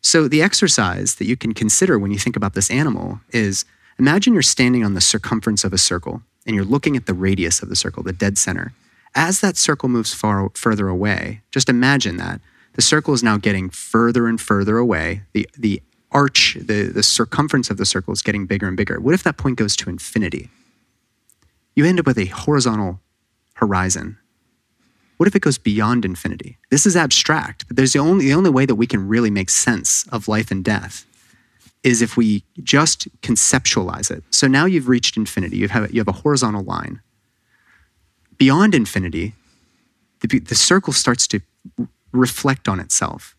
So, 0.00 0.28
the 0.28 0.40
exercise 0.40 1.16
that 1.16 1.26
you 1.26 1.36
can 1.36 1.52
consider 1.52 1.98
when 1.98 2.10
you 2.10 2.18
think 2.18 2.36
about 2.36 2.54
this 2.54 2.70
animal 2.70 3.20
is 3.32 3.64
imagine 3.98 4.32
you're 4.32 4.42
standing 4.42 4.84
on 4.84 4.94
the 4.94 5.00
circumference 5.00 5.64
of 5.64 5.72
a 5.72 5.78
circle 5.78 6.22
and 6.46 6.54
you're 6.54 6.64
looking 6.64 6.96
at 6.96 7.06
the 7.06 7.14
radius 7.14 7.60
of 7.60 7.68
the 7.68 7.76
circle, 7.76 8.02
the 8.02 8.12
dead 8.12 8.38
center. 8.38 8.72
As 9.14 9.40
that 9.40 9.56
circle 9.56 9.88
moves 9.88 10.14
far 10.14 10.48
further 10.54 10.88
away, 10.88 11.42
just 11.50 11.68
imagine 11.68 12.16
that 12.18 12.40
the 12.76 12.82
circle 12.82 13.14
is 13.14 13.22
now 13.22 13.38
getting 13.38 13.70
further 13.70 14.28
and 14.28 14.40
further 14.40 14.76
away. 14.76 15.22
The, 15.32 15.48
the 15.58 15.82
arch, 16.12 16.56
the, 16.60 16.84
the 16.84 17.02
circumference 17.02 17.70
of 17.70 17.78
the 17.78 17.86
circle 17.86 18.12
is 18.12 18.22
getting 18.22 18.46
bigger 18.46 18.68
and 18.68 18.76
bigger. 18.76 19.00
What 19.00 19.14
if 19.14 19.22
that 19.24 19.38
point 19.38 19.56
goes 19.56 19.74
to 19.76 19.90
infinity? 19.90 20.50
You 21.74 21.86
end 21.86 21.98
up 21.98 22.06
with 22.06 22.18
a 22.18 22.26
horizontal 22.26 23.00
horizon. 23.54 24.18
What 25.16 25.26
if 25.26 25.34
it 25.34 25.40
goes 25.40 25.56
beyond 25.56 26.04
infinity? 26.04 26.58
This 26.70 26.84
is 26.84 26.96
abstract, 26.96 27.66
but 27.66 27.76
there's 27.76 27.94
the 27.94 27.98
only, 27.98 28.26
the 28.26 28.34
only 28.34 28.50
way 28.50 28.66
that 28.66 28.74
we 28.74 28.86
can 28.86 29.08
really 29.08 29.30
make 29.30 29.48
sense 29.48 30.06
of 30.08 30.28
life 30.28 30.50
and 30.50 30.62
death 30.62 31.06
is 31.82 32.02
if 32.02 32.16
we 32.16 32.44
just 32.62 33.08
conceptualize 33.22 34.10
it. 34.10 34.22
So 34.30 34.46
now 34.46 34.66
you've 34.66 34.88
reached 34.88 35.16
infinity, 35.16 35.56
you 35.56 35.68
have, 35.68 35.92
you 35.92 36.00
have 36.00 36.08
a 36.08 36.12
horizontal 36.12 36.62
line. 36.62 37.00
Beyond 38.36 38.74
infinity, 38.74 39.32
the, 40.20 40.40
the 40.40 40.54
circle 40.54 40.92
starts 40.92 41.26
to 41.28 41.40
reflect 42.18 42.68
on 42.68 42.80
itself. 42.80 43.36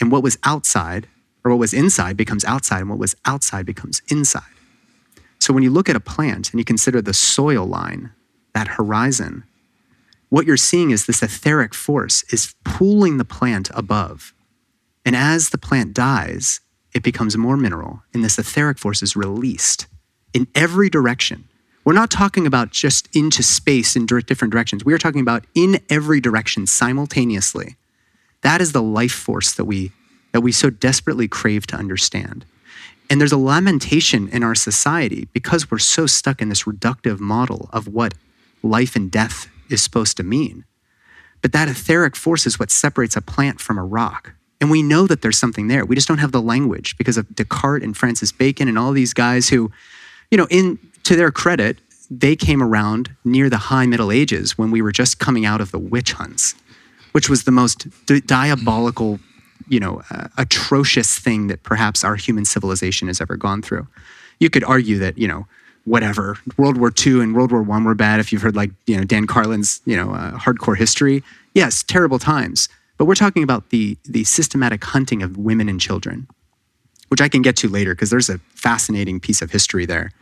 And 0.00 0.12
what 0.12 0.22
was 0.22 0.38
outside, 0.44 1.08
or 1.44 1.50
what 1.50 1.60
was 1.60 1.74
inside, 1.74 2.16
becomes 2.16 2.44
outside, 2.44 2.80
and 2.80 2.90
what 2.90 2.98
was 2.98 3.16
outside 3.24 3.66
becomes 3.66 4.02
inside. 4.08 4.42
So 5.38 5.52
when 5.52 5.62
you 5.62 5.70
look 5.70 5.88
at 5.88 5.96
a 5.96 6.00
plant 6.00 6.50
and 6.50 6.60
you 6.60 6.64
consider 6.64 7.00
the 7.00 7.14
soil 7.14 7.66
line, 7.66 8.12
that 8.54 8.68
horizon, 8.68 9.44
what 10.28 10.46
you're 10.46 10.56
seeing 10.56 10.90
is 10.90 11.06
this 11.06 11.22
etheric 11.22 11.74
force 11.74 12.22
is 12.32 12.54
pulling 12.64 13.16
the 13.16 13.24
plant 13.24 13.70
above. 13.74 14.34
And 15.04 15.16
as 15.16 15.50
the 15.50 15.58
plant 15.58 15.94
dies, 15.94 16.60
it 16.94 17.02
becomes 17.02 17.36
more 17.36 17.56
mineral, 17.56 18.02
and 18.12 18.24
this 18.24 18.38
etheric 18.38 18.78
force 18.78 19.02
is 19.02 19.16
released 19.16 19.86
in 20.34 20.48
every 20.54 20.90
direction. 20.90 21.48
We're 21.84 21.92
not 21.94 22.10
talking 22.10 22.46
about 22.46 22.70
just 22.70 23.08
into 23.16 23.42
space 23.42 23.96
in 23.96 24.04
different 24.04 24.52
directions. 24.52 24.84
We 24.84 24.92
are 24.92 24.98
talking 24.98 25.22
about 25.22 25.46
in 25.54 25.80
every 25.88 26.20
direction 26.20 26.66
simultaneously. 26.66 27.76
That 28.42 28.60
is 28.60 28.72
the 28.72 28.82
life 28.82 29.12
force 29.12 29.52
that 29.54 29.64
we, 29.64 29.92
that 30.32 30.40
we 30.40 30.52
so 30.52 30.70
desperately 30.70 31.28
crave 31.28 31.66
to 31.68 31.76
understand. 31.76 32.44
And 33.10 33.20
there's 33.20 33.32
a 33.32 33.38
lamentation 33.38 34.28
in 34.28 34.42
our 34.42 34.54
society 34.54 35.28
because 35.32 35.70
we're 35.70 35.78
so 35.78 36.06
stuck 36.06 36.42
in 36.42 36.48
this 36.48 36.64
reductive 36.64 37.20
model 37.20 37.70
of 37.72 37.88
what 37.88 38.14
life 38.62 38.96
and 38.96 39.10
death 39.10 39.48
is 39.70 39.82
supposed 39.82 40.16
to 40.18 40.22
mean. 40.22 40.64
But 41.40 41.52
that 41.52 41.68
etheric 41.68 42.16
force 42.16 42.46
is 42.46 42.58
what 42.58 42.70
separates 42.70 43.16
a 43.16 43.22
plant 43.22 43.60
from 43.60 43.78
a 43.78 43.84
rock. 43.84 44.32
And 44.60 44.70
we 44.70 44.82
know 44.82 45.06
that 45.06 45.22
there's 45.22 45.38
something 45.38 45.68
there. 45.68 45.84
We 45.84 45.94
just 45.94 46.08
don't 46.08 46.18
have 46.18 46.32
the 46.32 46.42
language 46.42 46.98
because 46.98 47.16
of 47.16 47.34
Descartes 47.34 47.84
and 47.84 47.96
Francis 47.96 48.32
Bacon 48.32 48.68
and 48.68 48.78
all 48.78 48.92
these 48.92 49.14
guys 49.14 49.48
who, 49.48 49.70
you 50.30 50.36
know, 50.36 50.48
in 50.50 50.78
to 51.04 51.14
their 51.16 51.30
credit, 51.30 51.78
they 52.10 52.34
came 52.34 52.62
around 52.62 53.14
near 53.24 53.48
the 53.48 53.56
high 53.56 53.86
Middle 53.86 54.10
Ages 54.10 54.58
when 54.58 54.70
we 54.70 54.82
were 54.82 54.92
just 54.92 55.18
coming 55.18 55.46
out 55.46 55.60
of 55.60 55.70
the 55.70 55.78
witch 55.78 56.12
hunts 56.12 56.54
which 57.12 57.28
was 57.28 57.44
the 57.44 57.50
most 57.50 57.86
di- 58.06 58.20
diabolical, 58.20 59.20
you 59.68 59.80
know, 59.80 60.02
uh, 60.10 60.28
atrocious 60.36 61.18
thing 61.18 61.48
that 61.48 61.62
perhaps 61.62 62.04
our 62.04 62.16
human 62.16 62.44
civilization 62.44 63.08
has 63.08 63.20
ever 63.20 63.36
gone 63.36 63.62
through. 63.62 63.86
You 64.40 64.50
could 64.50 64.64
argue 64.64 64.98
that, 64.98 65.18
you 65.18 65.28
know, 65.28 65.46
whatever 65.88 66.36
World 66.56 66.76
War 66.76 66.92
II 67.06 67.20
and 67.20 67.34
World 67.34 67.50
War 67.50 67.62
One 67.62 67.84
were 67.84 67.94
bad. 67.94 68.20
If 68.20 68.32
you've 68.32 68.42
heard 68.42 68.54
like 68.54 68.70
you 68.86 68.96
know 68.96 69.04
Dan 69.04 69.26
Carlin's 69.26 69.80
you 69.84 69.96
know 69.96 70.12
uh, 70.12 70.32
hardcore 70.38 70.76
history, 70.76 71.22
yes, 71.54 71.82
terrible 71.82 72.18
times. 72.18 72.68
But 72.98 73.06
we're 73.06 73.14
talking 73.14 73.42
about 73.42 73.70
the 73.70 73.96
the 74.04 74.24
systematic 74.24 74.84
hunting 74.84 75.22
of 75.22 75.36
women 75.36 75.68
and 75.68 75.80
children, 75.80 76.28
which 77.08 77.20
I 77.20 77.28
can 77.28 77.42
get 77.42 77.56
to 77.58 77.68
later 77.68 77.94
because 77.94 78.10
there's 78.10 78.28
a 78.28 78.38
fascinating 78.54 79.18
piece 79.18 79.40
of 79.40 79.50
history 79.50 79.86
there. 79.86 80.12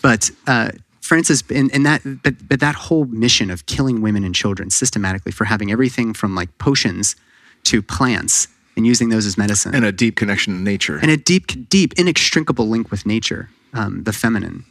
But 0.00 0.30
uh, 0.46 0.70
Francis, 1.02 1.42
and, 1.50 1.70
and 1.74 1.84
that, 1.84 2.00
but, 2.22 2.48
but 2.48 2.60
that 2.60 2.74
whole 2.76 3.04
mission 3.06 3.50
of 3.50 3.66
killing 3.66 4.00
women 4.00 4.24
and 4.24 4.34
children 4.34 4.70
systematically 4.70 5.32
for 5.32 5.44
having 5.44 5.70
everything 5.70 6.14
from 6.14 6.34
like 6.34 6.56
potions 6.58 7.16
to 7.64 7.82
plants 7.82 8.48
and 8.76 8.86
using 8.86 9.08
those 9.08 9.26
as 9.26 9.36
medicine. 9.36 9.74
And 9.74 9.84
a 9.84 9.92
deep 9.92 10.16
connection 10.16 10.54
to 10.54 10.60
nature. 10.60 10.98
And 10.98 11.10
a 11.10 11.16
deep, 11.16 11.68
deep, 11.68 11.92
inextricable 11.98 12.68
link 12.68 12.90
with 12.90 13.04
nature, 13.04 13.50
um, 13.74 14.04
the 14.04 14.12
feminine. 14.12 14.64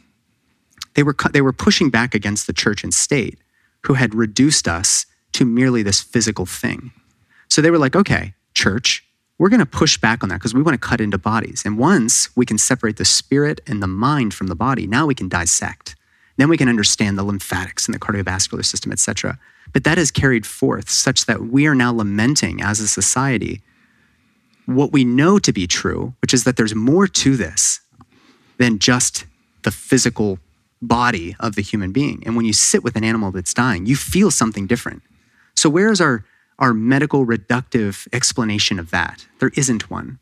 They 0.94 1.02
were, 1.02 1.14
they 1.32 1.42
were 1.42 1.52
pushing 1.52 1.90
back 1.90 2.14
against 2.14 2.46
the 2.46 2.52
church 2.52 2.82
and 2.82 2.92
state 2.92 3.38
who 3.84 3.94
had 3.94 4.14
reduced 4.14 4.66
us 4.66 5.06
to 5.32 5.44
merely 5.44 5.82
this 5.82 6.00
physical 6.00 6.46
thing. 6.46 6.92
So 7.48 7.60
they 7.60 7.70
were 7.70 7.78
like, 7.78 7.94
okay, 7.94 8.34
church, 8.54 9.04
we're 9.38 9.50
going 9.50 9.60
to 9.60 9.66
push 9.66 9.98
back 9.98 10.22
on 10.22 10.30
that 10.30 10.36
because 10.36 10.54
we 10.54 10.62
want 10.62 10.80
to 10.80 10.88
cut 10.88 11.00
into 11.00 11.18
bodies. 11.18 11.62
And 11.64 11.78
once 11.78 12.34
we 12.34 12.46
can 12.46 12.58
separate 12.58 12.96
the 12.96 13.04
spirit 13.04 13.60
and 13.66 13.82
the 13.82 13.86
mind 13.86 14.32
from 14.34 14.46
the 14.46 14.54
body, 14.54 14.86
now 14.86 15.06
we 15.06 15.14
can 15.14 15.28
dissect. 15.28 15.94
Then 16.42 16.48
we 16.48 16.56
can 16.56 16.68
understand 16.68 17.16
the 17.16 17.22
lymphatics 17.22 17.86
and 17.86 17.94
the 17.94 18.00
cardiovascular 18.00 18.64
system, 18.64 18.90
et 18.90 18.98
cetera. 18.98 19.38
But 19.72 19.84
that 19.84 19.96
is 19.96 20.10
carried 20.10 20.44
forth 20.44 20.90
such 20.90 21.26
that 21.26 21.40
we 21.40 21.68
are 21.68 21.74
now 21.76 21.92
lamenting 21.92 22.60
as 22.60 22.80
a 22.80 22.88
society 22.88 23.62
what 24.66 24.90
we 24.90 25.04
know 25.04 25.38
to 25.38 25.52
be 25.52 25.68
true, 25.68 26.14
which 26.20 26.34
is 26.34 26.42
that 26.42 26.56
there's 26.56 26.74
more 26.74 27.06
to 27.06 27.36
this 27.36 27.78
than 28.58 28.80
just 28.80 29.24
the 29.62 29.70
physical 29.70 30.40
body 30.80 31.36
of 31.38 31.54
the 31.54 31.62
human 31.62 31.92
being. 31.92 32.24
And 32.26 32.34
when 32.34 32.44
you 32.44 32.52
sit 32.52 32.82
with 32.82 32.96
an 32.96 33.04
animal 33.04 33.30
that's 33.30 33.54
dying, 33.54 33.86
you 33.86 33.94
feel 33.94 34.32
something 34.32 34.66
different. 34.66 35.04
So, 35.54 35.70
where's 35.70 36.00
our, 36.00 36.24
our 36.58 36.74
medical 36.74 37.24
reductive 37.24 38.08
explanation 38.12 38.80
of 38.80 38.90
that? 38.90 39.28
There 39.38 39.52
isn't 39.54 39.88
one, 39.88 40.18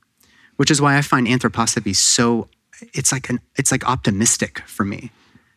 which 0.59 0.71
is 0.71 0.83
why 0.83 0.99
I 0.99 1.01
find 1.01 1.27
anthroposophy 1.27 1.97
so, 1.97 2.51
it's 2.93 3.11
like, 3.11 3.31
an, 3.31 3.41
it's 3.57 3.73
like 3.73 3.89
optimistic 3.89 4.59
for 4.67 4.85
me 4.85 5.13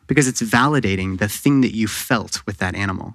because 0.06 0.28
it's 0.28 0.42
validating 0.42 1.18
the 1.18 1.28
thing 1.28 1.60
that 1.62 1.74
you 1.74 1.88
felt 1.88 2.44
with 2.46 2.58
that 2.58 2.74
animal. 2.74 3.14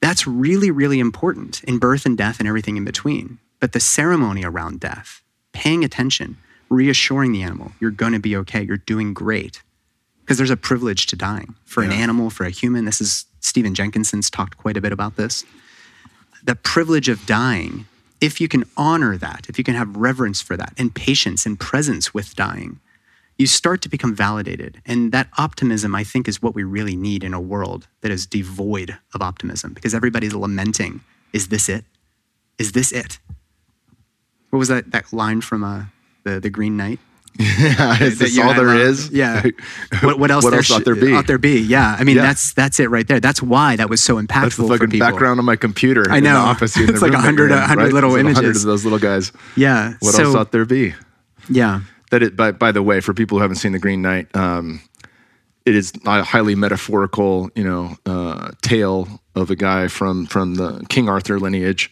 That's 0.00 0.26
really, 0.26 0.70
really 0.70 0.98
important 0.98 1.62
in 1.64 1.78
birth 1.78 2.06
and 2.06 2.16
death 2.16 2.38
and 2.38 2.48
everything 2.48 2.76
in 2.76 2.84
between. 2.84 3.38
But 3.58 3.72
the 3.72 3.80
ceremony 3.80 4.44
around 4.44 4.80
death, 4.80 5.22
paying 5.52 5.84
attention, 5.84 6.38
reassuring 6.70 7.32
the 7.32 7.42
animal, 7.42 7.72
you're 7.80 7.90
going 7.90 8.12
to 8.12 8.18
be 8.18 8.34
okay, 8.36 8.62
you're 8.62 8.78
doing 8.78 9.12
great. 9.12 9.62
Because 10.22 10.38
there's 10.38 10.50
a 10.50 10.56
privilege 10.56 11.06
to 11.08 11.16
dying 11.16 11.54
for 11.64 11.82
yeah. 11.82 11.90
an 11.90 11.96
animal, 12.00 12.30
for 12.30 12.44
a 12.46 12.50
human. 12.50 12.84
This 12.84 13.00
is 13.00 13.26
Stephen 13.40 13.74
Jenkinson's 13.74 14.30
talked 14.30 14.56
quite 14.56 14.76
a 14.76 14.80
bit 14.80 14.92
about 14.92 15.16
this. 15.16 15.44
The 16.44 16.54
privilege 16.54 17.08
of 17.08 17.26
dying, 17.26 17.86
if 18.20 18.40
you 18.40 18.48
can 18.48 18.64
honor 18.76 19.18
that, 19.18 19.46
if 19.48 19.58
you 19.58 19.64
can 19.64 19.74
have 19.74 19.96
reverence 19.96 20.40
for 20.40 20.56
that, 20.56 20.72
and 20.78 20.94
patience 20.94 21.44
and 21.44 21.58
presence 21.58 22.14
with 22.14 22.34
dying, 22.36 22.80
you 23.40 23.46
start 23.46 23.80
to 23.80 23.88
become 23.88 24.14
validated. 24.14 24.82
And 24.84 25.12
that 25.12 25.28
optimism, 25.38 25.94
I 25.94 26.04
think, 26.04 26.28
is 26.28 26.42
what 26.42 26.54
we 26.54 26.62
really 26.62 26.94
need 26.94 27.24
in 27.24 27.32
a 27.32 27.40
world 27.40 27.88
that 28.02 28.10
is 28.10 28.26
devoid 28.26 28.98
of 29.14 29.22
optimism 29.22 29.72
because 29.72 29.94
everybody's 29.94 30.34
lamenting 30.34 31.00
is 31.32 31.48
this 31.48 31.68
it? 31.68 31.84
Is 32.58 32.72
this 32.72 32.92
it? 32.92 33.18
What 34.50 34.58
was 34.58 34.68
that, 34.68 34.90
that 34.90 35.10
line 35.12 35.40
from 35.40 35.64
uh, 35.64 35.84
the, 36.24 36.38
the 36.38 36.50
Green 36.50 36.76
Knight? 36.76 37.00
Yeah, 37.38 38.02
is 38.02 38.18
this 38.18 38.38
all 38.38 38.52
there 38.52 38.74
is? 38.74 39.10
Yeah. 39.10 39.46
What, 40.02 40.18
what 40.18 40.30
else? 40.30 40.44
what 40.44 40.50
there 40.50 40.58
else 40.58 40.70
ought 40.70 40.84
there 40.84 40.94
be? 40.94 41.14
Ought 41.14 41.26
there 41.26 41.38
be? 41.38 41.60
Yeah. 41.60 41.96
I 41.98 42.04
mean, 42.04 42.16
yeah. 42.16 42.22
that's 42.22 42.52
that's 42.52 42.80
it 42.80 42.90
right 42.90 43.06
there. 43.06 43.20
That's 43.20 43.40
why 43.40 43.76
that 43.76 43.88
was 43.88 44.02
so 44.02 44.16
impactful 44.16 44.28
that's 44.42 44.56
the 44.56 44.68
fucking 44.68 44.98
background 44.98 45.38
on 45.38 45.46
my 45.46 45.56
computer. 45.56 46.10
I 46.10 46.20
know. 46.20 46.36
office 46.36 46.76
it's 46.76 47.00
like 47.00 47.12
a 47.12 47.20
hundred, 47.20 47.52
a 47.52 47.60
hundred 47.60 47.92
little 47.92 48.16
images. 48.16 48.36
Hundred 48.36 48.56
of 48.56 48.62
those 48.62 48.84
little 48.84 48.98
guys. 48.98 49.32
Yeah. 49.56 49.94
What 50.00 50.14
so, 50.14 50.24
else 50.24 50.34
ought 50.34 50.52
there 50.52 50.64
be? 50.64 50.94
Yeah 51.48 51.80
that 52.10 52.22
it 52.22 52.36
by, 52.36 52.52
by 52.52 52.72
the 52.72 52.82
way 52.82 53.00
for 53.00 53.14
people 53.14 53.38
who 53.38 53.42
haven't 53.42 53.56
seen 53.56 53.72
the 53.72 53.78
green 53.78 54.02
knight 54.02 54.34
um, 54.36 54.80
it 55.66 55.74
is 55.74 55.92
a 56.06 56.22
highly 56.22 56.54
metaphorical 56.54 57.50
you 57.54 57.64
know 57.64 57.96
uh, 58.06 58.50
tale 58.62 59.06
of 59.34 59.50
a 59.50 59.56
guy 59.56 59.88
from 59.88 60.26
from 60.26 60.54
the 60.56 60.84
king 60.88 61.08
arthur 61.08 61.38
lineage 61.40 61.90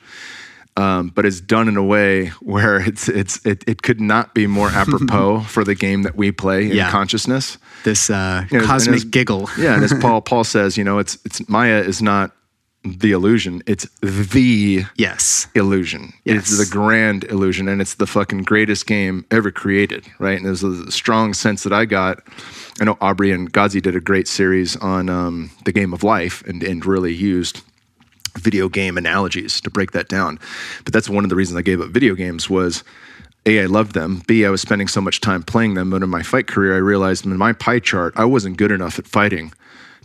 Um, 0.79 1.09
but 1.11 1.27
it's 1.27 1.41
done 1.41 1.66
in 1.69 1.77
a 1.77 1.83
way 1.83 2.27
where 2.41 2.79
it's 2.89 3.09
it's 3.09 3.45
it, 3.45 3.64
it 3.66 3.83
could 3.83 4.01
not 4.01 4.33
be 4.35 4.47
more 4.47 4.69
apropos 4.71 5.41
for 5.55 5.64
the 5.64 5.75
game 5.75 6.03
that 6.05 6.14
we 6.14 6.31
play 6.31 6.71
in 6.71 6.77
Yeah. 6.77 6.91
consciousness. 6.91 7.59
This 7.83 8.11
uh, 8.11 8.45
Yeah, 8.51 8.59
and 8.59 8.66
cosmic 8.66 8.97
it's- 9.03 9.11
giggle. 9.11 9.49
Yeah, 9.59 9.75
and 9.75 9.83
as 9.83 9.93
Paul 10.01 10.21
Paul 10.23 10.45
says, 10.45 10.77
you 10.79 10.85
know, 10.85 11.01
it's 11.01 11.19
it's 11.25 11.41
Maya 11.49 11.83
is 11.83 12.01
not 12.01 12.31
the 12.85 13.12
illusion; 13.12 13.62
it's 13.66 13.87
the 14.01 14.85
Yes. 14.97 15.47
illusion. 15.55 16.12
It's 16.24 16.57
the 16.57 16.66
grand 16.70 17.24
illusion, 17.24 17.68
and 17.68 17.81
it's 17.81 17.95
the 17.95 18.07
fucking 18.07 18.43
greatest 18.45 18.87
game 18.87 19.24
ever 19.31 19.51
created, 19.51 20.07
right? 20.18 20.37
And 20.37 20.47
there's 20.47 20.62
a 20.62 20.91
strong 20.91 21.35
sense 21.35 21.62
that 21.64 21.72
I 21.72 21.85
got. 21.85 22.22
I 22.81 22.85
know 22.85 22.97
Aubrey 23.01 23.33
and 23.33 23.53
Gazi 23.53 23.83
did 23.83 23.97
a 23.97 24.01
great 24.01 24.29
series 24.29 24.76
on 24.76 25.09
um, 25.09 25.51
the 25.64 25.72
game 25.72 25.93
of 25.93 26.03
life, 26.05 26.43
and 26.47 26.62
and 26.62 26.85
really 26.87 27.12
used 27.12 27.62
video 28.39 28.68
game 28.68 28.97
analogies 28.97 29.61
to 29.62 29.70
break 29.70 29.91
that 29.93 30.09
down. 30.09 30.39
But 30.85 30.93
that's 30.93 31.09
one 31.09 31.24
of 31.24 31.31
the 31.31 31.37
reasons 31.37 31.59
I 31.59 31.62
gave 31.62 31.81
up 31.81 31.89
video 31.91 32.14
games 32.14 32.49
was. 32.49 32.85
A, 33.47 33.62
I 33.62 33.66
loved 33.66 33.95
them. 33.95 34.20
B, 34.26 34.45
I 34.45 34.51
was 34.51 34.61
spending 34.61 34.89
so 34.89 35.01
much 35.01 35.20
time 35.22 35.43
playing 35.43 35.72
them. 35.74 35.89
But 35.91 36.03
in 36.03 36.11
my 36.11 36.22
fight 36.22 36.49
career, 36.49 36.74
I 36.74 36.79
realized 36.79 37.24
in 37.24 37.35
my 37.39 37.55
pie 37.55 37.79
chart, 37.79 38.12
I 38.16 38.26
wasn't 38.26 38.59
good 38.59 38.70
enough 38.72 38.99
at 38.99 39.07
fighting 39.07 39.53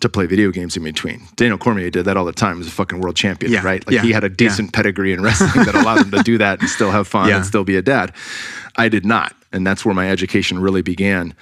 to 0.03 0.09
play 0.09 0.25
video 0.27 0.51
games 0.51 0.77
in 0.77 0.83
between. 0.83 1.23
Daniel 1.35 1.57
Cormier 1.57 1.89
did 1.89 2.05
that 2.05 2.15
all 2.15 2.25
the 2.25 2.31
time. 2.31 2.55
He 2.55 2.59
was 2.59 2.67
a 2.67 2.71
fucking 2.71 2.99
world 3.01 3.15
champion, 3.15 3.51
Yeah, 3.51 3.63
right? 3.63 3.85
Like 3.85 3.95
yeah, 3.95 4.01
he 4.03 4.11
had 4.11 4.23
a 4.23 4.29
yeah. 4.29 4.35
decent 4.35 4.71
pedigree 4.73 5.11
in 5.11 5.21
wrestling 5.21 5.65
that 5.65 5.75
allowed 5.75 6.05
him 6.05 6.11
to 6.11 6.23
do 6.23 6.37
that 6.37 6.59
and 6.61 6.69
still 6.69 6.91
have 6.91 7.07
fun 7.07 7.27
Yeah. 7.29 7.37
and 7.37 7.45
still 7.45 7.63
be 7.63 7.75
a 7.75 7.81
dad. 7.81 8.13
I 8.77 8.87
did 8.89 9.05
not. 9.05 9.33
And 9.51 9.65
that's 9.67 9.83
where 9.85 9.93
my 9.93 10.09
education 10.09 10.59
really 10.59 10.81
began. 10.81 11.33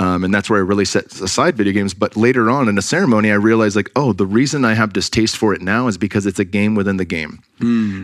Um, 0.00 0.22
and 0.22 0.32
that's 0.32 0.48
where 0.48 0.60
I 0.60 0.62
really 0.62 0.84
set 0.84 1.06
aside 1.20 1.56
video 1.56 1.72
games. 1.72 1.92
But 1.92 2.16
later 2.16 2.48
on 2.50 2.68
in 2.68 2.76
the 2.76 2.82
ceremony, 2.82 3.32
I 3.32 3.34
realized, 3.34 3.74
like, 3.74 3.90
oh, 3.96 4.12
the 4.12 4.26
reason 4.26 4.64
I 4.64 4.74
have 4.74 4.92
distaste 4.92 5.36
for 5.36 5.52
it 5.54 5.60
now 5.60 5.88
is 5.88 5.98
because 5.98 6.24
it's 6.24 6.38
a 6.38 6.44
game 6.44 6.76
within 6.76 6.98
the 6.98 7.04
game, 7.04 7.42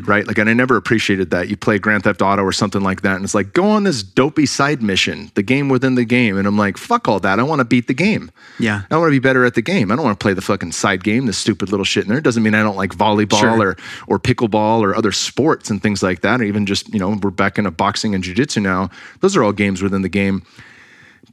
right? 0.05 0.27
Like, 0.27 0.39
and 0.39 0.51
I 0.51 0.55
never 0.55 0.77
appreciated 0.77 1.31
that. 1.31 1.49
You 1.49 1.57
play 1.57 1.79
Grand 1.79 2.03
Theft 2.03 2.21
Auto 2.21 2.43
or 2.43 2.51
something 2.51 2.83
like 2.83 3.03
that, 3.03 3.15
and 3.15 3.25
it's 3.25 3.35
like, 3.35 3.53
go 3.53 3.67
on 3.67 3.85
this 3.85 4.03
dopey 4.03 4.45
side 4.45 4.83
mission, 4.83 5.31
the 5.35 5.43
game 5.45 5.69
within 5.69 5.95
the 5.95 6.05
game. 6.05 6.37
And 6.37 6.49
I'm 6.49 6.59
like, 6.59 6.77
fuck 6.79 7.07
all 7.07 7.21
that. 7.21 7.39
I 7.39 7.45
want 7.45 7.61
to 7.61 7.65
beat 7.65 7.87
the 7.87 7.95
game. 7.95 8.33
Yeah. 8.59 8.83
I 8.91 8.97
want 8.97 9.09
to 9.09 9.13
be 9.13 9.21
better 9.21 9.45
at 9.45 9.55
the 9.55 9.63
game. 9.63 9.93
I 9.93 9.95
don't 9.97 10.05
want 10.05 10.19
to 10.19 10.23
play 10.25 10.33
the 10.35 10.43
fucking 10.43 10.73
side 10.73 11.05
game, 11.05 11.27
the 11.27 11.33
stupid 11.33 11.71
little 11.71 11.85
shit 11.85 12.03
in 12.05 12.09
there. 12.09 12.19
It 12.19 12.25
doesn't 12.25 12.43
mean 12.43 12.57
I 12.57 12.63
don't 12.65 12.77
like 12.77 12.91
volleyball 12.91 13.39
Sure. 13.39 13.61
or 13.69 13.77
or 14.09 14.19
pickleball 14.19 14.81
or 14.81 14.97
other 14.97 15.13
sports 15.13 15.71
and 15.71 15.81
things 15.81 16.03
like 16.03 16.23
that, 16.23 16.41
or 16.41 16.45
even 16.45 16.67
just 16.67 16.93
you 16.93 16.99
know 16.99 17.17
we're 17.23 17.31
back 17.31 17.57
into 17.57 17.71
boxing 17.71 18.17
and 18.17 18.25
jujitsu 18.25 18.61
now. 18.61 18.91
Those 19.21 19.37
are 19.37 19.45
all 19.45 19.53
games 19.53 19.81
within 19.81 20.03
the 20.03 20.09
game, 20.09 20.43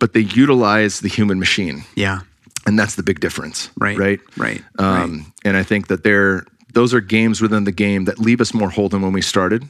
but 0.01 0.11
they 0.13 0.25
utilize 0.41 0.99
the 0.99 1.07
human 1.07 1.37
machine, 1.39 1.83
Yeah. 1.95 2.19
and 2.65 2.77
that's 2.79 2.95
the 2.95 3.03
big 3.03 3.19
difference, 3.19 3.69
Right. 3.77 3.97
Right. 3.97 4.19
Right. 4.35 4.61
Um, 4.79 5.31
And 5.45 5.55
I 5.55 5.63
think 5.63 5.87
that 5.87 6.03
they're 6.03 6.43
those 6.73 6.93
are 6.95 7.01
games 7.01 7.41
within 7.41 7.65
the 7.65 7.71
game 7.85 8.05
that 8.05 8.17
leave 8.17 8.41
us 8.41 8.53
more 8.53 8.69
whole 8.71 8.89
than 8.89 9.01
when 9.01 9.13
we 9.13 9.21
started. 9.21 9.61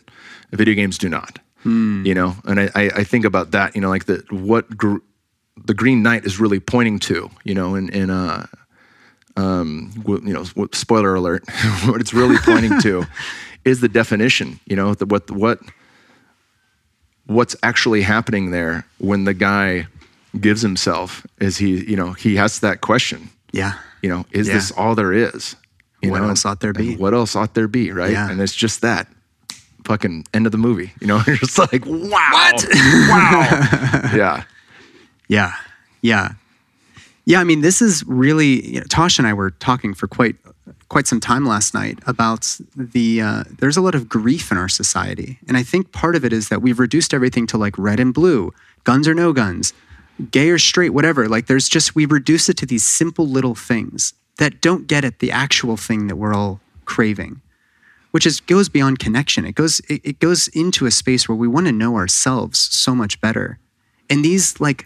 Video 0.52 0.76
games 0.76 0.98
do 0.98 1.10
not. 1.10 1.40
Hmm. 1.64 2.06
You 2.06 2.14
know, 2.14 2.36
and 2.46 2.60
I, 2.60 2.70
I, 2.76 2.84
I 3.02 3.04
think 3.04 3.26
about 3.26 3.52
that. 3.52 3.76
You 3.76 3.82
know, 3.82 3.90
like 3.90 4.06
the 4.06 4.24
what 4.30 4.66
gr- 4.78 5.04
the 5.66 5.74
Green 5.74 6.02
Knight 6.04 6.26
is 6.26 6.40
really 6.40 6.60
pointing 6.60 7.00
to. 7.00 7.30
You 7.44 7.56
know, 7.56 7.76
in 7.76 7.90
in 7.90 8.10
uh, 8.10 8.46
um, 9.36 9.92
w- 10.04 10.22
you 10.28 10.34
know, 10.34 10.44
spoiler 10.74 11.16
alert. 11.16 11.44
what 11.86 12.02
it's 12.02 12.14
really 12.14 12.38
pointing 12.38 12.80
to 12.82 13.06
is 13.66 13.80
the 13.82 13.90
definition. 13.90 14.60
You 14.70 14.76
know, 14.76 14.94
the, 14.94 15.06
what 15.06 15.30
what 15.32 15.60
what's 17.26 17.56
actually 17.64 18.02
happening 18.04 18.52
there 18.52 18.86
when 19.00 19.24
the 19.26 19.34
guy 19.34 19.88
gives 20.40 20.62
himself 20.62 21.26
is 21.40 21.58
he 21.58 21.84
you 21.90 21.96
know 21.98 22.14
he 22.14 22.36
has 22.38 22.60
that 22.62 22.80
question 22.82 23.30
Yeah. 23.52 23.74
you 24.02 24.10
know, 24.10 24.26
is 24.32 24.48
Yeah. 24.48 24.54
this 24.56 24.72
all 24.72 24.96
there 24.96 25.12
is? 25.14 25.56
You 26.02 26.10
What 26.12 26.22
know, 26.22 26.30
else 26.30 26.46
ought 26.46 26.62
there 26.62 26.74
be? 26.74 26.96
What 26.96 27.14
else 27.14 27.36
ought 27.36 27.54
there 27.54 27.68
be, 27.68 27.92
right? 27.92 28.12
Yeah. 28.12 28.30
And 28.32 28.40
it's 28.42 28.56
just 28.56 28.82
that 28.82 29.08
fucking 29.86 30.26
end 30.34 30.46
of 30.46 30.52
the 30.52 30.58
movie. 30.58 30.94
You 31.02 31.08
know, 31.08 31.22
you're 31.28 31.36
just 31.36 31.60
like, 31.60 31.86
wow, 31.86 32.30
what? 32.32 32.66
wow, 32.74 34.10
yeah, 34.16 34.44
Yeah. 35.28 35.54
Yeah. 36.02 36.30
Yeah. 37.26 37.40
I 37.40 37.44
mean, 37.44 37.62
this 37.62 37.82
is 37.82 38.04
really, 38.08 38.66
you 38.66 38.80
know, 38.80 38.86
Tosh 38.90 39.20
and 39.20 39.28
I 39.28 39.34
were 39.34 39.52
talking 39.52 39.94
for 39.94 40.08
quite, 40.08 40.36
quite 40.90 41.06
some 41.08 41.20
time 41.20 41.46
last 41.46 41.74
night 41.74 42.00
about 42.08 42.58
the, 42.76 43.22
uh, 43.22 43.44
there's 43.60 43.78
a 43.78 43.82
lot 43.82 43.94
of 43.96 44.10
grief 44.10 44.52
in 44.52 44.58
our 44.58 44.70
society. 44.70 45.38
And 45.48 45.56
I 45.58 45.64
think 45.64 45.92
part 45.92 46.16
of 46.16 46.26
it 46.26 46.34
is 46.34 46.50
that 46.50 46.62
we've 46.62 46.80
reduced 46.80 47.14
everything 47.14 47.46
to 47.48 47.58
like 47.58 47.78
red 47.78 48.00
and 48.00 48.14
blue, 48.14 48.54
guns 48.86 49.08
or 49.08 49.14
no 49.14 49.34
guns, 49.34 49.74
gay 50.30 50.50
or 50.50 50.60
straight, 50.60 50.92
whatever. 50.92 51.28
Like 51.28 51.48
there's 51.48 51.70
just, 51.70 51.96
we 51.96 52.06
reduce 52.06 52.50
it 52.50 52.58
to 52.58 52.66
these 52.66 52.86
simple 52.86 53.28
little 53.28 53.56
things 53.56 54.14
that 54.38 54.62
don't 54.62 54.88
get 54.88 55.04
at 55.04 55.20
the 55.20 55.32
actual 55.32 55.78
thing 55.78 56.08
that 56.08 56.16
we're 56.16 56.34
all 56.34 56.60
craving 56.86 57.42
which 58.12 58.26
is 58.26 58.40
goes 58.42 58.70
beyond 58.70 59.00
connection. 59.00 59.46
It 59.46 59.56
goes 59.56 59.80
it, 59.90 60.02
it 60.04 60.20
goes 60.20 60.48
into 60.50 60.86
a 60.86 60.92
space 60.92 61.28
where 61.28 61.36
we 61.36 61.48
want 61.48 61.66
to 61.66 61.72
know 61.72 61.96
ourselves 61.96 62.60
so 62.60 62.94
much 62.94 63.20
better. 63.20 63.60
And 64.10 64.24
these 64.24 64.60
like 64.60 64.86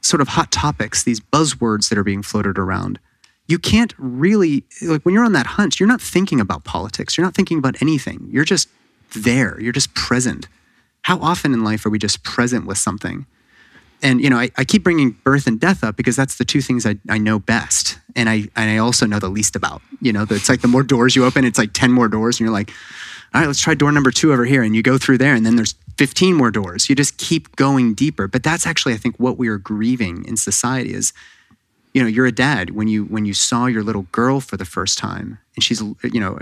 sort 0.00 0.20
of 0.20 0.28
hot 0.28 0.52
topics, 0.52 1.02
these 1.02 1.20
buzzwords 1.20 1.88
that 1.88 1.98
are 1.98 2.04
being 2.04 2.22
floated 2.22 2.58
around, 2.58 2.98
you 3.46 3.58
can't 3.58 3.94
really 3.96 4.64
like 4.82 5.04
when 5.04 5.14
you're 5.14 5.24
on 5.24 5.32
that 5.32 5.46
hunt, 5.46 5.80
you're 5.80 5.88
not 5.88 6.02
thinking 6.02 6.40
about 6.40 6.64
politics. 6.64 7.16
You're 7.16 7.26
not 7.26 7.34
thinking 7.34 7.58
about 7.58 7.80
anything. 7.80 8.28
You're 8.30 8.44
just 8.44 8.68
there. 9.14 9.58
You're 9.60 9.72
just 9.72 9.94
present. 9.94 10.48
How 11.02 11.18
often 11.20 11.54
in 11.54 11.64
life 11.64 11.86
are 11.86 11.90
we 11.90 11.98
just 11.98 12.22
present 12.22 12.66
with 12.66 12.78
something? 12.78 13.26
And 14.02 14.20
you 14.20 14.30
know 14.30 14.38
I, 14.38 14.50
I 14.56 14.64
keep 14.64 14.84
bringing 14.84 15.10
birth 15.10 15.46
and 15.46 15.58
death 15.58 15.82
up 15.82 15.96
because 15.96 16.16
that's 16.16 16.36
the 16.36 16.44
two 16.44 16.60
things 16.60 16.86
I, 16.86 16.96
I 17.08 17.18
know 17.18 17.38
best. 17.38 17.98
And 18.16 18.28
I 18.28 18.48
and 18.56 18.70
I 18.70 18.78
also 18.78 19.06
know 19.06 19.18
the 19.18 19.28
least 19.28 19.56
about 19.56 19.82
you 20.00 20.12
know 20.12 20.26
it's 20.30 20.48
like 20.48 20.60
the 20.60 20.68
more 20.68 20.82
doors 20.82 21.16
you 21.16 21.24
open 21.24 21.44
it's 21.44 21.58
like 21.58 21.72
10 21.72 21.92
more 21.92 22.08
doors 22.08 22.38
and 22.38 22.46
you're 22.46 22.52
like 22.52 22.70
all 23.34 23.40
right 23.40 23.46
let's 23.46 23.60
try 23.60 23.74
door 23.74 23.92
number 23.92 24.10
two 24.10 24.32
over 24.32 24.44
here. 24.44 24.62
And 24.62 24.74
you 24.74 24.82
go 24.82 24.98
through 24.98 25.18
there 25.18 25.34
and 25.34 25.44
then 25.44 25.56
there's 25.56 25.74
15 25.96 26.34
more 26.34 26.50
doors. 26.50 26.88
You 26.88 26.94
just 26.94 27.18
keep 27.18 27.54
going 27.56 27.94
deeper. 27.94 28.28
But 28.28 28.42
that's 28.42 28.66
actually 28.66 28.94
I 28.94 28.98
think 28.98 29.16
what 29.16 29.36
we 29.36 29.48
are 29.48 29.58
grieving 29.58 30.24
in 30.24 30.36
society 30.36 30.92
is 30.92 31.12
you 31.92 32.02
know 32.02 32.08
you're 32.08 32.26
a 32.26 32.32
dad 32.32 32.70
when 32.70 32.88
you 32.88 33.04
when 33.04 33.24
you 33.24 33.34
saw 33.34 33.66
your 33.66 33.82
little 33.82 34.06
girl 34.12 34.40
for 34.40 34.56
the 34.56 34.64
first 34.64 34.98
time 34.98 35.38
and 35.56 35.64
she's 35.64 35.82
you 36.02 36.20
know 36.20 36.38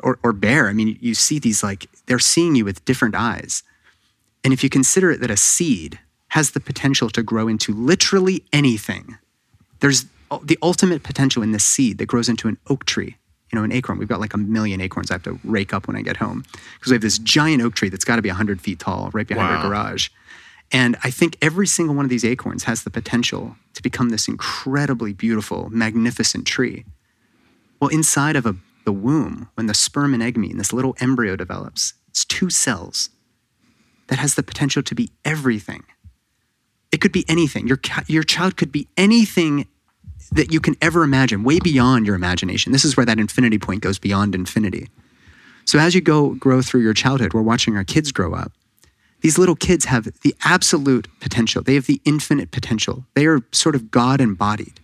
or, 0.00 0.18
or 0.22 0.32
bear. 0.32 0.68
I 0.68 0.72
mean 0.72 0.98
you 1.00 1.14
see 1.14 1.38
these 1.38 1.62
like 1.62 1.86
they're 2.06 2.18
seeing 2.18 2.54
you 2.54 2.64
with 2.64 2.84
different 2.84 3.14
eyes. 3.14 3.62
And 4.44 4.52
if 4.52 4.62
you 4.62 4.70
consider 4.70 5.10
it 5.10 5.20
that 5.20 5.30
a 5.30 5.36
seed 5.36 5.98
has 6.28 6.50
the 6.50 6.60
potential 6.60 7.10
to 7.10 7.22
grow 7.22 7.48
into 7.48 7.72
literally 7.72 8.44
anything, 8.52 9.18
there's 9.80 10.06
the 10.42 10.58
ultimate 10.62 11.02
potential 11.02 11.42
in 11.42 11.52
this 11.52 11.64
seed 11.64 11.98
that 11.98 12.06
grows 12.06 12.28
into 12.28 12.48
an 12.48 12.58
oak 12.68 12.84
tree. 12.84 13.16
You 13.50 13.58
know, 13.58 13.64
an 13.64 13.72
acorn. 13.72 13.98
We've 13.98 14.08
got 14.08 14.20
like 14.20 14.34
a 14.34 14.38
million 14.38 14.78
acorns 14.82 15.10
I 15.10 15.14
have 15.14 15.22
to 15.22 15.40
rake 15.42 15.72
up 15.72 15.86
when 15.86 15.96
I 15.96 16.02
get 16.02 16.18
home 16.18 16.44
because 16.74 16.90
we 16.90 16.94
have 16.94 17.02
this 17.02 17.18
giant 17.18 17.62
oak 17.62 17.74
tree 17.74 17.88
that's 17.88 18.04
got 18.04 18.16
to 18.16 18.22
be 18.22 18.28
100 18.28 18.60
feet 18.60 18.78
tall 18.78 19.08
right 19.14 19.26
behind 19.26 19.56
our 19.56 19.62
garage. 19.62 20.10
And 20.70 20.96
I 21.02 21.10
think 21.10 21.38
every 21.40 21.66
single 21.66 21.94
one 21.94 22.04
of 22.04 22.10
these 22.10 22.26
acorns 22.26 22.64
has 22.64 22.82
the 22.82 22.90
potential 22.90 23.56
to 23.72 23.82
become 23.82 24.10
this 24.10 24.28
incredibly 24.28 25.14
beautiful, 25.14 25.70
magnificent 25.70 26.46
tree. 26.46 26.84
Well, 27.80 27.88
inside 27.88 28.36
of 28.36 28.44
a, 28.44 28.56
the 28.84 28.92
womb, 28.92 29.48
when 29.54 29.66
the 29.66 29.72
sperm 29.72 30.12
and 30.12 30.22
egg 30.22 30.36
meet 30.36 30.50
and 30.50 30.60
this 30.60 30.72
little 30.74 30.94
embryo 31.00 31.36
develops, 31.36 31.94
it's 32.08 32.24
two 32.24 32.50
cells 32.50 33.08
that 34.08 34.18
has 34.18 34.34
the 34.34 34.42
potential 34.42 34.82
to 34.82 34.94
be 34.94 35.10
everything. 35.24 35.84
It 36.90 37.00
could 37.00 37.12
be 37.12 37.24
anything. 37.28 37.68
Your, 37.68 37.80
your 38.06 38.22
child 38.22 38.56
could 38.56 38.72
be 38.72 38.88
anything 38.96 39.66
that 40.32 40.52
you 40.52 40.60
can 40.60 40.76
ever 40.82 41.02
imagine, 41.02 41.42
way 41.42 41.58
beyond 41.58 42.06
your 42.06 42.14
imagination. 42.14 42.72
This 42.72 42.84
is 42.84 42.96
where 42.96 43.06
that 43.06 43.18
infinity 43.18 43.58
point 43.58 43.82
goes 43.82 43.98
beyond 43.98 44.34
infinity. 44.34 44.88
So 45.64 45.78
as 45.78 45.94
you 45.94 46.00
go 46.00 46.34
grow 46.34 46.62
through 46.62 46.82
your 46.82 46.94
childhood, 46.94 47.34
we're 47.34 47.42
watching 47.42 47.76
our 47.76 47.84
kids 47.84 48.12
grow 48.12 48.34
up. 48.34 48.52
These 49.20 49.38
little 49.38 49.56
kids 49.56 49.86
have 49.86 50.08
the 50.22 50.34
absolute 50.44 51.08
potential. 51.20 51.62
They 51.62 51.74
have 51.74 51.86
the 51.86 52.00
infinite 52.04 52.50
potential. 52.50 53.04
They 53.14 53.26
are 53.26 53.40
sort 53.52 53.74
of 53.74 53.90
God 53.90 54.20
embodied. 54.20 54.80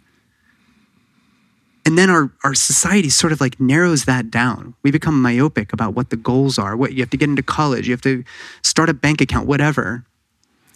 And 1.86 1.98
then 1.98 2.08
our, 2.08 2.32
our 2.42 2.54
society 2.54 3.10
sort 3.10 3.32
of 3.32 3.40
like 3.40 3.60
narrows 3.60 4.06
that 4.06 4.30
down. 4.30 4.74
We 4.82 4.90
become 4.90 5.20
myopic 5.20 5.72
about 5.72 5.94
what 5.94 6.10
the 6.10 6.16
goals 6.16 6.58
are, 6.58 6.76
what 6.76 6.94
you 6.94 7.00
have 7.00 7.10
to 7.10 7.16
get 7.16 7.28
into 7.28 7.42
college, 7.42 7.86
you 7.86 7.92
have 7.92 8.00
to 8.02 8.24
start 8.62 8.88
a 8.88 8.94
bank 8.94 9.20
account, 9.20 9.46
whatever. 9.46 10.04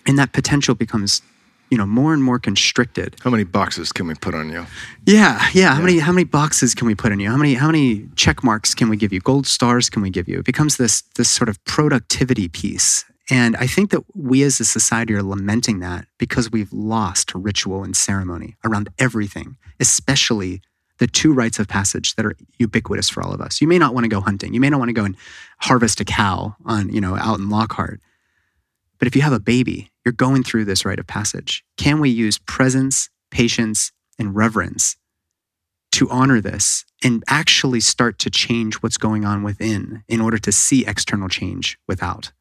And 0.08 0.18
that 0.18 0.32
potential 0.32 0.74
becomes, 0.74 1.22
you 1.70 1.78
know, 1.78 1.86
more 1.86 2.14
and 2.14 2.24
more 2.24 2.38
constricted. 2.38 3.16
How 3.22 3.30
many 3.30 3.44
boxes 3.44 3.92
can 3.92 4.06
we 4.06 4.14
put 4.14 4.34
on 4.34 4.50
you? 4.50 4.66
Yeah, 5.06 5.46
yeah. 5.52 5.74
How 5.74 5.82
many 5.82 5.98
how 5.98 6.12
many 6.12 6.24
boxes 6.24 6.74
can 6.74 6.86
we 6.86 6.94
put 6.94 7.12
in 7.12 7.20
you? 7.20 7.30
How 7.30 7.36
many 7.36 7.54
how 7.54 7.66
many 7.66 8.08
check 8.16 8.42
marks 8.42 8.74
can 8.74 8.88
we 8.88 8.96
give 8.96 9.12
you? 9.12 9.20
Gold 9.20 9.46
stars 9.46 9.90
can 9.90 10.02
we 10.02 10.10
give 10.10 10.26
you? 10.26 10.38
It 10.38 10.46
becomes 10.46 10.78
this 10.78 11.02
this 11.16 11.30
sort 11.30 11.48
of 11.48 11.62
productivity 11.64 12.48
piece. 12.48 13.04
And 13.30 13.56
I 13.56 13.66
think 13.66 13.90
that 13.90 14.02
we 14.14 14.42
as 14.42 14.58
a 14.58 14.64
society 14.64 15.12
are 15.12 15.22
lamenting 15.22 15.80
that 15.80 16.06
because 16.16 16.50
we've 16.50 16.72
lost 16.72 17.34
ritual 17.34 17.84
and 17.84 17.94
ceremony 17.94 18.56
around 18.64 18.88
everything, 18.98 19.58
especially 19.78 20.62
the 20.98 21.06
two 21.06 21.32
rites 21.32 21.58
of 21.58 21.68
passage 21.68 22.14
that 22.16 22.24
are 22.24 22.34
ubiquitous 22.58 23.08
for 23.08 23.22
all 23.22 23.32
of 23.32 23.40
us. 23.40 23.60
You 23.60 23.68
may 23.68 23.78
not 23.78 23.94
want 23.94 24.04
to 24.04 24.08
go 24.08 24.20
hunting. 24.20 24.54
You 24.54 24.60
may 24.60 24.70
not 24.70 24.78
want 24.78 24.88
to 24.88 24.94
go 24.94 25.04
and 25.04 25.16
harvest 25.58 26.00
a 26.00 26.04
cow 26.04 26.56
on, 26.64 26.88
you 26.90 27.00
know, 27.00 27.16
out 27.16 27.38
in 27.38 27.50
Lockhart. 27.50 28.00
But 28.98 29.06
if 29.06 29.14
you 29.14 29.22
have 29.22 29.32
a 29.32 29.40
baby, 29.40 29.90
you're 30.08 30.12
going 30.14 30.42
through 30.42 30.64
this 30.64 30.86
rite 30.86 30.98
of 30.98 31.06
passage. 31.06 31.62
Can 31.76 32.00
we 32.00 32.08
use 32.08 32.38
presence, 32.38 33.10
patience, 33.30 33.92
and 34.18 34.34
reverence 34.34 34.96
to 35.92 36.08
honor 36.08 36.40
this 36.40 36.86
and 37.04 37.22
actually 37.28 37.80
start 37.80 38.18
to 38.20 38.30
change 38.30 38.76
what's 38.76 38.96
going 38.96 39.26
on 39.26 39.42
within 39.42 40.02
in 40.08 40.22
order 40.22 40.38
to 40.38 40.50
see 40.50 40.86
external 40.86 41.28
change 41.28 41.78
without. 41.86 42.32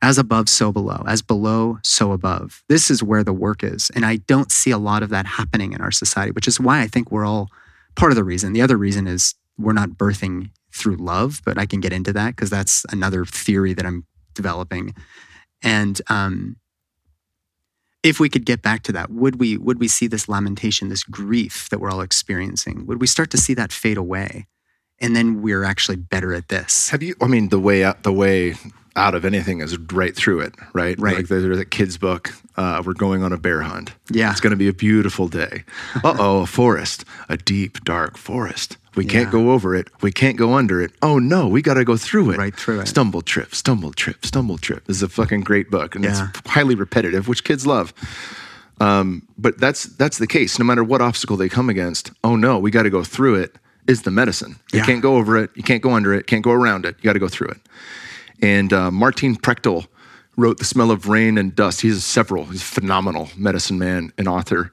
As 0.00 0.16
above, 0.16 0.48
so 0.48 0.72
below. 0.72 1.04
As 1.06 1.20
below, 1.20 1.78
so 1.82 2.12
above. 2.12 2.64
This 2.70 2.90
is 2.90 3.02
where 3.02 3.22
the 3.22 3.34
work 3.34 3.62
is. 3.62 3.90
And 3.94 4.06
I 4.06 4.16
don't 4.16 4.50
see 4.50 4.70
a 4.70 4.78
lot 4.78 5.02
of 5.02 5.10
that 5.10 5.26
happening 5.26 5.74
in 5.74 5.82
our 5.82 5.90
society, 5.90 6.32
which 6.32 6.48
is 6.48 6.58
why 6.58 6.80
I 6.80 6.86
think 6.86 7.12
we're 7.12 7.26
all 7.26 7.50
part 7.96 8.12
of 8.12 8.16
the 8.16 8.24
reason. 8.24 8.54
The 8.54 8.62
other 8.62 8.78
reason 8.78 9.06
is 9.06 9.34
we're 9.58 9.74
not 9.74 9.90
birthing 9.90 10.52
through 10.72 10.96
love, 10.96 11.42
but 11.44 11.58
I 11.58 11.66
can 11.66 11.80
get 11.80 11.92
into 11.92 12.14
that 12.14 12.34
because 12.34 12.48
that's 12.48 12.86
another 12.90 13.26
theory 13.26 13.74
that 13.74 13.84
I'm 13.84 14.06
developing. 14.34 14.94
And 15.62 16.00
um, 16.08 16.56
if 18.02 18.20
we 18.20 18.28
could 18.28 18.44
get 18.44 18.62
back 18.62 18.82
to 18.84 18.92
that, 18.92 19.10
would 19.10 19.40
we 19.40 19.56
would 19.56 19.80
we 19.80 19.88
see 19.88 20.06
this 20.06 20.28
lamentation, 20.28 20.88
this 20.88 21.02
grief 21.02 21.68
that 21.70 21.80
we're 21.80 21.90
all 21.90 22.00
experiencing? 22.00 22.86
Would 22.86 23.00
we 23.00 23.06
start 23.06 23.30
to 23.30 23.38
see 23.38 23.54
that 23.54 23.72
fade 23.72 23.96
away? 23.96 24.46
And 25.00 25.14
then 25.14 25.42
we're 25.42 25.62
actually 25.62 25.96
better 25.96 26.34
at 26.34 26.48
this. 26.48 26.88
Have 26.88 27.02
you? 27.02 27.14
I 27.20 27.26
mean, 27.26 27.50
the 27.50 27.60
way 27.60 27.84
out, 27.84 28.02
the 28.02 28.12
way 28.12 28.54
out 28.96 29.14
of 29.14 29.24
anything 29.24 29.60
is 29.60 29.78
right 29.78 30.14
through 30.14 30.40
it, 30.40 30.54
right? 30.72 30.98
Right. 30.98 31.18
Like 31.18 31.28
there's 31.28 31.58
a 31.58 31.64
kid's 31.64 31.96
book. 31.96 32.30
Uh, 32.56 32.82
we're 32.84 32.94
going 32.94 33.22
on 33.22 33.32
a 33.32 33.38
bear 33.38 33.62
hunt. 33.62 33.92
Yeah. 34.10 34.32
It's 34.32 34.40
going 34.40 34.50
to 34.50 34.56
be 34.56 34.68
a 34.68 34.72
beautiful 34.72 35.28
day. 35.28 35.62
Uh 36.02 36.16
oh, 36.18 36.40
a 36.42 36.46
forest, 36.46 37.04
a 37.28 37.36
deep, 37.36 37.84
dark 37.84 38.18
forest. 38.18 38.76
We 38.98 39.04
can't 39.06 39.30
go 39.30 39.52
over 39.52 39.74
it. 39.74 39.88
We 40.02 40.12
can't 40.12 40.36
go 40.36 40.54
under 40.54 40.82
it. 40.82 40.92
Oh 41.02 41.18
no, 41.18 41.48
we 41.48 41.62
got 41.62 41.74
to 41.74 41.84
go 41.84 41.96
through 41.96 42.32
it. 42.32 42.38
Right 42.38 42.54
through 42.54 42.80
it. 42.80 42.88
Stumble, 42.88 43.22
trip, 43.22 43.54
stumble, 43.54 43.92
trip, 43.92 44.26
stumble, 44.26 44.58
trip. 44.58 44.84
This 44.86 44.96
is 44.96 45.02
a 45.02 45.08
fucking 45.08 45.40
great 45.42 45.70
book, 45.70 45.94
and 45.94 46.04
Yeah. 46.04 46.28
it's 46.34 46.48
highly 46.48 46.74
repetitive, 46.74 47.28
which 47.28 47.44
kids 47.44 47.66
love. 47.66 47.94
Um, 48.80 49.26
but 49.36 49.58
that's 49.58 49.84
that's 49.84 50.18
the 50.18 50.26
case. 50.26 50.58
No 50.58 50.64
matter 50.64 50.84
what 50.84 51.00
obstacle 51.00 51.36
they 51.36 51.48
come 51.48 51.68
against, 51.70 52.12
oh 52.22 52.36
no, 52.36 52.58
we 52.58 52.70
got 52.70 52.82
to 52.84 52.90
go 52.90 53.02
through 53.04 53.36
it. 53.36 53.56
Is 53.86 54.02
the 54.02 54.10
medicine? 54.10 54.56
You 54.72 54.80
Yeah. 54.80 54.84
can't 54.86 55.00
go 55.02 55.16
over 55.16 55.36
it. 55.38 55.50
You 55.54 55.62
can't 55.62 55.82
go 55.82 55.92
under 55.92 56.12
it. 56.12 56.26
Can't 56.26 56.44
go 56.44 56.52
around 56.52 56.84
it. 56.84 56.96
You 57.00 57.04
got 57.04 57.14
to 57.14 57.18
go 57.18 57.28
through 57.28 57.48
it. 57.48 57.58
And 58.42 58.72
uh, 58.72 58.90
Martin 58.90 59.34
Prechtel 59.34 59.86
wrote 60.36 60.58
The 60.58 60.64
Smell 60.64 60.90
of 60.90 61.08
Rain 61.08 61.38
and 61.38 61.56
Dust. 61.56 61.80
He's 61.80 62.04
several, 62.04 62.44
he's 62.44 62.60
a 62.60 62.64
phenomenal 62.64 63.30
medicine 63.36 63.78
man 63.78 64.12
and 64.18 64.28
author. 64.28 64.70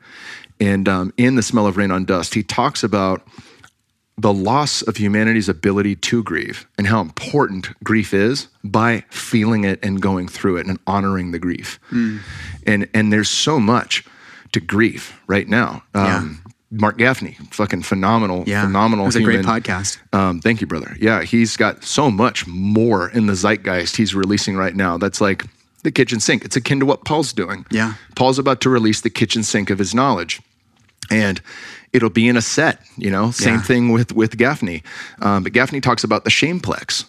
And 0.60 0.88
um, 0.88 1.14
in 1.18 1.36
The 1.36 1.42
Smell 1.42 1.66
of 1.66 1.76
Rain 1.78 1.90
on 1.92 2.06
Dust, 2.06 2.34
he 2.36 2.44
talks 2.44 2.84
about 2.84 3.26
the 4.18 4.32
loss 4.34 4.82
of 4.82 4.96
humanity's 4.98 5.50
ability 5.50 5.96
to 5.98 6.24
grieve 6.24 6.66
and 6.78 6.88
how 6.88 7.02
important 7.02 7.68
grief 7.84 8.14
is 8.14 8.48
by 8.64 9.04
feeling 9.10 9.66
it 9.66 9.78
and 9.84 10.02
going 10.02 10.28
through 10.28 10.56
it 10.58 10.66
and 10.68 10.80
honoring 10.88 11.32
the 11.32 11.40
grief. 11.40 11.80
And, 11.92 12.88
and 12.94 13.12
there's 13.12 13.30
so 13.30 13.60
much 13.60 14.06
to 14.54 14.60
grief 14.62 15.20
right 15.28 15.48
now. 15.50 15.84
Um, 15.94 16.42
Marc 16.72 16.98
Gafni, 16.98 17.36
fucking 17.54 17.84
phenomenal, 17.84 18.44
Yeah. 18.48 18.64
phenomenal 18.64 19.06
It 19.06 19.08
was 19.10 19.16
a 19.18 19.22
great 19.22 19.46
podcast. 19.46 19.98
Um, 20.14 20.40
thank 20.40 20.62
you, 20.62 20.68
brother. 20.68 20.96
Yeah, 21.00 21.24
he's 21.24 21.58
got 21.58 21.84
so 21.84 22.10
much 22.10 22.48
more 22.48 23.10
in 23.10 23.28
the 23.28 23.36
zeitgeist 23.36 23.98
he's 23.98 24.16
releasing 24.16 24.56
right 24.56 24.76
now. 24.76 24.98
That's 24.98 25.20
like 25.22 25.44
the 25.84 25.92
kitchen 25.92 26.20
sink. 26.22 26.44
It's 26.46 26.56
akin 26.56 26.80
to 26.80 26.86
what 26.86 27.04
Paul's 27.06 27.34
doing. 27.34 27.66
Yeah. 27.70 27.94
Paul's 28.16 28.40
about 28.40 28.62
to 28.62 28.70
release 28.70 29.02
the 29.02 29.10
kitchen 29.10 29.44
sink 29.44 29.70
of 29.70 29.78
his 29.78 29.94
knowledge, 29.94 30.42
and 31.12 31.40
it'll 31.96 32.10
be 32.10 32.28
in 32.28 32.38
a 32.38 32.42
set. 32.42 32.82
You 32.98 33.10
know, 33.10 33.32
same 33.32 33.56
Yeah. 33.56 33.62
thing 33.62 33.90
with 33.92 34.12
with 34.14 34.38
Gafni. 34.38 34.84
Um, 35.22 35.44
but 35.44 35.54
Gafni 35.54 35.82
talks 35.82 36.04
about 36.04 36.24
the 36.26 36.30
shameplex. 36.32 37.06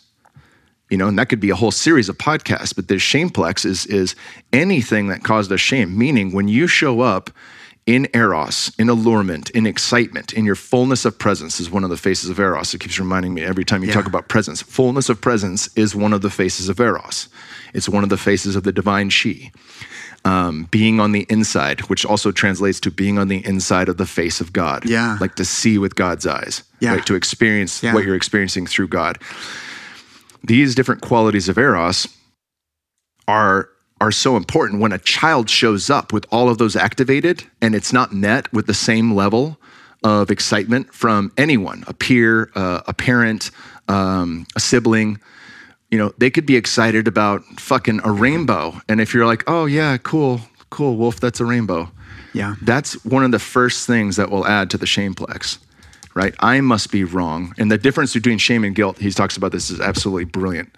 You 0.88 0.96
know, 0.96 1.08
and 1.08 1.18
that 1.18 1.28
could 1.28 1.40
be 1.40 1.50
a 1.50 1.56
whole 1.56 1.72
series 1.72 2.08
of 2.08 2.16
podcasts. 2.16 2.74
But 2.74 2.86
the 2.88 2.94
shameplex 2.94 3.66
is 3.66 3.86
is 3.86 4.14
anything 4.52 5.08
that 5.08 5.24
caused 5.24 5.50
us 5.52 5.60
shame. 5.60 5.98
Meaning, 5.98 6.32
when 6.32 6.46
you 6.48 6.66
show 6.68 7.00
up 7.00 7.30
in 7.86 8.08
eros, 8.14 8.72
in 8.78 8.88
allurement, 8.88 9.48
in 9.50 9.64
excitement, 9.64 10.32
in 10.32 10.44
your 10.44 10.56
fullness 10.56 11.04
of 11.04 11.16
presence 11.18 11.60
is 11.60 11.70
one 11.70 11.84
of 11.84 11.90
the 11.90 11.96
faces 11.96 12.28
of 12.30 12.38
eros. 12.40 12.74
It 12.74 12.80
keeps 12.80 12.98
reminding 12.98 13.32
me 13.34 13.42
every 13.42 13.64
time 13.64 13.82
you 13.82 13.88
Yeah. 13.88 13.94
talk 13.94 14.06
about 14.06 14.28
presence. 14.28 14.60
Fullness 14.62 15.08
of 15.08 15.20
presence 15.20 15.68
is 15.76 15.94
one 15.94 16.12
of 16.12 16.20
the 16.20 16.30
faces 16.30 16.68
of 16.68 16.80
eros. 16.80 17.28
It's 17.74 17.88
one 17.88 18.02
of 18.02 18.10
the 18.10 18.16
faces 18.16 18.56
of 18.56 18.62
the 18.64 18.72
divine 18.72 19.10
she. 19.10 19.52
Um, 20.26 20.66
being 20.72 20.98
on 20.98 21.12
the 21.12 21.24
inside, 21.28 21.82
which 21.82 22.04
also 22.04 22.32
translates 22.32 22.80
to 22.80 22.90
being 22.90 23.16
on 23.16 23.28
the 23.28 23.46
inside 23.46 23.88
of 23.88 23.96
the 23.96 24.06
face 24.06 24.40
of 24.40 24.52
God. 24.52 24.84
Yeah. 24.84 25.18
Like 25.20 25.36
to 25.36 25.44
see 25.44 25.78
with 25.78 25.94
God's 25.94 26.26
eyes. 26.26 26.64
Yeah. 26.80 26.94
Right? 26.94 27.06
To 27.06 27.14
experience 27.14 27.80
Yeah. 27.82 27.94
what 27.94 28.04
you're 28.04 28.16
experiencing 28.16 28.66
through 28.66 28.88
God. 28.88 29.18
These 30.42 30.74
different 30.74 31.00
qualities 31.00 31.48
of 31.48 31.58
eros 31.58 32.08
are 33.28 33.68
are 34.00 34.12
so 34.12 34.36
important 34.36 34.80
when 34.82 34.92
a 34.92 34.98
child 34.98 35.48
shows 35.48 35.88
up 35.88 36.12
with 36.12 36.26
all 36.30 36.48
of 36.50 36.58
those 36.58 36.76
activated 36.76 37.44
and 37.62 37.74
it's 37.74 37.92
not 37.92 38.12
met 38.12 38.52
with 38.52 38.66
the 38.66 38.74
same 38.74 39.14
level 39.14 39.58
of 40.04 40.30
excitement 40.30 40.92
from 40.92 41.32
anyone 41.38 41.82
a 41.86 41.94
peer 41.94 42.50
uh, 42.54 42.80
a 42.86 42.92
parent 42.92 43.50
um, 43.88 44.44
a 44.54 44.60
sibling 44.60 45.18
you 45.90 45.98
know 45.98 46.12
they 46.18 46.30
could 46.30 46.46
be 46.46 46.56
excited 46.56 47.08
about 47.08 47.42
fucking 47.58 48.00
a 48.04 48.12
rainbow. 48.12 48.80
And 48.88 49.00
if 49.00 49.14
you're 49.14 49.26
like 49.26 49.44
oh 49.46 49.66
yeah 49.66 49.96
cool 49.98 50.40
cool 50.70 50.96
wolf 50.96 51.20
that's 51.20 51.40
a 51.40 51.44
rainbow. 51.44 51.90
Yeah. 52.32 52.56
that's 52.60 53.02
one 53.02 53.24
of 53.24 53.30
the 53.30 53.38
first 53.38 53.86
things 53.86 54.16
that 54.16 54.30
will 54.30 54.46
add 54.46 54.68
to 54.70 54.76
the 54.76 54.84
shameplex 54.84 55.58
right? 56.16 56.34
I 56.40 56.62
must 56.62 56.90
be 56.90 57.04
wrong. 57.04 57.54
And 57.58 57.70
the 57.70 57.76
difference 57.76 58.14
between 58.14 58.38
shame 58.38 58.64
and 58.64 58.74
guilt 58.74 58.98
he 58.98 59.10
talks 59.12 59.36
about 59.36 59.52
this 59.52 59.70
is 59.70 59.80
absolutely 59.80 60.24
brilliant. 60.24 60.74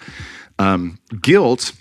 Um, 0.58 0.98
guilt 1.22 1.72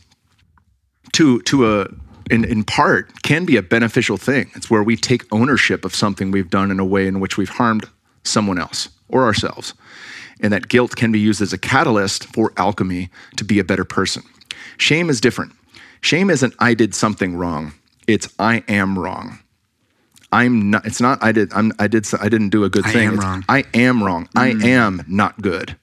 to 1.14 1.42
to 1.42 1.82
a 1.82 1.88
in, 2.30 2.46
in 2.46 2.64
part 2.64 3.24
can 3.24 3.46
be 3.46 3.58
a 3.58 3.62
beneficial 3.62 4.18
thing. 4.18 4.52
It's 4.56 4.70
where 4.70 4.84
we 4.84 4.96
take 4.96 5.24
ownership 5.34 5.84
of 5.84 5.96
something 5.96 6.30
we've 6.30 6.50
done 6.50 6.72
in 6.72 6.80
a 6.80 6.86
way 6.86 7.08
in 7.08 7.20
which 7.20 7.38
we've 7.38 7.50
harmed 7.50 7.86
someone 8.24 8.60
else 8.60 8.90
or 9.10 9.24
ourselves 9.24 9.74
and 10.42 10.54
that 10.54 10.68
guilt 10.68 10.96
can 10.96 11.12
be 11.12 11.20
used 11.20 11.42
as 11.42 11.54
a 11.54 11.58
catalyst 11.58 12.26
for 12.34 12.54
alchemy 12.58 13.10
to 13.38 13.44
be 13.44 13.60
a 13.60 13.64
better 13.64 13.86
person. 13.86 14.24
Shame 14.78 15.10
is 15.10 15.22
different. 15.22 15.54
Shame 16.02 16.30
isn't 16.30 16.54
i 16.60 16.74
did 16.74 16.94
something 16.96 17.36
wrong. 17.36 17.74
It's 18.08 18.28
i 18.40 18.64
am 18.68 18.98
wrong. 18.98 19.40
I'm 20.32 20.70
not 20.70 20.86
it's 20.86 21.02
not 21.02 21.24
i 21.24 21.32
did 21.32 21.52
I'm, 21.54 21.72
i 21.80 21.88
did 21.88 22.08
i 22.20 22.30
didn't 22.30 22.50
do 22.50 22.64
a 22.64 22.70
good 22.70 22.86
I 22.86 22.92
thing. 22.92 23.08
am 23.08 23.14
It's, 23.16 23.24
wrong. 23.24 23.46
i 23.50 23.64
am 23.74 24.04
wrong. 24.04 24.30
I 24.36 24.52
mm-hmm. 24.52 24.66
am 24.66 25.04
not 25.08 25.42
good. 25.42 25.76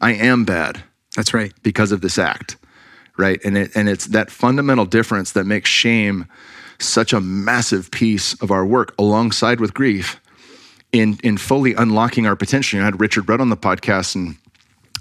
I 0.00 0.14
am 0.14 0.44
bad. 0.44 0.82
That's 1.14 1.34
right. 1.34 1.52
because 1.62 1.92
of 1.92 2.00
this 2.00 2.18
act, 2.18 2.56
right? 3.18 3.38
And 3.44 3.56
it 3.56 3.70
and 3.74 3.88
it's 3.88 4.06
that 4.06 4.30
fundamental 4.30 4.86
difference 4.86 5.32
that 5.32 5.44
makes 5.44 5.68
shame 5.70 6.26
such 6.78 7.12
a 7.12 7.20
massive 7.20 7.90
piece 7.90 8.34
of 8.42 8.50
our 8.50 8.66
work 8.66 8.94
alongside 8.98 9.60
with 9.60 9.74
grief 9.74 10.20
in 10.92 11.18
in 11.22 11.38
fully 11.38 11.74
unlocking 11.74 12.26
our 12.26 12.36
potential. 12.36 12.76
You 12.76 12.80
know, 12.82 12.84
I 12.84 12.90
had 12.90 13.00
Richard 13.00 13.28
Rudd 13.28 13.40
on 13.40 13.48
the 13.50 13.56
podcast 13.56 14.14
and 14.14 14.36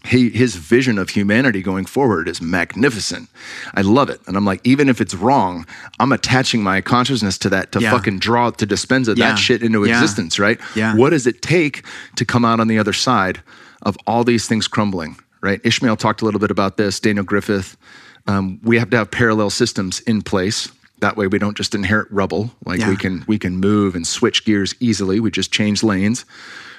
he, 0.04 0.30
his 0.30 0.56
vision 0.56 0.98
of 0.98 1.12
humanity 1.12 1.62
going 1.62 1.86
forward 1.86 2.28
is 2.28 2.42
magnificent. 2.42 3.30
I 3.76 3.82
love 3.82 4.10
it. 4.10 4.20
And 4.26 4.36
I'm 4.36 4.46
like, 4.46 4.60
even 4.64 4.90
if 4.90 5.00
it's 5.00 5.14
wrong, 5.14 5.66
I'm 6.00 6.12
attaching 6.12 6.64
my 6.64 6.82
consciousness 6.82 7.38
to 7.40 7.50
that 7.50 7.72
to 7.74 7.80
Yeah. 7.82 7.92
fucking 7.92 8.18
draw, 8.18 8.50
to 8.50 8.66
dispense 8.66 9.08
Yeah. 9.10 9.14
that 9.16 9.36
shit 9.38 9.62
into 9.62 9.86
Yeah. 9.86 9.94
existence, 10.02 10.40
right? 10.40 10.60
Yeah. 10.76 10.96
What 10.96 11.12
does 11.12 11.28
it 11.28 11.44
take 11.44 11.84
to 12.16 12.26
come 12.26 12.44
out 12.44 12.60
on 12.60 12.68
the 12.68 12.80
other 12.80 12.94
side 12.94 13.44
of 13.84 13.96
all 14.08 14.24
these 14.24 14.48
things 14.48 14.68
crumbling, 14.68 15.18
right? 15.42 15.62
Ishmael 15.64 15.98
talked 15.98 16.24
a 16.24 16.26
little 16.26 16.40
bit 16.40 16.50
about 16.52 16.78
this, 16.78 17.00
Daniel 17.00 17.24
Griffith. 17.26 17.78
Um, 18.26 18.60
we 18.64 18.80
have 18.80 18.90
to 18.92 18.98
have 18.98 19.12
parallel 19.12 19.52
systems 19.52 20.00
in 20.02 20.24
place. 20.24 20.70
That 21.02 21.18
way 21.18 21.28
we 21.28 21.40
don't 21.40 21.58
just 21.58 21.76
inherit 21.76 22.08
rubble. 22.12 22.52
Like 22.66 22.80
Yeah. 22.80 22.90
we 22.90 22.96
can 22.96 23.24
we 23.28 23.38
can 23.38 23.58
move 23.58 23.96
and 23.96 24.06
switch 24.08 24.46
gears 24.46 24.74
easily. 24.80 25.20
We 25.20 25.32
just 25.32 25.52
change 25.52 25.84
lanes 25.84 26.26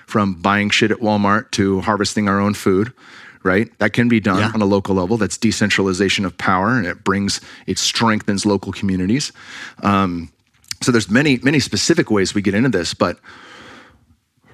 from 0.06 0.34
buying 0.34 0.70
shit 0.70 0.90
at 0.90 0.98
Walmart 0.98 1.50
to 1.52 1.80
harvesting 1.82 2.28
our 2.28 2.40
own 2.40 2.54
food, 2.54 2.92
right? 3.42 3.68
That 3.78 3.92
can 3.92 4.08
be 4.08 4.20
done 4.20 4.38
Yeah. 4.38 4.50
on 4.54 4.62
a 4.62 4.64
local 4.64 4.94
level. 4.94 5.16
That's 5.16 5.36
decentralization 5.36 6.24
of 6.24 6.36
power, 6.38 6.76
and 6.78 6.86
it 6.86 7.04
brings 7.04 7.40
it 7.66 7.78
strengthens 7.78 8.46
local 8.46 8.72
communities. 8.72 9.32
Um, 9.82 10.30
so 10.80 10.92
there's 10.92 11.10
many 11.10 11.38
many 11.42 11.58
specific 11.60 12.10
ways 12.10 12.34
we 12.34 12.42
get 12.42 12.54
into 12.54 12.68
this, 12.68 12.94
but 12.94 13.18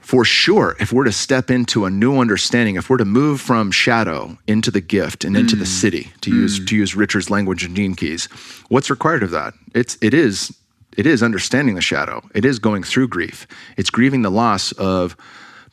for 0.09 0.25
sure, 0.25 0.75
if 0.81 0.91
we're 0.91 1.05
to 1.05 1.13
step 1.13 1.51
into 1.51 1.85
a 1.85 1.91
new 1.91 2.19
understanding, 2.19 2.77
if 2.77 2.89
we're 2.89 2.97
to 2.97 3.05
move 3.05 3.43
from 3.43 3.71
shadow 3.71 4.39
into 4.47 4.71
the 4.71 4.81
gift 4.81 5.23
and 5.23 5.37
into 5.37 5.55
the 5.55 5.67
mm. 5.67 5.69
siddhi, 5.83 6.21
to 6.23 6.31
use 6.31 6.59
mm. 6.59 6.67
to 6.67 6.77
use 6.77 6.97
Richard's 6.97 7.29
language 7.29 7.63
and 7.63 7.77
Gene 7.77 7.95
Keys, 7.95 8.25
what's 8.71 8.89
required 8.89 9.23
of 9.23 9.33
that? 9.33 9.53
It's 9.75 9.99
it 10.01 10.15
is 10.15 10.57
it 10.97 11.05
is 11.05 11.23
understanding 11.23 11.75
the 11.75 11.83
shadow. 11.83 12.27
It 12.35 12.47
is 12.47 12.59
going 12.59 12.85
through 12.85 13.09
grief. 13.09 13.47
It's 13.77 13.91
grieving 13.91 14.23
the 14.23 14.31
loss 14.31 14.73
of 14.73 15.15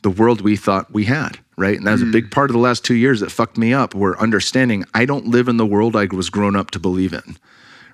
the 0.02 0.10
world 0.10 0.42
we 0.42 0.54
thought 0.54 0.92
we 0.92 1.06
had, 1.06 1.38
right? 1.56 1.78
And 1.78 1.86
that 1.86 1.92
was 1.92 2.02
a 2.02 2.04
big 2.04 2.26
mm. 2.26 2.30
part 2.30 2.50
of 2.50 2.52
the 2.52 2.60
last 2.60 2.84
two 2.84 2.94
years 2.94 3.20
that 3.20 3.32
fucked 3.32 3.56
me 3.56 3.72
up. 3.72 3.94
Were 3.94 4.20
understanding 4.20 4.84
I 4.92 5.06
don't 5.06 5.28
live 5.28 5.48
in 5.48 5.56
the 5.56 5.64
world 5.64 5.96
I 5.96 6.08
was 6.12 6.28
grown 6.28 6.56
up 6.56 6.72
to 6.72 6.78
believe 6.78 7.14
in 7.14 7.38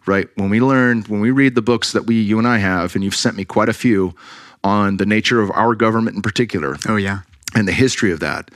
right? 0.05 0.29
When 0.35 0.51
we 0.51 0.61
learn, 0.61 1.03
when 1.03 1.21
we 1.21 1.31
read 1.31 1.55
the 1.55 1.63
books 1.63 1.93
that 1.93 2.07
we, 2.07 2.21
you 2.21 2.37
and 2.37 2.49
I 2.49 2.59
have, 2.59 2.97
and 2.97 3.05
you've 3.05 3.15
sent 3.15 3.37
me 3.37 3.45
quite 3.45 3.69
a 3.69 3.73
few 3.73 4.17
on 4.65 4.97
the 4.99 5.07
nature 5.07 5.41
of 5.41 5.51
our 5.53 5.75
government 5.75 6.17
in 6.17 6.23
particular 6.23 6.77
Oh 6.87 6.97
yeah. 6.97 7.21
and 7.55 7.67
the 7.67 7.73
history 7.73 8.13
of 8.13 8.21
that, 8.21 8.51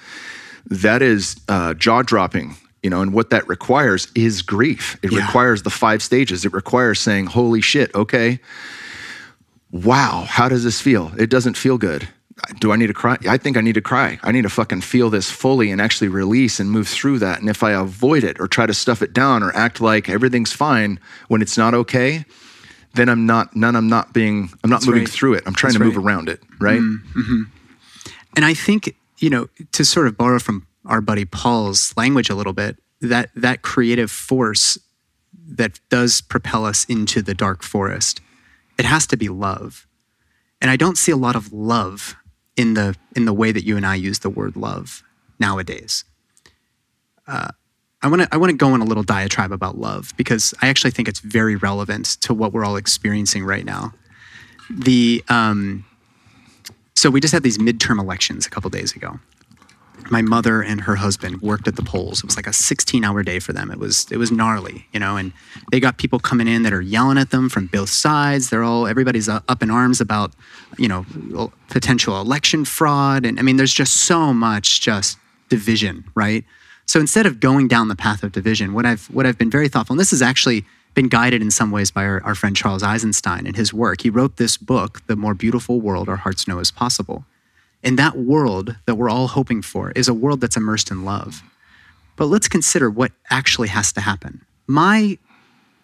that 0.67 1.03
is 1.03 1.37
uh, 1.49 1.75
jaw 1.75 2.03
dropping. 2.03 2.57
You 2.83 2.91
know, 2.91 3.01
and 3.03 3.13
what 3.13 3.31
that 3.31 3.49
requires 3.49 4.07
is 4.15 4.43
grief. 4.43 4.97
It 5.03 5.11
Yeah. 5.11 5.27
requires 5.27 5.63
the 5.63 5.71
five 5.71 6.03
stages. 6.05 6.45
It 6.45 6.53
requires 6.53 7.01
saying, 7.01 7.27
"Holy 7.27 7.61
shit, 7.61 7.93
okay, 7.97 8.39
wow, 9.73 10.25
how 10.29 10.49
does 10.49 10.65
this 10.65 10.81
feel? 10.81 11.13
It 11.19 11.31
doesn't 11.31 11.57
feel 11.57 11.79
good." 11.79 12.09
do 12.61 12.71
I 12.71 12.77
need 12.77 12.89
to 12.89 12.95
cry? 12.95 13.17
I 13.27 13.39
think 13.39 13.57
I 13.57 13.63
need 13.63 13.77
to 13.77 13.81
cry. 13.81 14.21
I 14.23 14.31
need 14.31 14.43
to 14.43 14.51
fucking 14.51 14.83
feel 14.83 15.09
this 15.09 15.31
fully 15.31 15.71
and 15.71 15.81
actually 15.81 16.09
release 16.09 16.61
and 16.61 16.71
move 16.71 16.87
through 16.87 17.19
that. 17.21 17.41
And 17.41 17.49
if 17.49 17.63
I 17.63 17.71
avoid 17.73 18.25
it 18.25 18.39
or 18.39 18.47
try 18.47 18.67
to 18.67 18.75
stuff 18.75 19.01
it 19.01 19.15
down 19.15 19.43
or 19.43 19.57
act 19.57 19.81
like 19.81 20.11
everything's 20.11 20.53
fine 20.53 21.01
when 21.29 21.41
it's 21.41 21.57
not 21.57 21.73
okay, 21.73 22.27
then 22.97 23.09
I'm 23.09 23.27
not 23.27 23.55
none. 23.55 23.77
I'm 23.77 23.89
not 23.89 24.13
being. 24.13 24.51
I'm 24.65 24.71
not 24.71 24.81
That's 24.81 24.87
moving 24.87 25.03
right. 25.03 25.09
through 25.09 25.35
it. 25.35 25.45
I'm 25.47 25.55
trying 25.55 25.73
That's 25.73 25.79
to 25.81 25.85
move 25.85 25.97
right. 25.97 26.05
around 26.05 26.29
it. 26.29 26.41
Right. 26.61 26.81
And 28.37 28.45
I 28.45 28.55
think, 28.55 28.95
you 29.19 29.31
know, 29.31 29.49
to 29.73 29.85
sort 29.85 30.07
of 30.07 30.17
borrow 30.17 30.39
from 30.39 30.67
our 30.85 31.01
buddy 31.01 31.25
Paul's 31.25 31.97
language 31.97 32.29
a 32.29 32.35
little 32.35 32.53
bit, 32.53 32.77
that 33.01 33.31
that 33.35 33.63
creative 33.63 34.11
force 34.11 34.79
that 35.49 35.81
does 35.89 36.21
propel 36.21 36.65
us 36.65 36.85
into 36.87 37.23
the 37.23 37.35
dark 37.35 37.63
forest, 37.63 38.21
it 38.79 38.85
has 38.85 39.07
to 39.09 39.17
be 39.17 39.29
love. 39.29 39.87
And 40.61 40.71
I 40.71 40.77
don't 40.77 40.99
see 40.99 41.13
a 41.13 41.17
lot 41.17 41.37
of 41.37 41.53
love 41.53 42.17
in 42.57 42.75
the 42.75 42.97
in 43.15 43.25
the 43.25 43.33
way 43.33 43.53
that 43.53 43.65
you 43.65 43.77
and 43.77 43.87
I 43.87 43.95
use 43.95 44.21
the 44.21 44.31
word 44.31 44.57
love 44.57 45.03
nowadays. 45.39 46.05
Uh, 47.27 47.49
I 48.03 48.09
want 48.09 48.23
to 48.23 48.29
I 48.31 48.37
want 48.37 48.51
to 48.51 48.57
go 48.57 48.73
on 48.73 48.81
a 48.81 48.85
little 48.85 49.03
diatribe 49.03 49.53
about 49.53 49.79
love 49.79 50.13
because 50.17 50.53
I 50.61 50.69
actually 50.69 50.91
think 50.91 51.09
it's 51.09 51.21
very 51.21 51.57
relevant 51.57 52.07
to 52.23 52.35
what 52.35 52.53
we're 52.53 52.65
all 52.65 52.77
experiencing 52.77 53.45
right 53.45 53.65
now. 53.65 53.95
The 54.71 55.25
um, 55.29 55.85
so 56.95 57.11
we 57.11 57.21
just 57.21 57.33
had 57.33 57.43
these 57.43 57.59
midterm 57.59 57.99
elections 58.01 58.47
a 58.47 58.51
couple 58.51 58.69
days 58.71 58.95
ago. 58.95 59.19
My 60.09 60.23
mother 60.23 60.63
and 60.63 60.83
her 60.83 60.97
husband 60.97 61.43
worked 61.43 61.67
at 61.67 61.75
the 61.75 61.83
polls. 61.83 62.21
It 62.21 62.27
was 62.27 62.37
like 62.37 62.47
a 62.47 62.51
16-hour 62.51 63.25
day 63.25 63.41
for 63.41 63.53
them. 63.53 63.73
It 63.73 63.79
was 63.79 64.07
it 64.11 64.19
was 64.19 64.31
gnarly, 64.31 64.87
you 64.93 65.01
know, 65.01 65.17
and 65.17 65.33
they 65.73 65.81
got 65.81 65.99
people 65.99 66.21
coming 66.21 66.47
in 66.47 66.63
that 66.63 66.73
are 66.73 66.83
yelling 66.83 67.19
at 67.19 67.31
them 67.31 67.49
from 67.49 67.67
both 67.67 67.89
sides. 67.89 68.51
They're 68.51 68.63
all 68.63 68.87
everybody's 68.87 69.29
uh, 69.29 69.41
up 69.49 69.63
in 69.63 69.71
arms 69.71 70.01
about, 70.01 70.33
you 70.79 70.87
know, 70.87 71.51
potential 71.71 72.21
election 72.21 72.65
fraud 72.65 73.25
and 73.25 73.39
I 73.41 73.43
mean 73.43 73.57
there's 73.57 73.75
just 73.75 73.95
so 73.97 74.33
much 74.33 74.81
just 74.81 75.19
division, 75.49 76.05
right? 76.15 76.45
So 76.87 77.01
instead 77.01 77.27
of 77.27 77.41
going 77.41 77.69
down 77.69 77.89
the 77.89 77.97
path 77.97 78.23
of 78.23 78.33
division, 78.33 78.73
what 78.73 78.87
I've 78.87 79.07
what 79.07 79.27
I've 79.27 79.39
been 79.39 79.51
very 79.51 79.69
thoughtful, 79.69 79.95
and 79.95 80.01
this 80.01 80.13
has 80.13 80.23
actually 80.23 80.65
been 80.95 81.09
guided 81.09 81.43
in 81.43 81.51
some 81.51 81.71
ways 81.71 81.91
by 81.91 82.05
our, 82.05 82.23
our 82.25 82.35
friend 82.35 82.57
Charles 82.57 82.83
Eisenstein 82.83 83.47
and 83.47 83.55
his 83.55 83.73
work. 83.73 84.01
He 84.01 84.11
wrote 84.11 84.37
this 84.37 84.57
book, 84.57 85.03
The 85.07 85.15
More 85.15 85.35
Beautiful 85.35 85.81
World 85.81 86.09
Our 86.09 86.17
Hearts 86.17 86.49
Know 86.49 86.59
Is 86.59 86.71
Possible. 86.71 87.27
And 87.83 87.99
that 87.99 88.17
world 88.17 88.77
that 88.87 88.95
we're 88.95 89.11
all 89.11 89.29
hoping 89.29 89.61
for 89.61 89.91
is 89.91 90.09
a 90.09 90.15
world 90.15 90.41
that's 90.41 90.57
immersed 90.57 90.91
in 90.91 91.05
love. 91.05 91.43
But 92.17 92.27
let's 92.27 92.49
consider 92.49 92.89
what 92.89 93.13
actually 93.31 93.69
has 93.69 93.93
to 93.93 94.01
happen. 94.01 94.41
My 94.67 95.19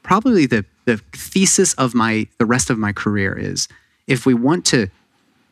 probably 0.02 0.46
the, 0.46 0.64
the 0.86 0.96
thesis 1.12 1.74
of 1.74 1.94
my 1.94 2.26
the 2.38 2.46
rest 2.46 2.70
of 2.70 2.78
my 2.78 2.92
career 2.92 3.38
is 3.38 3.68
if 4.06 4.24
we 4.24 4.34
want 4.34 4.64
to 4.66 4.88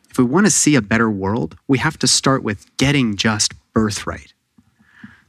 if 0.09 0.17
we 0.17 0.23
want 0.23 0.45
to 0.45 0.51
see 0.51 0.75
a 0.75 0.81
better 0.81 1.09
world, 1.09 1.55
we 1.67 1.77
have 1.77 1.97
to 1.99 2.07
start 2.07 2.43
with 2.43 2.65
getting 2.77 3.15
just 3.15 3.53
birthright. 3.73 4.30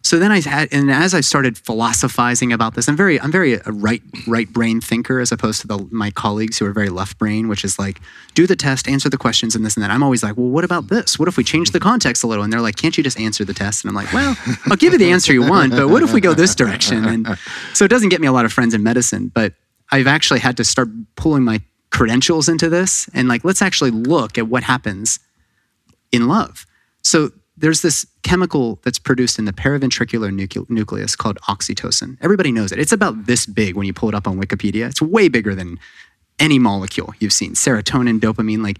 So 0.04 0.18
then 0.18 0.32
I 0.32 0.40
had, 0.40 0.68
and 0.72 0.90
as 0.90 1.14
I 1.14 1.20
started 1.20 1.56
philosophizing 1.56 2.52
about 2.52 2.74
this, 2.74 2.88
I'm 2.88 2.96
very, 2.96 3.20
I'm 3.20 3.30
very 3.30 3.54
a 3.54 3.62
right, 3.66 4.02
right 4.26 4.52
brain 4.52 4.80
thinker 4.80 5.20
as 5.20 5.30
opposed 5.30 5.60
to 5.60 5.68
the, 5.68 5.88
my 5.90 6.10
colleagues 6.10 6.58
who 6.58 6.66
are 6.66 6.72
very 6.72 6.88
left 6.88 7.18
brain, 7.18 7.46
which 7.48 7.64
is 7.64 7.78
like, 7.78 8.00
do 8.34 8.46
the 8.46 8.56
test, 8.56 8.88
answer 8.88 9.08
the 9.08 9.16
questions, 9.16 9.54
and 9.54 9.64
this 9.64 9.76
and 9.76 9.84
that. 9.84 9.90
I'm 9.90 10.02
always 10.02 10.22
like, 10.22 10.36
well, 10.36 10.48
what 10.48 10.64
about 10.64 10.88
this? 10.88 11.18
What 11.18 11.28
if 11.28 11.36
we 11.36 11.44
change 11.44 11.70
the 11.70 11.80
context 11.80 12.24
a 12.24 12.26
little? 12.26 12.42
And 12.42 12.52
they're 12.52 12.60
like, 12.60 12.76
can't 12.76 12.96
you 12.96 13.04
just 13.04 13.18
answer 13.18 13.44
the 13.44 13.54
test? 13.54 13.84
And 13.84 13.90
I'm 13.90 13.94
like, 13.94 14.12
well, 14.12 14.36
I'll 14.66 14.76
give 14.76 14.92
you 14.92 14.98
the 14.98 15.12
answer 15.12 15.32
you 15.32 15.48
want, 15.48 15.70
but 15.70 15.88
what 15.88 16.02
if 16.02 16.12
we 16.12 16.20
go 16.20 16.34
this 16.34 16.54
direction? 16.54 17.04
And 17.04 17.38
so 17.72 17.84
it 17.84 17.88
doesn't 17.88 18.08
get 18.08 18.20
me 18.20 18.26
a 18.26 18.32
lot 18.32 18.44
of 18.44 18.52
friends 18.52 18.74
in 18.74 18.82
medicine, 18.82 19.30
but 19.32 19.54
I've 19.90 20.08
actually 20.08 20.40
had 20.40 20.56
to 20.56 20.64
start 20.64 20.88
pulling 21.16 21.44
my 21.44 21.60
credentials 21.90 22.48
into 22.48 22.68
this 22.68 23.08
and 23.14 23.28
like, 23.28 23.44
let's 23.44 23.62
actually 23.62 23.92
look 23.92 24.36
at 24.36 24.48
what 24.48 24.64
happens 24.64 25.20
in 26.10 26.26
love. 26.26 26.66
So 27.02 27.30
there's 27.62 27.80
this 27.80 28.04
chemical 28.24 28.80
that's 28.82 28.98
produced 28.98 29.38
in 29.38 29.44
the 29.44 29.52
paraventricular 29.52 30.30
nucle- 30.32 30.68
nucleus 30.68 31.14
called 31.14 31.38
oxytocin. 31.42 32.18
Everybody 32.20 32.50
knows 32.50 32.72
it. 32.72 32.80
It's 32.80 32.90
about 32.90 33.26
this 33.26 33.46
big 33.46 33.76
when 33.76 33.86
you 33.86 33.92
pull 33.92 34.08
it 34.08 34.16
up 34.16 34.26
on 34.26 34.38
Wikipedia. 34.38 34.88
It's 34.90 35.00
way 35.00 35.28
bigger 35.28 35.54
than 35.54 35.78
any 36.40 36.58
molecule 36.58 37.14
you've 37.20 37.32
seen. 37.32 37.54
Serotonin, 37.54 38.18
dopamine, 38.18 38.64
like 38.64 38.78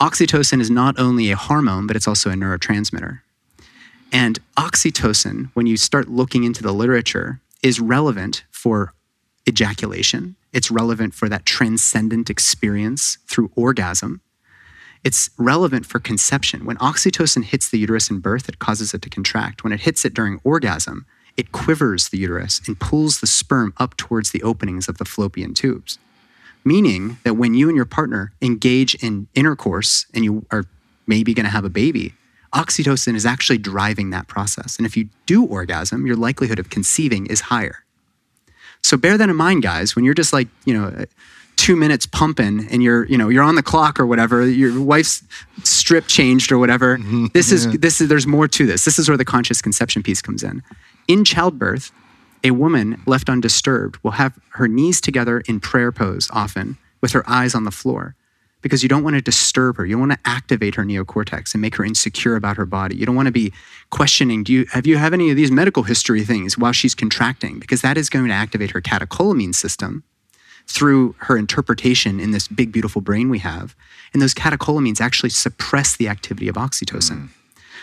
oxytocin 0.00 0.60
is 0.60 0.68
not 0.68 0.98
only 0.98 1.30
a 1.30 1.36
hormone, 1.36 1.86
but 1.86 1.94
it's 1.94 2.08
also 2.08 2.28
a 2.28 2.34
neurotransmitter. 2.34 3.20
And 4.10 4.40
oxytocin, 4.56 5.50
when 5.54 5.66
you 5.66 5.76
start 5.76 6.08
looking 6.08 6.42
into 6.42 6.62
the 6.62 6.72
literature, 6.72 7.40
is 7.62 7.78
relevant 7.78 8.42
for 8.50 8.94
ejaculation. 9.48 10.34
It's 10.52 10.72
relevant 10.72 11.14
for 11.14 11.28
that 11.28 11.46
transcendent 11.46 12.30
experience 12.30 13.18
through 13.28 13.52
orgasm. 13.54 14.22
It's 15.04 15.30
relevant 15.38 15.86
for 15.86 16.00
conception. 16.00 16.64
When 16.64 16.76
oxytocin 16.78 17.44
hits 17.44 17.68
the 17.68 17.78
uterus 17.78 18.10
in 18.10 18.20
birth, 18.20 18.48
it 18.48 18.58
causes 18.58 18.94
it 18.94 19.02
to 19.02 19.10
contract. 19.10 19.64
When 19.64 19.72
it 19.72 19.80
hits 19.80 20.04
it 20.04 20.14
during 20.14 20.40
orgasm, 20.44 21.06
it 21.36 21.52
quivers 21.52 22.08
the 22.08 22.18
uterus 22.18 22.60
and 22.66 22.78
pulls 22.78 23.20
the 23.20 23.26
sperm 23.26 23.72
up 23.76 23.96
towards 23.96 24.32
the 24.32 24.42
openings 24.42 24.88
of 24.88 24.98
the 24.98 25.04
fallopian 25.04 25.54
tubes. 25.54 25.98
Meaning 26.64 27.18
that 27.22 27.34
when 27.34 27.54
you 27.54 27.68
and 27.68 27.76
your 27.76 27.84
partner 27.84 28.32
engage 28.42 28.94
in 28.96 29.28
intercourse 29.34 30.06
and 30.12 30.24
you 30.24 30.44
are 30.50 30.64
maybe 31.06 31.32
going 31.32 31.44
to 31.44 31.50
have 31.50 31.64
a 31.64 31.70
baby, 31.70 32.14
oxytocin 32.52 33.14
is 33.14 33.24
actually 33.24 33.58
driving 33.58 34.10
that 34.10 34.26
process. 34.26 34.76
And 34.76 34.86
if 34.86 34.96
you 34.96 35.08
do 35.26 35.44
orgasm, 35.44 36.06
your 36.06 36.16
likelihood 36.16 36.58
of 36.58 36.70
conceiving 36.70 37.26
is 37.26 37.42
higher. 37.42 37.84
So 38.82 38.96
bear 38.96 39.16
that 39.16 39.28
in 39.28 39.36
mind, 39.36 39.62
guys, 39.62 39.94
when 39.94 40.04
you're 40.04 40.14
just 40.14 40.32
like, 40.32 40.48
you 40.64 40.74
know, 40.74 41.04
two 41.58 41.74
minutes 41.74 42.06
pumping 42.06 42.66
and 42.70 42.82
you're, 42.82 43.04
you 43.06 43.18
know, 43.18 43.28
you're 43.28 43.42
on 43.42 43.56
the 43.56 43.62
clock 43.62 43.98
or 43.98 44.06
whatever, 44.06 44.46
your 44.46 44.80
wife's 44.80 45.22
strip 45.64 46.06
changed 46.06 46.52
or 46.52 46.58
whatever. 46.58 46.96
Mm-hmm. 46.96 47.26
This 47.34 47.52
is 47.52 47.70
this 47.78 48.00
is 48.00 48.08
there's 48.08 48.26
more 48.26 48.48
to 48.48 48.64
this. 48.64 48.84
This 48.84 48.98
is 48.98 49.08
where 49.08 49.18
the 49.18 49.24
conscious 49.24 49.60
conception 49.60 50.02
piece 50.02 50.22
comes 50.22 50.42
in. 50.42 50.62
In 51.08 51.24
childbirth, 51.24 51.90
a 52.44 52.52
woman 52.52 53.02
left 53.06 53.28
undisturbed 53.28 53.98
will 54.04 54.12
have 54.12 54.38
her 54.50 54.68
knees 54.68 55.00
together 55.00 55.40
in 55.48 55.58
prayer 55.58 55.90
pose 55.90 56.30
often 56.32 56.78
with 57.00 57.10
her 57.12 57.28
eyes 57.28 57.54
on 57.54 57.64
the 57.64 57.72
floor 57.72 58.14
because 58.62 58.82
you 58.82 58.88
don't 58.88 59.02
want 59.02 59.14
to 59.14 59.20
disturb 59.20 59.76
her. 59.76 59.84
You 59.84 59.96
don't 59.96 60.08
want 60.08 60.12
to 60.12 60.30
activate 60.30 60.76
her 60.76 60.84
neocortex 60.84 61.54
and 61.54 61.60
make 61.60 61.74
her 61.76 61.84
insecure 61.84 62.36
about 62.36 62.56
her 62.56 62.66
body. 62.66 62.96
You 62.96 63.04
don't 63.04 63.16
want 63.16 63.26
to 63.26 63.32
be 63.32 63.52
questioning, 63.90 64.44
do 64.44 64.52
you 64.52 64.66
have 64.70 64.86
you 64.86 64.96
have 64.96 65.12
any 65.12 65.30
of 65.30 65.36
these 65.36 65.50
medical 65.50 65.82
history 65.82 66.24
things 66.24 66.56
while 66.56 66.72
she's 66.72 66.94
contracting 66.94 67.58
because 67.58 67.82
that 67.82 67.98
is 67.98 68.08
going 68.08 68.28
to 68.28 68.32
activate 68.32 68.70
her 68.70 68.80
catecholamine 68.80 69.54
system 69.54 70.04
through 70.68 71.14
her 71.18 71.36
interpretation 71.36 72.20
in 72.20 72.30
this 72.30 72.46
big 72.46 72.70
beautiful 72.70 73.00
brain 73.00 73.30
we 73.30 73.38
have. 73.38 73.74
And 74.12 74.22
those 74.22 74.34
catecholamines 74.34 75.00
actually 75.00 75.30
suppress 75.30 75.96
the 75.96 76.08
activity 76.08 76.46
of 76.46 76.56
oxytocin. 76.56 77.18
Hmm. 77.18 77.26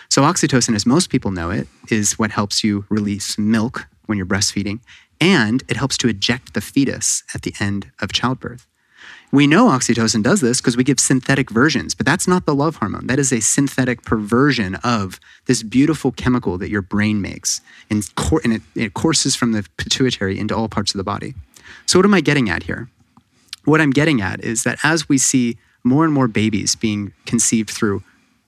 So 0.08 0.22
oxytocin 0.22 0.74
as 0.74 0.86
most 0.86 1.10
people 1.10 1.32
know 1.32 1.50
it 1.50 1.66
is 1.90 2.18
what 2.18 2.30
helps 2.30 2.62
you 2.62 2.84
release 2.88 3.36
milk 3.36 3.86
when 4.06 4.16
you're 4.16 4.26
breastfeeding 4.26 4.78
and 5.20 5.62
it 5.68 5.76
helps 5.76 5.96
to 5.98 6.08
eject 6.08 6.54
the 6.54 6.60
fetus 6.60 7.24
at 7.34 7.42
the 7.42 7.54
end 7.58 7.90
of 8.00 8.12
childbirth. 8.12 8.66
We 9.32 9.48
know 9.48 9.66
oxytocin 9.66 10.22
does 10.22 10.40
this 10.40 10.60
because 10.60 10.76
we 10.76 10.84
give 10.84 11.00
synthetic 11.00 11.50
versions, 11.50 11.94
but 11.94 12.06
that's 12.06 12.28
not 12.28 12.46
the 12.46 12.54
love 12.54 12.76
hormone. 12.76 13.08
That 13.08 13.18
is 13.18 13.32
a 13.32 13.40
synthetic 13.40 14.02
perversion 14.02 14.76
of 14.76 15.18
this 15.46 15.64
beautiful 15.64 16.12
chemical 16.12 16.58
that 16.58 16.70
your 16.70 16.82
brain 16.82 17.20
makes, 17.20 17.60
and, 17.90 18.08
cour- 18.14 18.40
and 18.44 18.52
it, 18.52 18.62
it 18.76 18.94
courses 18.94 19.34
from 19.34 19.52
the 19.52 19.66
pituitary 19.76 20.38
into 20.38 20.54
all 20.54 20.68
parts 20.68 20.94
of 20.94 20.98
the 20.98 21.04
body. 21.04 21.34
So, 21.84 21.98
what 21.98 22.06
am 22.06 22.14
I 22.14 22.20
getting 22.20 22.48
at 22.48 22.62
here? 22.62 22.88
What 23.64 23.80
I'm 23.80 23.90
getting 23.90 24.20
at 24.20 24.42
is 24.42 24.62
that 24.62 24.78
as 24.82 25.08
we 25.08 25.18
see 25.18 25.58
more 25.84 26.04
and 26.04 26.12
more 26.12 26.28
babies 26.28 26.74
being 26.74 27.12
conceived 27.26 27.70
through 27.70 28.02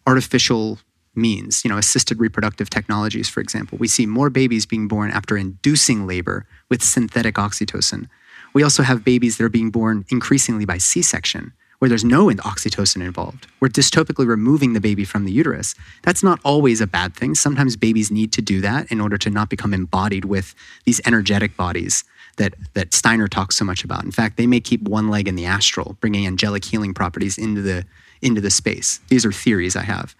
artificial 0.07 0.79
means, 1.15 1.65
you 1.65 1.71
know, 1.71 1.77
assisted 1.77 2.21
reproductive 2.21 2.71
technologies, 2.71 3.29
for 3.29 3.41
example, 3.41 3.77
we 3.79 3.89
see 3.89 4.07
more 4.07 4.31
babies 4.31 4.65
being 4.65 4.89
born 4.89 5.11
after 5.11 5.37
inducing 5.37 6.07
labor 6.07 6.47
with 6.71 6.83
synthetic 6.83 7.35
oxytocin. 7.35 8.09
We 8.55 8.63
also 8.63 8.83
have 8.83 9.05
babies 9.05 9.37
that 9.37 9.45
are 9.45 9.51
being 9.51 9.71
born 9.71 10.05
increasingly 10.09 10.65
by 10.65 10.79
C 10.79 11.03
section, 11.03 11.53
where 11.79 11.89
there's 11.89 12.05
no 12.05 12.29
oxytocin 12.29 13.03
involved. 13.03 13.47
We're 13.61 13.69
dystopically 13.69 14.27
removing 14.27 14.73
the 14.73 14.81
baby 14.81 15.05
from 15.05 15.25
the 15.25 15.33
uterus. 15.33 15.75
That's 16.03 16.23
not 16.23 16.41
always 16.45 16.81
a 16.81 16.87
bad 16.87 17.15
thing. 17.15 17.35
Sometimes 17.35 17.77
babies 17.77 18.11
need 18.11 18.33
to 18.33 18.43
do 18.43 18.61
that 18.63 18.91
in 18.91 19.01
order 19.01 19.19
to 19.19 19.31
not 19.31 19.51
become 19.51 19.75
embodied 19.75 20.25
with 20.25 20.55
these 20.85 21.01
energetic 21.05 21.57
bodies 21.57 22.05
that, 22.39 22.55
that 22.75 22.95
Steiner 22.95 23.29
talks 23.29 23.57
so 23.57 23.65
much 23.65 23.85
about. 23.85 24.05
In 24.05 24.11
fact, 24.11 24.37
they 24.37 24.47
may 24.47 24.61
keep 24.61 24.83
one 24.83 25.09
leg 25.09 25.29
in 25.29 25.37
the 25.37 25.45
astral, 25.45 25.97
bringing 26.01 26.27
angelic 26.27 26.65
healing 26.65 26.95
properties 26.95 27.39
into 27.39 27.63
the, 27.63 27.85
into 28.23 28.41
the 28.41 28.51
space. 28.51 29.01
These 29.09 29.25
are 29.25 29.33
theories 29.33 29.77
I 29.77 29.83
have. 29.83 30.17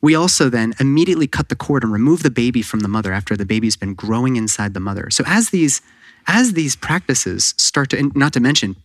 We 0.00 0.16
also 0.16 0.48
then 0.48 0.74
immediately 0.80 1.28
cut 1.28 1.48
the 1.48 1.54
cord 1.54 1.84
and 1.84 1.92
remove 1.92 2.24
the 2.24 2.30
baby 2.30 2.60
from 2.60 2.80
the 2.80 2.88
mother 2.88 3.12
after 3.12 3.36
the 3.36 3.46
baby's 3.46 3.76
been 3.76 3.94
growing 3.94 4.34
inside 4.34 4.74
the 4.74 4.80
mother. 4.80 5.08
So 5.10 5.22
as 5.26 5.50
these 5.50 5.80
as 6.26 6.52
these 6.52 6.76
practices 6.76 7.54
start 7.56 7.90
to, 7.90 8.10
not 8.14 8.32
to 8.32 8.40
mention 8.40 8.76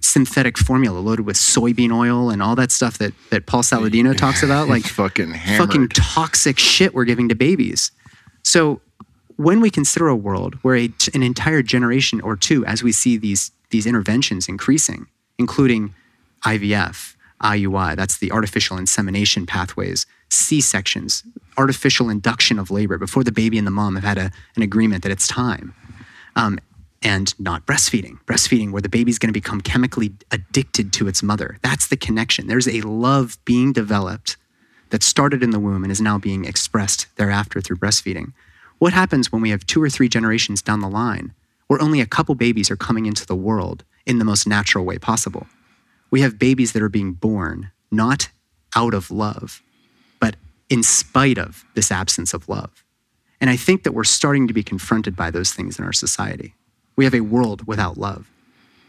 synthetic 0.00 0.58
formula 0.58 0.98
loaded 0.98 1.26
with 1.26 1.34
soybean 1.34 1.90
oil 1.92 2.30
and 2.30 2.42
all 2.42 2.54
that 2.56 2.70
stuff 2.70 2.98
that 2.98 3.12
that 3.30 3.46
Paul 3.46 3.62
Saladino 3.62 4.16
talks 4.16 4.42
about, 4.42 4.68
like 4.68 4.84
fucking 4.84 5.32
hammered. 5.32 5.66
fucking 5.66 5.88
toxic 5.90 6.58
shit 6.58 6.92
we're 6.92 7.04
giving 7.04 7.28
to 7.28 7.34
babies. 7.34 7.92
So 8.42 8.80
when 9.36 9.60
we 9.60 9.70
consider 9.70 10.08
a 10.08 10.16
world 10.16 10.54
where 10.62 10.76
a, 10.76 10.90
an 11.12 11.22
entire 11.22 11.62
generation 11.62 12.20
or 12.20 12.36
two, 12.36 12.64
as 12.66 12.82
we 12.82 12.92
see 12.92 13.16
these 13.16 13.50
these 13.70 13.86
interventions 13.86 14.48
increasing, 14.48 15.06
including 15.38 15.94
IVF, 16.46 17.16
IUI, 17.42 17.96
that's 17.96 18.18
the 18.18 18.30
artificial 18.30 18.78
insemination 18.78 19.46
pathways, 19.46 20.06
C 20.28 20.60
sections, 20.60 21.24
artificial 21.56 22.08
induction 22.08 22.58
of 22.58 22.70
labor 22.70 22.98
before 22.98 23.24
the 23.24 23.32
baby 23.32 23.58
and 23.58 23.66
the 23.66 23.72
mom 23.72 23.96
have 23.96 24.04
had 24.04 24.18
a, 24.18 24.30
an 24.54 24.62
agreement 24.62 25.02
that 25.02 25.10
it's 25.10 25.26
time. 25.26 25.74
Um, 26.36 26.58
and 27.02 27.38
not 27.38 27.66
breastfeeding. 27.66 28.18
Breastfeeding, 28.24 28.72
where 28.72 28.80
the 28.80 28.88
baby's 28.88 29.18
going 29.18 29.28
to 29.28 29.38
become 29.38 29.60
chemically 29.60 30.14
addicted 30.30 30.92
to 30.94 31.06
its 31.06 31.22
mother. 31.22 31.58
That's 31.60 31.86
the 31.86 31.98
connection. 31.98 32.46
There's 32.46 32.66
a 32.66 32.80
love 32.80 33.36
being 33.44 33.74
developed 33.74 34.38
that 34.88 35.02
started 35.02 35.42
in 35.42 35.50
the 35.50 35.60
womb 35.60 35.82
and 35.82 35.92
is 35.92 36.00
now 36.00 36.18
being 36.18 36.46
expressed 36.46 37.06
thereafter 37.16 37.60
through 37.60 37.76
breastfeeding. 37.76 38.32
What 38.84 38.92
happens 38.92 39.32
when 39.32 39.40
we 39.40 39.48
have 39.48 39.64
two 39.64 39.82
or 39.82 39.88
three 39.88 40.10
generations 40.10 40.60
down 40.60 40.80
the 40.80 40.90
line 40.90 41.32
where 41.68 41.80
only 41.80 42.02
a 42.02 42.06
couple 42.06 42.34
babies 42.34 42.70
are 42.70 42.76
coming 42.76 43.06
into 43.06 43.24
the 43.24 43.34
world 43.34 43.82
in 44.04 44.18
the 44.18 44.26
most 44.26 44.46
natural 44.46 44.84
way 44.84 44.98
possible? 44.98 45.46
We 46.10 46.20
have 46.20 46.38
babies 46.38 46.72
that 46.72 46.82
are 46.82 46.90
being 46.90 47.14
born 47.14 47.70
not 47.90 48.28
out 48.76 48.92
of 48.92 49.10
love, 49.10 49.62
but 50.20 50.36
in 50.68 50.82
spite 50.82 51.38
of 51.38 51.64
this 51.72 51.90
absence 51.90 52.34
of 52.34 52.46
love. 52.46 52.84
And 53.40 53.48
I 53.48 53.56
think 53.56 53.84
that 53.84 53.92
we're 53.92 54.04
starting 54.04 54.46
to 54.48 54.52
be 54.52 54.62
confronted 54.62 55.16
by 55.16 55.30
those 55.30 55.54
things 55.54 55.78
in 55.78 55.84
our 55.86 55.94
society. 55.94 56.52
We 56.94 57.06
have 57.06 57.14
a 57.14 57.22
world 57.22 57.66
without 57.66 57.96
love. 57.96 58.30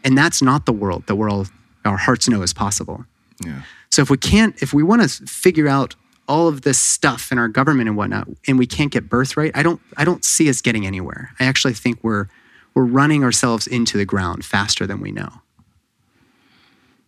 And 0.04 0.18
that's 0.18 0.42
not 0.42 0.66
the 0.66 0.74
world 0.74 1.06
that 1.06 1.16
we're 1.16 1.30
all, 1.30 1.46
our 1.86 1.96
hearts 1.96 2.28
know 2.28 2.42
is 2.42 2.52
possible. 2.52 3.06
Yeah. 3.42 3.62
So 3.88 4.02
if 4.02 4.10
we 4.10 4.18
can't, 4.18 4.62
if 4.62 4.74
we 4.74 4.82
want 4.82 5.08
to 5.08 5.26
figure 5.26 5.68
out 5.68 5.94
all 6.28 6.48
of 6.48 6.62
this 6.62 6.78
stuff 6.78 7.30
in 7.32 7.38
our 7.38 7.48
government 7.48 7.88
and 7.88 7.96
whatnot, 7.96 8.28
and 8.46 8.58
we 8.58 8.66
can't 8.66 8.90
get 8.92 9.08
birthright, 9.08 9.52
I 9.54 9.62
don't, 9.62 9.80
I 9.96 10.04
don't 10.04 10.24
see 10.24 10.48
us 10.48 10.60
getting 10.60 10.86
anywhere. 10.86 11.30
I 11.40 11.44
actually 11.44 11.74
think 11.74 11.98
we're, 12.02 12.26
we're 12.74 12.84
running 12.84 13.24
ourselves 13.24 13.66
into 13.66 13.96
the 13.96 14.04
ground 14.04 14.44
faster 14.44 14.86
than 14.86 15.00
we 15.00 15.12
know. 15.12 15.30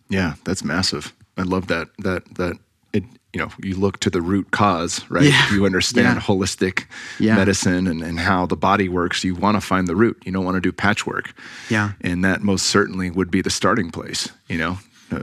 Yeah, 0.09 0.35
that's 0.43 0.63
massive. 0.63 1.13
I 1.37 1.43
love 1.43 1.67
that. 1.67 1.89
That 1.99 2.23
that 2.35 2.57
it. 2.93 3.03
You 3.31 3.41
know, 3.41 3.51
you 3.61 3.75
look 3.75 3.99
to 3.99 4.09
the 4.09 4.23
root 4.23 4.49
cause, 4.49 5.05
right? 5.07 5.23
Yeah. 5.25 5.53
You 5.53 5.63
understand 5.67 6.15
Yeah. 6.15 6.19
holistic 6.19 6.85
Yeah. 7.19 7.35
medicine 7.35 7.85
and, 7.85 8.01
and 8.01 8.19
how 8.19 8.47
the 8.47 8.55
body 8.57 8.89
works. 8.89 9.23
You 9.23 9.35
want 9.35 9.55
to 9.55 9.61
find 9.61 9.85
the 9.87 9.95
root. 9.95 10.19
You 10.25 10.31
don't 10.31 10.43
want 10.43 10.55
to 10.55 10.61
do 10.61 10.71
patchwork. 10.71 11.31
Yeah. 11.69 11.91
and 12.01 12.25
that 12.25 12.41
most 12.41 12.65
certainly 12.65 13.11
would 13.11 13.29
be 13.29 13.43
the 13.43 13.51
starting 13.51 13.91
place. 13.91 14.29
You 14.47 14.57
know, 14.57 14.79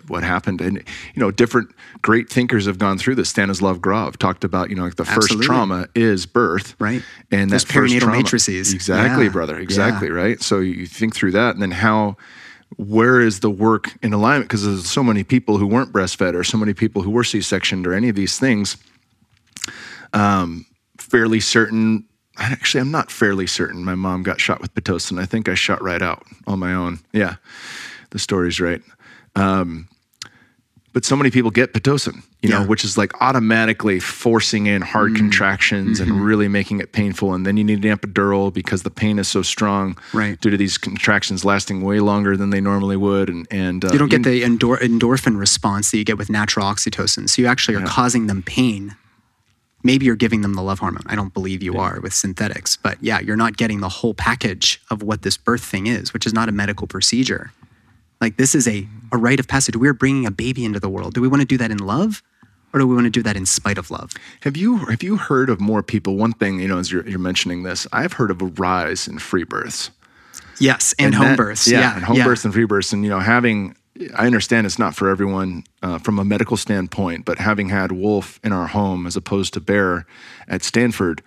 what 0.08 0.22
happened, 0.22 0.60
and 0.60 0.76
you 1.14 1.20
know, 1.20 1.30
different 1.30 1.70
great 2.02 2.28
thinkers 2.28 2.66
have 2.66 2.78
gone 2.78 2.98
through 2.98 3.14
this. 3.14 3.28
Stanislav 3.28 3.80
Grof 3.80 4.18
talked 4.18 4.44
about, 4.44 4.70
you 4.70 4.76
know, 4.76 4.84
like 4.84 4.96
the 4.96 5.04
first 5.04 5.18
Absolutely. 5.32 5.46
trauma 5.46 5.86
is 5.94 6.26
birth, 6.26 6.74
Right. 6.78 7.02
And 7.30 7.50
Those 7.50 7.64
that 7.64 7.72
perinatal 7.72 8.00
trauma, 8.00 8.16
matrices. 8.18 8.72
exactly, 8.74 9.24
Yeah. 9.24 9.30
brother, 9.30 9.54
Yeah. 9.56 9.62
exactly, 9.62 10.10
right. 10.10 10.42
So 10.42 10.60
you 10.60 10.86
think 10.86 11.14
through 11.14 11.32
that, 11.32 11.54
and 11.54 11.62
then 11.62 11.70
how. 11.72 12.16
Where 12.78 13.20
is 13.20 13.40
the 13.40 13.48
work 13.50 13.92
in 14.02 14.12
alignment? 14.12 14.48
Because 14.48 14.64
there's 14.66 14.90
so 14.90 15.04
many 15.04 15.22
people 15.22 15.58
who 15.58 15.68
weren't 15.68 15.92
breastfed, 15.92 16.34
or 16.34 16.42
so 16.42 16.58
many 16.58 16.74
people 16.74 17.02
who 17.02 17.10
were 17.10 17.22
C-sectioned, 17.22 17.86
or 17.86 17.94
any 17.94 18.08
of 18.08 18.16
these 18.16 18.40
things. 18.40 18.76
Um, 20.12 20.66
fairly 20.98 21.38
certain. 21.40 22.04
Actually, 22.38 22.80
I'm 22.82 22.90
not 22.90 23.10
fairly 23.10 23.46
certain. 23.46 23.84
My 23.84 23.94
mom 23.94 24.24
got 24.24 24.40
shot 24.40 24.60
with 24.60 24.74
pitocin. 24.74 25.18
I 25.20 25.26
think 25.26 25.48
I 25.48 25.54
shot 25.54 25.80
right 25.82 26.02
out 26.02 26.24
on 26.48 26.58
my 26.58 26.74
own. 26.74 26.98
Yeah, 27.12 27.36
the 28.10 28.18
story's 28.18 28.60
right. 28.60 28.82
Um, 29.36 29.88
but 30.92 31.04
so 31.04 31.14
many 31.14 31.30
people 31.30 31.50
get 31.50 31.74
pitocin, 31.74 32.22
you 32.40 32.48
know, 32.48 32.64
which 32.64 32.82
is 32.82 32.96
like 32.96 33.12
automatically 33.20 34.00
forcing 34.00 34.64
in 34.64 34.80
hard 34.80 35.14
contractions 35.14 36.00
and 36.00 36.24
really 36.24 36.48
making 36.48 36.80
it 36.80 36.92
painful. 36.92 37.34
And 37.34 37.44
then 37.44 37.58
you 37.58 37.64
need 37.64 37.84
an 37.84 37.94
epidural 37.98 38.50
because 38.50 38.82
the 38.82 38.88
pain 38.90 39.18
is 39.18 39.28
so 39.28 39.42
strong 39.42 39.98
Right. 40.14 40.40
due 40.40 40.48
to 40.48 40.56
these 40.56 40.78
contractions 40.78 41.44
lasting 41.44 41.82
way 41.82 42.00
longer 42.00 42.34
than 42.34 42.48
they 42.48 42.62
normally 42.62 42.96
would. 42.96 43.28
And 43.28 43.46
and 43.50 43.84
uh, 43.84 43.90
You 43.92 43.98
don't 43.98 44.08
get 44.10 44.22
the 44.22 44.42
endor- 44.42 44.78
endorphin 44.78 45.38
response 45.38 45.90
that 45.90 45.98
you 45.98 46.04
get 46.04 46.16
with 46.16 46.30
natural 46.30 46.64
oxytocin. 46.64 47.28
So 47.28 47.42
you 47.42 47.46
actually 47.48 47.76
are 47.76 47.84
causing 47.86 48.26
them 48.26 48.42
pain. 48.42 48.96
Maybe 49.84 50.06
you're 50.06 50.16
giving 50.16 50.40
them 50.40 50.54
the 50.54 50.62
love 50.62 50.78
hormone. 50.78 51.02
I 51.04 51.14
don't 51.14 51.34
believe 51.34 51.62
you 51.62 51.76
are 51.76 52.00
with 52.00 52.14
synthetics. 52.14 52.78
But 52.78 52.96
yeah, 53.02 53.20
you're 53.20 53.36
not 53.36 53.58
getting 53.58 53.80
the 53.80 53.90
whole 53.90 54.14
package 54.14 54.80
of 54.90 55.02
what 55.02 55.20
this 55.22 55.36
birth 55.36 55.62
thing 55.62 55.86
is, 55.88 56.14
which 56.14 56.24
is 56.24 56.32
not 56.32 56.48
a 56.48 56.52
medical 56.52 56.86
procedure. 56.86 57.52
Like 58.20 58.36
this 58.36 58.54
is 58.54 58.66
a, 58.66 58.86
a 59.12 59.18
rite 59.18 59.40
of 59.40 59.48
passage. 59.48 59.76
We're 59.76 59.92
bringing 59.94 60.26
a 60.26 60.30
baby 60.30 60.64
into 60.64 60.80
the 60.80 60.88
world. 60.88 61.14
Do 61.14 61.20
we 61.20 61.28
want 61.28 61.42
to 61.42 61.46
do 61.46 61.58
that 61.58 61.70
in 61.70 61.78
love 61.78 62.22
or 62.72 62.80
do 62.80 62.86
we 62.86 62.94
want 62.94 63.06
to 63.06 63.10
do 63.10 63.22
that 63.22 63.36
in 63.36 63.46
spite 63.46 63.78
of 63.78 63.90
love? 63.90 64.12
Have 64.42 64.56
you 64.56 64.78
have 64.86 65.02
you 65.02 65.16
heard 65.16 65.48
of 65.48 65.60
more 65.60 65.82
people? 65.82 66.16
One 66.16 66.32
thing 66.32 66.60
you 66.60 66.68
know, 66.68 66.78
as 66.78 66.92
you're, 66.92 67.08
you're 67.08 67.18
mentioning 67.18 67.62
this, 67.62 67.86
I've 67.92 68.14
heard 68.14 68.30
of 68.30 68.42
a 68.42 68.46
rise 68.46 69.08
in 69.08 69.18
free 69.18 69.44
births. 69.44 69.90
Yes, 70.58 70.94
and, 70.98 71.14
home 71.14 71.28
that- 71.28 71.36
births. 71.36 71.68
Yeah, 71.68 71.80
Yeah, 71.80 71.94
and 71.96 72.04
home 72.04 72.16
yeah. 72.18 72.24
births 72.24 72.44
and 72.44 72.52
free 72.52 72.64
births, 72.64 72.92
and 72.92 73.02
you 73.04 73.10
know, 73.10 73.20
having. 73.20 73.76
I 74.14 74.26
understand 74.26 74.66
it's 74.66 74.78
not 74.78 74.94
for 74.94 75.08
everyone 75.08 75.64
uh, 75.82 75.96
from 75.96 76.18
a 76.18 76.24
medical 76.24 76.58
standpoint, 76.58 77.24
but 77.24 77.38
having 77.38 77.70
had 77.70 77.92
Wolf 77.92 78.38
in 78.44 78.52
our 78.52 78.66
home 78.66 79.06
as 79.06 79.16
opposed 79.16 79.54
to 79.54 79.60
Bear 79.60 80.04
at 80.48 80.62
Stanford, 80.62 81.22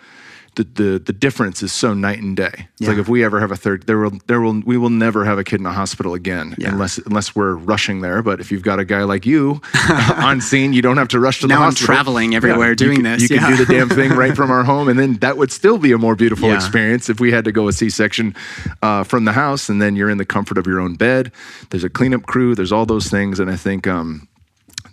the 0.60 0.84
the, 0.84 1.00
the 1.00 1.14
difference 1.14 1.64
is 1.64 1.72
so 1.72 1.94
night 1.94 2.20
and 2.20 2.36
day. 2.36 2.68
It's 2.80 2.88
like 2.90 2.98
if 2.98 3.08
we 3.08 3.24
ever 3.24 3.40
have 3.40 3.52
a 3.52 3.56
third, 3.56 3.88
there 3.88 3.98
will 4.00 4.14
there 4.28 4.42
will 4.42 4.62
we 4.66 4.78
will 4.78 4.90
never 4.90 5.24
have 5.26 5.38
a 5.40 5.44
kid 5.44 5.60
in 5.60 5.66
a 5.66 5.72
hospital 5.72 6.14
again 6.14 6.56
Yeah. 6.58 6.70
unless 6.70 6.98
unless 7.00 7.36
we're 7.36 7.56
rushing 7.56 8.02
there. 8.02 8.22
But 8.22 8.40
if 8.40 8.52
you've 8.52 8.64
got 8.64 8.80
a 8.80 8.86
guy 8.86 9.04
like 9.04 9.26
you 9.26 9.62
on 10.30 10.42
scene, 10.42 10.74
you 10.74 10.82
don't 10.82 10.98
have 10.98 11.08
to 11.10 11.20
rush 11.20 11.40
to 11.42 11.48
the 11.48 11.54
Now 11.54 11.62
I'm 11.62 11.72
hospital. 11.72 11.86
traveling 11.96 12.36
everywhere 12.36 12.70
you 12.70 12.76
doing 12.76 12.96
can- 13.04 13.04
this, 13.04 13.30
You 13.30 13.40
can 13.40 13.56
do 13.58 13.66
the 13.66 13.74
damn 13.74 13.90
thing 13.90 14.12
right 14.12 14.36
from 14.36 14.52
our 14.52 14.64
home, 14.64 14.88
and 14.90 15.00
then 15.00 15.16
that 15.20 15.38
would 15.38 15.52
still 15.52 15.78
be 15.78 15.92
a 15.92 15.98
more 15.98 16.16
beautiful 16.16 16.50
Yeah. 16.50 16.56
experience 16.56 17.10
if 17.10 17.20
we 17.20 17.32
had 17.32 17.46
to 17.46 17.52
go 17.52 17.68
a 17.68 17.74
C-section 17.74 18.36
uh, 18.82 19.04
from 19.04 19.26
the 19.26 19.34
house, 19.34 19.70
and 19.70 19.82
then 19.82 19.96
you're 19.96 20.10
in 20.10 20.18
the 20.18 20.26
comfort 20.26 20.58
of 20.58 20.68
your 20.68 20.80
own 20.80 20.96
bed. 20.96 21.32
There's 21.70 21.84
a 21.84 21.90
cleanup 21.90 22.26
crew. 22.26 22.56
There's 22.56 22.72
all 22.72 22.86
those 22.86 23.08
things, 23.10 23.40
and 23.40 23.50
I 23.50 23.56
think 23.56 23.88
um, 23.88 24.28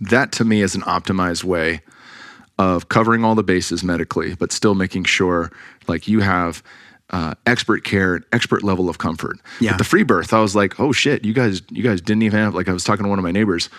that 0.01 0.33
to 0.33 0.45
me 0.45 0.63
is 0.63 0.75
an 0.75 0.83
optimized 0.83 1.45
way 1.45 1.81
of 2.59 2.89
covering 2.89 3.25
all 3.25 3.35
the 3.35 3.43
bases 3.43 3.85
medically, 3.85 4.35
but 4.35 4.53
still 4.53 4.75
making 4.75 5.05
sure 5.05 5.51
like 5.87 6.09
you 6.09 6.21
have. 6.21 6.63
Uh, 7.11 7.35
expert 7.47 7.85
care, 7.85 8.17
and 8.17 8.25
expert 8.33 8.65
level 8.65 8.89
of 8.89 8.99
comfort. 8.99 9.39
Yeah. 9.61 9.71
But 9.71 9.79
the 9.79 9.85
free 9.85 10.03
birth, 10.03 10.33
I 10.33 10.41
was 10.41 10.57
like, 10.57 10.81
oh 10.81 10.91
shit, 10.91 11.25
you 11.25 11.33
guys, 11.33 11.63
you 11.71 11.85
guys 11.85 12.01
didn't 12.01 12.25
even 12.25 12.41
have. 12.41 12.53
Like, 12.53 12.69
I 12.69 12.73
was 12.73 12.83
talking 12.83 13.05
to 13.05 13.09
one 13.09 13.17
of 13.17 13.23
my 13.23 13.31
neighbors 13.31 13.71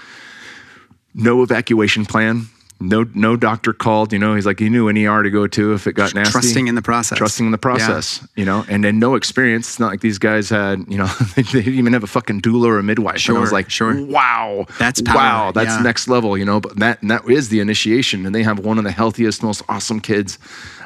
no 1.18 1.42
evacuation 1.42 2.06
plan. 2.06 2.48
No, 2.80 3.06
no 3.16 3.36
doctor 3.36 3.74
called. 3.74 4.14
You 4.14 4.20
know, 4.20 4.36
he's 4.36 4.46
like 4.46 4.60
he 4.60 4.70
knew 4.70 4.88
an 4.88 4.98
ER 4.98 5.24
to 5.24 5.30
go 5.32 5.48
to 5.48 5.74
if 5.74 5.88
it 5.88 5.94
got 5.94 6.14
nasty. 6.14 6.32
Trusting 6.32 6.68
in 6.68 6.76
the 6.76 6.82
process. 6.84 7.18
trusting 7.18 7.46
in 7.46 7.52
the 7.52 7.58
process. 7.58 8.26
You 8.36 8.46
know, 8.46 8.66
and 8.70 8.84
then 8.84 9.00
no 9.00 9.16
experience. 9.16 9.68
It's 9.68 9.80
not 9.80 9.90
like 9.90 10.02
these 10.02 10.20
guys 10.20 10.50
had. 10.50 10.86
You 10.88 11.00
know, 11.00 11.06
they 11.36 11.42
didn't 11.42 11.74
even 11.74 11.94
have 11.94 12.04
a 12.04 12.08
fucking 12.08 12.42
doula 12.42 12.68
or 12.68 12.78
a 12.80 12.84
midwife. 12.84 13.28
and 13.28 13.38
I 13.38 13.40
was 13.42 13.50
Sure, 13.50 13.58
like, 13.58 13.70
sure. 13.72 14.06
wow, 14.06 14.66
That's 14.78 15.02
power, 15.02 15.16
wow, 15.16 15.52
that's 15.52 15.70
yeah. 15.78 15.82
next 15.82 16.08
level. 16.08 16.38
You 16.38 16.46
know, 16.46 16.60
but 16.60 16.78
that 16.78 17.00
that 17.02 17.28
is 17.30 17.50
the 17.50 17.60
initiation, 17.62 18.26
and 18.28 18.36
they 18.36 18.44
have 18.44 18.60
one 18.60 18.78
of 18.78 18.84
the 18.84 18.92
healthiest, 18.92 19.42
most 19.42 19.64
awesome 19.68 20.00
kids 20.00 20.38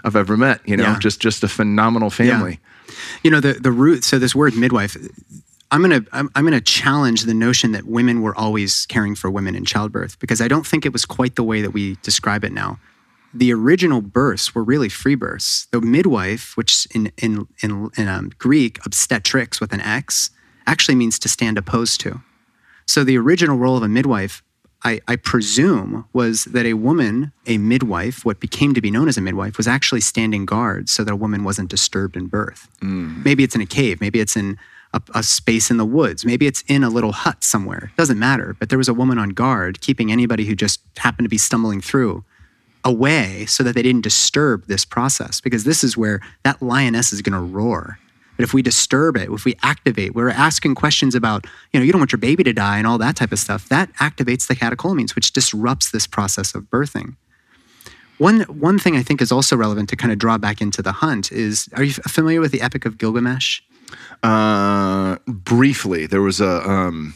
I've 0.05 0.15
ever 0.15 0.37
met. 0.37 0.61
You 0.65 0.77
know, 0.77 0.83
Yeah. 0.83 0.99
just 0.99 1.19
just 1.19 1.43
a 1.43 1.47
phenomenal 1.49 2.09
family. 2.09 2.59
You 3.23 3.31
know 3.31 3.41
the 3.41 3.53
the 3.53 3.71
root. 3.71 4.03
So 4.05 4.17
this 4.17 4.33
word 4.33 4.55
midwife, 4.55 4.95
I'm 5.71 5.81
gonna 5.81 6.05
I'm, 6.11 6.29
I'm 6.35 6.43
gonna 6.43 6.61
challenge 6.61 7.23
the 7.23 7.33
notion 7.33 7.71
that 7.71 7.85
women 7.85 8.21
were 8.21 8.35
always 8.35 8.85
caring 8.87 9.15
for 9.15 9.31
women 9.31 9.55
in 9.55 9.65
childbirth 9.65 10.19
because 10.19 10.41
I 10.41 10.47
don't 10.47 10.67
think 10.67 10.85
it 10.85 10.93
was 10.93 11.05
quite 11.05 11.35
the 11.35 11.43
way 11.43 11.61
that 11.61 11.71
we 11.71 11.95
describe 12.03 12.43
it 12.43 12.51
now. 12.51 12.79
The 13.33 13.53
original 13.53 14.01
births 14.01 14.53
were 14.53 14.63
really 14.63 14.89
free 14.89 15.15
births. 15.15 15.67
The 15.71 15.79
midwife, 15.79 16.57
which 16.57 16.87
in 16.93 17.11
in 17.17 17.47
in, 17.63 17.89
in 17.97 18.07
um, 18.09 18.31
Greek 18.37 18.85
obstetrics 18.85 19.61
with 19.61 19.71
an 19.71 19.79
X, 19.79 20.29
actually 20.67 20.95
means 20.95 21.17
to 21.19 21.29
stand 21.29 21.57
opposed 21.57 22.01
to. 22.01 22.21
So 22.85 23.05
the 23.05 23.17
original 23.17 23.57
role 23.57 23.77
of 23.77 23.83
a 23.83 23.87
midwife, 23.87 24.43
I, 24.83 24.99
I 25.07 25.15
presume, 25.15 26.05
was 26.11 26.45
that 26.45 26.65
a 26.65 26.73
woman, 26.73 27.31
a 27.47 27.57
midwife, 27.57 28.25
what 28.25 28.41
became 28.41 28.73
to 28.73 28.81
be 28.81 28.91
known 28.91 29.07
as 29.07 29.17
a 29.17 29.21
midwife, 29.21 29.55
was 29.55 29.67
actually 29.67 30.01
standing 30.01 30.45
guard 30.45 30.89
so 30.89 31.05
that 31.05 31.13
a 31.13 31.15
woman 31.15 31.45
wasn't 31.45 31.69
disturbed 31.69 32.17
in 32.17 32.27
birth. 32.27 32.67
Maybe 33.23 33.43
it's 33.43 33.55
in 33.55 33.61
a 33.61 33.65
cave, 33.65 34.01
maybe 34.01 34.19
it's 34.19 34.35
in 34.35 34.57
a, 34.93 35.01
a 35.15 35.23
space 35.23 35.71
in 35.71 35.77
the 35.77 35.85
woods, 35.85 36.25
maybe 36.25 36.47
it's 36.47 36.63
in 36.67 36.83
a 36.83 36.89
little 36.89 37.11
hut 37.11 37.43
somewhere. 37.43 37.91
Doesn't 37.97 38.19
matter. 38.19 38.55
But 38.59 38.69
there 38.69 38.77
was 38.77 38.89
a 38.89 38.93
woman 38.93 39.17
on 39.17 39.29
guard 39.29 39.81
keeping 39.81 40.11
anybody 40.11 40.45
who 40.45 40.55
just 40.55 40.81
happened 40.97 41.25
to 41.25 41.29
be 41.29 41.37
stumbling 41.37 41.81
through 41.81 42.23
away 42.83 43.45
so 43.45 43.63
that 43.63 43.75
they 43.75 43.83
didn't 43.83 44.01
disturb 44.01 44.65
this 44.65 44.85
process 44.85 45.39
because 45.39 45.63
this 45.63 45.83
is 45.83 45.95
where 45.95 46.19
that 46.43 46.61
lioness 46.61 47.13
is 47.13 47.21
going 47.21 47.33
to 47.33 47.39
roar. 47.39 47.99
But 48.37 48.43
if 48.43 48.53
we 48.53 48.63
disturb 48.63 49.17
it, 49.17 49.29
if 49.29 49.45
we 49.45 49.55
activate, 49.61 50.15
we're 50.15 50.29
asking 50.29 50.73
questions 50.73 51.13
about, 51.13 51.45
you 51.71 51.79
know, 51.79 51.85
you 51.85 51.91
don't 51.91 52.01
want 52.01 52.11
your 52.11 52.19
baby 52.19 52.43
to 52.43 52.53
die 52.53 52.79
and 52.79 52.87
all 52.87 52.97
that 52.97 53.15
type 53.15 53.31
of 53.31 53.39
stuff, 53.39 53.69
that 53.69 53.93
activates 53.95 54.47
the 54.47 54.55
catecholamines, 54.55 55.15
which 55.15 55.31
disrupts 55.31 55.91
this 55.91 56.07
process 56.07 56.55
of 56.55 56.63
birthing. 56.63 57.15
One, 58.17 58.41
one 58.41 58.79
thing 58.79 58.95
I 58.95 59.03
think 59.03 59.21
is 59.21 59.31
also 59.31 59.55
relevant 59.55 59.89
to 59.89 59.95
kind 59.95 60.11
of 60.11 60.19
draw 60.19 60.37
back 60.37 60.61
into 60.61 60.81
the 60.81 60.91
hunt 60.91 61.31
is 61.31 61.69
are 61.73 61.83
you 61.83 61.93
familiar 61.93 62.39
with 62.41 62.51
the 62.51 62.61
Epic 62.61 62.85
of 62.85 62.97
Gilgamesh? 62.97 63.61
Uh, 64.23 65.17
briefly, 65.27 66.05
there 66.05 66.21
was 66.21 66.39
a 66.39 66.67
um, 66.69 67.15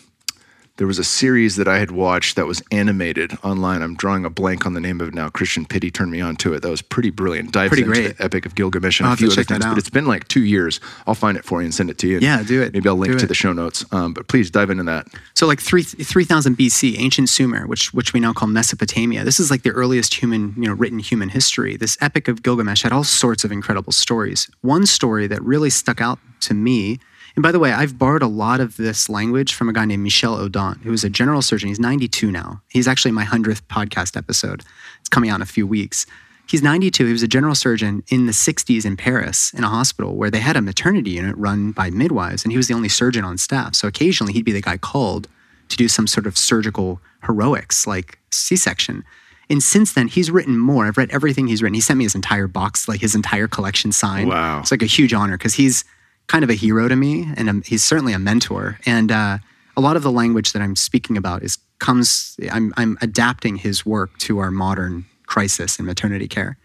there 0.78 0.88
was 0.88 1.00
a 1.00 1.04
series 1.06 1.56
that 1.56 1.68
I 1.70 1.78
had 1.80 1.92
watched 1.92 2.36
that 2.36 2.46
was 2.48 2.62
animated 2.70 3.32
online. 3.44 3.82
I'm 3.82 3.96
drawing 3.96 4.26
a 4.26 4.30
blank 4.30 4.66
on 4.66 4.74
the 4.74 4.82
name 4.82 5.00
of 5.00 5.08
it 5.08 5.14
now. 5.14 5.30
Christian 5.30 5.66
Pity 5.66 5.90
turned 5.90 6.12
me 6.12 6.20
on 6.20 6.36
to 6.38 6.54
it. 6.54 6.62
That 6.64 6.70
was 6.70 6.82
pretty 6.82 7.12
brilliant. 7.12 7.52
Dives 7.54 7.70
Pretty 7.70 7.84
into 7.84 7.94
great. 7.94 8.18
the 8.18 8.24
Epic 8.24 8.46
of 8.46 8.56
Gilgamesh 8.56 9.00
and 9.00 9.08
I'll 9.08 9.14
a 9.14 9.18
few 9.18 9.28
other 9.32 9.44
things. 9.44 9.66
But 9.66 9.78
it's 9.78 9.90
been 9.90 10.06
like 10.06 10.28
two 10.28 10.44
years. 10.44 10.82
I'll 11.08 11.16
find 11.16 11.38
it 11.38 11.46
for 11.46 11.62
you 11.62 11.66
and 11.66 11.74
send 11.74 11.90
it 11.90 11.98
to 12.00 12.08
you. 12.08 12.20
Yeah, 12.20 12.44
do 12.44 12.62
it. 12.62 12.74
Maybe 12.74 12.90
I'll 12.90 12.96
link 12.98 13.14
Do 13.14 13.20
to 13.20 13.26
it. 13.26 13.28
the 13.30 13.34
show 13.36 13.54
notes. 13.54 13.86
Um, 13.94 14.14
but 14.14 14.28
please 14.28 14.52
dive 14.52 14.70
into 14.70 14.84
that. 14.84 15.08
So 15.34 15.48
like 15.48 15.62
three 15.62 15.84
three 15.84 16.26
thousand 16.26 16.58
BC, 16.58 17.00
ancient 17.00 17.30
Sumer, 17.30 17.68
which 17.68 17.94
which 17.94 18.12
we 18.14 18.20
now 18.20 18.34
call 18.34 18.50
Mesopotamia. 18.50 19.24
This 19.24 19.40
is 19.40 19.50
like 19.50 19.64
the 19.64 19.72
earliest 19.72 20.16
human, 20.16 20.54
you 20.58 20.68
know, 20.68 20.74
written 20.74 21.00
human 21.00 21.30
history. 21.30 21.78
This 21.78 21.98
epic 22.02 22.28
of 22.28 22.44
Gilgamesh 22.44 22.84
had 22.84 22.92
all 22.92 23.04
sorts 23.06 23.46
of 23.46 23.52
incredible 23.52 23.94
stories. 23.94 24.50
One 24.62 24.86
story 24.86 25.28
that 25.28 25.42
really 25.42 25.70
stuck 25.70 26.02
out 26.02 26.20
to 26.42 26.54
me, 26.54 27.00
and 27.36 27.44
by 27.44 27.52
the 27.52 27.60
way, 27.60 27.72
I've 27.72 27.98
borrowed 27.98 28.22
a 28.22 28.28
lot 28.28 28.60
of 28.60 28.78
this 28.78 29.10
language 29.10 29.54
from 29.54 29.70
a 29.70 29.74
guy 29.74 29.86
named 29.86 30.04
Michel 30.04 30.38
Odent, 30.38 30.82
who 30.84 30.94
is 30.94 31.04
a 31.04 31.10
general 31.10 31.42
surgeon. 31.42 31.70
He's 31.70 31.80
92 31.80 32.32
now. 32.32 32.62
He's 32.70 32.88
actually 32.88 33.12
my 33.12 33.26
100th 33.26 33.62
podcast 33.64 34.16
episode. 34.16 34.64
It's 35.00 35.10
coming 35.10 35.30
out 35.30 35.36
in 35.36 35.42
a 35.42 35.46
few 35.46 35.68
weeks. 35.68 36.06
He's 36.48 36.62
92. 36.62 37.06
He 37.06 37.12
was 37.12 37.24
a 37.24 37.28
general 37.28 37.56
surgeon 37.56 38.04
in 38.08 38.28
the 38.28 38.32
60s 38.32 38.86
in 38.86 38.96
Paris 38.96 39.52
in 39.54 39.64
a 39.64 39.70
hospital 39.70 40.16
where 40.16 40.30
they 40.30 40.40
had 40.40 40.56
a 40.56 40.62
maternity 40.62 41.12
unit 41.12 41.36
run 41.38 41.72
by 41.72 41.90
midwives, 41.90 42.44
and 42.44 42.52
he 42.52 42.58
was 42.58 42.68
the 42.68 42.74
only 42.74 42.90
surgeon 42.90 43.26
on 43.26 43.38
staff. 43.38 43.76
So 43.76 43.88
occasionally 43.88 44.34
he'd 44.34 44.46
be 44.46 44.52
the 44.52 44.62
guy 44.62 44.78
called 44.78 45.28
to 45.70 45.78
do 45.78 45.88
some 45.88 46.08
sort 46.08 46.28
of 46.28 46.38
surgical 46.38 47.02
heroics 47.24 47.88
like 47.88 48.20
C 48.32 48.56
section. 48.56 49.04
And 49.50 49.62
since 49.62 49.94
then, 49.94 50.08
he's 50.08 50.32
written 50.32 50.58
more. 50.58 50.86
I've 50.86 50.98
read 50.98 51.12
everything 51.12 51.48
he's 51.48 51.62
written. 51.62 51.74
He 51.74 51.82
sent 51.82 51.98
me 51.98 52.06
his 52.06 52.16
entire 52.16 52.48
box, 52.48 52.88
like 52.88 53.02
his 53.02 53.16
entire 53.16 53.48
collection 53.48 53.92
signed. 53.92 54.30
Wow. 54.30 54.60
It's 54.60 54.72
like 54.72 54.82
a 54.82 54.88
huge 54.88 55.14
honor 55.14 55.38
because 55.38 55.56
he's 55.56 55.84
kind 56.28 56.44
of 56.44 56.50
a 56.50 56.56
hero 56.56 56.88
to 56.88 56.96
me, 56.96 57.28
and 57.38 57.50
um 57.50 57.62
he's 57.66 57.84
certainly 57.84 58.14
a 58.14 58.20
mentor. 58.20 58.80
And 58.86 59.12
uh, 59.12 59.38
a 59.78 59.82
lot 59.82 59.96
of 59.96 60.04
the 60.04 60.12
language 60.12 60.54
that 60.54 60.62
I'm 60.62 60.76
speaking 60.76 61.18
about 61.18 61.44
is 61.44 61.58
comes. 61.80 62.38
I'm 62.52 62.74
I'm 62.78 62.98
adapting 63.02 63.58
his 63.58 63.86
work 63.86 64.18
to 64.20 64.40
our 64.40 64.52
modern 64.52 65.06
crisis 65.26 65.80
in 65.80 65.86
maternity 65.86 66.28
care. 66.28 66.58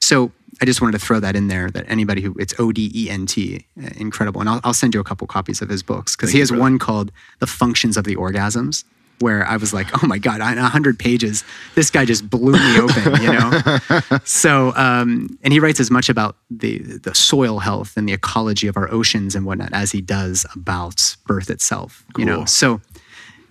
So 0.00 0.32
I 0.60 0.64
just 0.64 0.80
wanted 0.80 0.98
to 0.98 1.04
throw 1.04 1.20
that 1.20 1.36
in 1.36 1.48
there 1.48 1.70
that 1.70 1.84
anybody 1.88 2.20
who 2.22 2.34
it's 2.38 2.54
O 2.58 2.72
D 2.72 2.90
E 2.94 3.10
N 3.10 3.26
T, 3.26 3.64
uh, 3.82 3.90
incredible. 3.96 4.40
And 4.40 4.48
I'll, 4.50 4.60
I'll 4.64 4.74
send 4.74 4.94
you 4.94 5.00
a 5.00 5.04
couple 5.04 5.26
copies 5.26 5.62
of 5.62 5.68
his 5.68 5.82
books 5.82 6.16
because 6.16 6.32
he 6.32 6.40
has 6.40 6.50
one 6.50 6.78
called 6.78 7.12
The 7.38 7.46
Functions 7.46 7.96
of 7.96 8.04
the 8.04 8.16
Orgasms, 8.16 8.84
where 9.20 9.46
I 9.46 9.56
was 9.56 9.72
like, 9.72 10.02
oh 10.02 10.06
my 10.06 10.18
God, 10.18 10.40
in 10.40 10.62
100 10.62 10.98
pages, 10.98 11.44
this 11.74 11.90
guy 11.90 12.04
just 12.04 12.28
blew 12.28 12.52
me 12.52 12.78
open, 12.78 13.22
you 13.22 13.32
know? 13.32 13.78
so, 14.24 14.72
um, 14.76 15.38
and 15.42 15.52
he 15.52 15.60
writes 15.60 15.80
as 15.80 15.90
much 15.90 16.08
about 16.08 16.36
the, 16.50 16.78
the 16.78 17.14
soil 17.14 17.58
health 17.58 17.96
and 17.96 18.08
the 18.08 18.12
ecology 18.12 18.66
of 18.66 18.76
our 18.76 18.90
oceans 18.92 19.34
and 19.34 19.44
whatnot 19.46 19.72
as 19.72 19.92
he 19.92 20.00
does 20.00 20.46
about 20.54 21.16
birth 21.26 21.50
itself, 21.50 22.04
you 22.16 22.24
know? 22.24 22.44
So, 22.44 22.80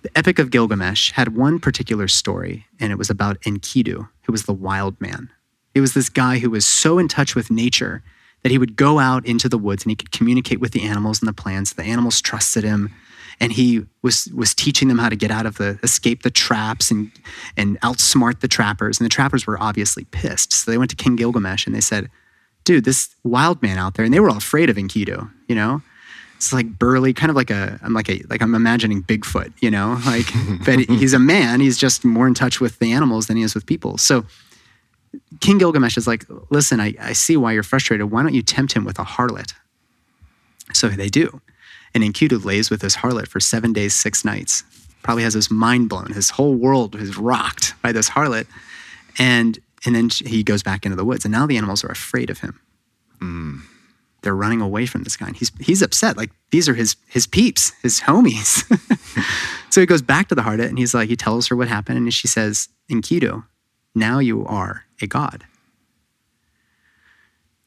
the 0.02 0.16
Epic 0.16 0.38
of 0.38 0.50
Gilgamesh 0.50 1.12
had 1.12 1.36
one 1.36 1.58
particular 1.58 2.06
story, 2.06 2.66
and 2.78 2.92
it 2.92 2.98
was 2.98 3.10
about 3.10 3.40
Enkidu, 3.40 4.08
who 4.22 4.32
was 4.32 4.44
the 4.44 4.52
wild 4.52 4.98
man. 5.00 5.30
He 5.74 5.80
was 5.80 5.94
this 5.94 6.08
guy 6.08 6.38
who 6.38 6.50
was 6.50 6.64
so 6.64 6.98
in 6.98 7.08
touch 7.08 7.34
with 7.34 7.50
nature 7.50 8.02
that 8.42 8.52
he 8.52 8.58
would 8.58 8.76
go 8.76 8.98
out 8.98 9.26
into 9.26 9.48
the 9.48 9.58
woods 9.58 9.84
and 9.84 9.90
he 9.90 9.96
could 9.96 10.12
communicate 10.12 10.60
with 10.60 10.72
the 10.72 10.82
animals 10.82 11.20
and 11.20 11.28
the 11.28 11.32
plants. 11.32 11.72
The 11.72 11.82
animals 11.82 12.20
trusted 12.20 12.64
him, 12.64 12.94
and 13.40 13.52
he 13.52 13.84
was 14.02 14.26
was 14.34 14.54
teaching 14.54 14.88
them 14.88 14.98
how 14.98 15.08
to 15.08 15.16
get 15.16 15.30
out 15.30 15.46
of 15.46 15.56
the 15.56 15.78
escape 15.82 16.22
the 16.22 16.30
traps 16.30 16.90
and 16.90 17.10
and 17.56 17.80
outsmart 17.80 18.40
the 18.40 18.48
trappers. 18.48 18.98
And 18.98 19.04
the 19.04 19.10
trappers 19.10 19.46
were 19.46 19.60
obviously 19.60 20.04
pissed, 20.04 20.52
so 20.52 20.70
they 20.70 20.78
went 20.78 20.90
to 20.90 20.96
King 20.96 21.16
Gilgamesh 21.16 21.66
and 21.66 21.74
they 21.74 21.80
said, 21.80 22.10
"Dude, 22.64 22.84
this 22.84 23.14
wild 23.24 23.62
man 23.62 23.78
out 23.78 23.94
there," 23.94 24.04
and 24.04 24.12
they 24.12 24.20
were 24.20 24.30
all 24.30 24.38
afraid 24.38 24.70
of 24.70 24.76
Enkidu. 24.76 25.30
You 25.48 25.54
know, 25.54 25.82
it's 26.36 26.52
like 26.52 26.78
burly, 26.78 27.12
kind 27.12 27.30
of 27.30 27.36
like 27.36 27.50
a 27.50 27.78
I'm 27.82 27.94
like 27.94 28.08
a 28.08 28.22
like 28.28 28.42
I'm 28.42 28.54
imagining 28.54 29.02
Bigfoot, 29.02 29.52
you 29.60 29.70
know, 29.70 30.00
like 30.06 30.26
but 30.64 30.78
he's 30.88 31.12
a 31.12 31.18
man. 31.18 31.60
He's 31.60 31.78
just 31.78 32.04
more 32.04 32.26
in 32.26 32.34
touch 32.34 32.60
with 32.60 32.78
the 32.78 32.92
animals 32.92 33.26
than 33.26 33.36
he 33.36 33.42
is 33.42 33.54
with 33.54 33.66
people. 33.66 33.98
So 33.98 34.24
King 35.40 35.58
Gilgamesh 35.58 35.96
is 35.96 36.06
like, 36.06 36.24
listen, 36.50 36.80
I, 36.80 36.94
I 37.00 37.12
see 37.12 37.36
why 37.36 37.52
you're 37.52 37.62
frustrated. 37.62 38.10
Why 38.10 38.22
don't 38.22 38.34
you 38.34 38.42
tempt 38.42 38.72
him 38.72 38.84
with 38.84 38.98
a 38.98 39.04
harlot? 39.04 39.54
So 40.72 40.88
they 40.88 41.08
do. 41.08 41.40
And 41.98 42.04
in 42.04 42.12
Enkidu 42.12 42.44
lays 42.44 42.70
with 42.70 42.80
this 42.80 42.94
harlot 42.94 43.26
for 43.26 43.40
seven 43.40 43.72
days, 43.72 43.92
six 43.92 44.24
nights. 44.24 44.62
Probably 45.02 45.24
has 45.24 45.34
his 45.34 45.50
mind 45.50 45.88
blown. 45.88 46.12
His 46.12 46.30
whole 46.30 46.54
world 46.54 46.94
is 46.94 47.18
rocked 47.18 47.74
by 47.82 47.90
this 47.90 48.08
harlot. 48.10 48.46
And 49.18 49.58
and 49.84 49.96
then 49.96 50.08
he 50.08 50.44
goes 50.44 50.62
back 50.62 50.86
into 50.86 50.94
the 50.94 51.04
woods. 51.04 51.24
And 51.24 51.32
now 51.32 51.44
the 51.44 51.56
animals 51.56 51.82
are 51.82 51.90
afraid 51.90 52.30
of 52.30 52.38
him. 52.38 52.60
Mm. 53.20 53.62
They're 54.22 54.36
running 54.36 54.60
away 54.60 54.86
from 54.86 55.02
this 55.02 55.16
guy. 55.16 55.26
And 55.26 55.36
he's 55.36 55.50
he's 55.58 55.82
upset. 55.82 56.16
Like 56.16 56.30
these 56.52 56.68
are 56.68 56.74
his 56.74 56.94
his 57.08 57.26
peeps, 57.26 57.72
his 57.82 58.02
homies. 58.02 58.62
so 59.70 59.80
he 59.80 59.86
goes 59.86 60.02
back 60.02 60.28
to 60.28 60.36
the 60.36 60.42
harlot 60.42 60.68
and 60.68 60.78
he's 60.78 60.94
like, 60.94 61.08
he 61.08 61.16
tells 61.16 61.48
her 61.48 61.56
what 61.56 61.66
happened. 61.66 61.98
And 61.98 62.14
she 62.14 62.28
says, 62.28 62.68
Enkidu, 62.88 63.44
now 63.96 64.20
you 64.20 64.46
are 64.46 64.84
a 65.02 65.08
god. 65.08 65.46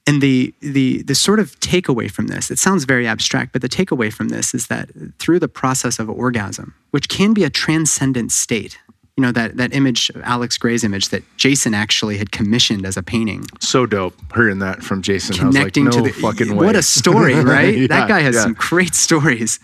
And 0.07 0.22
the, 0.22 0.53
the, 0.61 1.03
the 1.03 1.14
sort 1.15 1.40
of 1.40 1.60
takeaway 1.60 2.10
from 2.10 2.28
this, 2.28 2.49
it 2.49 2.57
sounds 2.57 2.86
very 2.86 3.06
abstract, 3.07 3.53
but 3.53 3.61
the 3.61 3.69
takeaway 3.69 4.11
from 4.11 4.30
this 4.30 4.53
is 4.53 4.68
that 4.68 4.90
through 5.19 5.40
the 5.40 5.48
process 5.48 5.99
of 5.99 6.10
orgasm, 6.10 6.73
which 6.90 7.07
can 7.07 7.34
be 7.34 7.44
a 7.44 7.49
transcendent 7.52 8.32
state, 8.32 8.80
you 9.15 9.22
know, 9.22 9.32
that, 9.32 9.57
that 9.57 9.76
image, 9.76 10.10
Alex 10.23 10.57
Grey's 10.57 10.84
image 10.84 11.10
that 11.10 11.22
Jason 11.38 11.76
actually 11.76 12.18
had 12.18 12.32
commissioned 12.32 12.86
as 12.86 12.98
a 12.98 13.03
painting, 13.03 13.45
So 13.60 13.86
dope 13.86 14.15
hearing 14.34 14.57
that 14.60 14.82
from 14.82 15.03
Jason. 15.03 15.36
connecting 15.36 15.84
I 15.86 15.88
was 15.88 15.95
like, 15.98 16.06
to 16.06 16.11
the 16.14 16.19
fucking 16.22 16.56
way. 16.56 16.65
what 16.65 16.76
a 16.76 16.82
story 16.82 17.36
right 17.44 17.78
Yeah, 17.78 17.88
that 17.88 18.07
guy 18.07 18.22
has 18.22 18.36
yeah. 18.36 18.41
some 18.44 18.53
great 18.56 18.95
stories 18.95 19.60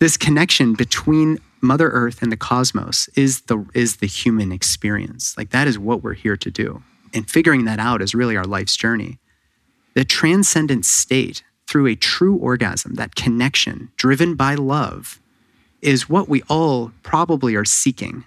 this 0.00 0.16
connection 0.16 0.74
between 0.74 1.38
mother 1.60 1.88
earth 1.90 2.22
and 2.22 2.32
the 2.32 2.36
cosmos 2.36 3.08
is 3.14 3.42
the 3.42 3.64
is 3.72 3.98
the 3.98 4.06
human 4.08 4.50
experience 4.50 5.36
like 5.38 5.50
that 5.50 5.68
is 5.68 5.78
what 5.78 6.02
we're 6.02 6.12
here 6.14 6.36
to 6.36 6.50
do 6.50 6.82
and 7.14 7.30
figuring 7.30 7.66
that 7.66 7.78
out 7.78 8.02
is 8.02 8.12
really 8.12 8.36
our 8.36 8.44
life's 8.44 8.76
journey 8.76 9.20
the 9.94 10.04
transcendent 10.04 10.84
state 10.84 11.42
through 11.66 11.86
a 11.86 11.94
true 11.94 12.36
orgasm 12.36 12.94
that 12.94 13.14
connection 13.14 13.90
driven 13.96 14.34
by 14.34 14.54
love 14.54 15.20
is 15.80 16.08
what 16.08 16.28
we 16.28 16.42
all 16.48 16.92
probably 17.02 17.54
are 17.54 17.64
seeking 17.64 18.24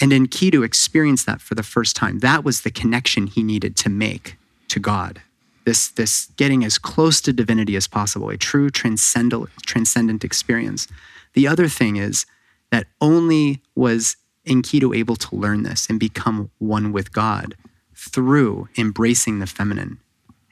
and 0.00 0.12
Enkidu 0.12 0.64
experienced 0.64 1.26
that 1.26 1.40
for 1.40 1.54
the 1.54 1.62
first 1.62 1.96
time. 1.96 2.18
That 2.18 2.44
was 2.44 2.62
the 2.62 2.70
connection 2.70 3.26
he 3.26 3.42
needed 3.42 3.76
to 3.76 3.88
make 3.88 4.36
to 4.68 4.78
God. 4.78 5.22
This, 5.64 5.88
this 5.88 6.26
getting 6.36 6.64
as 6.64 6.78
close 6.78 7.20
to 7.22 7.32
divinity 7.32 7.76
as 7.76 7.88
possible, 7.88 8.30
a 8.30 8.36
true 8.36 8.70
transcendent, 8.70 9.48
transcendent 9.64 10.22
experience. 10.22 10.86
The 11.32 11.48
other 11.48 11.68
thing 11.68 11.96
is 11.96 12.26
that 12.70 12.86
only 13.00 13.62
was 13.74 14.16
Enkidu 14.46 14.96
able 14.96 15.16
to 15.16 15.34
learn 15.34 15.62
this 15.64 15.88
and 15.88 15.98
become 15.98 16.50
one 16.58 16.92
with 16.92 17.12
God 17.12 17.54
through 17.96 18.68
embracing 18.76 19.38
the 19.38 19.46
feminine 19.46 19.98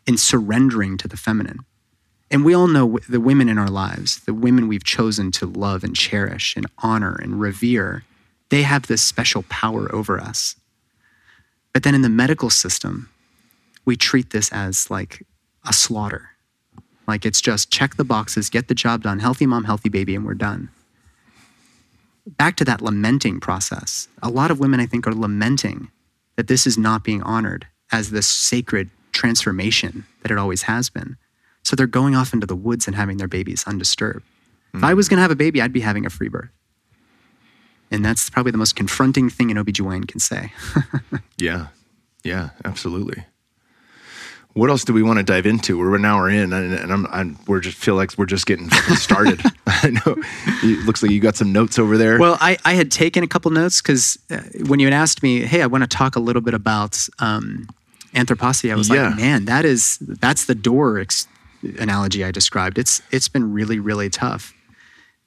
and 0.07 0.19
surrendering 0.19 0.97
to 0.99 1.07
the 1.07 1.17
feminine. 1.17 1.61
And 2.31 2.45
we 2.45 2.55
all 2.55 2.67
know 2.67 2.99
the 3.09 3.21
women 3.21 3.49
in 3.49 3.59
our 3.59 3.71
lives, 3.71 4.21
the 4.25 4.35
women 4.35 4.67
we've 4.67 4.83
chosen 4.83 5.31
to 5.33 5.47
love 5.47 5.85
and 5.85 5.95
cherish 5.95 6.57
and 6.57 6.67
honor 6.79 7.15
and 7.15 7.39
revere, 7.39 8.05
they 8.49 8.63
have 8.63 8.87
this 8.87 9.03
special 9.03 9.45
power 9.49 9.95
over 9.95 10.19
us. 10.19 10.57
But 11.73 11.83
then 11.83 11.95
in 11.95 12.03
the 12.03 12.09
medical 12.09 12.51
system, 12.51 13.11
we 13.85 13.97
treat 13.97 14.31
this 14.31 14.51
as 14.53 14.91
like 14.91 15.27
a 15.67 15.73
slaughter. 15.73 16.31
Like 17.07 17.27
it's 17.27 17.41
just 17.41 17.71
check 17.71 17.97
the 17.97 18.05
boxes, 18.05 18.49
get 18.49 18.69
the 18.69 18.75
job 18.75 19.03
done, 19.03 19.19
healthy 19.19 19.47
mom, 19.47 19.65
healthy 19.65 19.91
baby, 19.91 20.15
and 20.15 20.25
we're 20.25 20.35
done. 20.35 20.71
Back 22.27 22.57
to 22.57 22.65
that 22.65 22.81
lamenting 22.81 23.39
process. 23.39 24.09
A 24.23 24.31
lot 24.31 24.51
of 24.51 24.59
women, 24.59 24.81
I 24.81 24.87
think, 24.87 25.07
are 25.07 25.15
lamenting 25.15 25.91
that 26.37 26.49
this 26.49 26.67
is 26.67 26.77
not 26.77 27.05
being 27.05 27.23
honored 27.23 27.67
as 27.93 28.11
this 28.11 28.27
sacred 28.27 28.91
transformation 29.13 30.07
that 30.23 30.31
it 30.31 30.39
always 30.39 30.63
has 30.63 30.91
been. 30.91 31.17
So 31.63 31.77
they're 31.77 31.87
going 31.87 32.15
off 32.15 32.35
into 32.35 32.47
the 32.47 32.57
woods 32.57 32.87
and 32.87 32.97
having 32.97 33.17
their 33.17 33.29
babies 33.29 33.65
undisturbed. 33.67 34.25
If 34.75 34.83
I 34.83 34.93
was 34.95 35.07
hmm. 35.07 35.13
going 35.13 35.19
to 35.19 35.23
have 35.23 35.31
a 35.31 35.37
baby, 35.37 35.63
I'd 35.63 35.73
be 35.73 35.81
having 35.81 36.05
a 36.05 36.11
free 36.11 36.29
birth. 36.29 36.51
And 37.91 38.05
that's 38.05 38.29
probably 38.29 38.51
the 38.51 38.59
most 38.59 38.75
confronting 38.75 39.31
thing 39.31 39.51
an 39.51 39.57
OBGYN 39.57 40.09
can 40.09 40.21
say. 40.21 40.53
Yeah, 41.37 41.69
yeah, 42.23 42.51
absolutely. 42.65 43.25
What 44.55 44.71
else 44.71 44.85
do 44.85 44.93
we 44.93 45.03
want 45.03 45.19
to 45.19 45.25
dive 45.25 45.47
into? 45.47 45.77
We're 45.79 45.97
an 45.97 46.05
hour 46.05 46.31
in, 46.31 46.53
and, 46.53 46.73
and 46.75 46.93
I'm, 46.93 47.07
I'm 47.11 47.37
we're 47.49 47.59
just 47.61 47.77
feel 47.77 47.97
like 47.97 48.13
we're 48.17 48.25
just 48.27 48.47
getting 48.47 48.71
started. 48.97 49.41
I 49.67 49.91
know. 49.91 50.15
It 50.63 50.87
looks 50.87 51.03
like 51.03 51.11
you 51.11 51.21
got 51.21 51.35
some 51.37 51.53
notes 51.53 51.77
over 51.79 51.99
there. 51.99 52.19
Well, 52.21 52.39
I, 52.41 52.57
I 52.65 52.75
had 52.75 52.93
taken 52.93 53.25
a 53.25 53.27
couple 53.27 53.51
notes 53.51 53.83
because 53.83 54.17
uh, 54.31 54.39
when 54.67 54.79
you 54.79 54.87
had 54.87 54.95
asked 54.95 55.23
me, 55.25 55.41
hey, 55.41 55.61
I 55.61 55.67
want 55.67 55.83
to 55.83 55.89
talk 55.89 56.15
a 56.15 56.21
little 56.21 56.41
bit 56.41 56.55
about 56.55 57.07
um, 57.19 57.69
anthroposophy, 58.15 58.71
I 58.73 58.77
was 58.77 58.89
Yeah. 58.89 59.09
like, 59.09 59.17
man, 59.17 59.45
that 59.47 59.65
is 59.65 59.99
that's 60.01 60.45
the 60.45 60.55
door 60.55 61.01
ex- 61.01 61.27
analogy 61.81 62.25
I 62.25 62.31
described. 62.31 62.79
It's 62.79 63.03
it's 63.11 63.29
been 63.29 63.53
really 63.53 63.81
really 63.81 64.09
tough. 64.09 64.55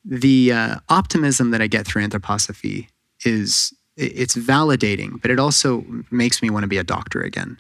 The 0.06 0.54
uh, 0.54 0.76
optimism 0.88 1.52
that 1.52 1.62
I 1.62 1.68
get 1.68 1.86
through 1.86 2.08
anthroposophy 2.08 2.88
is 3.26 3.74
it's 3.98 4.36
validating, 4.38 5.22
but 5.22 5.32
it 5.32 5.40
also 5.40 5.84
makes 6.12 6.41
me 6.41 6.49
want 6.49 6.64
to 6.64 6.68
be 6.68 6.78
a 6.78 6.84
doctor 6.84 7.22
again. 7.22 7.60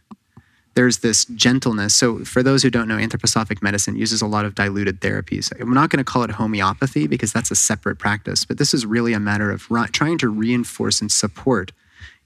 There's 0.77 0.99
this 0.99 1.25
gentleness. 1.25 1.95
So, 1.95 2.19
for 2.23 2.43
those 2.43 2.61
who 2.61 2.69
don't 2.69 2.87
know, 2.87 2.97
anthroposophic 2.97 3.63
medicine 3.63 3.95
uses 3.95 4.21
a 4.21 4.27
lot 4.27 4.45
of 4.45 4.53
diluted 4.53 5.01
therapies. 5.01 5.51
I'm 5.59 5.73
not 5.73 5.89
going 5.89 5.97
to 5.97 6.03
call 6.03 6.21
it 6.21 6.29
homeopathy 6.29 7.07
because 7.07 7.33
that's 7.33 7.49
a 7.49 7.55
separate 7.55 7.97
practice, 7.97 8.45
but 8.45 8.59
this 8.59 8.75
is 8.75 8.85
really 8.85 9.13
a 9.13 9.19
matter 9.19 9.49
of 9.49 9.67
trying 9.91 10.19
to 10.19 10.29
reinforce 10.29 11.01
and 11.01 11.11
support 11.11 11.71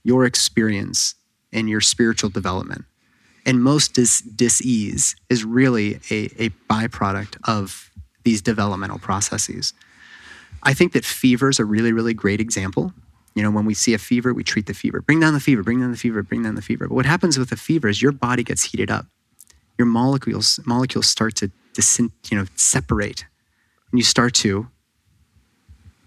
your 0.03 0.25
experience 0.25 1.15
and 1.53 1.69
your 1.69 1.79
spiritual 1.79 2.29
development. 2.29 2.83
And 3.45 3.63
most 3.63 3.93
dis- 3.93 4.19
disease 4.19 5.15
is 5.29 5.45
really 5.45 6.01
a, 6.09 6.25
a 6.37 6.49
byproduct 6.69 7.37
of 7.47 7.89
these 8.25 8.41
developmental 8.41 8.99
processes. 8.99 9.73
I 10.61 10.73
think 10.73 10.91
that 10.91 11.05
fever 11.05 11.47
is 11.47 11.57
a 11.57 11.63
really, 11.63 11.93
really 11.93 12.13
great 12.13 12.41
example 12.41 12.91
you 13.33 13.43
know, 13.43 13.51
when 13.51 13.65
we 13.65 13.73
see 13.73 13.93
a 13.93 13.97
fever, 13.97 14.33
we 14.33 14.43
treat 14.43 14.65
the 14.65 14.73
fever. 14.73 15.01
Bring 15.01 15.19
down 15.19 15.33
the 15.33 15.39
fever, 15.39 15.63
bring 15.63 15.79
down 15.79 15.91
the 15.91 15.97
fever, 15.97 16.21
bring 16.21 16.43
down 16.43 16.55
the 16.55 16.61
fever. 16.61 16.87
But 16.87 16.95
what 16.95 17.05
happens 17.05 17.37
with 17.37 17.51
a 17.51 17.55
fever 17.55 17.87
is 17.87 18.01
your 18.01 18.11
body 18.11 18.43
gets 18.43 18.63
heated 18.63 18.91
up. 18.91 19.05
Your 19.77 19.85
molecules 19.85 20.59
molecules 20.65 21.07
start 21.07 21.35
to 21.35 21.51
disint, 21.73 22.11
you 22.29 22.37
know, 22.37 22.45
separate. 22.55 23.25
And 23.91 23.99
you 23.99 24.03
start 24.03 24.33
to 24.35 24.67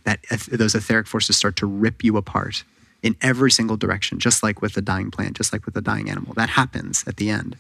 that 0.05 0.21
those 0.51 0.75
etheric 0.75 1.07
forces 1.07 1.37
start 1.37 1.57
to 1.57 1.67
rip 1.67 2.05
you 2.05 2.17
apart 2.17 2.65
in 3.03 3.17
every 3.21 3.51
single 3.51 3.77
direction, 3.77 4.19
just 4.19 4.43
like 4.43 4.63
with 4.63 4.77
a 4.77 4.83
dying 4.83 5.11
plant, 5.11 5.37
just 5.37 5.53
like 5.53 5.67
with 5.67 5.77
a 5.77 5.81
dying 5.81 6.11
animal. 6.11 6.35
That 6.35 6.51
happens 6.51 7.05
at 7.07 7.17
the 7.17 7.31
end. 7.31 7.57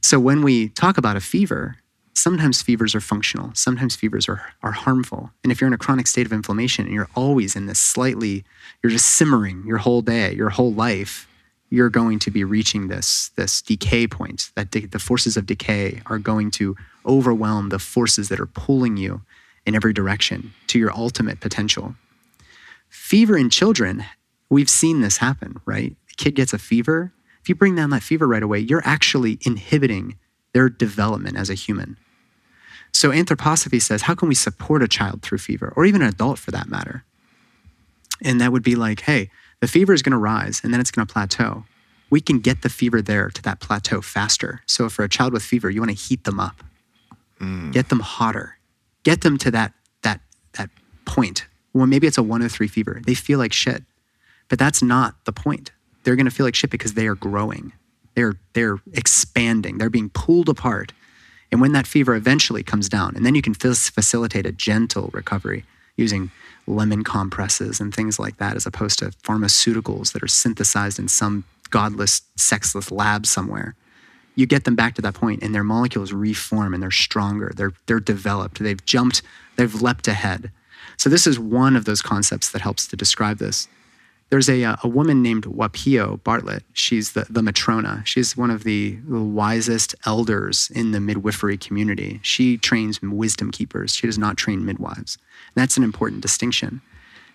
So 0.00 0.20
when 0.20 0.42
we 0.42 0.68
talk 0.68 0.98
about 0.98 1.16
a 1.16 1.20
fever, 1.20 1.78
sometimes 2.16 2.62
fevers 2.62 2.94
are 2.94 3.00
functional, 3.00 3.50
sometimes 3.54 3.94
fevers 3.94 4.28
are, 4.28 4.42
are 4.62 4.72
harmful. 4.72 5.30
And 5.42 5.52
if 5.52 5.60
you're 5.60 5.68
in 5.68 5.74
a 5.74 5.78
chronic 5.78 6.06
state 6.06 6.26
of 6.26 6.32
inflammation 6.32 6.86
and 6.86 6.94
you're 6.94 7.10
always 7.14 7.54
in 7.54 7.66
this 7.66 7.78
slightly, 7.78 8.44
you're 8.82 8.90
just 8.90 9.06
simmering 9.06 9.64
your 9.66 9.78
whole 9.78 10.00
day, 10.00 10.34
your 10.34 10.48
whole 10.50 10.72
life, 10.72 11.28
you're 11.68 11.90
going 11.90 12.18
to 12.20 12.30
be 12.30 12.42
reaching 12.42 12.88
this, 12.88 13.30
this 13.36 13.60
decay 13.60 14.06
point. 14.06 14.50
That 14.54 14.70
de- 14.70 14.86
the 14.86 14.98
forces 14.98 15.36
of 15.36 15.46
decay 15.46 16.00
are 16.06 16.18
going 16.18 16.50
to 16.52 16.74
overwhelm 17.04 17.68
the 17.68 17.78
forces 17.78 18.28
that 18.30 18.40
are 18.40 18.46
pulling 18.46 18.96
you 18.96 19.22
in 19.66 19.74
every 19.74 19.92
direction 19.92 20.54
to 20.68 20.78
your 20.78 20.92
ultimate 20.96 21.40
potential. 21.40 21.96
Fever 22.88 23.36
in 23.36 23.50
children, 23.50 24.04
we've 24.48 24.70
seen 24.70 25.00
this 25.00 25.18
happen, 25.18 25.60
right? 25.66 25.94
A 26.10 26.14
kid 26.14 26.34
gets 26.34 26.52
a 26.52 26.58
fever. 26.58 27.12
If 27.42 27.48
you 27.48 27.54
bring 27.54 27.74
down 27.74 27.90
that 27.90 28.02
fever 28.02 28.26
right 28.26 28.42
away, 28.42 28.60
you're 28.60 28.82
actually 28.86 29.38
inhibiting 29.44 30.16
their 30.54 30.70
development 30.70 31.36
as 31.36 31.50
a 31.50 31.54
human. 31.54 31.98
So 32.96 33.10
anthroposophy 33.10 33.82
says, 33.82 34.00
how 34.00 34.14
can 34.14 34.26
we 34.26 34.34
support 34.34 34.82
a 34.82 34.88
child 34.88 35.20
through 35.20 35.36
fever, 35.36 35.70
or 35.76 35.84
even 35.84 36.00
an 36.00 36.08
adult 36.08 36.38
for 36.38 36.50
that 36.52 36.66
matter? 36.66 37.04
And 38.22 38.40
that 38.40 38.52
would 38.52 38.62
be 38.62 38.74
like, 38.74 39.00
hey, 39.00 39.28
the 39.60 39.68
fever 39.68 39.92
is 39.92 40.00
going 40.00 40.12
to 40.12 40.16
rise 40.16 40.62
and 40.64 40.72
then 40.72 40.80
it's 40.80 40.90
going 40.90 41.06
to 41.06 41.12
plateau. 41.12 41.64
We 42.08 42.22
can 42.22 42.38
get 42.38 42.62
the 42.62 42.70
fever 42.70 43.02
there 43.02 43.28
to 43.28 43.42
that 43.42 43.60
plateau 43.60 44.00
faster. 44.00 44.62
So 44.64 44.88
for 44.88 45.04
a 45.04 45.10
child 45.10 45.34
with 45.34 45.42
fever, 45.42 45.68
you 45.68 45.78
want 45.78 45.90
to 45.90 45.96
heat 45.96 46.24
them 46.24 46.40
up, 46.40 46.64
mm. 47.38 47.70
get 47.70 47.90
them 47.90 48.00
hotter, 48.00 48.56
get 49.02 49.20
them 49.20 49.36
to 49.38 49.50
that 49.50 49.74
that 50.00 50.22
that 50.52 50.70
point. 51.04 51.46
Well, 51.74 51.86
maybe 51.86 52.06
it's 52.06 52.16
a 52.16 52.22
103 52.22 52.66
fever. 52.66 53.02
They 53.04 53.12
feel 53.14 53.38
like 53.38 53.52
shit, 53.52 53.82
but 54.48 54.58
that's 54.58 54.82
not 54.82 55.22
the 55.26 55.32
point. 55.32 55.70
They're 56.04 56.16
going 56.16 56.24
to 56.24 56.34
feel 56.34 56.46
like 56.46 56.54
shit 56.54 56.70
because 56.70 56.94
they 56.94 57.08
are 57.08 57.14
growing. 57.14 57.74
They're 58.14 58.36
they're 58.54 58.78
expanding. 58.94 59.76
They're 59.76 59.90
being 59.90 60.08
pulled 60.08 60.48
apart 60.48 60.94
and 61.52 61.60
when 61.60 61.72
that 61.72 61.86
fever 61.86 62.14
eventually 62.14 62.62
comes 62.62 62.88
down, 62.88 63.14
and 63.16 63.24
then 63.24 63.34
you 63.34 63.42
can 63.42 63.54
facilitate 63.54 64.46
a 64.46 64.52
gentle 64.52 65.10
recovery 65.12 65.64
using 65.96 66.30
lemon 66.66 67.04
compresses 67.04 67.80
and 67.80 67.94
things 67.94 68.18
like 68.18 68.38
that, 68.38 68.56
as 68.56 68.66
opposed 68.66 68.98
to 68.98 69.06
pharmaceuticals 69.22 70.12
that 70.12 70.22
are 70.22 70.28
synthesized 70.28 70.98
in 70.98 71.08
some 71.08 71.44
godless, 71.70 72.22
sexless 72.36 72.90
lab 72.90 73.26
somewhere. 73.26 73.74
You 74.34 74.46
get 74.46 74.64
them 74.64 74.76
back 74.76 74.94
to 74.96 75.02
that 75.02 75.14
point, 75.14 75.42
and 75.42 75.54
their 75.54 75.64
molecules 75.64 76.12
reform 76.12 76.74
and 76.74 76.82
they're 76.82 76.90
stronger. 76.90 77.52
They're, 77.56 77.72
they're 77.86 78.00
developed. 78.00 78.58
They've 78.58 78.84
jumped, 78.84 79.22
they've 79.56 79.80
leapt 79.80 80.08
ahead. 80.08 80.50
So, 80.98 81.08
this 81.08 81.26
is 81.26 81.38
one 81.38 81.76
of 81.76 81.84
those 81.84 82.02
concepts 82.02 82.50
that 82.50 82.62
helps 82.62 82.86
to 82.88 82.96
describe 82.96 83.38
this. 83.38 83.68
There's 84.28 84.48
a, 84.48 84.64
uh, 84.64 84.76
a 84.82 84.88
woman 84.88 85.22
named 85.22 85.44
Whapio 85.44 86.22
Bartlett. 86.24 86.64
She's 86.72 87.12
the, 87.12 87.26
the 87.30 87.42
matrona. 87.42 88.02
She's 88.04 88.36
one 88.36 88.50
of 88.50 88.64
the, 88.64 88.98
wisest 89.06 89.94
elders 90.04 90.70
in 90.74 90.90
the 90.90 91.00
midwifery 91.00 91.56
community. 91.56 92.18
She 92.22 92.56
trains 92.56 93.00
wisdom 93.00 93.50
keepers. 93.52 93.94
She 93.94 94.06
does 94.06 94.18
not 94.18 94.36
train 94.36 94.64
midwives. 94.64 95.16
And 95.54 95.62
that's 95.62 95.76
an 95.76 95.84
important 95.84 96.22
distinction. 96.22 96.80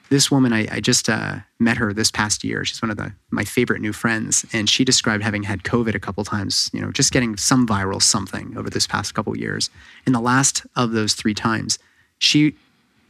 This 0.09 0.29
woman, 0.29 0.51
I, 0.51 0.67
I 0.69 0.81
just 0.81 1.07
uh, 1.07 1.37
met 1.59 1.77
her 1.77 1.93
this 1.93 2.11
past 2.11 2.43
year. 2.43 2.65
She's 2.65 2.81
one 2.81 2.91
of 2.91 2.97
the, 2.97 3.13
my 3.29 3.45
favorite 3.45 3.79
new 3.79 3.93
friends, 3.93 4.45
and 4.51 4.69
she 4.69 4.83
described 4.83 5.23
having 5.23 5.43
had 5.43 5.63
COVID 5.63 5.95
a 5.95 5.99
couple 5.99 6.25
times. 6.25 6.69
You 6.73 6.81
know, 6.81 6.91
just 6.91 7.13
getting 7.13 7.37
some 7.37 7.65
viral 7.65 8.01
something 8.01 8.57
over 8.57 8.69
this 8.69 8.85
past 8.85 9.13
couple 9.13 9.37
years. 9.37 9.69
In 10.05 10.11
the 10.11 10.19
last 10.19 10.65
of 10.75 10.91
those 10.91 11.13
three 11.13 11.33
times, 11.33 11.79
she 12.17 12.55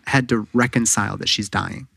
had 0.05 0.29
to 0.29 0.47
reconcile 0.53 1.17
that 1.17 1.29
she's 1.29 1.49
dying. 1.49 1.87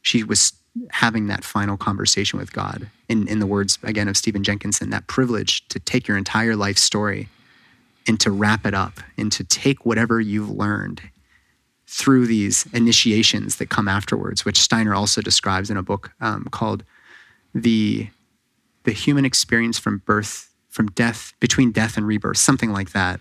She 0.00 0.24
was 0.24 0.54
having 0.90 1.26
that 1.26 1.44
final 1.44 1.76
conversation 1.76 2.38
with 2.38 2.52
God. 2.52 2.90
In, 3.08 3.26
in 3.28 3.38
the 3.38 3.46
words, 3.46 3.78
again, 3.82 4.08
of 4.08 4.16
Stephen 4.16 4.42
Jenkinson, 4.42 4.90
that 4.90 5.06
privilege 5.06 5.66
to 5.68 5.78
take 5.78 6.06
your 6.06 6.16
entire 6.16 6.56
life 6.56 6.78
story 6.78 7.28
and 8.06 8.18
to 8.20 8.30
wrap 8.30 8.66
it 8.66 8.74
up 8.74 9.00
and 9.16 9.30
to 9.32 9.44
take 9.44 9.84
whatever 9.84 10.20
you've 10.20 10.50
learned 10.50 11.02
through 11.86 12.26
these 12.26 12.66
initiations 12.72 13.56
that 13.56 13.70
come 13.70 13.88
afterwards, 13.88 14.44
which 14.44 14.60
Steiner 14.60 14.94
also 14.94 15.22
describes 15.22 15.70
in 15.70 15.76
a 15.76 15.82
book 15.82 16.12
um, 16.20 16.44
called 16.50 16.84
the, 17.54 18.08
the 18.84 18.92
Human 18.92 19.24
Experience 19.24 19.78
from 19.78 20.02
Birth, 20.04 20.52
from 20.68 20.88
Death, 20.88 21.32
Between 21.40 21.72
Death 21.72 21.96
and 21.96 22.06
Rebirth, 22.06 22.36
something 22.36 22.72
like 22.72 22.92
that. 22.92 23.20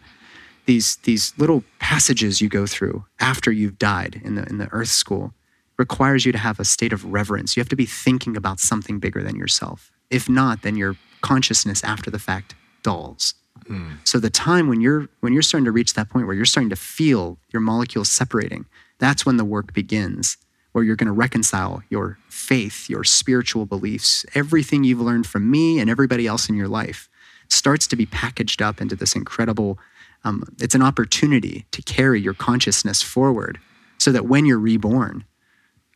These, 0.66 0.98
these 0.98 1.34
little 1.38 1.64
passages 1.80 2.42
you 2.42 2.50
go 2.50 2.68
through 2.68 3.06
after 3.22 3.54
you've 3.54 3.80
died 3.80 4.22
in 4.24 4.36
the, 4.36 4.44
in 4.44 4.58
the 4.58 4.68
earth 4.74 4.90
school 4.90 5.34
requires 5.78 6.26
you 6.26 6.32
to 6.32 6.38
have 6.38 6.60
a 6.60 6.66
state 6.66 6.94
of 6.94 7.06
reverence. 7.06 7.56
You 7.56 7.62
have 7.62 7.70
to 7.70 7.76
be 7.76 7.86
thinking 7.86 8.36
about 8.36 8.60
something 8.60 9.00
bigger 9.00 9.24
than 9.24 9.36
yourself. 9.36 9.92
If 10.10 10.28
not, 10.28 10.62
then 10.64 10.76
your 10.76 10.96
consciousness 11.22 11.84
after 11.84 12.10
the 12.10 12.20
fact 12.20 12.56
dulls. 12.84 13.36
Mm. 13.66 13.98
So 14.04 14.20
the 14.20 14.30
time 14.30 14.68
when 14.68 14.82
you're 14.82 15.08
when 15.20 15.34
you're 15.34 15.42
starting 15.42 15.66
to 15.66 15.72
reach 15.72 15.94
that 15.94 16.10
point 16.10 16.26
where 16.26 16.36
you're 16.36 16.46
starting 16.46 16.70
to 16.70 16.76
feel 16.76 17.38
your 17.52 17.62
molecules 17.62 18.10
separating, 18.10 18.66
that's 19.00 19.26
when 19.26 19.38
the 19.38 19.46
work 19.46 19.74
begins, 19.74 20.38
where 20.72 20.84
you're 20.84 20.96
going 20.96 21.08
to 21.08 21.14
reconcile 21.14 21.84
your 21.90 22.18
faith, 22.30 22.90
your 22.90 23.04
spiritual 23.04 23.66
beliefs, 23.66 24.26
everything 24.34 24.84
you've 24.84 25.02
learned 25.02 25.28
from 25.28 25.50
me 25.52 25.80
and 25.80 25.90
everybody 25.90 26.28
else 26.28 26.50
in 26.50 26.56
your 26.56 26.68
life 26.68 27.10
starts 27.50 27.88
to 27.88 27.96
be 27.96 28.06
packaged 28.06 28.62
up 28.62 28.80
into 28.82 28.96
this 28.96 29.16
incredible 29.16 29.78
um, 30.24 30.44
it's 30.60 30.76
an 30.76 30.82
opportunity 30.82 31.66
to 31.72 31.82
carry 31.82 32.20
your 32.20 32.34
consciousness 32.34 33.02
forward 33.02 33.60
so 33.98 34.12
that 34.12 34.26
when 34.26 34.46
you're 34.46 34.60
reborn 34.60 35.24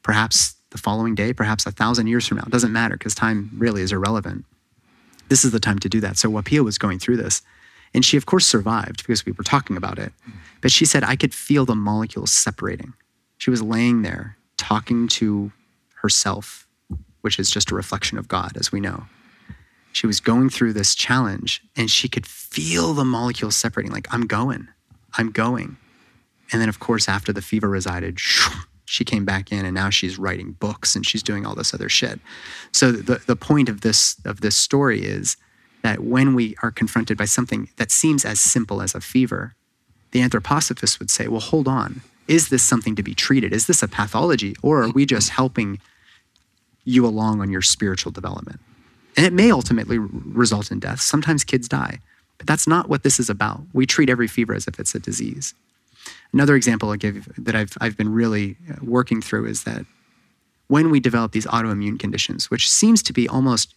perhaps 0.03 0.55
the 0.71 0.77
following 0.77 1.15
day, 1.15 1.33
perhaps 1.33 1.65
a 1.65 1.71
thousand 1.71 2.07
years 2.07 2.27
from 2.27 2.37
now. 2.37 2.43
It 2.45 2.51
doesn't 2.51 2.73
matter 2.73 2.97
because 2.97 3.13
time 3.13 3.51
really 3.57 3.81
is 3.81 3.91
irrelevant. 3.91 4.45
This 5.29 5.45
is 5.45 5.51
the 5.51 5.59
time 5.59 5.79
to 5.79 5.89
do 5.89 5.99
that. 6.01 6.17
So 6.17 6.29
Whapio 6.29 6.63
was 6.63 6.77
going 6.77 6.99
through 6.99 7.17
this. 7.17 7.41
And 7.93 8.05
she, 8.05 8.15
of 8.15 8.25
course, 8.25 8.47
survived 8.47 8.97
because 8.97 9.25
we 9.25 9.33
were 9.33 9.43
talking 9.43 9.75
about 9.75 9.99
it. 9.99 10.13
But 10.61 10.71
she 10.71 10.85
said, 10.85 11.03
I 11.03 11.15
could 11.15 11.33
feel 11.33 11.65
the 11.65 11.75
molecules 11.75 12.31
separating. 12.31 12.93
She 13.37 13.49
was 13.49 13.61
laying 13.61 14.01
there 14.01 14.37
talking 14.57 15.07
to 15.09 15.51
herself, 15.95 16.67
which 17.21 17.37
is 17.37 17.51
just 17.51 17.71
a 17.71 17.75
reflection 17.75 18.17
of 18.17 18.27
God, 18.27 18.55
as 18.55 18.71
we 18.71 18.79
know. 18.79 19.05
She 19.91 20.07
was 20.07 20.21
going 20.21 20.49
through 20.49 20.73
this 20.73 20.95
challenge 20.95 21.61
and 21.75 21.91
she 21.91 22.07
could 22.07 22.25
feel 22.25 22.93
the 22.93 23.03
molecules 23.03 23.57
separating, 23.57 23.91
like, 23.91 24.07
I'm 24.13 24.25
going, 24.27 24.69
I'm 25.17 25.31
going. 25.31 25.75
And 26.51 26.61
then, 26.61 26.69
of 26.69 26.79
course, 26.79 27.09
after 27.09 27.33
the 27.33 27.41
fever 27.41 27.67
resided, 27.67 28.19
she 28.91 29.05
came 29.05 29.23
back 29.23 29.53
in 29.53 29.65
and 29.65 29.73
now 29.73 29.89
she's 29.89 30.19
writing 30.19 30.51
books 30.51 30.97
and 30.97 31.05
she's 31.05 31.23
doing 31.23 31.45
all 31.45 31.55
this 31.55 31.73
other 31.73 31.87
shit. 31.87 32.19
So 32.73 32.91
the, 32.91 33.21
the 33.25 33.37
point 33.37 33.69
of 33.69 33.81
this 33.81 34.19
of 34.25 34.41
this 34.41 34.57
story 34.57 35.01
is 35.01 35.37
that 35.81 36.01
when 36.01 36.35
we 36.35 36.55
are 36.61 36.71
confronted 36.71 37.17
by 37.17 37.23
something 37.23 37.69
that 37.77 37.89
seems 37.89 38.25
as 38.25 38.41
simple 38.41 38.81
as 38.81 38.93
a 38.93 38.99
fever, 38.99 39.55
the 40.11 40.19
anthroposophist 40.19 40.99
would 40.99 41.09
say, 41.09 41.29
well, 41.29 41.39
hold 41.39 41.69
on. 41.69 42.01
Is 42.27 42.49
this 42.49 42.63
something 42.63 42.95
to 42.97 43.01
be 43.01 43.15
treated? 43.15 43.53
Is 43.53 43.65
this 43.65 43.81
a 43.81 43.87
pathology? 43.87 44.55
Or 44.61 44.83
are 44.83 44.89
we 44.89 45.05
just 45.05 45.29
helping 45.29 45.79
you 46.83 47.05
along 47.05 47.39
on 47.39 47.49
your 47.49 47.61
spiritual 47.61 48.11
development? 48.11 48.59
And 49.15 49.25
it 49.25 49.31
may 49.31 49.51
ultimately 49.51 49.99
result 49.99 50.69
in 50.69 50.79
death. 50.79 50.99
Sometimes 50.99 51.45
kids 51.45 51.69
die, 51.69 51.99
but 52.37 52.45
that's 52.45 52.67
not 52.67 52.89
what 52.89 53.03
this 53.03 53.21
is 53.21 53.29
about. 53.29 53.61
We 53.71 53.85
treat 53.85 54.09
every 54.09 54.27
fever 54.27 54.53
as 54.53 54.67
if 54.67 54.79
it's 54.79 54.95
a 54.95 54.99
disease. 54.99 55.53
Another 56.33 56.55
example 56.55 56.91
I 56.91 56.97
give 56.97 57.27
that 57.37 57.55
I've, 57.55 57.77
I've 57.81 57.97
been 57.97 58.13
really 58.13 58.57
uh, 58.69 58.75
working 58.81 59.21
through 59.21 59.47
is 59.47 59.63
that 59.63 59.85
when 60.67 60.89
we 60.89 60.99
develop 60.99 61.33
these 61.33 61.45
autoimmune 61.47 61.99
conditions, 61.99 62.49
which 62.49 62.69
seems 62.69 63.03
to 63.03 63.13
be 63.13 63.27
almost 63.27 63.75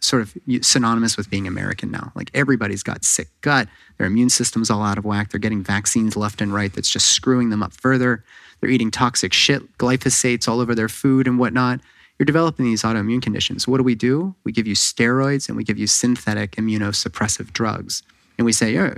sort 0.00 0.22
of 0.22 0.36
synonymous 0.60 1.16
with 1.16 1.28
being 1.30 1.46
American 1.46 1.90
now. 1.90 2.12
Like 2.14 2.30
everybody's 2.34 2.82
got 2.82 3.04
sick 3.04 3.28
gut, 3.40 3.68
their 3.98 4.06
immune 4.06 4.30
system's 4.30 4.70
all 4.70 4.82
out 4.82 4.98
of 4.98 5.04
whack, 5.04 5.30
they're 5.30 5.40
getting 5.40 5.62
vaccines 5.62 6.16
left 6.16 6.40
and 6.40 6.52
right 6.52 6.72
that's 6.72 6.88
just 6.90 7.08
screwing 7.08 7.50
them 7.50 7.62
up 7.62 7.72
further. 7.72 8.24
They're 8.60 8.70
eating 8.70 8.90
toxic 8.90 9.32
shit, 9.32 9.76
glyphosates 9.78 10.48
all 10.48 10.60
over 10.60 10.74
their 10.74 10.88
food 10.88 11.26
and 11.26 11.38
whatnot. 11.38 11.80
you're 12.18 12.24
developing 12.24 12.64
these 12.64 12.82
autoimmune 12.82 13.20
conditions. 13.20 13.68
What 13.68 13.76
do 13.76 13.82
we 13.82 13.94
do? 13.94 14.34
We 14.44 14.52
give 14.52 14.66
you 14.66 14.74
steroids 14.74 15.48
and 15.48 15.56
we 15.56 15.64
give 15.64 15.78
you 15.78 15.86
synthetic 15.86 16.52
immunosuppressive 16.52 17.52
drugs. 17.52 18.02
And 18.38 18.44
we 18.44 18.52
say, 18.52 18.76
oh, 18.78 18.94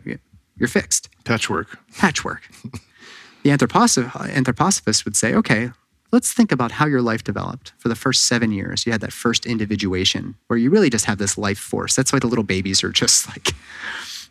you're 0.59 0.69
fixed. 0.69 1.09
Patchwork. 1.25 1.79
Patchwork. 1.97 2.49
the 3.43 3.51
anthroposoph- 3.51 4.11
anthroposophist 4.11 5.05
would 5.05 5.17
say, 5.17 5.35
okay, 5.35 5.71
let's 6.13 6.33
think 6.33 6.53
about 6.53 6.73
how 6.73 6.87
your 6.87 7.03
life 7.03 7.25
developed. 7.25 7.73
For 7.79 7.89
the 7.89 7.95
first 7.95 8.25
seven 8.27 8.53
years, 8.53 8.87
you 8.87 8.93
had 8.93 9.01
that 9.03 9.13
first 9.13 9.47
individuation 9.47 10.35
where 10.47 10.59
you 10.59 10.71
really 10.71 10.91
just 10.91 11.05
have 11.05 11.19
this 11.19 11.37
life 11.37 11.59
force. 11.59 11.95
That's 11.95 12.13
why 12.13 12.19
the 12.19 12.27
little 12.27 12.45
babies 12.45 12.83
are 12.83 12.91
just 12.91 13.29
like, 13.29 13.55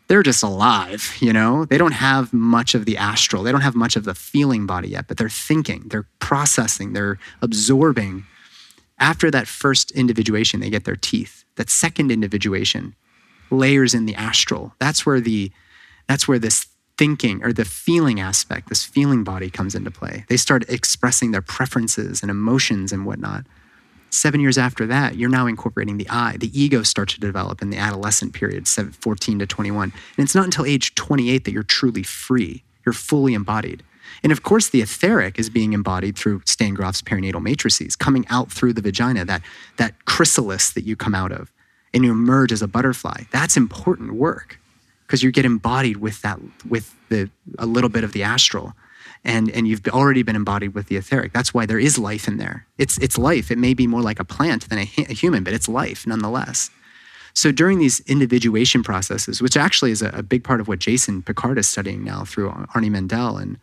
they're 0.08 0.24
just 0.24 0.44
alive, 0.44 1.16
you 1.20 1.34
know? 1.34 1.66
They 1.66 1.78
don't 1.78 1.94
have 1.94 2.34
much 2.34 2.76
of 2.76 2.86
the 2.86 2.98
astral, 2.98 3.44
they 3.44 3.52
don't 3.52 3.62
have 3.62 3.76
much 3.76 3.96
of 3.96 4.06
the 4.06 4.16
feeling 4.16 4.66
body 4.66 4.90
yet, 4.90 5.08
but 5.08 5.18
they're 5.18 5.30
thinking, 5.30 5.84
they're 5.88 6.08
processing, 6.20 6.94
they're 6.94 7.20
absorbing. 7.42 8.26
After 9.00 9.30
that 9.30 9.48
first 9.48 9.92
individuation, 9.92 10.60
they 10.60 10.72
get 10.72 10.86
their 10.86 10.96
teeth. 10.96 11.44
That 11.56 11.70
second 11.70 12.12
individuation 12.12 12.96
layers 13.52 13.94
in 13.94 14.06
the 14.06 14.16
astral. 14.16 14.74
That's 14.80 15.06
where 15.06 15.22
the 15.22 15.52
that's 16.08 16.28
where 16.28 16.40
this 16.40 16.68
thinking 16.98 17.44
or 17.44 17.54
the 17.54 17.66
feeling 17.66 18.20
aspect, 18.20 18.70
this 18.70 18.84
feeling 18.84 19.24
body 19.24 19.50
comes 19.50 19.76
into 19.76 19.92
play. 19.92 20.26
They 20.30 20.38
start 20.38 20.68
expressing 20.68 21.32
their 21.32 21.42
preferences 21.42 22.22
and 22.22 22.32
emotions 22.32 22.92
and 22.92 23.06
whatnot. 23.06 23.46
Seven 24.10 24.40
years 24.40 24.58
after 24.58 24.88
that, 24.88 25.16
you're 25.16 25.30
now 25.30 25.48
incorporating 25.48 25.98
the 25.98 26.10
I. 26.10 26.38
The 26.38 26.60
ego 26.60 26.82
starts 26.82 27.14
to 27.16 27.20
develop 27.20 27.62
in 27.62 27.70
the 27.70 27.78
adolescent 27.78 28.34
period, 28.34 28.68
14 28.68 29.40
to 29.40 29.46
21. 29.46 29.92
And 30.18 30.24
it's 30.24 30.34
not 30.34 30.46
until 30.46 30.66
age 30.66 30.96
28 30.96 31.44
that 31.44 31.52
you're 31.52 31.64
truly 31.64 32.04
free. 32.04 32.64
You're 32.86 32.94
fully 32.94 33.34
embodied. 33.34 33.84
And 34.24 34.32
of 34.32 34.42
course, 34.42 34.70
the 34.70 34.82
etheric 34.82 35.38
is 35.38 35.50
being 35.50 35.74
embodied 35.74 36.18
through 36.18 36.42
Stan 36.46 36.74
Grof's 36.74 37.02
perinatal 37.02 37.42
matrices, 37.42 37.96
coming 37.96 38.26
out 38.30 38.52
through 38.52 38.74
the 38.74 38.82
vagina, 38.82 39.26
that, 39.26 39.42
that 39.76 40.06
chrysalis 40.06 40.72
that 40.72 40.86
you 40.86 40.96
come 40.96 41.14
out 41.14 41.34
of, 41.34 41.52
and 41.94 42.06
you 42.06 42.12
emerge 42.12 42.54
as 42.54 42.62
a 42.62 42.68
butterfly. 42.68 43.24
That's 43.32 43.58
important 43.58 44.14
work 44.14 44.58
because 45.08 45.24
you 45.24 45.32
get 45.32 45.46
embodied 45.46 45.98
with 45.98 46.22
that, 46.22 46.38
with 46.68 46.94
the, 47.10 47.30
a 47.58 47.66
little 47.66 47.90
bit 47.90 48.04
of 48.04 48.12
the 48.12 48.24
astral 48.24 48.74
and 49.24 49.50
and 49.52 49.68
you've 49.68 49.86
already 49.90 50.24
been 50.24 50.36
embodied 50.36 50.74
with 50.74 50.88
the 50.88 50.96
etheric. 50.96 51.34
That's 51.34 51.54
why 51.54 51.66
there 51.66 51.80
is 51.80 51.98
life 51.98 52.28
in 52.28 52.38
there. 52.38 52.66
It's 52.78 52.98
it's 53.00 53.18
life. 53.18 53.52
It 53.52 53.58
may 53.58 53.74
be 53.74 53.88
more 53.88 54.02
like 54.02 54.20
a 54.20 54.26
plant 54.26 54.70
than 54.70 54.80
a, 54.80 54.90
a 54.98 55.14
human, 55.14 55.44
but 55.44 55.54
it's 55.54 55.68
life 55.68 56.08
nonetheless. 56.08 56.70
So 57.34 57.52
during 57.52 57.78
these 57.78 58.00
individuation 58.02 58.82
processes, 58.82 59.42
which 59.42 59.58
actually 59.58 59.92
is 59.92 60.02
a, 60.02 60.10
a, 60.10 60.24
big 60.24 60.44
part 60.44 60.60
of 60.60 60.68
what 60.68 60.80
Jason 60.80 61.22
Picard 61.22 61.60
is 61.60 61.70
studying 61.70 62.04
now 62.04 62.24
through 62.24 62.50
Arnie 62.50 62.90
Mindell 62.90 63.40
and 63.40 63.60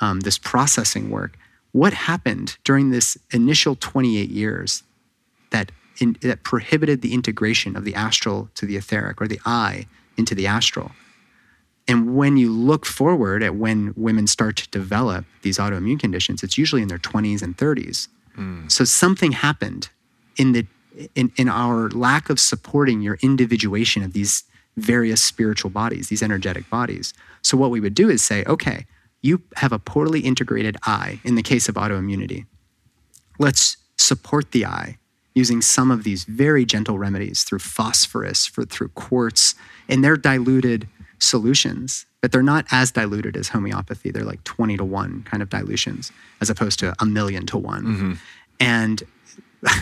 um, 0.00 0.20
this 0.20 0.38
processing 0.38 1.10
work, 1.10 1.36
what 1.72 1.92
happened 1.92 2.56
during 2.62 2.90
this 2.90 3.18
initial 3.32 3.74
28 3.74 4.30
years 4.30 4.84
that 5.50 5.72
in, 5.98 6.16
that 6.20 6.44
prohibited 6.44 7.02
the 7.02 7.14
integration 7.14 7.74
of 7.74 7.84
the 7.84 7.96
astral 7.96 8.48
to 8.54 8.64
the 8.64 8.76
etheric 8.76 9.20
or 9.20 9.26
the 9.26 9.40
I 9.44 9.86
into 10.16 10.34
the 10.34 10.46
astral? 10.46 10.92
And 11.88 12.16
when 12.16 12.36
you 12.36 12.50
look 12.50 12.84
forward 12.84 13.42
at 13.42 13.54
when 13.54 13.94
women 13.96 14.26
start 14.26 14.56
to 14.56 14.68
develop 14.70 15.24
these 15.42 15.58
autoimmune 15.58 16.00
conditions, 16.00 16.42
it's 16.42 16.58
usually 16.58 16.82
in 16.82 16.88
their 16.88 16.98
20s 16.98 17.42
and 17.42 17.56
30s. 17.56 18.08
Mm. 18.36 18.70
So 18.70 18.84
something 18.84 19.32
happened 19.32 19.90
in 20.36 20.52
the 20.52 20.66
in, 21.14 21.30
in 21.36 21.46
our 21.46 21.90
lack 21.90 22.30
of 22.30 22.40
supporting 22.40 23.02
your 23.02 23.18
individuation 23.20 24.02
of 24.02 24.14
these 24.14 24.44
various 24.78 25.22
spiritual 25.22 25.70
bodies, 25.70 26.08
these 26.08 26.22
energetic 26.22 26.68
bodies. 26.70 27.12
So 27.42 27.56
what 27.56 27.70
we 27.70 27.80
would 27.80 27.94
do 27.94 28.08
is 28.08 28.24
say, 28.24 28.44
okay, 28.46 28.86
you 29.20 29.42
have 29.56 29.72
a 29.72 29.78
poorly 29.78 30.20
integrated 30.20 30.76
I 30.84 31.20
in 31.22 31.34
the 31.34 31.42
case 31.42 31.68
of 31.68 31.74
autoimmunity. 31.74 32.46
Let's 33.38 33.76
support 33.98 34.52
the 34.52 34.64
I 34.64 34.98
using 35.36 35.60
some 35.60 35.90
of 35.90 36.02
these 36.02 36.24
very 36.24 36.64
gentle 36.64 36.98
remedies 36.98 37.44
through 37.44 37.58
phosphorus, 37.58 38.46
for, 38.46 38.64
through 38.64 38.88
quartz, 38.88 39.54
and 39.86 40.02
they're 40.02 40.16
diluted 40.16 40.88
solutions, 41.18 42.06
but 42.22 42.32
they're 42.32 42.42
not 42.42 42.64
as 42.72 42.90
diluted 42.90 43.36
as 43.36 43.48
homeopathy. 43.48 44.10
They're 44.10 44.24
like 44.24 44.42
20 44.44 44.78
to 44.78 44.84
1 44.84 45.24
kind 45.24 45.42
of 45.42 45.50
dilutions, 45.50 46.10
as 46.40 46.48
opposed 46.48 46.78
to 46.78 46.94
a 46.98 47.04
million 47.04 47.44
to 47.46 47.58
one. 47.58 47.84
Mm-hmm. 47.84 48.12
And 48.60 49.02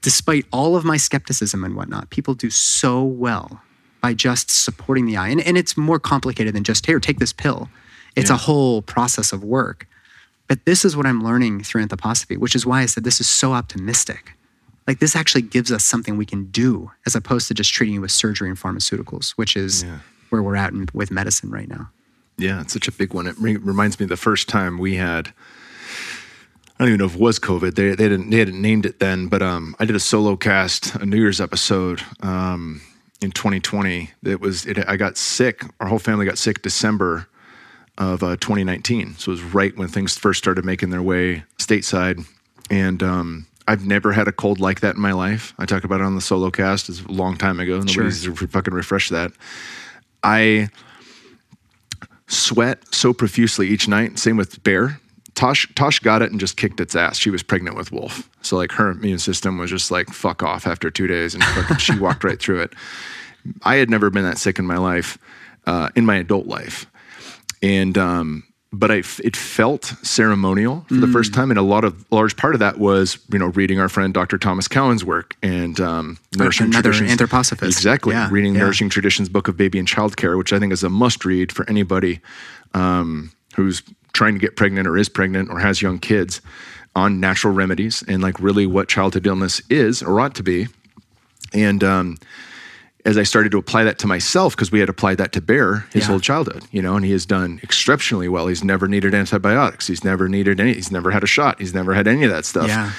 despite 0.00 0.46
all 0.50 0.74
of 0.74 0.86
my 0.86 0.96
skepticism 0.96 1.62
and 1.62 1.76
whatnot, 1.76 2.08
people 2.08 2.32
do 2.32 2.48
so 2.48 3.04
well 3.04 3.60
by 4.00 4.14
just 4.14 4.50
supporting 4.50 5.04
the 5.04 5.18
I. 5.18 5.28
And, 5.28 5.42
and 5.42 5.58
it's 5.58 5.76
more 5.76 6.00
complicated 6.00 6.54
than 6.54 6.64
just, 6.64 6.86
here, 6.86 6.98
take 6.98 7.18
this 7.18 7.34
pill. 7.34 7.68
It's 8.16 8.30
yeah. 8.30 8.36
a 8.36 8.38
whole 8.38 8.80
process 8.80 9.34
of 9.34 9.44
work. 9.44 9.86
But 10.50 10.64
this 10.64 10.84
is 10.84 10.96
what 10.96 11.06
I'm 11.06 11.22
learning 11.22 11.62
through 11.62 11.86
anthroposophy, 11.86 12.36
which 12.36 12.56
is 12.56 12.66
why 12.66 12.82
I 12.82 12.86
said 12.86 13.04
this 13.04 13.20
is 13.20 13.28
so 13.28 13.52
optimistic. 13.52 14.32
Like 14.88 14.98
this 14.98 15.14
actually 15.14 15.42
gives 15.42 15.70
us 15.70 15.84
something 15.84 16.16
we 16.16 16.26
can 16.26 16.46
do 16.46 16.90
as 17.06 17.14
opposed 17.14 17.46
to 17.46 17.54
just 17.54 17.72
treating 17.72 17.94
you 17.94 18.00
with 18.00 18.10
surgery 18.10 18.48
and 18.48 18.58
pharmaceuticals, 18.58 19.30
which 19.36 19.54
is 19.54 19.84
yeah. 19.84 20.00
where 20.30 20.42
we're 20.42 20.56
at 20.56 20.72
in, 20.72 20.88
with 20.92 21.12
medicine 21.12 21.52
right 21.52 21.68
now. 21.68 21.88
Yeah, 22.36 22.60
it's 22.62 22.72
such 22.72 22.88
a 22.88 22.92
big 22.92 23.14
one. 23.14 23.28
It 23.28 23.38
re- 23.38 23.58
reminds 23.58 24.00
me 24.00 24.06
the 24.06 24.16
first 24.16 24.48
time 24.48 24.78
we 24.78 24.96
had. 24.96 25.28
I 25.28 26.78
don't 26.80 26.88
even 26.88 26.98
know 26.98 27.04
if 27.04 27.14
it 27.14 27.20
was 27.20 27.38
COVID. 27.38 27.76
They, 27.76 27.90
they 27.90 28.08
didn't 28.08 28.30
they 28.30 28.40
hadn't 28.40 28.60
named 28.60 28.86
it 28.86 28.98
then, 28.98 29.28
but 29.28 29.42
um, 29.42 29.76
I 29.78 29.84
did 29.84 29.94
a 29.94 30.00
solo 30.00 30.34
cast, 30.34 30.96
a 30.96 31.06
New 31.06 31.18
Year's 31.18 31.40
episode 31.40 32.02
um, 32.22 32.80
in 33.22 33.30
2020. 33.30 34.10
It 34.24 34.40
was 34.40 34.66
it, 34.66 34.78
I 34.88 34.96
got 34.96 35.16
sick. 35.16 35.62
Our 35.78 35.86
whole 35.86 36.00
family 36.00 36.26
got 36.26 36.38
sick 36.38 36.60
December 36.60 37.28
of 37.98 38.22
uh, 38.22 38.36
2019. 38.36 39.16
So 39.16 39.30
it 39.30 39.34
was 39.34 39.42
right 39.42 39.76
when 39.76 39.88
things 39.88 40.16
first 40.16 40.38
started 40.38 40.64
making 40.64 40.90
their 40.90 41.02
way 41.02 41.44
stateside, 41.58 42.26
and 42.70 43.02
um, 43.02 43.46
I've 43.68 43.86
never 43.86 44.12
had 44.12 44.26
a 44.26 44.32
cold 44.32 44.60
like 44.60 44.80
that 44.80 44.96
in 44.96 45.00
my 45.00 45.12
life. 45.12 45.54
I 45.58 45.66
talked 45.66 45.84
about 45.84 46.00
it 46.00 46.04
on 46.04 46.14
the 46.14 46.20
solo 46.20 46.50
cast. 46.50 46.88
It's 46.88 47.02
a 47.02 47.12
long 47.12 47.36
time 47.36 47.60
ago. 47.60 47.80
Nobody's 47.80 48.22
sure. 48.22 48.34
fucking 48.34 48.74
refreshed 48.74 49.10
that. 49.10 49.32
I 50.22 50.68
sweat 52.26 52.94
so 52.94 53.12
profusely 53.12 53.68
each 53.68 53.88
night. 53.88 54.18
Same 54.18 54.36
with 54.36 54.62
Bear. 54.62 55.00
Tosh 55.34 55.72
Tosh 55.74 56.00
got 56.00 56.22
it 56.22 56.30
and 56.30 56.40
just 56.40 56.56
kicked 56.56 56.80
its 56.80 56.96
ass. 56.96 57.16
She 57.16 57.30
was 57.30 57.42
pregnant 57.42 57.76
with 57.76 57.92
Wolf, 57.92 58.28
so 58.42 58.56
like 58.56 58.72
her 58.72 58.90
immune 58.90 59.18
system 59.18 59.58
was 59.58 59.70
just 59.70 59.90
like 59.90 60.08
fuck 60.08 60.42
off 60.42 60.66
after 60.66 60.90
two 60.90 61.06
days, 61.06 61.34
and 61.34 61.44
she 61.80 61.96
walked 61.98 62.24
right 62.24 62.40
through 62.40 62.62
it. 62.62 62.74
I 63.62 63.76
had 63.76 63.88
never 63.88 64.10
been 64.10 64.24
that 64.24 64.38
sick 64.38 64.58
in 64.58 64.66
my 64.66 64.76
life, 64.76 65.16
uh, 65.66 65.88
in 65.94 66.04
my 66.04 66.16
adult 66.16 66.46
life, 66.46 66.86
and 67.62 67.96
um, 67.98 68.44
but 68.72 68.90
I, 68.90 69.02
it 69.24 69.36
felt 69.36 69.86
ceremonial 70.02 70.84
for 70.88 70.94
mm. 70.94 71.00
the 71.00 71.08
first 71.08 71.34
time, 71.34 71.50
and 71.50 71.58
a 71.58 71.62
lot 71.62 71.84
of 71.84 72.04
large 72.12 72.36
part 72.36 72.54
of 72.54 72.60
that 72.60 72.78
was 72.78 73.18
you 73.32 73.38
know 73.38 73.46
reading 73.46 73.80
our 73.80 73.88
friend 73.88 74.14
Dr. 74.14 74.38
Thomas 74.38 74.68
Cowan's 74.68 75.04
work 75.04 75.36
and 75.42 75.80
um, 75.80 76.18
nourishing 76.36 76.66
another 76.66 76.92
traditions. 76.92 77.20
anthroposophist. 77.20 77.66
Exactly, 77.66 78.14
yeah, 78.14 78.28
reading 78.30 78.54
yeah. 78.54 78.60
nourishing 78.60 78.88
traditions 78.88 79.28
book 79.28 79.48
of 79.48 79.56
baby 79.56 79.78
and 79.78 79.88
child 79.88 80.16
care, 80.16 80.36
which 80.36 80.52
I 80.52 80.58
think 80.58 80.72
is 80.72 80.84
a 80.84 80.88
must 80.88 81.24
read 81.24 81.50
for 81.50 81.68
anybody 81.68 82.20
um, 82.74 83.32
who's 83.56 83.82
trying 84.12 84.34
to 84.34 84.40
get 84.40 84.56
pregnant 84.56 84.86
or 84.86 84.96
is 84.96 85.08
pregnant 85.08 85.50
or 85.50 85.58
has 85.58 85.82
young 85.82 85.98
kids 85.98 86.40
on 86.94 87.20
natural 87.20 87.52
remedies 87.52 88.02
and 88.08 88.22
like 88.22 88.38
really 88.40 88.66
what 88.66 88.88
childhood 88.88 89.26
illness 89.26 89.60
is 89.68 90.02
or 90.02 90.20
ought 90.20 90.34
to 90.36 90.44
be, 90.44 90.68
and 91.52 91.82
um, 91.82 92.16
as 93.04 93.16
I 93.16 93.22
started 93.22 93.50
to 93.52 93.58
apply 93.58 93.84
that 93.84 93.98
to 94.00 94.06
myself, 94.06 94.54
because 94.54 94.70
we 94.70 94.80
had 94.80 94.88
applied 94.88 95.18
that 95.18 95.32
to 95.32 95.40
Bear 95.40 95.86
his 95.92 96.02
yeah. 96.02 96.08
whole 96.08 96.20
childhood, 96.20 96.64
you 96.70 96.82
know, 96.82 96.96
and 96.96 97.04
he 97.04 97.12
has 97.12 97.26
done 97.26 97.60
exceptionally 97.62 98.28
well. 98.28 98.46
He's 98.46 98.64
never 98.64 98.88
needed 98.88 99.14
antibiotics. 99.14 99.86
He's 99.86 100.04
never 100.04 100.28
needed 100.28 100.60
any. 100.60 100.74
He's 100.74 100.90
never 100.90 101.10
had 101.10 101.22
a 101.22 101.26
shot. 101.26 101.58
He's 101.58 101.74
never 101.74 101.94
had 101.94 102.06
any 102.06 102.24
of 102.24 102.30
that 102.30 102.44
stuff. 102.44 102.68
Yeah. 102.68 102.92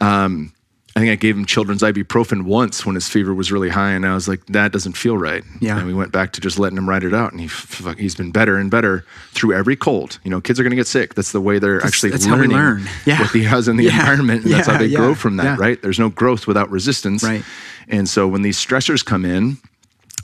Um, 0.00 0.52
I 0.96 1.00
think 1.00 1.10
I 1.10 1.16
gave 1.16 1.36
him 1.36 1.44
children's 1.44 1.82
ibuprofen 1.82 2.44
once 2.44 2.86
when 2.86 2.94
his 2.94 3.08
fever 3.08 3.34
was 3.34 3.50
really 3.50 3.68
high, 3.68 3.90
and 3.90 4.06
I 4.06 4.14
was 4.14 4.28
like, 4.28 4.46
"That 4.46 4.70
doesn't 4.70 4.92
feel 4.92 5.18
right." 5.18 5.42
Yeah. 5.60 5.78
And 5.78 5.88
we 5.88 5.94
went 5.94 6.12
back 6.12 6.32
to 6.34 6.40
just 6.40 6.56
letting 6.56 6.78
him 6.78 6.88
ride 6.88 7.02
it 7.02 7.12
out, 7.12 7.32
and 7.32 7.40
he 7.40 7.50
he's 7.98 8.14
been 8.14 8.30
better 8.30 8.56
and 8.56 8.70
better 8.70 9.04
through 9.32 9.54
every 9.54 9.74
cold. 9.74 10.20
You 10.22 10.30
know, 10.30 10.40
kids 10.40 10.60
are 10.60 10.62
going 10.62 10.70
to 10.70 10.76
get 10.76 10.86
sick. 10.86 11.14
That's 11.14 11.32
the 11.32 11.40
way 11.40 11.58
they're 11.58 11.80
that's, 11.80 11.86
actually 11.86 12.10
that's 12.10 12.28
learning 12.28 12.52
learn. 12.52 12.86
yeah. 13.06 13.20
what 13.20 13.30
he 13.30 13.42
has 13.42 13.66
in 13.66 13.76
the 13.76 13.84
yeah. 13.86 13.98
environment, 13.98 14.42
and 14.42 14.50
yeah. 14.50 14.58
that's 14.58 14.68
how 14.68 14.78
they 14.78 14.88
grow 14.88 15.16
from 15.16 15.36
that. 15.38 15.58
Right? 15.58 15.82
There's 15.82 15.98
no 15.98 16.10
growth 16.10 16.46
without 16.46 16.70
resistance. 16.70 17.24
Right. 17.24 17.42
And 17.88 18.08
so 18.08 18.26
when 18.26 18.42
these 18.42 18.58
stressors 18.58 19.04
come 19.04 19.24
in, 19.24 19.58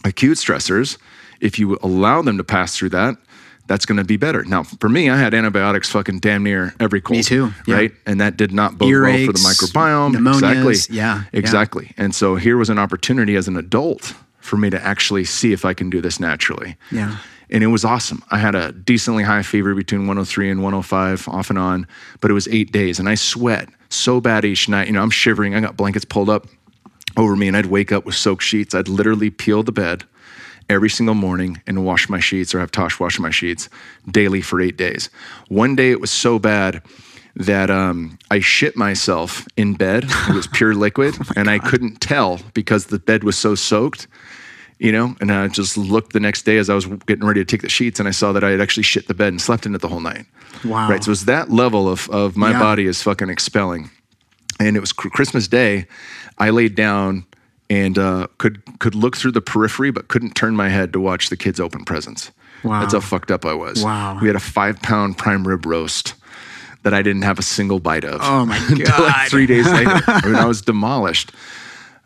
acute 0.04 0.38
stressors, 0.38 0.98
if 1.40 1.58
you 1.58 1.78
allow 1.82 2.22
them 2.22 2.36
to 2.38 2.44
pass 2.44 2.76
through 2.76 2.90
that, 2.90 3.16
that's 3.66 3.86
going 3.86 3.98
to 3.98 4.04
be 4.04 4.16
better. 4.16 4.42
Now, 4.44 4.64
for 4.64 4.88
me, 4.88 5.08
I 5.08 5.16
had 5.16 5.32
antibiotics 5.32 5.88
fucking 5.90 6.18
damn 6.18 6.42
near 6.42 6.74
every 6.80 7.00
cold. 7.00 7.18
Me 7.18 7.22
too. 7.22 7.52
Yeah. 7.68 7.74
Right. 7.76 7.92
And 8.04 8.20
that 8.20 8.36
did 8.36 8.50
not 8.50 8.78
bode 8.78 8.92
Earaches, 8.92 9.02
well 9.04 9.26
for 9.26 9.32
the 9.32 9.38
microbiome. 9.38 10.16
Pneumonias, 10.16 10.70
exactly. 10.70 10.96
Yeah. 10.96 11.22
Exactly. 11.32 11.84
Yeah. 11.96 12.04
And 12.04 12.14
so 12.14 12.34
here 12.34 12.56
was 12.56 12.68
an 12.68 12.80
opportunity 12.80 13.36
as 13.36 13.46
an 13.46 13.56
adult 13.56 14.14
for 14.40 14.56
me 14.56 14.70
to 14.70 14.82
actually 14.84 15.24
see 15.24 15.52
if 15.52 15.64
I 15.64 15.72
can 15.72 15.88
do 15.88 16.00
this 16.00 16.18
naturally. 16.18 16.76
Yeah. 16.90 17.18
And 17.48 17.62
it 17.62 17.68
was 17.68 17.84
awesome. 17.84 18.24
I 18.30 18.38
had 18.38 18.56
a 18.56 18.72
decently 18.72 19.22
high 19.22 19.42
fever 19.42 19.74
between 19.74 20.00
103 20.02 20.50
and 20.50 20.62
105 20.62 21.28
off 21.28 21.50
and 21.50 21.58
on, 21.58 21.86
but 22.20 22.30
it 22.30 22.34
was 22.34 22.48
eight 22.48 22.72
days 22.72 22.98
and 22.98 23.08
I 23.08 23.14
sweat 23.14 23.68
so 23.88 24.20
bad 24.20 24.44
each 24.44 24.68
night. 24.68 24.88
You 24.88 24.94
know, 24.94 25.02
I'm 25.02 25.10
shivering. 25.10 25.54
I 25.54 25.60
got 25.60 25.76
blankets 25.76 26.04
pulled 26.04 26.28
up 26.28 26.48
over 27.16 27.36
me 27.36 27.48
and 27.48 27.56
I'd 27.56 27.66
wake 27.66 27.92
up 27.92 28.04
with 28.04 28.14
soaked 28.14 28.42
sheets. 28.42 28.74
I'd 28.74 28.88
literally 28.88 29.30
peel 29.30 29.62
the 29.62 29.72
bed 29.72 30.04
every 30.68 30.90
single 30.90 31.14
morning 31.14 31.60
and 31.66 31.84
wash 31.84 32.08
my 32.08 32.20
sheets 32.20 32.54
or 32.54 32.60
have 32.60 32.70
Tosh 32.70 33.00
wash 33.00 33.18
my 33.18 33.30
sheets 33.30 33.68
daily 34.10 34.40
for 34.40 34.60
eight 34.60 34.76
days. 34.76 35.10
One 35.48 35.74
day 35.74 35.90
it 35.90 36.00
was 36.00 36.10
so 36.10 36.38
bad 36.38 36.82
that 37.36 37.70
um, 37.70 38.18
I 38.30 38.40
shit 38.40 38.76
myself 38.76 39.46
in 39.56 39.74
bed. 39.74 40.04
It 40.28 40.34
was 40.34 40.46
pure 40.48 40.74
liquid, 40.86 41.16
and 41.36 41.48
I 41.48 41.58
couldn't 41.58 42.00
tell 42.00 42.40
because 42.54 42.86
the 42.86 42.98
bed 42.98 43.24
was 43.24 43.38
so 43.38 43.54
soaked. 43.54 44.06
You 44.78 44.92
know, 44.92 45.14
and 45.20 45.30
I 45.30 45.46
just 45.48 45.76
looked 45.76 46.14
the 46.14 46.20
next 46.20 46.42
day 46.46 46.56
as 46.56 46.70
I 46.70 46.74
was 46.74 46.86
getting 46.86 47.26
ready 47.26 47.40
to 47.40 47.44
take 47.44 47.60
the 47.60 47.68
sheets, 47.68 48.00
and 48.00 48.08
I 48.08 48.12
saw 48.12 48.32
that 48.32 48.42
I 48.42 48.50
had 48.50 48.62
actually 48.62 48.82
shit 48.84 49.08
the 49.08 49.14
bed 49.14 49.28
and 49.28 49.40
slept 49.40 49.66
in 49.66 49.74
it 49.74 49.82
the 49.82 49.88
whole 49.88 50.00
night. 50.00 50.24
Wow. 50.64 50.88
Right. 50.88 51.04
So 51.04 51.08
it 51.08 51.12
was 51.12 51.26
that 51.26 51.50
level 51.50 51.86
of 51.88 52.08
of 52.10 52.36
my 52.36 52.50
Yeah. 52.52 52.58
body 52.60 52.86
is 52.86 53.02
fucking 53.02 53.28
expelling. 53.28 53.90
And 54.58 54.76
it 54.76 54.80
was 54.80 54.92
Chr- 54.92 55.08
Christmas 55.10 55.48
Day. 55.48 55.86
I 56.40 56.50
laid 56.50 56.74
down 56.74 57.24
and 57.68 57.98
uh, 57.98 58.26
could 58.38 58.62
could 58.80 58.94
look 58.94 59.16
through 59.16 59.32
the 59.32 59.40
periphery, 59.40 59.90
but 59.90 60.08
couldn't 60.08 60.34
turn 60.34 60.56
my 60.56 60.68
head 60.68 60.92
to 60.94 61.00
watch 61.00 61.28
the 61.28 61.36
kids 61.36 61.60
open 61.60 61.84
presents. 61.84 62.32
Wow. 62.64 62.80
That's 62.80 62.92
how 62.92 63.00
fucked 63.00 63.30
up 63.30 63.46
I 63.46 63.54
was. 63.54 63.82
Wow. 63.84 64.18
We 64.20 64.26
had 64.26 64.36
a 64.36 64.40
five 64.40 64.82
pound 64.82 65.16
prime 65.16 65.46
rib 65.46 65.64
roast 65.64 66.14
that 66.82 66.92
I 66.94 67.02
didn't 67.02 67.22
have 67.22 67.38
a 67.38 67.42
single 67.42 67.78
bite 67.78 68.04
of. 68.04 68.20
Oh 68.22 68.44
my 68.46 68.56
until 68.68 68.86
God. 68.86 69.00
like 69.00 69.30
three 69.30 69.46
days 69.46 69.66
later. 69.72 70.00
I 70.06 70.22
mean, 70.26 70.34
I 70.34 70.46
was 70.46 70.62
demolished. 70.62 71.32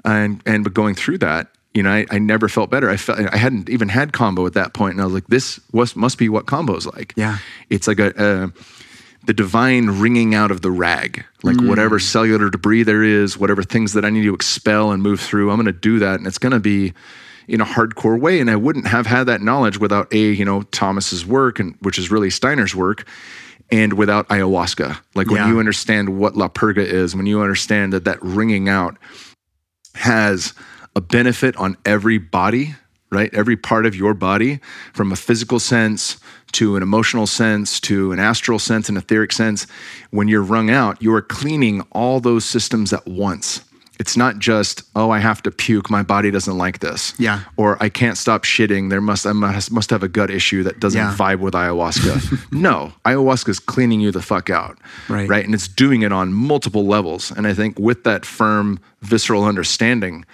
And 0.05 0.43
and 0.44 0.65
but 0.65 0.74
going 0.74 0.94
through 0.94 1.19
that, 1.19 1.48
you 1.73 1.82
know, 1.82 1.90
I, 1.90 2.06
I 2.11 2.19
never 2.19 2.48
felt 2.48 2.70
better. 2.70 2.90
I 2.90 2.97
felt 2.97 3.19
I 3.19 3.36
hadn't 3.36 3.69
even 3.70 3.89
had 3.89 4.12
kambo 4.12 4.47
at 4.47 4.52
that 4.52 4.74
point, 4.74 4.93
and 4.93 5.01
I 5.01 5.05
was 5.05 5.15
like, 5.15 5.27
this 5.28 5.59
was 5.73 5.97
must 5.97 6.19
be 6.19 6.28
what 6.28 6.47
kambo 6.47 6.77
is 6.77 6.86
like. 6.86 7.15
Yeah. 7.16 7.39
it's 7.70 7.89
like 7.89 7.98
a. 7.98 8.12
a 8.16 8.52
the 9.26 9.32
divine 9.34 9.86
wringing 10.01 10.34
out 10.34 10.51
of 10.51 10.60
the 10.60 10.70
rag, 10.70 11.24
like 11.42 11.56
Mm. 11.56 11.68
whatever 11.68 11.98
cellular 11.98 12.51
debris 12.51 12.82
there 12.82 13.02
is, 13.02 13.38
whatever 13.38 13.62
things 13.62 13.92
that 13.94 14.05
I 14.05 14.10
need 14.10 14.24
to 14.24 14.34
expel 14.34 14.90
and 14.92 15.02
move 15.02 15.20
through, 15.20 15.51
I'm 15.51 15.56
going 15.56 15.66
to 15.66 15.72
do 15.72 15.98
that, 15.98 16.16
and 16.18 16.26
it's 16.26 16.38
going 16.38 16.52
to 16.52 16.60
be 16.60 16.92
in 17.48 17.60
a 17.60 17.64
hardcore 17.64 18.18
way. 18.20 18.40
And 18.40 18.51
I 18.51 18.56
wouldn't 18.56 18.86
have 18.86 19.06
had 19.06 19.24
that 19.24 19.40
knowledge 19.42 19.78
without 19.78 20.12
a, 20.12 20.18
you 20.32 20.44
know, 20.44 20.62
Thomas's 20.62 21.24
work, 21.26 21.59
and 21.59 21.74
which 21.80 21.98
is 21.98 22.10
really 22.10 22.30
Steiner's 22.30 22.74
work, 22.74 23.06
and 23.70 23.94
without 23.94 24.28
ayahuasca. 24.28 24.98
Like 25.14 25.28
when 25.28 25.36
Yeah. 25.36 25.48
you 25.48 25.59
understand 25.59 26.10
what 26.10 26.36
La 26.36 26.48
Purga 26.48 26.84
is, 26.84 27.16
when 27.16 27.26
you 27.26 27.40
understand 27.40 27.92
that 27.94 28.05
that 28.05 28.18
wringing 28.22 28.68
out 28.68 28.98
has 29.94 30.52
a 30.96 31.01
benefit 31.01 31.56
on 31.56 31.76
every 31.84 32.18
body, 32.18 32.74
right? 33.14 33.32
Every 33.34 33.56
part 33.56 33.86
of 33.86 33.94
your 33.94 34.14
body, 34.14 34.60
from 34.92 35.12
a 35.12 35.16
physical 35.16 35.58
sense 35.60 36.18
to 36.52 36.76
an 36.76 36.82
emotional 36.82 37.26
sense 37.26 37.80
to 37.80 38.12
an 38.12 38.18
astral 38.20 38.58
sense, 38.58 38.88
an 38.88 38.96
etheric 38.96 39.32
sense. 39.32 39.66
When 40.10 40.28
you're 40.28 40.42
wrung 40.42 40.70
out, 40.70 41.02
you 41.02 41.12
are 41.14 41.22
cleaning 41.22 41.80
all 41.92 42.20
those 42.20 42.44
systems 42.44 42.92
at 42.92 43.06
once. 43.06 43.60
It's 44.00 44.16
not 44.16 44.40
just, 44.40 44.82
oh, 44.96 45.10
I 45.10 45.20
have 45.20 45.40
to 45.44 45.52
puke. 45.52 45.88
My 45.88 46.02
body 46.02 46.30
doesn't 46.32 46.58
like 46.58 46.80
this. 46.80 47.14
Yeah. 47.16 47.42
Or 47.56 47.80
I 47.80 47.88
can't 47.88 48.18
stop 48.18 48.42
shitting. 48.42 48.90
There 48.90 49.00
must 49.00 49.24
I 49.24 49.32
must, 49.32 49.70
must 49.70 49.90
have 49.90 50.02
a 50.02 50.08
gut 50.08 50.30
issue 50.30 50.64
that 50.64 50.80
doesn't 50.80 50.98
Yeah. 51.00 51.14
vibe 51.16 51.38
with 51.38 51.54
ayahuasca. 51.54 52.52
no, 52.52 52.92
ayahuasca 53.04 53.48
is 53.50 53.60
cleaning 53.60 54.00
you 54.00 54.10
the 54.10 54.20
fuck 54.22 54.50
out. 54.50 54.78
Right. 55.08 55.28
Right. 55.28 55.44
And 55.44 55.54
it's 55.54 55.68
doing 55.68 56.02
it 56.02 56.10
on 56.12 56.32
multiple 56.34 56.84
levels. 56.86 57.30
And 57.30 57.46
I 57.46 57.54
think 57.54 57.78
with 57.78 58.02
that 58.02 58.26
firm, 58.26 58.80
visceral 59.02 59.44
understanding, 59.44 60.24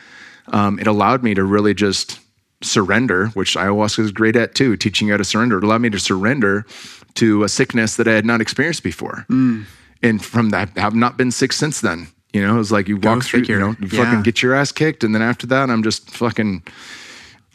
um, 0.49 0.79
it 0.79 0.87
allowed 0.87 1.23
me 1.23 1.35
to 1.35 1.45
really 1.45 1.75
just 1.75 2.19
surrender, 2.63 3.29
which 3.29 3.55
ayahuasca 3.57 3.99
is 4.01 4.13
great 4.13 4.37
at 4.37 4.55
too, 4.55 4.77
teaching 4.77 5.09
you 5.09 5.15
how 5.15 5.19
to 5.19 5.25
surrender. 5.25 5.59
It 5.59 5.65
allowed 5.65 5.81
me 5.83 5.91
to 5.91 5.99
surrender 5.99 6.67
to 7.15 7.43
a 7.45 7.49
sickness 7.49 7.97
that 7.97 8.07
I 8.07 8.13
had 8.13 8.25
not 8.27 8.41
experienced 8.41 8.83
before. 8.83 9.25
Mm. 9.31 9.65
And 10.03 10.25
from 10.25 10.51
that, 10.51 10.71
I've 10.77 10.95
not 10.95 11.17
been 11.17 11.31
sick 11.31 11.53
since 11.53 11.81
then. 11.81 12.09
You 12.33 12.47
know, 12.47 12.55
it 12.55 12.59
was 12.59 12.71
like 12.71 12.87
you 12.89 12.97
walk 12.97 13.25
through, 13.25 13.41
figure. 13.41 13.57
you 13.57 13.61
know, 13.61 13.77
you 13.81 13.89
Yeah. 13.91 14.05
fucking 14.05 14.23
get 14.23 14.43
your 14.43 14.55
ass 14.55 14.71
kicked. 14.73 15.03
And 15.05 15.15
then 15.15 15.23
after 15.23 15.47
that, 15.49 15.69
I'm 15.69 15.83
just 15.83 16.11
fucking, 16.11 16.63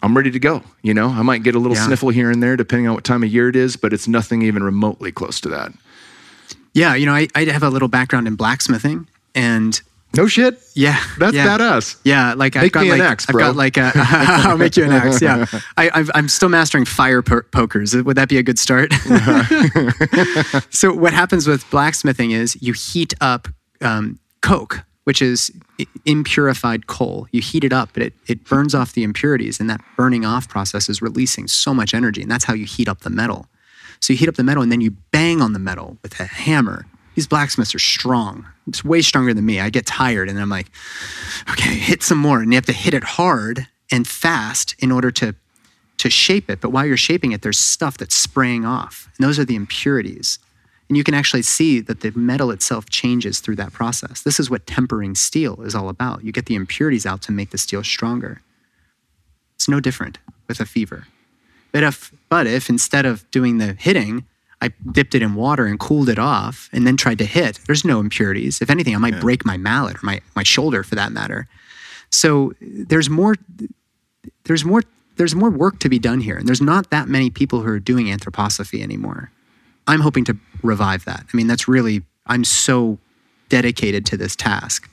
I'm 0.04 0.16
ready 0.18 0.32
to 0.32 0.40
go. 0.40 0.64
You 0.84 0.94
know, 0.94 1.10
I 1.10 1.22
might 1.22 1.44
get 1.44 1.56
a 1.56 1.60
little 1.60 1.78
Yeah. 1.78 1.86
sniffle 1.86 2.10
here 2.10 2.30
and 2.30 2.44
there 2.44 2.58
depending 2.58 2.88
on 2.88 2.94
what 2.96 3.04
time 3.04 3.24
of 3.24 3.30
year 3.32 3.48
it 3.48 3.56
is, 3.56 3.76
but 3.78 3.94
it's 3.94 4.08
nothing 4.08 4.42
even 4.42 4.64
remotely 4.64 5.12
close 5.12 5.40
to 5.42 5.50
that. 5.50 5.72
Yeah, 6.74 6.94
you 6.96 7.06
know, 7.06 7.14
I, 7.14 7.28
I 7.36 7.46
have 7.46 7.64
a 7.64 7.70
little 7.70 7.88
background 7.88 8.28
in 8.28 8.36
blacksmithing, 8.36 9.08
and 9.34 9.82
No 10.16 10.28
shit. 10.28 10.60
yeah, 10.74 11.02
That's 11.18 11.36
yeah. 11.36 11.58
badass. 11.58 11.98
Yeah, 12.04 12.34
like 12.34 12.56
I've 12.56 12.72
got 12.72 12.82
me 12.82 12.92
an 12.92 13.00
like 13.00 13.10
axe, 13.10 13.26
I've 13.30 13.36
got 13.36 13.56
like 13.56 13.78
a, 13.78 13.92
I'll 13.96 14.58
make 14.58 14.78
you 14.78 14.84
an 14.84 14.92
axe. 14.92 15.22
Yeah, 15.22 15.46
I, 15.78 15.90
I've, 15.94 16.12
I'm 16.16 16.28
still 16.28 16.50
mastering 16.50 16.86
fire 16.86 17.22
po- 17.22 17.44
pokers. 17.52 17.96
Would 17.96 18.18
that 18.18 18.30
be 18.30 18.38
a 18.38 18.44
good 18.44 18.60
start? 18.60 18.94
so 20.70 20.94
what 20.94 21.14
happens 21.14 21.48
with 21.48 21.70
blacksmithing 21.70 22.32
is 22.32 22.62
you 22.62 22.74
heat 22.74 23.14
up 23.22 23.48
um, 23.82 24.20
coke, 24.42 24.84
which 25.04 25.22
is 25.22 25.52
impurified 26.06 26.88
coal. 26.88 27.28
You 27.32 27.42
heat 27.42 27.64
it 27.64 27.74
up, 27.74 27.90
but 27.94 28.04
it 28.04 28.14
it 28.28 28.44
burns 28.46 28.74
off 28.76 28.94
the 28.94 29.04
impurities, 29.04 29.60
and 29.60 29.70
that 29.70 29.82
burning 29.98 30.26
off 30.26 30.48
process 30.48 30.90
is 30.90 31.02
releasing 31.02 31.48
so 31.48 31.74
much 31.74 31.94
energy, 31.94 32.22
and 32.22 32.32
that's 32.32 32.46
how 32.46 32.54
you 32.54 32.66
heat 32.66 32.88
up 32.88 33.02
the 33.02 33.10
metal. 33.10 33.48
So 34.00 34.14
you 34.14 34.18
heat 34.20 34.30
up 34.30 34.36
the 34.36 34.44
metal, 34.44 34.62
and 34.62 34.72
then 34.72 34.82
you 34.82 34.92
bang 35.12 35.42
on 35.42 35.54
the 35.54 35.60
metal 35.60 35.98
with 36.04 36.20
a 36.20 36.26
hammer. 36.26 36.86
These 37.16 37.28
blacksmiths 37.28 37.74
are 37.74 37.80
strong. 37.80 38.46
It's 38.68 38.84
way 38.84 39.02
stronger 39.02 39.34
than 39.34 39.46
me. 39.46 39.60
I 39.60 39.70
get 39.70 39.86
tired, 39.86 40.30
and 40.30 40.40
I'm 40.40 40.50
like, 40.50 40.68
okay, 41.52 41.76
hit 41.76 42.02
some 42.04 42.18
more. 42.18 42.40
And 42.40 42.52
you 42.52 42.58
have 42.58 42.66
to 42.66 42.74
hit 42.74 42.94
it 42.94 43.04
hard 43.04 43.68
and 43.92 44.08
fast 44.08 44.76
in 44.80 44.92
order 44.92 45.12
to 45.12 45.36
to 45.98 46.10
shape 46.10 46.50
it. 46.50 46.60
But 46.60 46.72
while 46.72 46.86
you're 46.86 46.98
shaping 46.98 47.32
it, 47.32 47.42
there's 47.42 47.58
stuff 47.58 47.98
that's 47.98 48.16
spraying 48.16 48.66
off. 48.66 49.10
And 49.18 49.26
those 49.26 49.40
are 49.40 49.46
the 49.46 49.56
impurities. 49.56 50.40
And 50.90 50.98
you 50.98 51.04
can 51.04 51.14
actually 51.14 51.42
see 51.42 51.80
that 51.80 52.02
the 52.02 52.12
metal 52.12 52.52
itself 52.52 52.90
changes 52.90 53.40
through 53.40 53.56
that 53.56 53.74
process. 53.74 54.22
This 54.22 54.40
is 54.40 54.50
what 54.50 54.68
tempering 54.68 55.16
steel 55.16 55.62
is 55.62 55.74
all 55.74 55.90
about. 55.90 56.24
You 56.24 56.32
get 56.32 56.46
the 56.46 56.56
impurities 56.56 57.06
out 57.06 57.22
to 57.24 57.32
make 57.32 57.52
the 57.52 57.58
steel 57.58 57.84
stronger. 57.84 58.42
It's 59.56 59.70
no 59.70 59.80
different 59.80 60.20
with 60.48 60.60
a 60.60 60.66
fever. 60.66 61.08
But 61.72 61.84
if, 61.84 62.14
but 62.30 62.46
if 62.46 62.70
instead 62.70 63.06
of 63.06 63.30
doing 63.32 63.58
the 63.58 63.74
hitting, 63.74 64.26
I 64.66 64.70
dipped 64.92 65.16
it 65.16 65.22
in 65.22 65.36
water 65.36 65.66
and 65.66 65.80
cooled 65.80 66.10
it 66.10 66.20
off 66.20 66.70
and 66.74 66.86
then 66.86 66.98
tried 66.98 67.20
to 67.20 67.26
hit, 67.26 67.60
there's 67.68 67.86
no 67.86 68.00
impurities. 68.00 68.62
If 68.62 68.70
anything, 68.70 68.96
I 68.96 68.98
might 68.98 69.20
break 69.20 69.46
my 69.46 69.58
mallet 69.58 69.98
or 69.98 70.06
my, 70.06 70.22
my 70.36 70.44
shoulder 70.44 70.84
for 70.84 70.96
that 70.96 71.12
matter. 71.12 71.48
So 72.10 72.54
there's 72.62 73.10
more 73.10 73.36
there's 74.46 74.66
more 74.66 74.84
there's 75.18 75.36
more 75.36 75.50
work 75.50 75.80
to 75.80 75.90
be 75.90 76.00
done 76.00 76.20
here. 76.20 76.38
And 76.38 76.48
there's 76.48 76.62
not 76.62 76.90
that 76.90 77.08
many 77.08 77.30
people 77.30 77.62
who 77.62 77.70
are 77.70 77.80
doing 77.80 78.08
anthroposophy 78.08 78.82
anymore. 78.82 79.32
I'm 79.88 80.02
hoping 80.02 80.26
to 80.26 80.38
revive 80.62 81.06
that. 81.06 81.26
I 81.32 81.38
mean 81.38 81.48
that's 81.48 81.68
really 81.68 82.04
i'm 82.28 82.44
so 82.44 82.98
dedicated 83.50 84.06
to 84.08 84.18
this 84.18 84.36
task 84.36 84.90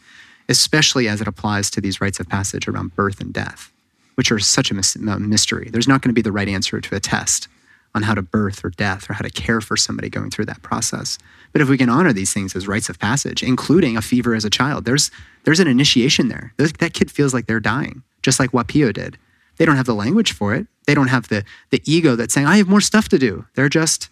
especially 0.48 1.08
as 1.08 1.20
it 1.22 1.28
applies 1.28 1.70
to 1.70 1.80
these 1.80 2.00
rites 2.00 2.20
of 2.20 2.28
passage 2.28 2.68
around 2.68 2.94
birth 2.94 3.20
and 3.20 3.32
death 3.32 3.72
which 4.16 4.30
are 4.30 4.38
such 4.38 4.70
a 4.70 4.74
a 4.74 5.20
mystery. 5.20 5.70
There's 5.70 5.88
not 5.88 6.02
going 6.02 6.10
to 6.10 6.14
be 6.14 6.22
the 6.22 6.32
right 6.32 6.48
answer 6.48 6.80
to 6.80 6.94
a 6.94 7.00
test 7.00 7.48
on 7.94 8.02
how 8.02 8.14
to 8.14 8.22
birth 8.22 8.64
or 8.64 8.70
death 8.70 9.08
or 9.10 9.14
how 9.14 9.22
to 9.22 9.30
care 9.30 9.60
for 9.60 9.76
somebody 9.76 10.08
going 10.08 10.30
through 10.30 10.46
that 10.46 10.62
process 10.62 11.18
but 11.52 11.60
if 11.60 11.68
we 11.68 11.78
can 11.78 11.88
honor 11.88 12.12
these 12.12 12.32
things 12.32 12.56
as 12.56 12.68
rites 12.68 12.88
of 12.88 12.98
passage 12.98 13.42
including 13.42 13.96
a 13.96 14.02
fever 14.02 14.34
as 14.34 14.44
a 14.44 14.50
child 14.50 14.84
there's 14.84 15.10
there's 15.44 15.60
an 15.60 15.68
initiation 15.68 16.28
there 16.28 16.52
Those- 16.56 16.72
that 16.74 16.94
kid 16.94 17.10
feels 17.10 17.34
like 17.34 17.46
they're 17.46 17.60
dying 17.60 18.02
just 18.22 18.38
like 18.40 18.52
Whapio 18.52 18.92
did 18.92 19.18
they 19.56 19.66
don't 19.66 19.76
have 19.76 19.86
the 19.86 19.94
language 19.94 20.32
for 20.32 20.54
it. 20.54 20.66
They 20.86 20.94
don't 20.94 21.08
have 21.08 21.28
the 21.28 21.44
the 21.70 21.82
ego 21.84 22.16
that's 22.16 22.34
saying, 22.34 22.46
I 22.46 22.56
have 22.56 22.68
more 22.68 22.80
stuff 22.80 23.08
to 23.10 23.18
do. 23.18 23.46
They're 23.54 23.68
just, 23.68 24.08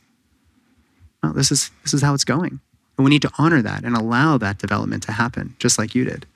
well, 1.22 1.32
this 1.32 1.50
is 1.50 1.70
this 1.82 1.94
is 1.94 2.02
how 2.02 2.14
it's 2.14 2.24
going. 2.24 2.60
And 2.96 3.04
we 3.04 3.10
need 3.10 3.22
to 3.22 3.30
honor 3.38 3.62
that 3.62 3.82
and 3.84 3.96
allow 3.96 4.38
that 4.38 4.58
development 4.58 5.02
to 5.04 5.12
happen, 5.12 5.56
just 5.58 5.78
like 5.78 5.94
you 5.94 6.04
did. 6.04 6.26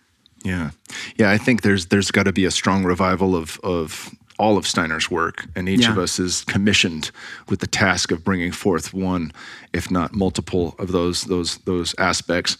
Yeah, 0.43 0.71
yeah. 1.17 1.31
I 1.31 1.39
think 1.39 1.63
there's 1.63 1.87
there's 1.87 2.11
got 2.11 2.25
to 2.25 2.33
be 2.33 2.45
a 2.45 2.51
strong 2.51 2.85
revival 2.85 3.37
of 3.37 3.61
of 3.63 4.11
all 4.39 4.57
of 4.57 4.67
Steiner's 4.67 5.11
work, 5.11 5.47
and 5.55 5.69
each 5.69 5.83
Yeah. 5.83 5.93
of 5.93 5.99
us 5.99 6.19
is 6.19 6.45
commissioned 6.47 7.11
with 7.49 7.61
the 7.61 7.67
task 7.67 8.11
of 8.11 8.25
bringing 8.25 8.53
forth 8.53 8.93
one, 8.93 9.33
if 9.73 9.91
not 9.91 10.15
multiple, 10.15 10.75
of 10.79 10.93
those 10.93 11.25
those 11.25 11.59
those 11.65 11.95
aspects. 11.99 12.57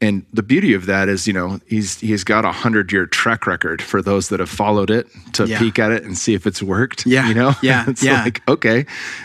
And 0.00 0.26
the 0.32 0.42
beauty 0.42 0.74
of 0.74 0.86
that 0.86 1.08
is, 1.08 1.26
you 1.26 1.32
know, 1.32 1.60
he's 1.66 2.00
he's 2.00 2.24
got 2.24 2.44
a 2.44 2.50
hundred 2.52 2.90
year 2.92 3.06
track 3.06 3.46
record 3.46 3.80
for 3.80 4.02
those 4.02 4.28
that 4.28 4.40
have 4.40 4.50
followed 4.50 4.90
it 4.90 5.06
to 5.34 5.46
Yeah. 5.46 5.58
peek 5.60 5.78
at 5.78 5.92
it 5.92 6.02
and 6.02 6.18
see 6.18 6.34
if 6.34 6.46
it's 6.46 6.62
worked. 6.62 7.06
Yeah, 7.06 7.28
you 7.28 7.34
know, 7.34 7.54
yeah, 7.62 7.84
it's 7.88 8.02
yeah. 8.02 8.22
like 8.24 8.42
okay, 8.48 8.84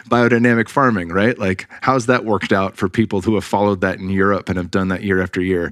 biodynamic 0.09 0.69
farming, 0.69 1.09
right? 1.09 1.37
Like, 1.37 1.67
how's 1.81 2.05
that 2.05 2.23
worked 2.23 2.53
out 2.53 2.77
for 2.77 2.87
people 2.87 3.21
who 3.21 3.33
have 3.35 3.43
followed 3.43 3.81
that 3.81 3.97
in 3.99 4.09
Europe 4.09 4.47
and 4.47 4.57
have 4.57 4.69
done 4.71 4.89
that 4.89 5.03
year 5.03 5.21
after 5.21 5.41
year? 5.41 5.71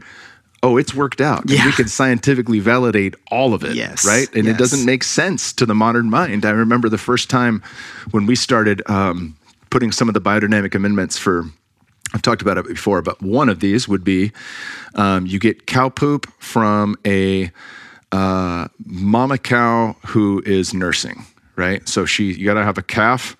Oh, 0.63 0.77
it's 0.77 0.93
worked 0.93 1.21
out. 1.21 1.43
Yeah. 1.47 1.65
we 1.65 1.71
can 1.71 1.87
scientifically 1.87 2.59
validate 2.59 3.15
all 3.29 3.53
of 3.53 3.63
it. 3.63 3.75
Yes, 3.75 4.05
Right. 4.05 4.27
And 4.33 4.45
yes. 4.45 4.55
it 4.55 4.57
doesn't 4.57 4.85
make 4.85 5.03
sense 5.03 5.53
to 5.53 5.65
the 5.65 5.75
modern 5.75 6.09
mind. 6.09 6.45
I 6.45 6.49
remember 6.49 6.89
the 6.89 6.97
first 6.97 7.29
time 7.29 7.61
when 8.11 8.25
we 8.25 8.35
started 8.35 8.81
um, 8.89 9.37
putting 9.69 9.91
some 9.91 10.07
of 10.07 10.13
the 10.13 10.21
biodynamic 10.21 10.73
amendments 10.73 11.17
for, 11.17 11.45
I've 12.13 12.21
talked 12.23 12.41
about 12.41 12.57
it 12.57 12.65
before, 12.67 13.01
but 13.01 13.21
one 13.21 13.49
of 13.49 13.59
these 13.59 13.87
would 13.87 14.03
be 14.03 14.31
um, 14.95 15.27
you 15.27 15.39
get 15.39 15.67
cow 15.67 15.89
poop 15.89 16.27
from 16.39 16.95
a 17.05 17.51
uh, 18.11 18.67
mama 18.85 19.37
cow 19.37 19.95
who 20.07 20.41
is 20.45 20.73
nursing, 20.73 21.25
right? 21.55 21.87
So 21.87 22.05
she, 22.05 22.33
you 22.33 22.45
got 22.45 22.55
to 22.55 22.63
have 22.63 22.77
a 22.77 22.83
calf 22.83 23.37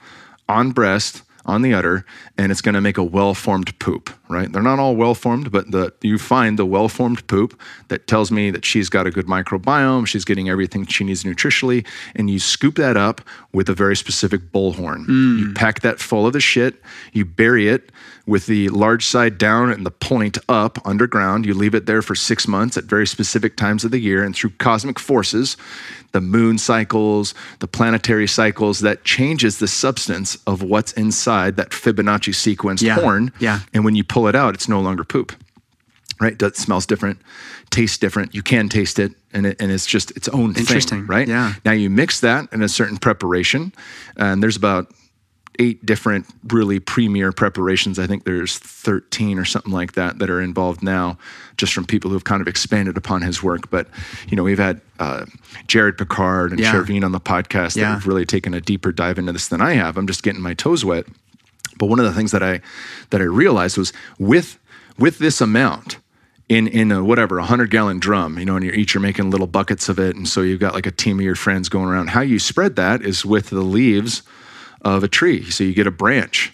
on 0.48 0.72
breast 0.72 1.24
on 1.48 1.62
the 1.62 1.74
udder, 1.74 2.06
and 2.38 2.52
it's 2.52 2.62
going 2.62 2.76
to 2.76 2.82
make 2.82 2.98
a 2.98 3.04
well-formed 3.04 3.78
poop, 3.80 4.10
right? 4.28 4.52
They're 4.52 4.62
not 4.62 4.80
all 4.80 4.96
well 4.96 5.16
formed, 5.16 5.52
but 5.52 5.72
the 5.72 5.94
you 6.02 6.18
find 6.18 6.60
the 6.60 6.66
well 6.66 6.90
formed 6.90 7.26
poop 7.28 7.60
that 7.88 8.08
tells 8.08 8.32
me 8.32 8.52
that 8.52 8.66
she's 8.66 8.90
got 8.90 9.08
a 9.08 9.12
good 9.12 9.26
microbiome, 9.26 10.06
she's 10.06 10.26
getting 10.26 10.50
everything 10.50 10.86
she 10.86 11.04
needs 11.04 11.24
nutritionally, 11.24 11.86
and 12.16 12.30
you 12.30 12.40
scoop 12.40 12.76
that 12.76 12.98
up 12.98 13.22
with 13.54 13.70
a 13.70 13.74
very 13.74 13.96
specific 13.96 14.52
bullhorn. 14.52 15.08
You 15.08 15.48
mm. 15.48 15.56
pack 15.56 15.82
that 15.82 16.00
full 16.00 16.28
of 16.28 16.34
the 16.34 16.42
shit, 16.42 16.82
you 17.14 17.26
bury 17.26 17.70
it 17.70 17.92
with 18.28 18.46
the 18.46 18.68
large 18.70 19.06
side 19.06 19.38
down 19.38 19.72
and 19.72 19.86
the 19.86 19.92
point 19.92 20.38
up 20.50 20.78
underground. 20.86 21.46
You 21.46 21.54
leave 21.54 21.74
it 21.74 21.86
there 21.86 22.02
for 22.02 22.14
six 22.14 22.48
months 22.48 22.76
at 22.76 22.84
very 22.84 23.08
specific 23.08 23.56
times 23.56 23.86
of 23.86 23.92
the 23.92 24.00
year, 24.00 24.24
and 24.24 24.36
through 24.36 24.52
cosmic 24.58 25.00
forces, 25.00 25.56
the 26.12 26.22
moon 26.22 26.58
cycles, 26.58 27.34
the 27.60 27.68
planetary 27.68 28.28
cycles, 28.28 28.80
that 28.80 29.04
changes 29.04 29.60
the 29.60 29.68
substance 29.68 30.38
of 30.48 30.62
what's 30.64 30.92
inside 30.94 31.56
that 31.58 31.72
Fibonacci 31.72 32.34
sequence 32.34 32.82
Yeah. 32.82 32.96
horn. 32.96 33.32
Yeah. 33.40 33.60
And 33.74 33.84
when 33.86 33.96
you 33.96 34.04
pull 34.04 34.28
it 34.28 34.36
out, 34.36 34.54
it's 34.54 34.68
no 34.70 34.80
longer 34.80 35.04
poop. 35.04 35.34
Right? 36.20 36.42
It 36.42 36.58
smells 36.58 36.88
different, 36.88 37.20
tastes 37.70 37.98
different. 38.00 38.34
You 38.34 38.42
can 38.42 38.70
taste 38.70 38.98
it, 38.98 39.12
and 39.34 39.46
it, 39.46 39.58
and 39.60 39.72
it's 39.72 39.86
just 39.86 40.10
its 40.18 40.28
own 40.30 40.56
Interesting. 40.56 41.00
thing. 41.02 41.08
Right? 41.08 41.28
Yeah. 41.28 41.54
Now 41.64 41.74
you 41.74 41.92
mix 41.92 42.20
that 42.22 42.48
in 42.52 42.64
a 42.64 42.70
certain 42.70 42.98
preparation, 42.98 43.72
and 44.16 44.42
there's 44.42 44.56
about 44.56 44.90
eight 45.60 45.86
different 45.86 46.26
really 46.50 46.80
premier 46.80 47.32
preparations. 47.32 48.00
I 48.00 48.08
think 48.08 48.24
there's 48.26 48.58
13 48.60 49.40
or 49.40 49.46
something 49.46 49.72
like 49.72 49.94
that 49.94 50.20
that 50.20 50.30
are 50.30 50.42
involved 50.42 50.84
now, 50.84 51.18
just 51.58 51.74
from 51.74 51.86
people 51.86 52.12
who've 52.12 52.24
kind 52.24 52.42
of 52.42 52.48
expanded 52.48 52.98
upon 52.98 53.22
his 53.22 53.42
work. 53.42 53.70
But 53.70 53.88
you 54.30 54.36
know, 54.38 54.44
we've 54.44 54.60
had 54.60 54.82
uh, 55.00 55.26
Jared 55.68 55.98
Picard 55.98 56.52
and 56.52 56.60
Yeah. 56.60 56.72
On 56.78 57.12
the 57.12 57.20
podcast 57.20 57.74
that 57.74 57.78
Yeah. 57.82 57.94
have 57.94 58.08
really 58.08 58.26
taken 58.26 58.54
a 58.54 58.62
deeper 58.62 58.92
dive 58.92 59.18
into 59.20 59.32
this 59.34 59.48
than 59.48 59.62
I 59.62 59.74
have. 59.74 59.98
I'm 59.98 60.08
just 60.08 60.24
getting 60.24 60.42
my 60.42 60.54
toes 60.54 60.84
wet. 60.86 61.06
But 61.78 61.88
one 61.88 62.00
of 62.00 62.06
the 62.06 62.14
things 62.14 62.32
that 62.32 62.42
I 62.44 62.62
that 63.12 63.22
I 63.22 63.26
realized 63.26 63.78
was 63.78 63.94
with 64.18 64.58
with 64.98 65.20
this 65.20 65.42
amount 65.42 65.98
in 66.50 66.68
in 66.68 66.92
a 66.92 67.04
whatever 67.04 67.38
a 67.40 67.46
hundred 67.46 67.70
gallon 67.70 68.00
drum, 68.00 68.40
you 68.40 68.46
know, 68.46 68.56
and 68.56 68.66
you're 68.66 68.74
each 68.74 68.96
are 68.96 69.00
making 69.00 69.30
little 69.30 69.48
buckets 69.48 69.90
of 69.90 70.00
it, 70.00 70.16
and 70.16 70.28
so 70.28 70.42
you've 70.42 70.60
got 70.60 70.74
like 70.74 70.86
a 70.88 70.92
team 70.92 71.20
of 71.20 71.26
your 71.26 71.36
friends 71.36 71.70
going 71.70 71.86
around. 71.90 72.12
How 72.12 72.22
you 72.22 72.40
spread 72.40 72.76
that 72.78 73.02
is 73.04 73.26
with 73.26 73.50
the 73.50 73.62
leaves 73.62 74.24
of 74.82 75.04
a 75.04 75.08
tree. 75.08 75.50
So 75.50 75.64
you 75.64 75.74
get 75.74 75.88
a 75.88 75.92
branch 75.92 76.54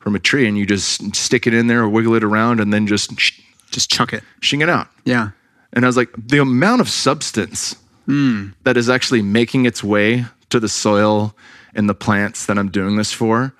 from 0.00 0.14
a 0.14 0.18
tree 0.18 0.46
and 0.46 0.56
you 0.56 0.66
just 0.66 1.14
stick 1.16 1.46
it 1.46 1.54
in 1.54 1.66
there 1.66 1.82
or 1.82 1.88
wiggle 1.88 2.14
it 2.14 2.24
around 2.24 2.60
and 2.60 2.72
then 2.72 2.86
just 2.86 3.18
sh- 3.18 3.40
Just 3.70 3.90
chuck 3.90 4.12
it. 4.12 4.22
shing 4.40 4.60
it 4.60 4.68
out. 4.68 4.88
Yeah. 5.04 5.30
And 5.72 5.84
I 5.84 5.88
was 5.88 5.96
like, 5.96 6.10
the 6.16 6.38
amount 6.38 6.80
of 6.80 6.88
substance 6.88 7.74
hmm. 8.06 8.48
that 8.62 8.76
is 8.76 8.88
actually 8.88 9.22
making 9.22 9.66
its 9.66 9.82
way 9.82 10.26
to 10.50 10.60
the 10.60 10.68
soil 10.68 11.34
and 11.74 11.88
the 11.88 11.94
plants 11.94 12.46
that 12.46 12.58
I'm 12.58 12.70
doing 12.70 12.96
this 12.96 13.12
for 13.12 13.52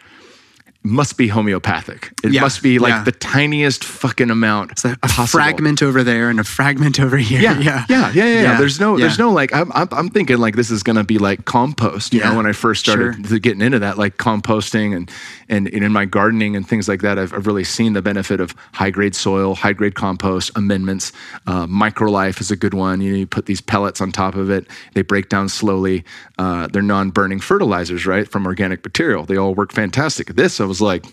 must 0.84 1.16
be 1.16 1.28
homeopathic. 1.28 2.12
It 2.22 2.32
Yeah, 2.32 2.42
must 2.42 2.62
be 2.62 2.78
like 2.78 2.90
yeah. 2.90 3.04
the 3.04 3.12
tiniest 3.12 3.82
fucking 3.84 4.30
amount 4.30 4.72
It's 4.72 4.84
a, 4.84 4.92
a 4.92 4.96
possible. 5.08 5.26
fragment 5.26 5.82
over 5.82 6.02
there 6.04 6.28
and 6.28 6.38
a 6.38 6.44
fragment 6.44 7.00
over 7.00 7.16
here. 7.16 7.40
Yeah, 7.40 7.58
yeah, 7.58 7.84
yeah, 7.88 8.12
yeah, 8.12 8.24
yeah. 8.24 8.42
Yeah, 8.42 8.58
There's 8.58 8.78
no, 8.78 8.98
there's 8.98 9.18
no 9.18 9.32
like. 9.32 9.54
I'm, 9.54 9.72
I'm, 9.72 9.88
I'm 9.92 10.08
thinking 10.10 10.36
like 10.38 10.56
this 10.56 10.70
is 10.70 10.82
gonna 10.82 11.04
be 11.04 11.18
like 11.18 11.46
compost. 11.46 12.12
You 12.12 12.20
know, 12.20 12.36
when 12.36 12.46
I 12.46 12.52
first 12.52 12.82
started 12.84 13.26
sure. 13.26 13.38
getting 13.38 13.62
into 13.62 13.78
that, 13.78 13.96
like 13.96 14.18
composting 14.18 14.94
and, 14.94 15.10
and 15.48 15.68
and 15.68 15.82
in 15.84 15.92
my 15.92 16.04
gardening 16.04 16.54
and 16.56 16.68
things 16.68 16.86
like 16.88 17.00
that, 17.00 17.18
I've, 17.18 17.32
I've 17.32 17.46
really 17.46 17.64
seen 17.64 17.94
the 17.94 18.02
benefit 18.02 18.38
of 18.40 18.54
high 18.72 18.90
grade 18.90 19.14
soil, 19.14 19.54
high 19.54 19.72
grade 19.72 19.94
compost, 19.94 20.50
amendments. 20.54 21.12
Uh, 21.46 21.66
Microlife 21.66 22.40
is 22.40 22.50
a 22.50 22.56
good 22.56 22.74
one. 22.74 23.00
You 23.00 23.10
know, 23.12 23.16
you 23.18 23.26
put 23.26 23.46
these 23.46 23.60
pellets 23.62 24.00
on 24.02 24.12
top 24.12 24.34
of 24.34 24.50
it. 24.50 24.66
They 24.92 25.02
break 25.02 25.28
down 25.30 25.48
slowly. 25.48 26.04
Uh, 26.38 26.66
they're 26.68 26.82
non-burning 26.82 27.40
fertilizers, 27.40 28.06
right, 28.06 28.28
from 28.28 28.46
organic 28.46 28.84
material. 28.84 29.24
They 29.24 29.36
all 29.36 29.54
work 29.54 29.72
fantastic. 29.72 30.28
This, 30.34 30.60
I 30.60 30.64
was 30.64 30.73
like, 30.80 31.04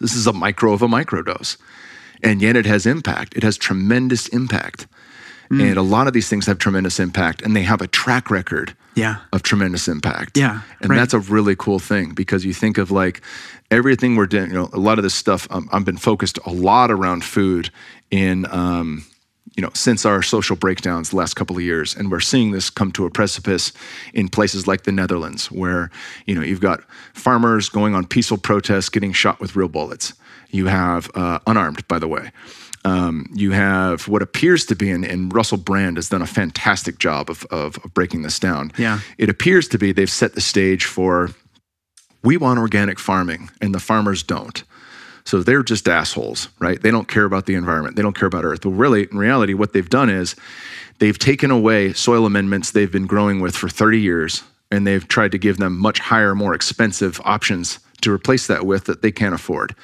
this 0.00 0.14
is 0.14 0.26
a 0.26 0.32
micro 0.32 0.72
of 0.72 0.82
a 0.82 0.88
microdose. 0.88 1.56
And 2.22 2.40
yet 2.40 2.56
it 2.56 2.66
has 2.66 2.86
impact. 2.86 3.36
It 3.36 3.42
has 3.42 3.56
tremendous 3.58 4.28
impact. 4.28 4.86
And 5.50 5.76
a 5.76 5.82
lot 5.82 6.08
of 6.08 6.14
these 6.14 6.28
things 6.28 6.46
have 6.46 6.58
tremendous 6.58 6.98
impact 6.98 7.40
and 7.42 7.54
they 7.54 7.62
have 7.62 7.80
a 7.80 7.86
track 7.86 8.28
record 8.28 8.74
Yeah. 8.96 9.16
of 9.32 9.42
tremendous 9.44 9.86
impact. 9.86 10.36
Yeah, 10.36 10.62
And 10.80 10.90
right. 10.90 10.96
that's 10.96 11.14
a 11.14 11.20
really 11.20 11.54
cool 11.54 11.78
thing 11.78 12.12
because 12.12 12.44
you 12.44 12.52
think 12.52 12.76
of 12.76 12.90
like 12.90 13.20
everything 13.70 14.16
we're 14.16 14.26
doing, 14.26 14.48
you 14.48 14.54
know, 14.54 14.68
a 14.72 14.80
lot 14.80 14.98
of 14.98 15.04
this 15.04 15.14
stuff, 15.14 15.46
um, 15.50 15.68
I've 15.70 15.84
been 15.84 15.96
focused 15.98 16.40
a 16.44 16.50
lot 16.50 16.90
around 16.90 17.22
food 17.24 17.70
in, 18.10 18.46
um, 18.50 19.04
you 19.56 19.62
know, 19.62 19.70
since 19.74 20.04
our 20.04 20.22
social 20.22 20.56
breakdowns 20.56 21.10
the 21.10 21.16
last 21.16 21.34
couple 21.34 21.56
of 21.56 21.62
years. 21.62 21.94
And 21.94 22.10
we're 22.10 22.20
seeing 22.20 22.50
this 22.50 22.70
come 22.70 22.90
to 22.92 23.06
a 23.06 23.10
precipice 23.10 23.72
in 24.12 24.28
places 24.28 24.66
like 24.66 24.82
the 24.82 24.92
Netherlands, 24.92 25.50
where, 25.50 25.90
you 26.26 26.34
know, 26.34 26.42
you've 26.42 26.60
got 26.60 26.82
farmers 27.12 27.68
going 27.68 27.94
on 27.94 28.06
peaceful 28.06 28.38
protests 28.38 28.88
getting 28.88 29.12
shot 29.12 29.40
with 29.40 29.54
real 29.54 29.68
bullets. 29.68 30.14
You 30.50 30.66
have, 30.66 31.10
uh, 31.14 31.38
unarmed, 31.46 31.86
by 31.88 31.98
the 31.98 32.08
way. 32.08 32.30
Um, 32.84 33.30
you 33.32 33.52
have 33.52 34.08
what 34.08 34.20
appears 34.20 34.66
to 34.66 34.76
be, 34.76 34.90
and, 34.90 35.04
and 35.04 35.32
Russell 35.32 35.56
Brand 35.56 35.96
has 35.96 36.10
done 36.10 36.20
a 36.20 36.26
fantastic 36.26 36.98
job 36.98 37.30
of, 37.30 37.46
of, 37.46 37.78
of 37.82 37.94
breaking 37.94 38.22
this 38.22 38.38
down. 38.38 38.72
Yeah. 38.76 39.00
It 39.16 39.30
appears 39.30 39.68
to 39.68 39.78
be 39.78 39.92
they've 39.92 40.10
set 40.10 40.34
the 40.34 40.42
stage 40.42 40.84
for 40.84 41.30
we 42.22 42.36
want 42.36 42.58
organic 42.58 42.98
farming 42.98 43.50
and 43.60 43.74
the 43.74 43.80
farmers 43.80 44.22
don't. 44.22 44.64
So 45.26 45.42
they're 45.42 45.62
just 45.62 45.88
assholes, 45.88 46.48
right? 46.58 46.80
They 46.80 46.90
don't 46.90 47.08
care 47.08 47.24
about 47.24 47.46
the 47.46 47.54
environment. 47.54 47.96
They 47.96 48.02
don't 48.02 48.16
care 48.16 48.28
about 48.28 48.44
earth. 48.44 48.60
But 48.62 48.70
really, 48.70 49.08
in 49.10 49.16
reality, 49.16 49.54
what 49.54 49.72
they've 49.72 49.88
done 49.88 50.10
is 50.10 50.36
they've 50.98 51.18
taken 51.18 51.50
away 51.50 51.92
soil 51.94 52.26
amendments 52.26 52.72
they've 52.72 52.92
been 52.92 53.06
growing 53.06 53.40
with 53.40 53.56
for 53.56 53.68
30 53.68 54.00
years 54.00 54.42
and 54.70 54.86
they've 54.86 55.06
tried 55.08 55.32
to 55.32 55.38
give 55.38 55.56
them 55.56 55.78
much 55.78 55.98
higher, 55.98 56.34
more 56.34 56.54
expensive 56.54 57.20
options 57.24 57.78
to 58.02 58.12
replace 58.12 58.46
that 58.48 58.66
with 58.66 58.84
that 58.84 59.00
they 59.00 59.10
can't 59.12 59.34
afford. 59.34 59.74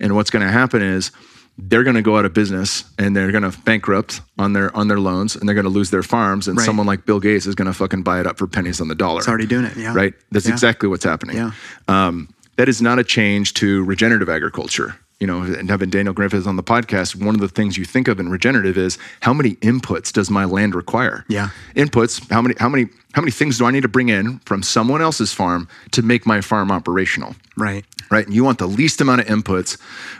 And 0.00 0.14
what's 0.14 0.28
going 0.30 0.44
to 0.46 0.52
happen 0.52 0.82
is 0.82 1.10
they're 1.56 1.82
going 1.82 1.96
to 1.96 2.02
go 2.02 2.18
out 2.18 2.24
of 2.26 2.34
business 2.34 2.84
and 2.98 3.16
they're 3.16 3.32
going 3.32 3.50
to 3.50 3.58
bankrupt 3.60 4.20
on 4.38 4.52
their 4.52 4.74
on 4.76 4.88
their 4.88 5.00
loans 5.00 5.34
and 5.34 5.48
they're 5.48 5.54
going 5.54 5.64
to 5.64 5.70
lose 5.70 5.90
their 5.90 6.02
farms 6.02 6.46
and 6.48 6.58
Right. 6.58 6.64
someone 6.64 6.86
like 6.86 7.06
Bill 7.06 7.20
Gates 7.20 7.46
is 7.46 7.54
going 7.54 7.66
to 7.66 7.72
fucking 7.74 8.02
buy 8.02 8.20
it 8.20 8.26
up 8.26 8.36
for 8.38 8.46
pennies 8.46 8.80
on 8.82 8.88
the 8.88 8.94
dollar 8.94 9.18
It's 9.20 9.28
already 9.28 9.46
doing 9.46 9.64
it. 9.64 9.76
Yeah. 9.76 9.94
right? 9.94 10.12
That's 10.30 10.46
Yeah. 10.46 10.52
exactly 10.52 10.88
what's 10.90 11.04
happening. 11.04 11.36
Yeah. 11.36 11.52
Um, 11.88 12.28
that 12.56 12.68
is 12.68 12.82
not 12.82 12.98
a 12.98 13.04
change 13.04 13.54
to 13.54 13.84
regenerative 13.84 14.28
agriculture. 14.28 14.96
You 15.18 15.26
know, 15.26 15.42
and 15.42 15.68
having 15.68 15.90
Daniel 15.90 16.14
Griffith 16.14 16.46
on 16.46 16.56
the 16.56 16.62
podcast, 16.62 17.14
one 17.14 17.34
of 17.34 17.42
the 17.42 17.48
things 17.48 17.76
you 17.76 17.84
think 17.84 18.08
of 18.08 18.18
in 18.18 18.30
regenerative 18.30 18.78
is 18.78 18.96
how 19.20 19.34
many 19.34 19.56
inputs 19.56 20.10
does 20.10 20.30
my 20.30 20.46
land 20.46 20.74
require? 20.74 21.26
Yeah. 21.28 21.50
Inputs. 21.76 22.26
How 22.30 22.40
many? 22.40 22.54
How 22.58 22.70
many? 22.70 22.86
How 23.12 23.20
many 23.20 23.30
things 23.30 23.58
do 23.58 23.66
I 23.66 23.70
need 23.70 23.82
to 23.82 23.88
bring 23.88 24.08
in 24.08 24.38
from 24.46 24.62
someone 24.62 25.02
else's 25.02 25.30
farm 25.30 25.68
to 25.90 26.00
make 26.00 26.24
my 26.26 26.40
farm 26.40 26.70
operational? 26.70 27.34
Right. 27.56 27.84
right? 28.10 28.24
And 28.24 28.34
you 28.34 28.44
want 28.44 28.58
the 28.58 28.68
least 28.68 29.00
amount 29.00 29.20
of 29.20 29.26
inputs, 29.26 29.78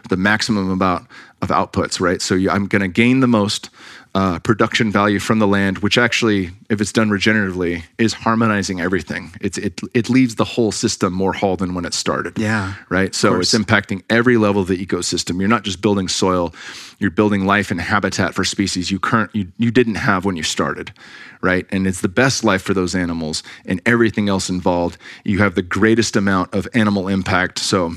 the 0.09 0.17
maximum 0.17 0.71
amount 0.71 1.07
of 1.41 1.49
outputs, 1.49 2.01
right? 2.01 2.21
So 2.21 2.35
you, 2.35 2.51
I'm 2.51 2.67
going 2.67 2.83
to 2.83 2.89
gain 2.89 3.21
the 3.21 3.27
most 3.27 3.71
uh, 4.15 4.39
production 4.41 4.91
value 4.91 5.21
from 5.21 5.39
the 5.39 5.47
land, 5.47 5.79
which 5.79 5.97
actually, 5.97 6.51
if 6.69 6.81
it's 6.81 6.93
done 6.93 7.11
regeneratively, 7.11 7.85
is 7.99 8.13
harmonizing 8.13 8.81
everything. 8.81 9.33
It's 9.41 9.57
it 9.59 9.81
it 9.95 10.11
leaves 10.11 10.35
the 10.35 10.45
whole 10.45 10.73
system 10.73 11.13
more 11.13 11.33
whole 11.33 11.57
than 11.57 11.75
when 11.75 11.85
it 11.85 11.95
started. 11.95 12.39
Yeah. 12.39 12.75
Right. 12.89 13.15
So 13.15 13.39
it's 13.39 13.55
impacting 13.55 14.03
every 14.11 14.37
level 14.37 14.63
of 14.63 14.69
the 14.69 14.85
ecosystem. 14.85 15.39
You're 15.39 15.49
not 15.49 15.63
just 15.63 15.81
building 15.81 16.09
soil, 16.09 16.53
you're 16.99 17.11
building 17.11 17.47
life 17.47 17.71
and 17.71 17.81
habitat 17.81 18.35
for 18.35 18.45
species 18.45 18.91
you 18.91 18.99
current 18.99 19.31
you, 19.33 19.53
you 19.59 19.71
didn't 19.71 19.97
have 19.97 20.25
when 20.25 20.37
you 20.37 20.43
started. 20.43 20.93
Right. 21.41 21.67
And 21.71 21.87
it's 21.87 22.01
the 22.01 22.09
best 22.09 22.45
life 22.45 22.63
for 22.63 22.75
those 22.75 22.95
animals 22.95 23.43
and 23.65 23.81
everything 23.87 24.29
else 24.29 24.51
involved. 24.51 24.99
You 25.25 25.39
have 25.39 25.55
the 25.55 25.63
greatest 25.63 26.17
amount 26.17 26.53
of 26.53 26.69
animal 26.75 27.09
impact. 27.09 27.61
So 27.61 27.95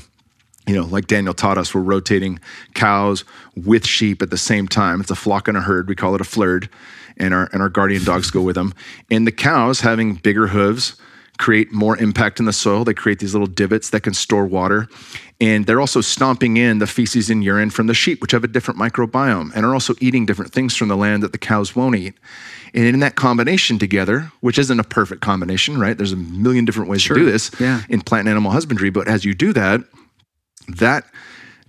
you 0.66 0.74
know, 0.74 0.84
like 0.84 1.06
Daniel 1.06 1.34
taught 1.34 1.58
us, 1.58 1.74
we're 1.74 1.82
rotating 1.82 2.38
cows 2.74 3.24
with 3.56 3.86
sheep 3.86 4.22
at 4.22 4.30
the 4.30 4.38
same 4.38 4.66
time. 4.66 5.00
It's 5.00 5.10
a 5.10 5.14
flock 5.16 5.48
and 5.48 5.56
a 5.56 5.60
herd. 5.60 5.88
We 5.88 5.94
call 5.94 6.14
it 6.14 6.20
a 6.20 6.24
flerd, 6.24 6.68
and 7.16 7.34
our 7.34 7.48
and 7.52 7.60
our 7.62 7.68
guardian 7.68 8.04
dogs 8.04 8.30
go 8.30 8.40
with 8.42 8.54
them. 8.56 8.72
And 9.10 9.26
the 9.26 9.32
cows 9.32 9.80
having 9.80 10.14
bigger 10.14 10.48
hooves 10.48 10.96
create 11.36 11.72
more 11.72 11.96
impact 11.98 12.38
in 12.38 12.46
the 12.46 12.52
soil. 12.52 12.84
They 12.84 12.94
create 12.94 13.18
these 13.18 13.34
little 13.34 13.48
divots 13.48 13.90
that 13.90 14.02
can 14.02 14.14
store 14.14 14.46
water, 14.46 14.88
and 15.40 15.66
they're 15.66 15.80
also 15.80 16.00
stomping 16.00 16.56
in 16.56 16.78
the 16.78 16.86
feces 16.86 17.28
and 17.28 17.42
urine 17.44 17.70
from 17.70 17.88
the 17.88 17.94
sheep, 17.94 18.22
which 18.22 18.30
have 18.32 18.44
a 18.44 18.48
different 18.48 18.78
microbiome, 18.78 19.50
and 19.54 19.66
are 19.66 19.74
also 19.74 19.94
eating 20.00 20.26
different 20.26 20.52
things 20.52 20.76
from 20.76 20.88
the 20.88 20.96
land 20.96 21.22
that 21.24 21.32
the 21.32 21.38
cows 21.38 21.74
won't 21.74 21.96
eat. 21.96 22.14
And 22.72 22.84
in 22.86 23.00
that 23.00 23.16
combination 23.16 23.78
together, 23.78 24.30
which 24.40 24.58
isn't 24.58 24.78
a 24.80 24.84
perfect 24.84 25.20
combination, 25.22 25.78
right? 25.78 25.96
There's 25.96 26.12
a 26.12 26.16
million 26.16 26.64
different 26.64 26.88
ways 26.88 27.04
to 27.04 27.14
do 27.14 27.24
this 27.24 27.50
Yeah. 27.60 27.82
in 27.88 28.00
plant 28.00 28.20
and 28.20 28.30
animal 28.30 28.52
husbandry, 28.52 28.90
but 28.90 29.08
as 29.08 29.24
you 29.24 29.34
do 29.34 29.52
that, 29.52 29.82
that 30.68 31.04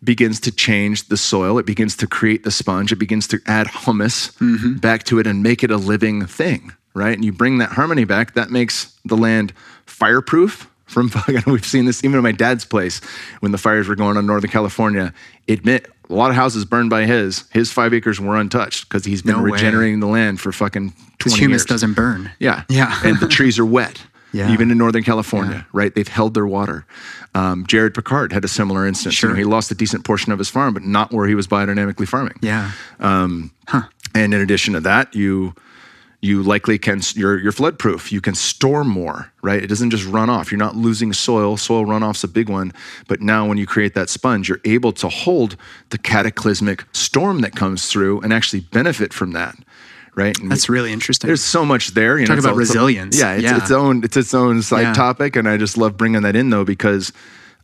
begins 0.04 0.40
to 0.42 0.52
change 0.52 1.08
the 1.08 1.18
soil. 1.18 1.58
It 1.58 1.66
begins 1.66 1.96
to 1.98 2.08
create 2.08 2.44
the 2.44 2.52
sponge. 2.52 2.92
It 2.92 2.98
begins 2.98 3.28
to 3.30 3.40
add 3.48 3.68
humus 3.68 4.32
mm-hmm. 4.34 4.76
back 4.76 5.04
to 5.06 5.20
it 5.20 5.28
and 5.28 5.42
make 5.42 5.64
it 5.64 5.72
a 5.72 5.78
living 5.78 6.26
thing, 6.26 6.74
right? 6.94 7.14
And 7.14 7.26
you 7.26 7.32
bring 7.32 7.58
that 7.58 7.72
harmony 7.72 8.04
back, 8.04 8.34
that 8.36 8.52
makes 8.52 8.98
the 9.04 9.18
land 9.18 9.54
fireproof. 9.86 10.70
From 10.86 11.12
we've 11.48 11.66
seen 11.66 11.86
this 11.86 12.04
even 12.04 12.18
at 12.18 12.22
my 12.24 12.32
dad's 12.32 12.64
place 12.64 13.02
when 13.40 13.52
the 13.52 13.58
fires 13.58 13.88
were 13.88 13.96
going 13.96 14.12
on 14.12 14.18
in 14.18 14.28
Northern 14.28 14.52
California. 14.52 15.14
Admit 15.48 15.92
a 16.10 16.14
lot 16.14 16.30
of 16.30 16.36
houses 16.36 16.64
burned 16.64 16.92
by 16.92 17.06
his. 17.06 17.46
His 17.52 17.72
five 17.72 17.92
acres 17.92 18.20
were 18.20 18.38
untouched 18.38 18.88
because 18.88 19.04
he's 19.04 19.24
been 19.24 19.36
No 19.36 19.42
regenerating 19.42 20.00
the 20.00 20.08
land 20.08 20.40
for 20.40 20.52
fucking 20.52 20.94
Because 21.18 21.34
twenty 21.34 21.40
humus 21.40 21.62
years. 21.62 21.66
doesn't 21.66 21.94
burn. 21.94 22.32
Yeah. 22.38 22.64
Yeah. 22.70 23.00
and 23.04 23.20
the 23.20 23.28
trees 23.28 23.58
are 23.58 23.66
wet. 23.66 24.02
Yeah. 24.34 24.52
even 24.52 24.70
in 24.70 24.78
Northern 24.78 25.04
California, 25.04 25.66
right? 25.72 25.96
They've 25.96 26.06
held 26.06 26.34
their 26.34 26.46
water. 26.46 26.86
Um, 27.36 27.66
Jared 27.68 27.94
Picard 27.94 28.32
had 28.32 28.44
a 28.44 28.48
similar 28.48 28.88
instance. 28.88 29.22
You 29.22 29.30
know, 29.30 29.36
he 29.36 29.44
lost 29.44 29.70
a 29.70 29.76
decent 29.76 30.06
portion 30.06 30.32
of 30.32 30.40
his 30.40 30.50
farm, 30.50 30.74
but 30.74 30.84
not 30.84 31.12
where 31.12 31.28
he 31.28 31.36
was 31.36 31.48
biodynamically 31.48 32.08
farming. 32.08 32.40
Yeah. 32.42 32.72
And 34.16 34.34
in 34.34 34.42
addition 34.42 34.74
to 34.74 34.80
that, 34.80 35.14
you 35.14 35.54
you 36.22 36.42
likely 36.42 36.80
can 36.80 37.02
you're 37.14 37.38
you're 37.38 37.52
flood 37.52 37.78
proof. 37.78 38.12
You 38.12 38.22
can 38.22 38.34
store 38.34 38.84
more, 38.84 39.32
right? 39.44 39.62
It 39.62 39.68
doesn't 39.68 39.92
just 39.92 40.06
run 40.06 40.30
off. 40.30 40.52
You're 40.52 40.58
not 40.58 40.76
losing 40.76 41.14
soil. 41.14 41.58
Soil 41.58 41.86
runoff's 41.86 42.24
a 42.24 42.28
big 42.28 42.50
one, 42.50 42.72
but 43.08 43.22
now 43.22 43.46
when 43.46 43.58
you 43.58 43.68
create 43.68 43.94
that 43.94 44.10
sponge, 44.10 44.48
you're 44.50 44.62
able 44.64 44.94
to 44.94 45.10
hold 45.10 45.58
the 45.90 45.98
cataclysmic 45.98 46.86
storm 46.94 47.42
that 47.42 47.56
comes 47.56 47.88
through 47.88 48.22
and 48.22 48.32
actually 48.34 48.62
benefit 48.62 49.14
from 49.14 49.34
that, 49.34 49.56
right? 50.16 50.38
And 50.40 50.50
That's 50.52 50.70
really 50.70 50.92
interesting. 50.94 51.28
there's 51.28 51.44
so 51.44 51.66
much 51.66 51.90
there. 51.94 52.18
You 52.18 52.26
Talk 52.26 52.38
know, 52.38 52.40
about 52.42 52.54
all- 52.54 52.60
it's 52.60 52.70
a- 52.70 52.74
resilience. 52.74 53.20
yeah, 53.20 53.34
it's 53.34 53.44
Yeah. 53.44 53.58
its 53.58 53.72
own 53.72 54.04
it's 54.04 54.18
its 54.18 54.34
own 54.34 54.62
side 54.62 54.82
Yeah. 54.82 54.94
topic, 54.94 55.36
and 55.36 55.48
I 55.48 55.58
just 55.58 55.78
love 55.78 55.98
bringing 55.98 56.22
that 56.24 56.36
in 56.36 56.50
though 56.50 56.64
because 56.66 57.12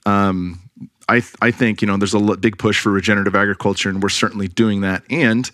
um, 0.06 0.60
I 1.07 1.19
th- 1.19 1.36
I 1.41 1.52
think 1.52 1.82
you 1.82 1.88
know 1.88 1.98
there's 1.98 2.14
a 2.14 2.19
big 2.38 2.57
push 2.57 2.80
for 2.80 2.91
regenerative 2.91 3.36
agriculture, 3.36 3.90
and 3.90 4.02
we're 4.02 4.10
certainly 4.10 4.48
doing 4.48 4.82
that, 4.82 5.03
and 5.10 5.49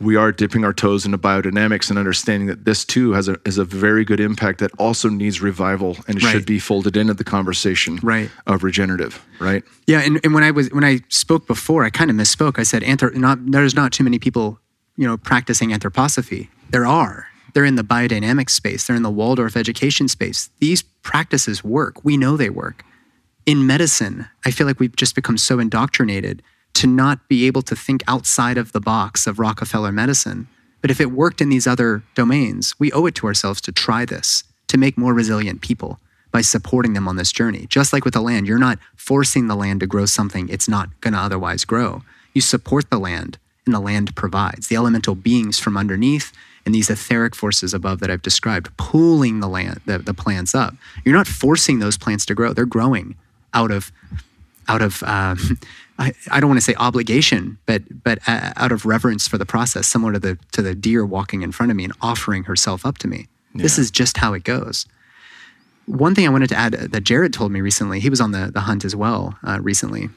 we 0.00 0.16
are 0.16 0.32
dipping 0.32 0.64
our 0.64 0.72
toes 0.72 1.06
into 1.06 1.16
biodynamics 1.16 1.88
and 1.88 1.98
understanding 1.98 2.48
that 2.48 2.64
this 2.64 2.84
too 2.84 3.12
has 3.12 3.28
a 3.28 3.36
is 3.44 3.58
a 3.58 3.64
very 3.64 4.04
good 4.04 4.18
impact 4.18 4.58
that 4.58 4.72
also 4.78 5.08
needs 5.08 5.40
revival 5.40 5.96
and 6.08 6.20
Right. 6.22 6.32
should 6.32 6.46
be 6.46 6.58
folded 6.58 6.96
into 6.96 7.14
the 7.14 7.22
conversation 7.24 8.00
Right. 8.02 8.28
of 8.48 8.64
regenerative, 8.64 9.20
right? 9.38 9.62
Yeah, 9.86 10.00
and, 10.00 10.18
and 10.24 10.34
when 10.34 10.42
I 10.42 10.50
was 10.50 10.68
when 10.72 10.82
I 10.84 11.00
spoke 11.10 11.46
before, 11.46 11.84
I 11.84 11.90
kind 11.90 12.10
of 12.10 12.16
misspoke. 12.16 12.58
I 12.58 12.64
said 12.64 12.82
anthrop- 12.82 13.14
not 13.14 13.38
there's 13.52 13.76
not 13.76 13.92
too 13.92 14.02
many 14.02 14.18
people, 14.18 14.58
you 14.96 15.06
know, 15.06 15.16
practicing 15.16 15.70
anthroposophy. 15.70 16.48
There 16.70 16.86
are. 16.86 17.28
They're 17.52 17.64
in 17.64 17.76
the 17.76 17.84
biodynamic 17.84 18.50
space. 18.50 18.86
They're 18.86 18.96
in 18.96 19.02
the 19.02 19.10
Waldorf 19.10 19.56
education 19.56 20.08
space. 20.08 20.50
These 20.58 20.82
practices 20.82 21.62
work. 21.62 22.04
We 22.04 22.16
know 22.16 22.36
they 22.36 22.50
work. 22.50 22.84
In 23.46 23.66
medicine, 23.66 24.26
I 24.44 24.50
feel 24.50 24.66
like 24.66 24.80
we've 24.80 24.96
just 24.96 25.14
become 25.14 25.38
so 25.38 25.58
indoctrinated 25.58 26.42
to 26.74 26.86
not 26.86 27.28
be 27.28 27.46
able 27.46 27.62
to 27.62 27.76
think 27.76 28.02
outside 28.08 28.58
of 28.58 28.72
the 28.72 28.80
box 28.80 29.26
of 29.26 29.38
Rockefeller 29.38 29.92
medicine. 29.92 30.48
But 30.80 30.90
if 30.90 31.00
it 31.00 31.12
worked 31.12 31.40
in 31.40 31.48
these 31.48 31.66
other 31.66 32.02
domains, 32.14 32.74
we 32.78 32.90
owe 32.92 33.06
it 33.06 33.14
to 33.16 33.26
ourselves 33.26 33.60
to 33.62 33.72
try 33.72 34.04
this 34.04 34.44
to 34.68 34.76
make 34.76 34.98
more 34.98 35.14
resilient 35.14 35.60
people 35.60 36.00
by 36.32 36.40
supporting 36.40 36.94
them 36.94 37.06
on 37.06 37.14
this 37.16 37.30
journey. 37.30 37.66
Just 37.68 37.92
like 37.92 38.04
with 38.04 38.14
the 38.14 38.20
land, 38.20 38.48
you're 38.48 38.58
not 38.58 38.80
forcing 38.96 39.46
the 39.46 39.54
land 39.54 39.80
to 39.80 39.86
grow 39.86 40.04
something 40.04 40.48
it's 40.48 40.68
not 40.68 40.88
going 41.00 41.14
to 41.14 41.20
otherwise 41.20 41.64
grow. 41.64 42.02
You 42.32 42.40
support 42.40 42.90
the 42.90 42.98
land, 42.98 43.38
and 43.66 43.74
the 43.74 43.80
land 43.80 44.14
provides. 44.14 44.68
The 44.68 44.76
elemental 44.76 45.14
beings 45.14 45.58
from 45.58 45.76
underneath 45.76 46.32
and 46.66 46.74
these 46.74 46.90
etheric 46.90 47.34
forces 47.34 47.74
above 47.74 48.00
that 48.00 48.10
I've 48.10 48.22
described, 48.22 48.74
pulling 48.76 49.40
the 49.40 49.48
land, 49.48 49.80
the, 49.86 49.98
the 49.98 50.14
plants 50.14 50.54
up. 50.54 50.74
You're 51.04 51.14
not 51.14 51.26
forcing 51.26 51.78
those 51.78 51.98
plants 51.98 52.24
to 52.26 52.34
grow; 52.34 52.52
they're 52.52 52.66
growing 52.66 53.16
out 53.52 53.70
of 53.70 53.92
out 54.68 54.82
of 54.82 55.02
um, 55.02 55.58
I, 55.98 56.12
I 56.30 56.40
don't 56.40 56.48
want 56.48 56.58
to 56.58 56.64
say 56.64 56.74
obligation, 56.74 57.58
but 57.66 57.82
but 58.02 58.18
uh, 58.26 58.52
out 58.56 58.72
of 58.72 58.86
reverence 58.86 59.28
for 59.28 59.38
the 59.38 59.46
process, 59.46 59.86
similar 59.86 60.14
to 60.14 60.18
the 60.18 60.38
to 60.52 60.62
the 60.62 60.74
deer 60.74 61.04
walking 61.04 61.42
in 61.42 61.52
front 61.52 61.70
of 61.70 61.76
me 61.76 61.84
and 61.84 61.92
offering 62.00 62.44
herself 62.44 62.84
up 62.86 62.98
to 62.98 63.08
me. 63.08 63.28
This 63.54 63.78
is 63.78 63.90
just 63.90 64.16
how 64.16 64.32
it 64.34 64.42
goes. 64.42 64.86
One 65.86 66.14
thing 66.14 66.26
I 66.26 66.30
wanted 66.30 66.48
to 66.48 66.56
add 66.56 66.74
uh, 66.74 66.86
that 66.90 67.04
Jared 67.04 67.32
told 67.32 67.52
me 67.52 67.60
recently, 67.60 68.00
he 68.00 68.10
was 68.10 68.20
on 68.20 68.32
the, 68.32 68.50
the 68.52 68.62
hunt 68.62 68.84
as 68.84 68.96
well 68.96 69.38
uh, 69.44 69.60
recently. 69.60 70.08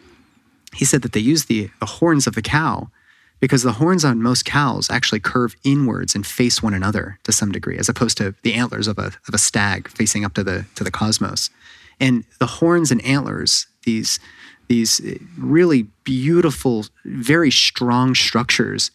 He 0.74 0.86
said 0.86 1.02
that 1.04 1.12
they 1.12 1.20
use 1.20 1.46
the, 1.46 1.70
the 1.80 1.86
horns 1.86 2.26
of 2.26 2.36
the 2.36 2.42
cow 2.42 2.90
because 3.40 3.64
the 3.64 3.74
horns 3.74 4.04
on 4.04 4.22
most 4.22 4.46
cows 4.46 4.90
actually 4.90 5.20
curve 5.20 5.56
inwards 5.64 6.16
and 6.16 6.26
face 6.26 6.64
one 6.64 6.74
another 6.74 7.20
to 7.24 7.32
some 7.32 7.52
degree, 7.52 7.78
as 7.78 7.90
opposed 7.90 8.18
to 8.18 8.36
the 8.44 8.54
antlers 8.54 8.88
of 8.88 8.98
a, 8.98 9.12
of 9.28 9.34
a 9.34 9.38
stag 9.38 9.88
facing 9.90 10.26
up 10.26 10.34
to 10.34 10.44
the, 10.44 10.66
to 10.76 10.84
the 10.84 10.92
cosmos. 10.92 11.50
And 12.00 12.24
the 12.40 12.46
horns 12.48 12.92
and 12.92 13.04
antlers, 13.04 13.68
these, 13.84 14.20
these 14.68 15.00
uh, 15.00 15.18
really 15.38 15.84
beautiful, 16.04 16.86
very 17.06 17.52
strong 17.52 18.16
structures, 18.16 18.92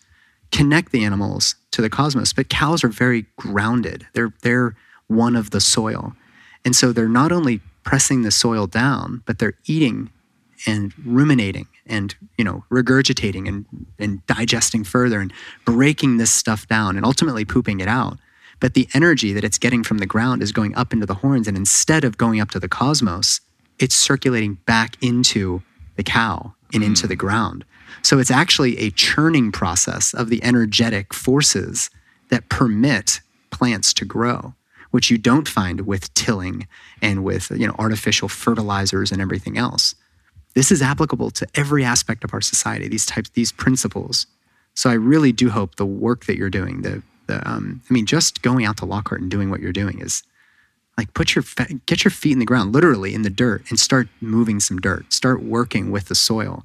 connect 0.50 0.92
the 0.92 1.04
animals 1.04 1.56
to 1.72 1.82
the 1.82 1.90
cosmos. 1.90 2.32
But 2.32 2.48
cows 2.48 2.84
are 2.84 2.88
very 2.88 3.26
grounded. 3.36 4.06
They're 4.12 4.32
they're 4.42 4.76
one 5.08 5.34
of 5.34 5.50
the 5.50 5.60
soil, 5.60 6.14
and 6.64 6.76
so 6.76 6.92
they're 6.92 7.08
not 7.08 7.32
only 7.32 7.60
pressing 7.82 8.22
the 8.22 8.30
soil 8.30 8.66
down, 8.66 9.22
but 9.26 9.38
they're 9.38 9.54
eating 9.66 10.10
and 10.66 10.92
ruminating 11.04 11.66
and 11.86 12.14
you 12.38 12.44
know 12.44 12.64
regurgitating 12.70 13.48
and 13.48 13.66
and 13.98 14.26
digesting 14.26 14.84
further 14.84 15.20
and 15.20 15.32
breaking 15.64 16.16
this 16.16 16.30
stuff 16.30 16.66
down 16.68 16.96
and 16.96 17.04
ultimately 17.04 17.44
pooping 17.44 17.80
it 17.80 17.88
out. 17.88 18.18
But 18.60 18.74
the 18.74 18.88
energy 18.94 19.32
that 19.32 19.42
it's 19.42 19.58
getting 19.58 19.82
from 19.82 19.98
the 19.98 20.06
ground 20.06 20.40
is 20.40 20.52
going 20.52 20.74
up 20.76 20.92
into 20.92 21.06
the 21.06 21.16
horns, 21.16 21.48
and 21.48 21.56
instead 21.56 22.04
of 22.04 22.16
going 22.16 22.40
up 22.40 22.50
to 22.52 22.60
the 22.60 22.68
cosmos, 22.68 23.40
it's 23.78 23.94
circulating 23.94 24.54
back 24.66 24.96
into 25.00 25.62
the 25.96 26.04
cow 26.04 26.54
and 26.72 26.82
hmm. 26.82 26.90
into 26.90 27.06
the 27.06 27.16
ground. 27.16 27.64
So 28.02 28.18
it's 28.18 28.30
actually 28.30 28.78
a 28.78 28.90
churning 28.90 29.52
process 29.52 30.14
of 30.14 30.28
the 30.28 30.42
energetic 30.42 31.12
forces 31.12 31.90
that 32.30 32.48
permit 32.48 33.20
plants 33.50 33.92
to 33.94 34.04
grow, 34.04 34.54
which 34.90 35.10
you 35.10 35.18
don't 35.18 35.48
find 35.48 35.82
with 35.82 36.12
tilling 36.14 36.66
and 37.02 37.22
with 37.22 37.50
you 37.50 37.66
know 37.66 37.76
artificial 37.78 38.28
fertilizers 38.28 39.12
and 39.12 39.20
everything 39.20 39.58
else. 39.58 39.94
This 40.54 40.70
is 40.70 40.82
applicable 40.82 41.30
to 41.32 41.46
every 41.54 41.84
aspect 41.84 42.24
of 42.24 42.34
our 42.34 42.40
society. 42.40 42.88
These 42.88 43.06
types, 43.06 43.30
these 43.30 43.52
principles. 43.52 44.26
So 44.74 44.90
I 44.90 44.94
really 44.94 45.32
do 45.32 45.50
hope 45.50 45.76
the 45.76 45.86
work 45.86 46.26
that 46.26 46.36
you're 46.36 46.50
doing, 46.50 46.82
the 46.82 47.02
the 47.26 47.48
um, 47.48 47.82
I 47.88 47.94
mean, 47.94 48.06
just 48.06 48.42
going 48.42 48.64
out 48.64 48.76
to 48.78 48.84
Lockhart 48.84 49.20
and 49.20 49.30
doing 49.30 49.50
what 49.50 49.60
you're 49.60 49.72
doing 49.72 50.00
is 50.00 50.22
like 50.98 51.14
put 51.14 51.34
your 51.34 51.44
get 51.86 52.04
your 52.04 52.10
feet 52.10 52.32
in 52.32 52.38
the 52.38 52.44
ground, 52.44 52.72
literally 52.72 53.14
in 53.14 53.22
the 53.22 53.30
dirt, 53.30 53.64
and 53.70 53.78
start 53.78 54.08
moving 54.20 54.60
some 54.60 54.78
dirt. 54.78 55.12
Start 55.12 55.42
working 55.42 55.90
with 55.90 56.06
the 56.08 56.14
soil. 56.14 56.64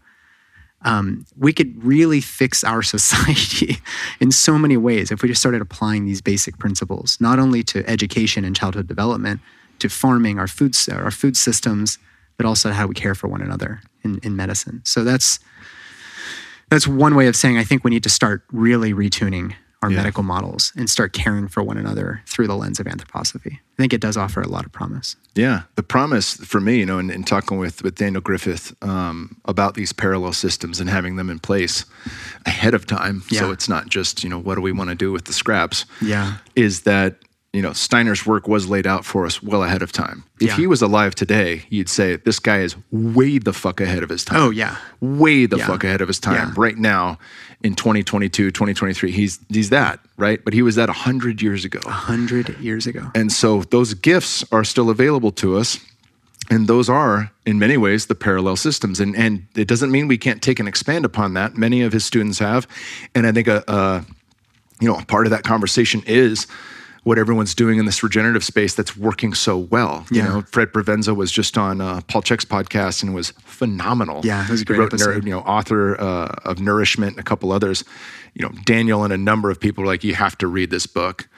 Um, 0.83 1.25
we 1.37 1.53
could 1.53 1.83
really 1.83 2.21
fix 2.21 2.63
our 2.63 2.83
society 2.95 3.77
in 4.19 4.31
so 4.31 4.57
many 4.57 4.77
ways 4.77 5.11
if 5.11 5.21
we 5.21 5.29
just 5.29 5.41
started 5.41 5.61
applying 5.61 6.05
these 6.05 6.21
basic 6.21 6.57
principles, 6.57 7.17
not 7.19 7.39
only 7.39 7.63
to 7.63 7.87
education 7.89 8.45
and 8.45 8.55
childhood 8.55 8.87
development, 8.87 9.41
to 9.79 9.89
farming, 9.89 10.39
our 10.39 10.47
food, 10.47 10.75
our 10.91 11.11
food 11.11 11.37
systems, 11.37 11.97
but 12.37 12.45
also 12.45 12.71
how 12.71 12.87
we 12.87 12.93
care 12.95 13.15
for 13.15 13.27
one 13.27 13.41
another 13.41 13.81
in, 14.03 14.19
in 14.23 14.35
medicine. 14.35 14.81
So 14.85 15.03
that's 15.03 15.39
that's 16.69 16.87
one 16.87 17.15
way 17.15 17.27
of 17.27 17.35
saying 17.35 17.57
I 17.57 17.63
think 17.63 17.83
we 17.83 17.91
need 17.91 18.03
to 18.03 18.09
start 18.09 18.43
really 18.51 18.93
retuning 18.93 19.53
our 19.83 19.91
Yeah. 19.91 19.97
medical 19.97 20.23
models 20.23 20.73
and 20.75 20.89
start 20.89 21.13
caring 21.13 21.47
for 21.47 21.61
one 21.61 21.77
another 21.77 22.21
through 22.25 22.47
the 22.47 22.55
lens 22.55 22.79
of 22.79 22.87
anthroposophy. 22.87 23.53
I 23.53 23.77
think 23.77 23.93
it 23.93 24.01
does 24.01 24.17
offer 24.17 24.41
a 24.41 24.47
lot 24.47 24.65
of 24.65 24.71
promise. 24.71 25.15
Yeah, 25.35 25.61
the 25.75 25.83
promise 25.83 26.33
for 26.33 26.59
me, 26.59 26.79
you 26.79 26.85
know, 26.85 26.97
in, 26.97 27.11
in 27.11 27.23
talking 27.23 27.59
with 27.59 27.83
with 27.83 27.93
Daniel 27.95 28.21
Griffith 28.21 28.75
um, 28.81 29.37
about 29.45 29.75
these 29.75 29.93
parallel 29.93 30.33
systems 30.33 30.79
and 30.79 30.89
having 30.89 31.15
them 31.15 31.29
in 31.29 31.37
place 31.39 31.85
ahead 32.47 32.73
of 32.73 32.87
time, 32.87 33.21
yeah. 33.29 33.39
so 33.41 33.51
it's 33.51 33.69
not 33.69 33.87
just 33.87 34.23
you 34.23 34.29
know 34.29 34.39
what 34.39 34.55
do 34.55 34.61
we 34.61 34.71
want 34.71 34.89
to 34.89 34.95
do 34.95 35.11
with 35.11 35.25
the 35.25 35.33
scraps. 35.33 35.85
Yeah. 36.01 36.37
is 36.55 36.81
that 36.81 37.17
you 37.57 37.63
know 37.63 37.73
Steiner's 37.73 38.25
work 38.25 38.47
was 38.47 38.69
laid 38.69 38.85
out 38.87 39.03
for 39.03 39.25
us 39.25 39.41
well 39.41 39.63
ahead 39.63 39.81
of 39.81 39.91
time. 39.91 40.23
If 40.39 40.47
Yeah. 40.49 40.55
he 40.57 40.67
was 40.67 40.81
alive 40.81 41.15
today, 41.15 41.63
you'd 41.69 41.89
say 41.89 42.15
this 42.17 42.39
guy 42.39 42.59
is 42.59 42.75
way 42.91 43.39
the 43.39 43.53
fuck 43.53 43.81
ahead 43.81 44.03
of 44.03 44.09
his 44.09 44.23
time. 44.23 44.39
Oh 44.39 44.49
yeah. 44.51 44.75
way 45.01 45.47
the 45.47 45.57
Yeah. 45.57 45.67
fuck 45.67 45.83
ahead 45.83 46.01
of 46.01 46.07
his 46.07 46.19
time. 46.19 46.49
Yeah. 46.49 46.53
Right 46.65 46.77
now, 46.77 47.17
in 47.63 47.73
2022, 47.75 48.51
2023, 48.51 49.11
he's 49.11 49.39
he's 49.49 49.69
that 49.71 49.99
right, 50.17 50.39
but 50.45 50.53
he 50.53 50.61
was 50.61 50.75
that 50.75 50.89
hundred 50.89 51.41
years 51.41 51.65
ago. 51.65 51.79
A 51.85 51.91
hundred 51.91 52.55
years 52.59 52.85
ago. 52.87 53.09
And 53.15 53.31
so 53.31 53.63
those 53.71 53.93
gifts 53.95 54.45
are 54.51 54.63
still 54.63 54.89
available 54.89 55.31
to 55.43 55.57
us. 55.57 55.79
And 56.49 56.67
those 56.67 56.87
are, 56.89 57.31
in 57.45 57.59
many 57.59 57.75
ways, 57.75 58.05
the 58.05 58.15
parallel 58.15 58.55
systems. 58.55 59.01
And, 59.01 59.15
and 59.17 59.47
it 59.55 59.67
doesn't 59.67 59.91
mean 59.91 60.07
we 60.07 60.17
can't 60.17 60.41
take 60.41 60.59
and 60.61 60.67
expand 60.69 61.03
upon 61.03 61.33
that. 61.33 61.57
Many 61.57 61.81
of 61.81 61.91
his 61.91 62.05
students 62.05 62.39
have. 62.39 62.65
And 63.13 63.27
I 63.27 63.33
think 63.33 63.47
a, 63.49 63.63
a 63.67 64.05
you 64.79 64.87
know, 64.87 64.95
a 64.97 65.03
part 65.03 65.25
of 65.27 65.31
that 65.31 65.43
conversation 65.43 66.03
is 66.05 66.47
what 67.07 67.17
everyone's 67.17 67.55
doing 67.55 67.79
in 67.79 67.85
this 67.85 68.03
regenerative 68.03 68.43
space 68.43 68.75
that's 68.75 68.97
working 68.97 69.33
so 69.33 69.57
well. 69.57 70.05
You 70.11 70.17
Yeah. 70.17 70.27
know, 70.27 70.41
Fred 70.51 70.73
Provenza 70.73 71.15
was 71.15 71.31
just 71.31 71.57
on 71.57 71.79
uh, 71.79 72.01
Paul 72.09 72.21
Chek's 72.21 72.43
podcast 72.43 73.01
and 73.01 73.15
was 73.15 73.31
phenomenal. 73.45 74.21
Yeah, 74.25 74.43
it 74.43 74.49
was 74.49 74.59
a 74.59 74.63
He 74.63 74.65
great 74.65 74.79
wrote, 74.79 74.93
episode. 74.93 75.23
you 75.23 75.31
know, 75.31 75.39
author 75.39 75.99
uh, 76.01 76.27
of 76.43 76.59
Nourishment 76.59 77.11
and 77.13 77.19
a 77.19 77.23
couple 77.23 77.53
others. 77.53 77.85
You 78.33 78.45
know, 78.45 78.51
Daniel 78.65 79.03
and 79.05 79.13
a 79.13 79.17
number 79.17 79.49
of 79.49 79.57
people 79.59 79.83
are 79.85 79.87
like, 79.87 80.03
you 80.03 80.15
have 80.15 80.37
to 80.39 80.47
read 80.47 80.69
this 80.69 80.85
book. 80.85 81.29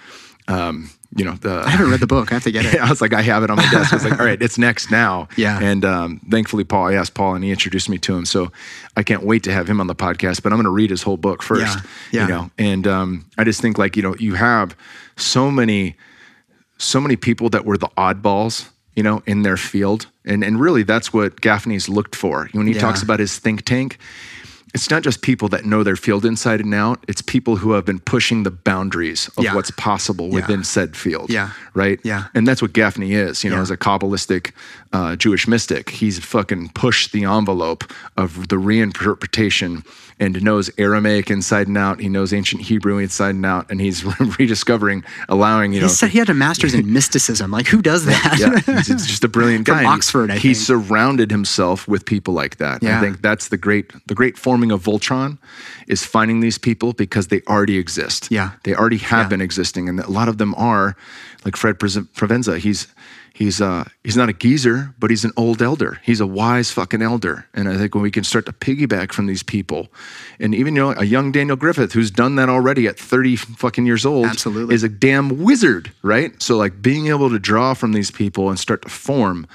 Um, 0.48 0.90
you 1.16 1.24
know, 1.26 1.34
the, 1.34 1.62
I 1.66 1.70
haven't 1.70 1.92
read 1.92 2.00
the 2.00 2.08
book. 2.08 2.32
I 2.32 2.36
have 2.36 2.44
to 2.44 2.52
get 2.52 2.66
it. 2.66 2.76
I 2.82 2.90
was 2.90 3.02
like, 3.02 3.14
I 3.14 3.22
have 3.22 3.44
it 3.44 3.52
on 3.52 3.58
my 3.58 3.70
desk. 3.70 3.94
I 3.94 3.96
was 3.98 4.04
like, 4.06 4.20
all 4.20 4.26
right, 4.26 4.42
it's 4.42 4.58
next 4.58 4.90
now. 4.90 5.28
Yeah. 5.38 5.60
And 5.62 5.86
um, 5.86 6.20
thankfully, 6.30 6.64
Paul, 6.64 6.88
I 6.88 6.94
asked 6.96 7.14
Paul 7.14 7.36
and 7.36 7.44
he 7.44 7.52
introduced 7.52 7.90
me 7.90 8.00
to 8.00 8.18
him. 8.18 8.26
So 8.26 8.52
I 8.98 9.04
can't 9.04 9.24
wait 9.24 9.44
to 9.44 9.52
have 9.54 9.68
him 9.70 9.80
on 9.80 9.86
the 9.88 9.96
podcast, 9.96 10.42
but 10.42 10.52
I'm 10.52 10.58
going 10.58 10.64
to 10.66 10.72
read 10.72 10.90
his 10.90 11.04
whole 11.04 11.18
book 11.18 11.44
first. 11.44 11.62
Yeah. 11.62 11.82
Yeah. 12.12 12.22
You 12.24 12.28
know, 12.28 12.52
and 12.58 12.88
um, 12.88 13.26
I 13.38 13.44
just 13.44 13.62
think 13.62 13.78
like, 13.78 13.96
you 13.96 14.02
know, 14.04 14.16
you 14.20 14.34
have 14.36 14.76
so 15.22 15.52
many, 15.52 15.96
so 16.78 17.00
many 17.00 17.16
people 17.16 17.50
that 17.50 17.66
were 17.66 17.78
the 17.78 17.90
oddballs, 17.98 18.70
you 18.96 19.04
know, 19.04 19.22
in 19.26 19.44
their 19.44 19.58
field. 19.58 20.08
And, 20.26 20.44
and 20.44 20.60
really 20.60 20.84
that's 20.84 21.14
what 21.14 21.42
Gafni's 21.42 21.90
looked 21.90 22.16
for. 22.16 22.50
When 22.54 22.68
he 22.68 22.74
Yeah. 22.74 22.80
talks 22.82 23.02
about 23.02 23.20
his 23.20 23.38
think 23.38 23.64
tank, 23.66 23.98
it's 24.76 24.92
not 24.92 25.02
just 25.02 25.24
people 25.24 25.48
that 25.50 25.66
know 25.66 25.82
their 25.82 25.96
field 25.96 26.24
inside 26.26 26.60
and 26.60 26.76
out. 26.76 27.04
It's 27.08 27.24
people 27.24 27.56
who 27.56 27.72
have 27.72 27.86
been 27.86 27.98
pushing 28.00 28.44
the 28.44 28.52
boundaries 28.52 29.28
of 29.36 29.44
Yeah. 29.44 29.56
what's 29.56 29.72
possible 29.72 30.30
within 30.30 30.64
said 30.64 30.96
field. 30.96 31.32
Yeah. 31.32 31.50
Right. 31.74 32.00
Yeah. 32.04 32.26
And 32.36 32.48
that's 32.48 32.62
what 32.62 32.74
Gaffney 32.74 33.14
is. 33.14 33.44
You 33.44 33.50
know, 33.50 33.56
Yeah. 33.56 33.62
as 33.64 33.72
a 33.72 33.78
kabbalistic 33.78 34.52
uh, 34.94 35.16
Jewish 35.16 35.48
mystic, 35.48 35.90
he's 35.90 36.20
fucking 36.20 36.70
pushed 36.76 37.14
the 37.14 37.24
envelope 37.26 37.84
of 38.16 38.50
the 38.50 38.58
reinterpretation 38.58 39.84
and 40.20 40.42
knows 40.44 40.70
Aramaic 40.78 41.32
inside 41.32 41.68
and 41.68 41.78
out. 41.78 42.00
He 42.02 42.10
knows 42.10 42.34
ancient 42.34 42.62
Hebrew 42.64 42.98
inside 42.98 43.36
and 43.36 43.46
out, 43.46 43.70
and 43.72 43.80
he's 43.80 44.04
rediscovering, 44.40 45.04
allowing 45.30 45.74
you 45.74 45.80
know. 45.82 45.88
He 45.88 45.94
said 45.94 46.10
he 46.10 46.20
had 46.20 46.30
a 46.30 46.34
master's 46.34 46.74
in 46.74 46.92
mysticism. 46.92 47.52
Like, 47.52 47.68
who 47.68 47.82
does 47.82 48.06
that? 48.06 48.38
yeah, 48.40 48.60
he's 48.84 49.08
just 49.08 49.24
a 49.24 49.28
brilliant 49.30 49.66
guy. 49.66 49.80
And 49.80 49.88
Oxford, 49.88 50.30
I 50.32 50.36
he 50.36 50.54
think. 50.54 50.58
surrounded 50.58 51.32
himself 51.32 51.88
with 51.88 52.06
people 52.06 52.34
like 52.34 52.58
that. 52.58 52.84
Yeah. 52.84 52.98
I 52.98 53.02
think 53.02 53.22
that's 53.22 53.48
the 53.50 53.58
great 53.58 53.92
the 54.08 54.16
great 54.16 54.38
forming 54.38 54.72
of 54.72 54.84
Voltron 54.84 55.38
is 55.88 56.04
finding 56.06 56.40
these 56.42 56.58
people 56.58 56.94
because 56.94 57.28
they 57.28 57.42
already 57.48 57.78
exist. 57.78 58.28
Yeah. 58.30 58.52
They 58.64 58.76
already 58.76 58.98
have 58.98 59.26
Yeah. 59.26 59.30
been 59.30 59.42
existing 59.42 59.90
and 59.90 60.00
a 60.00 60.10
lot 60.12 60.28
of 60.28 60.38
them 60.38 60.54
are 60.56 60.96
like 61.46 61.56
Fred 61.56 61.80
Provenza. 61.80 62.58
He's 62.60 62.88
he's 63.34 63.62
uh 63.62 63.86
he's 64.04 64.18
not 64.18 64.30
a 64.30 64.34
geezer, 64.34 64.94
but 65.00 65.10
he's 65.10 65.26
an 65.26 65.32
old 65.38 65.62
elder. 65.62 66.00
He's 66.04 66.20
a 66.20 66.28
wise 66.28 66.72
fucking 66.72 67.02
elder. 67.02 67.48
And 67.54 67.68
I 67.70 67.78
think 67.78 67.96
when 67.96 68.02
we 68.02 68.12
can 68.12 68.24
start 68.24 68.46
to 68.46 68.54
piggyback 68.54 69.12
from 69.12 69.26
these 69.26 69.44
people 69.44 69.90
and 70.40 70.56
even 70.56 70.76
you 70.76 70.82
know 70.82 70.94
a 70.98 71.06
young 71.06 71.32
Daniel 71.32 71.58
Griffith 71.58 71.94
who's 71.94 72.12
done 72.12 72.36
that 72.36 72.50
already 72.50 72.88
at 72.88 72.98
30 72.98 73.36
fucking 73.36 73.86
years 73.86 74.06
old 74.06 74.26
Absolutely. 74.26 74.76
is 74.76 74.84
a 74.84 74.90
damn 74.90 75.44
wizard, 75.44 75.92
right? 76.02 76.42
So 76.42 76.58
like 76.58 76.82
being 76.82 77.08
able 77.08 77.30
to 77.30 77.40
draw 77.40 77.74
from 77.74 77.94
these 77.94 78.12
people 78.12 78.50
and 78.50 78.60
start 78.60 78.82
to 78.84 78.90
form 78.90 79.48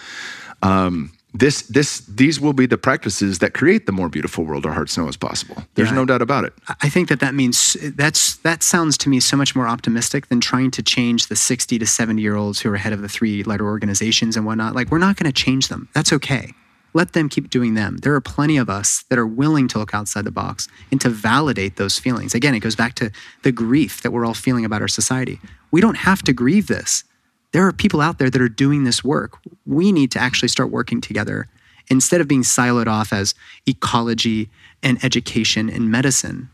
um, 0.63 1.13
this 1.37 1.63
this 1.63 2.01
these 2.01 2.41
will 2.41 2.53
be 2.53 2.65
the 2.65 2.79
practices 2.79 3.41
that 3.41 3.55
create 3.55 3.87
the 3.87 3.93
more 3.93 4.09
beautiful 4.09 4.45
world 4.45 4.65
our 4.65 4.73
hearts 4.73 4.97
know 4.97 5.09
is 5.09 5.17
possible. 5.17 5.65
There's 5.75 5.91
Yeah. 5.91 5.97
no 5.97 6.05
doubt 6.05 6.23
about 6.23 6.45
it. 6.45 6.55
I 6.81 6.89
think 6.89 7.09
that 7.09 7.19
that 7.21 7.35
means 7.35 7.77
that's 7.97 8.37
that 8.37 8.63
sounds 8.63 8.97
to 8.99 9.09
me 9.09 9.19
so 9.21 9.37
much 9.37 9.57
more 9.57 9.67
optimistic 9.67 10.29
than 10.29 10.41
trying 10.41 10.71
to 10.71 10.83
change 10.83 11.27
the 11.27 11.37
60 11.37 11.79
to 11.79 11.87
70 11.87 12.23
year 12.23 12.37
olds 12.37 12.61
who 12.61 12.71
are 12.71 12.77
head 12.77 12.93
of 12.93 13.03
the 13.03 13.09
three 13.09 13.43
letter 13.43 13.67
organizations 13.67 14.37
and 14.37 14.47
whatnot. 14.47 14.75
Like, 14.77 14.91
we're 14.93 14.99
not 14.99 15.17
going 15.17 15.31
to 15.31 15.43
change 15.45 15.69
them. 15.69 15.89
That's 15.93 16.13
okay. 16.13 16.53
Let 16.97 17.13
them 17.13 17.29
keep 17.29 17.51
doing 17.51 17.75
them. 17.75 17.97
There 17.97 18.15
are 18.15 18.21
plenty 18.21 18.57
of 18.57 18.71
us 18.71 19.03
that 19.09 19.19
are 19.19 19.27
willing 19.27 19.67
to 19.69 19.79
look 19.81 19.93
outside 19.93 20.23
the 20.25 20.31
box 20.31 20.69
and 20.93 21.01
to 21.01 21.09
validate 21.09 21.75
those 21.75 21.99
feelings. 21.99 22.37
Again, 22.37 22.55
it 22.55 22.61
goes 22.61 22.77
back 22.77 22.95
to 22.95 23.11
the 23.43 23.51
grief 23.51 24.01
that 24.03 24.13
we're 24.13 24.25
all 24.25 24.35
feeling 24.35 24.65
about 24.65 24.81
our 24.81 24.87
society. 24.87 25.41
We 25.73 25.81
don't 25.81 25.97
have 25.97 26.23
to 26.23 26.33
grieve 26.33 26.69
this. 26.69 27.03
There 27.51 27.67
are 27.67 27.73
people 27.73 28.01
out 28.01 28.19
there 28.21 28.31
that 28.31 28.41
are 28.41 28.49
doing 28.49 28.85
this 28.85 29.03
work. 29.03 29.39
We 29.67 29.93
need 29.93 30.11
to 30.13 30.19
actually 30.19 30.49
start 30.49 30.71
working 30.71 31.01
together 31.01 31.49
instead 31.89 32.21
of 32.21 32.29
being 32.29 32.43
siloed 32.43 32.87
off 32.87 33.13
as 33.13 33.35
ecology 33.67 34.49
and 34.83 35.03
education 35.05 35.69
and 35.69 35.91
medicine 35.91 36.49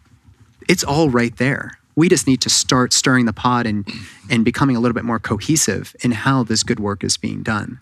it's 0.70 0.85
all 0.85 1.11
right 1.11 1.37
there. 1.37 1.78
We 1.97 2.09
just 2.09 2.28
need 2.28 2.41
to 2.43 2.49
start 2.49 2.93
stirring 2.93 3.27
the 3.27 3.32
pot 3.32 3.66
and, 3.66 3.85
and 4.31 4.45
becoming 4.45 4.77
a 4.77 4.81
little 4.81 4.95
bit 4.95 5.05
more 5.05 5.19
cohesive 5.19 5.97
in 6.01 6.12
how 6.12 6.45
this 6.45 6.62
good 6.62 6.78
work 6.78 7.03
is 7.03 7.16
being 7.16 7.43
done. 7.43 7.81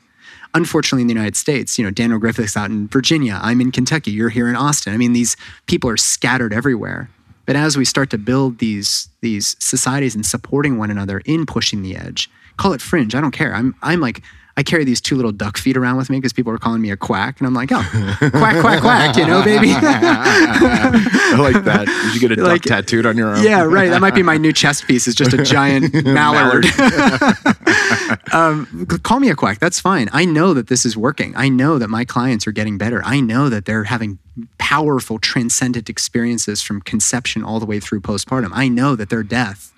Unfortunately, 0.55 1.03
in 1.03 1.07
the 1.07 1.13
United 1.13 1.37
States, 1.37 1.79
you 1.79 1.85
know, 1.85 1.91
Daniel 1.91 2.19
Griffith's 2.19 2.57
out 2.57 2.71
in 2.71 2.89
Virginia. 2.89 3.39
I'm 3.43 3.61
in 3.61 3.71
Kentucky. 3.71 4.11
You're 4.11 4.31
here 4.31 4.49
in 4.49 4.57
Austin. 4.57 4.95
I 4.95 4.97
mean, 4.97 5.13
these 5.13 5.37
people 5.67 5.91
are 5.91 5.99
scattered 5.99 6.55
everywhere. 6.55 7.11
But 7.45 7.57
as 7.57 7.77
we 7.77 7.85
start 7.85 8.09
to 8.11 8.19
build 8.19 8.59
these 8.59 9.09
these 9.21 9.57
societies 9.59 10.15
and 10.15 10.25
supporting 10.25 10.79
one 10.79 10.91
another 10.91 11.21
in 11.27 11.45
pushing 11.45 11.83
the 11.83 11.95
edge, 11.95 12.31
call 12.57 12.73
it 12.73 12.81
fringe. 12.81 13.15
I 13.15 13.21
don't 13.21 13.33
care. 13.33 13.55
I'm 13.55 13.75
I'm 13.83 14.01
like 14.01 14.23
I 14.59 14.65
carry 14.65 14.83
these 14.83 15.01
two 15.01 15.15
little 15.15 15.31
duck 15.31 15.57
feet 15.57 15.77
around 15.77 15.99
with 15.99 16.11
me 16.11 16.17
because 16.17 16.33
people 16.33 16.53
are 16.53 16.59
calling 16.59 16.83
me 16.83 16.91
a 16.91 16.97
quack, 16.97 17.39
and 17.39 17.47
I'm 17.47 17.55
like, 17.55 17.71
oh, 17.71 17.81
quack, 18.19 18.61
quack, 18.61 18.81
quack, 18.81 19.17
you 19.17 19.25
know, 19.25 19.41
baby. 19.45 19.71
I 19.73 21.37
like 21.39 21.63
that. 21.63 21.87
Did 21.87 22.15
you 22.15 22.21
get 22.21 22.33
a 22.33 22.37
duck 22.37 22.49
Like- 22.49 22.63
tattooed 22.63 23.07
on 23.07 23.17
your 23.17 23.29
arm? 23.29 23.45
Yeah, 23.45 23.63
right. 23.63 23.89
That 23.89 24.01
might 24.01 24.17
be 24.17 24.25
my 24.25 24.37
new 24.37 24.53
chest 24.53 24.89
piece. 24.89 25.07
It's 25.07 25.15
just 25.17 25.33
a 25.33 25.45
giant 25.45 25.95
mallard. 26.05 26.67
um, 28.33 28.87
call 29.05 29.21
me 29.21 29.31
a 29.31 29.37
quack. 29.37 29.61
That's 29.61 29.79
fine. 29.79 30.09
I 30.13 30.25
know 30.25 30.55
that 30.55 30.67
this 30.67 30.85
is 30.85 30.97
working. 30.97 31.35
I 31.37 31.49
know 31.49 31.79
that 31.79 31.89
my 31.89 32.05
clients 32.05 32.45
are 32.49 32.53
getting 32.53 32.79
better. 32.79 33.01
I 33.05 33.21
know 33.21 33.49
that 33.49 33.65
they're 33.65 33.85
having 33.85 34.19
powerful, 34.59 35.21
transcendent 35.21 35.89
experiences 35.89 36.63
from 36.63 36.81
conception 36.81 37.45
all 37.45 37.61
the 37.61 37.67
way 37.67 37.79
through 37.79 38.01
postpartum. 38.01 38.51
I 38.53 38.67
know 38.67 38.97
that 38.97 39.09
their 39.09 39.23
death, 39.23 39.73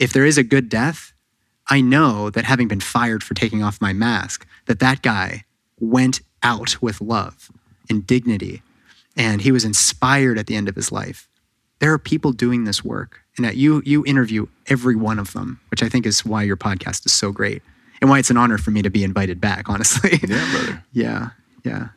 if 0.00 0.12
there 0.12 0.24
is 0.26 0.36
a 0.38 0.42
good 0.42 0.68
death, 0.68 1.12
I 1.68 1.80
know 1.80 2.30
that 2.30 2.44
having 2.44 2.68
been 2.68 2.80
fired 2.80 3.22
for 3.22 3.34
taking 3.34 3.62
off 3.62 3.80
my 3.80 3.92
mask, 3.92 4.46
that 4.66 4.80
that 4.80 5.02
guy 5.02 5.44
went 5.80 6.20
out 6.42 6.82
with 6.82 7.00
love 7.00 7.50
and 7.88 8.06
dignity, 8.06 8.62
and 9.16 9.40
he 9.40 9.52
was 9.52 9.64
inspired 9.64 10.38
at 10.38 10.46
the 10.46 10.56
end 10.56 10.68
of 10.68 10.76
his 10.76 10.92
life. 10.92 11.28
There 11.78 11.92
are 11.92 11.98
people 11.98 12.32
doing 12.32 12.64
this 12.64 12.84
work 12.84 13.24
and 13.36 13.44
that 13.44 13.56
you 13.56 13.82
you 13.84 14.04
interview 14.06 14.46
every 14.66 14.96
one 14.96 15.18
of 15.18 15.32
them 15.32 15.60
which 15.70 15.82
i 15.82 15.88
think 15.88 16.06
is 16.06 16.24
why 16.24 16.42
your 16.42 16.56
podcast 16.56 17.04
is 17.06 17.12
so 17.12 17.32
great 17.32 17.62
and 18.00 18.10
why 18.10 18.18
it's 18.18 18.30
an 18.30 18.36
honor 18.36 18.58
for 18.58 18.70
me 18.70 18.82
to 18.82 18.90
be 18.90 19.04
invited 19.04 19.40
back 19.40 19.68
honestly. 19.68 20.18
Yeah, 20.22 20.50
brother. 20.52 20.84
yeah 20.92 21.28
yeah 21.64 21.88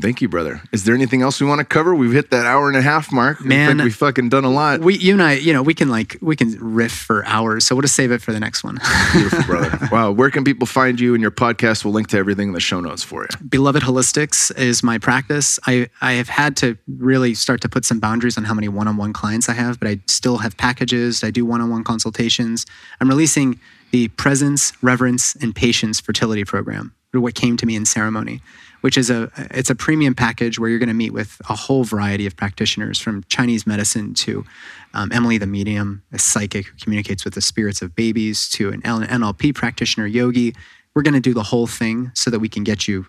Thank 0.00 0.20
you, 0.20 0.28
brother. 0.28 0.62
Is 0.72 0.84
there 0.84 0.94
anything 0.94 1.22
else 1.22 1.40
we 1.40 1.46
want 1.46 1.58
to 1.60 1.64
cover? 1.64 1.94
We've 1.94 2.12
hit 2.12 2.30
that 2.30 2.46
hour 2.46 2.68
and 2.68 2.76
a 2.76 2.82
half 2.82 3.12
mark. 3.12 3.44
Man. 3.44 3.78
we've 3.78 3.94
fucking 3.94 4.28
done 4.28 4.44
a 4.44 4.50
lot. 4.50 4.80
we 4.80 4.96
you 4.98 5.12
and 5.14 5.22
i 5.22 5.32
you 5.34 5.52
know 5.52 5.62
we 5.62 5.74
can 5.74 5.88
like 5.88 6.16
we 6.20 6.36
can 6.36 6.56
riff 6.60 6.92
for 6.92 7.24
hours 7.26 7.64
so 7.66 7.74
we'll 7.74 7.82
just 7.82 7.94
save 7.94 8.10
it 8.12 8.20
for 8.22 8.32
the 8.32 8.40
next 8.40 8.62
one 8.64 8.78
Beautiful, 9.12 9.42
brother. 9.44 9.88
Wow. 9.92 10.10
Where 10.12 10.30
can 10.30 10.44
people 10.44 10.66
find 10.66 10.98
you 10.98 11.14
and 11.14 11.22
your 11.22 11.30
podcast? 11.30 11.84
We'll 11.84 11.94
link 11.94 12.08
to 12.08 12.18
everything 12.18 12.48
in 12.48 12.54
the 12.54 12.60
show 12.60 12.80
notes 12.80 13.02
for 13.02 13.22
you. 13.22 13.46
beloved 13.48 13.82
holistics 13.82 14.56
is 14.58 14.82
my 14.82 14.98
practice 14.98 15.58
i 15.66 15.88
i 16.00 16.12
have 16.12 16.28
had 16.28 16.56
to 16.58 16.76
really 16.98 17.34
start 17.34 17.60
to 17.62 17.68
put 17.68 17.84
some 17.84 18.00
boundaries 18.00 18.36
on 18.38 18.44
how 18.44 18.54
many 18.54 18.68
one-on-one 18.68 19.12
clients 19.12 19.48
i 19.48 19.52
have 19.52 19.78
but 19.78 19.88
i 19.88 20.00
still 20.06 20.38
have 20.38 20.56
packages 20.56 21.22
i 21.24 21.30
do 21.30 21.44
one-on-one 21.44 21.84
consultations 21.84 22.66
i'm 23.00 23.08
releasing 23.08 23.58
the 23.90 24.08
presence 24.08 24.72
reverence 24.82 25.34
and 25.36 25.54
patience 25.54 26.00
fertility 26.00 26.44
program 26.44 26.92
what 27.12 27.34
came 27.36 27.56
to 27.56 27.64
me 27.66 27.76
in 27.76 27.84
ceremony 27.84 28.40
which 28.84 28.98
is 28.98 29.08
a 29.08 29.30
it's 29.50 29.70
a 29.70 29.74
premium 29.74 30.14
package 30.14 30.58
where 30.58 30.68
you're 30.68 30.78
going 30.78 30.88
to 30.88 30.94
meet 30.94 31.14
with 31.14 31.40
a 31.48 31.56
whole 31.56 31.84
variety 31.84 32.26
of 32.26 32.36
practitioners 32.36 33.00
from 33.00 33.24
chinese 33.24 33.66
medicine 33.66 34.12
to 34.12 34.44
um, 34.92 35.10
emily 35.10 35.38
the 35.38 35.46
medium 35.46 36.02
a 36.12 36.18
psychic 36.18 36.66
who 36.66 36.76
communicates 36.78 37.24
with 37.24 37.34
the 37.34 37.40
spirits 37.40 37.80
of 37.80 37.96
babies 37.96 38.48
to 38.48 38.70
an 38.70 38.82
nlp 38.82 39.54
practitioner 39.54 40.06
yogi 40.06 40.54
we're 40.94 41.02
going 41.02 41.14
to 41.14 41.20
do 41.20 41.34
the 41.34 41.42
whole 41.42 41.66
thing 41.66 42.10
so 42.14 42.30
that 42.30 42.38
we 42.38 42.48
can 42.48 42.64
get 42.64 42.86
you 42.86 43.06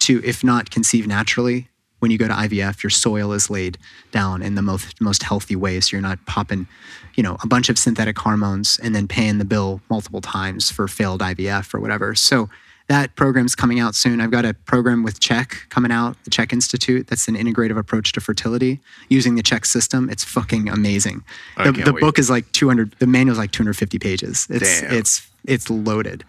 to, 0.00 0.20
if 0.24 0.44
not 0.44 0.70
conceive 0.70 1.06
naturally, 1.06 1.68
when 2.00 2.10
you 2.10 2.18
go 2.18 2.26
to 2.26 2.34
IVF, 2.34 2.82
your 2.82 2.90
soil 2.90 3.32
is 3.32 3.48
laid 3.48 3.78
down 4.10 4.42
in 4.42 4.56
the 4.56 4.62
most 4.62 5.00
most 5.00 5.22
healthy 5.22 5.54
way, 5.54 5.80
so 5.80 5.96
you're 5.96 6.02
not 6.02 6.24
popping, 6.26 6.66
you 7.14 7.22
know, 7.22 7.36
a 7.42 7.46
bunch 7.46 7.68
of 7.68 7.78
synthetic 7.78 8.18
hormones 8.18 8.80
and 8.82 8.94
then 8.94 9.06
paying 9.06 9.38
the 9.38 9.44
bill 9.44 9.80
multiple 9.88 10.20
times 10.20 10.68
for 10.68 10.88
failed 10.88 11.20
IVF 11.20 11.72
or 11.72 11.78
whatever. 11.78 12.16
So 12.16 12.50
that 12.92 13.16
program's 13.16 13.54
coming 13.54 13.80
out 13.80 13.94
soon. 13.94 14.20
I've 14.20 14.30
got 14.30 14.44
a 14.44 14.54
program 14.54 15.02
with 15.02 15.18
Chek 15.18 15.68
coming 15.70 15.90
out, 15.90 16.16
the 16.24 16.30
Chek 16.30 16.52
Institute. 16.52 17.06
That's 17.08 17.26
an 17.26 17.34
integrative 17.36 17.78
approach 17.78 18.12
to 18.12 18.20
fertility 18.20 18.80
using 19.08 19.34
the 19.34 19.42
Chek 19.42 19.64
system. 19.66 20.08
It's 20.10 20.24
fucking 20.24 20.68
amazing. 20.68 21.24
I 21.56 21.64
The, 21.64 21.72
can't 21.72 21.84
the 21.86 21.92
wait. 21.94 22.00
book 22.00 22.18
is 22.18 22.28
like 22.30 22.50
200. 22.52 22.96
The 22.98 23.06
manual's 23.06 23.38
like 23.38 23.50
250 23.50 23.98
pages. 23.98 24.46
It's 24.50 24.80
Damn. 24.80 24.92
it's 24.92 25.28
it's 25.44 25.68
loaded. 25.70 26.24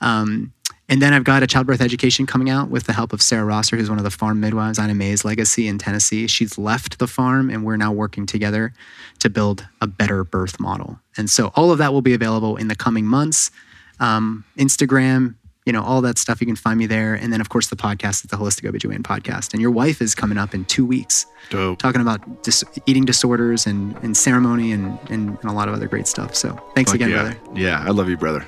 Um, 0.00 0.52
and 0.88 1.00
then 1.00 1.12
I've 1.14 1.24
got 1.24 1.42
a 1.42 1.46
childbirth 1.46 1.80
education 1.80 2.26
coming 2.26 2.50
out 2.50 2.68
with 2.68 2.84
the 2.84 2.92
help 2.92 3.12
of 3.14 3.20
Sarah 3.22 3.44
Rosser, 3.44 3.76
who's 3.76 3.88
one 3.88 3.98
of 3.98 4.04
the 4.04 4.10
farm 4.10 4.38
midwives 4.40 4.78
on 4.78 4.94
May's 4.98 5.24
legacy 5.24 5.66
in 5.66 5.78
Tennessee. 5.78 6.26
She's 6.26 6.58
left 6.58 6.98
the 6.98 7.06
farm, 7.06 7.48
and 7.50 7.64
we're 7.64 7.78
now 7.78 7.90
working 7.92 8.26
together 8.26 8.72
to 9.20 9.30
build 9.30 9.66
a 9.80 9.86
better 9.86 10.24
birth 10.24 10.60
model. 10.60 10.98
And 11.16 11.28
so 11.30 11.52
all 11.56 11.70
of 11.72 11.78
that 11.78 11.92
will 11.94 12.02
be 12.02 12.12
available 12.14 12.56
in 12.56 12.68
the 12.68 12.76
coming 12.76 13.06
months. 13.06 13.50
Um, 13.98 14.44
Instagram, 14.58 15.34
you 15.66 15.72
know, 15.72 15.82
all 15.82 16.00
that 16.02 16.18
stuff. 16.18 16.40
You 16.40 16.46
can 16.46 16.56
find 16.56 16.78
me 16.78 16.86
there. 16.86 17.14
And 17.14 17.32
then, 17.32 17.40
of 17.40 17.48
course, 17.48 17.68
the 17.68 17.76
podcast 17.76 18.24
is 18.24 18.30
the 18.30 18.36
Holistic 18.36 18.70
OBGYN 18.70 19.02
podcast. 19.02 19.52
And 19.52 19.62
your 19.62 19.70
wife 19.70 20.02
is 20.02 20.14
coming 20.14 20.36
up 20.38 20.54
in 20.54 20.64
two 20.66 20.84
weeks 20.84 21.26
Dope. 21.50 21.78
talking 21.78 22.00
about 22.00 22.42
dis- 22.42 22.64
eating 22.86 23.04
disorders 23.04 23.66
and, 23.66 23.96
and 24.02 24.16
ceremony 24.16 24.72
and, 24.72 24.98
and, 25.10 25.38
and 25.40 25.44
a 25.44 25.52
lot 25.52 25.68
of 25.68 25.74
other 25.74 25.88
great 25.88 26.06
stuff. 26.06 26.34
So 26.34 26.54
thanks 26.74 26.90
Fuck 26.90 26.96
again, 26.96 27.10
yeah. 27.10 27.32
brother. 27.32 27.38
Yeah. 27.54 27.82
I 27.86 27.90
love 27.90 28.08
you, 28.08 28.16
brother. 28.16 28.44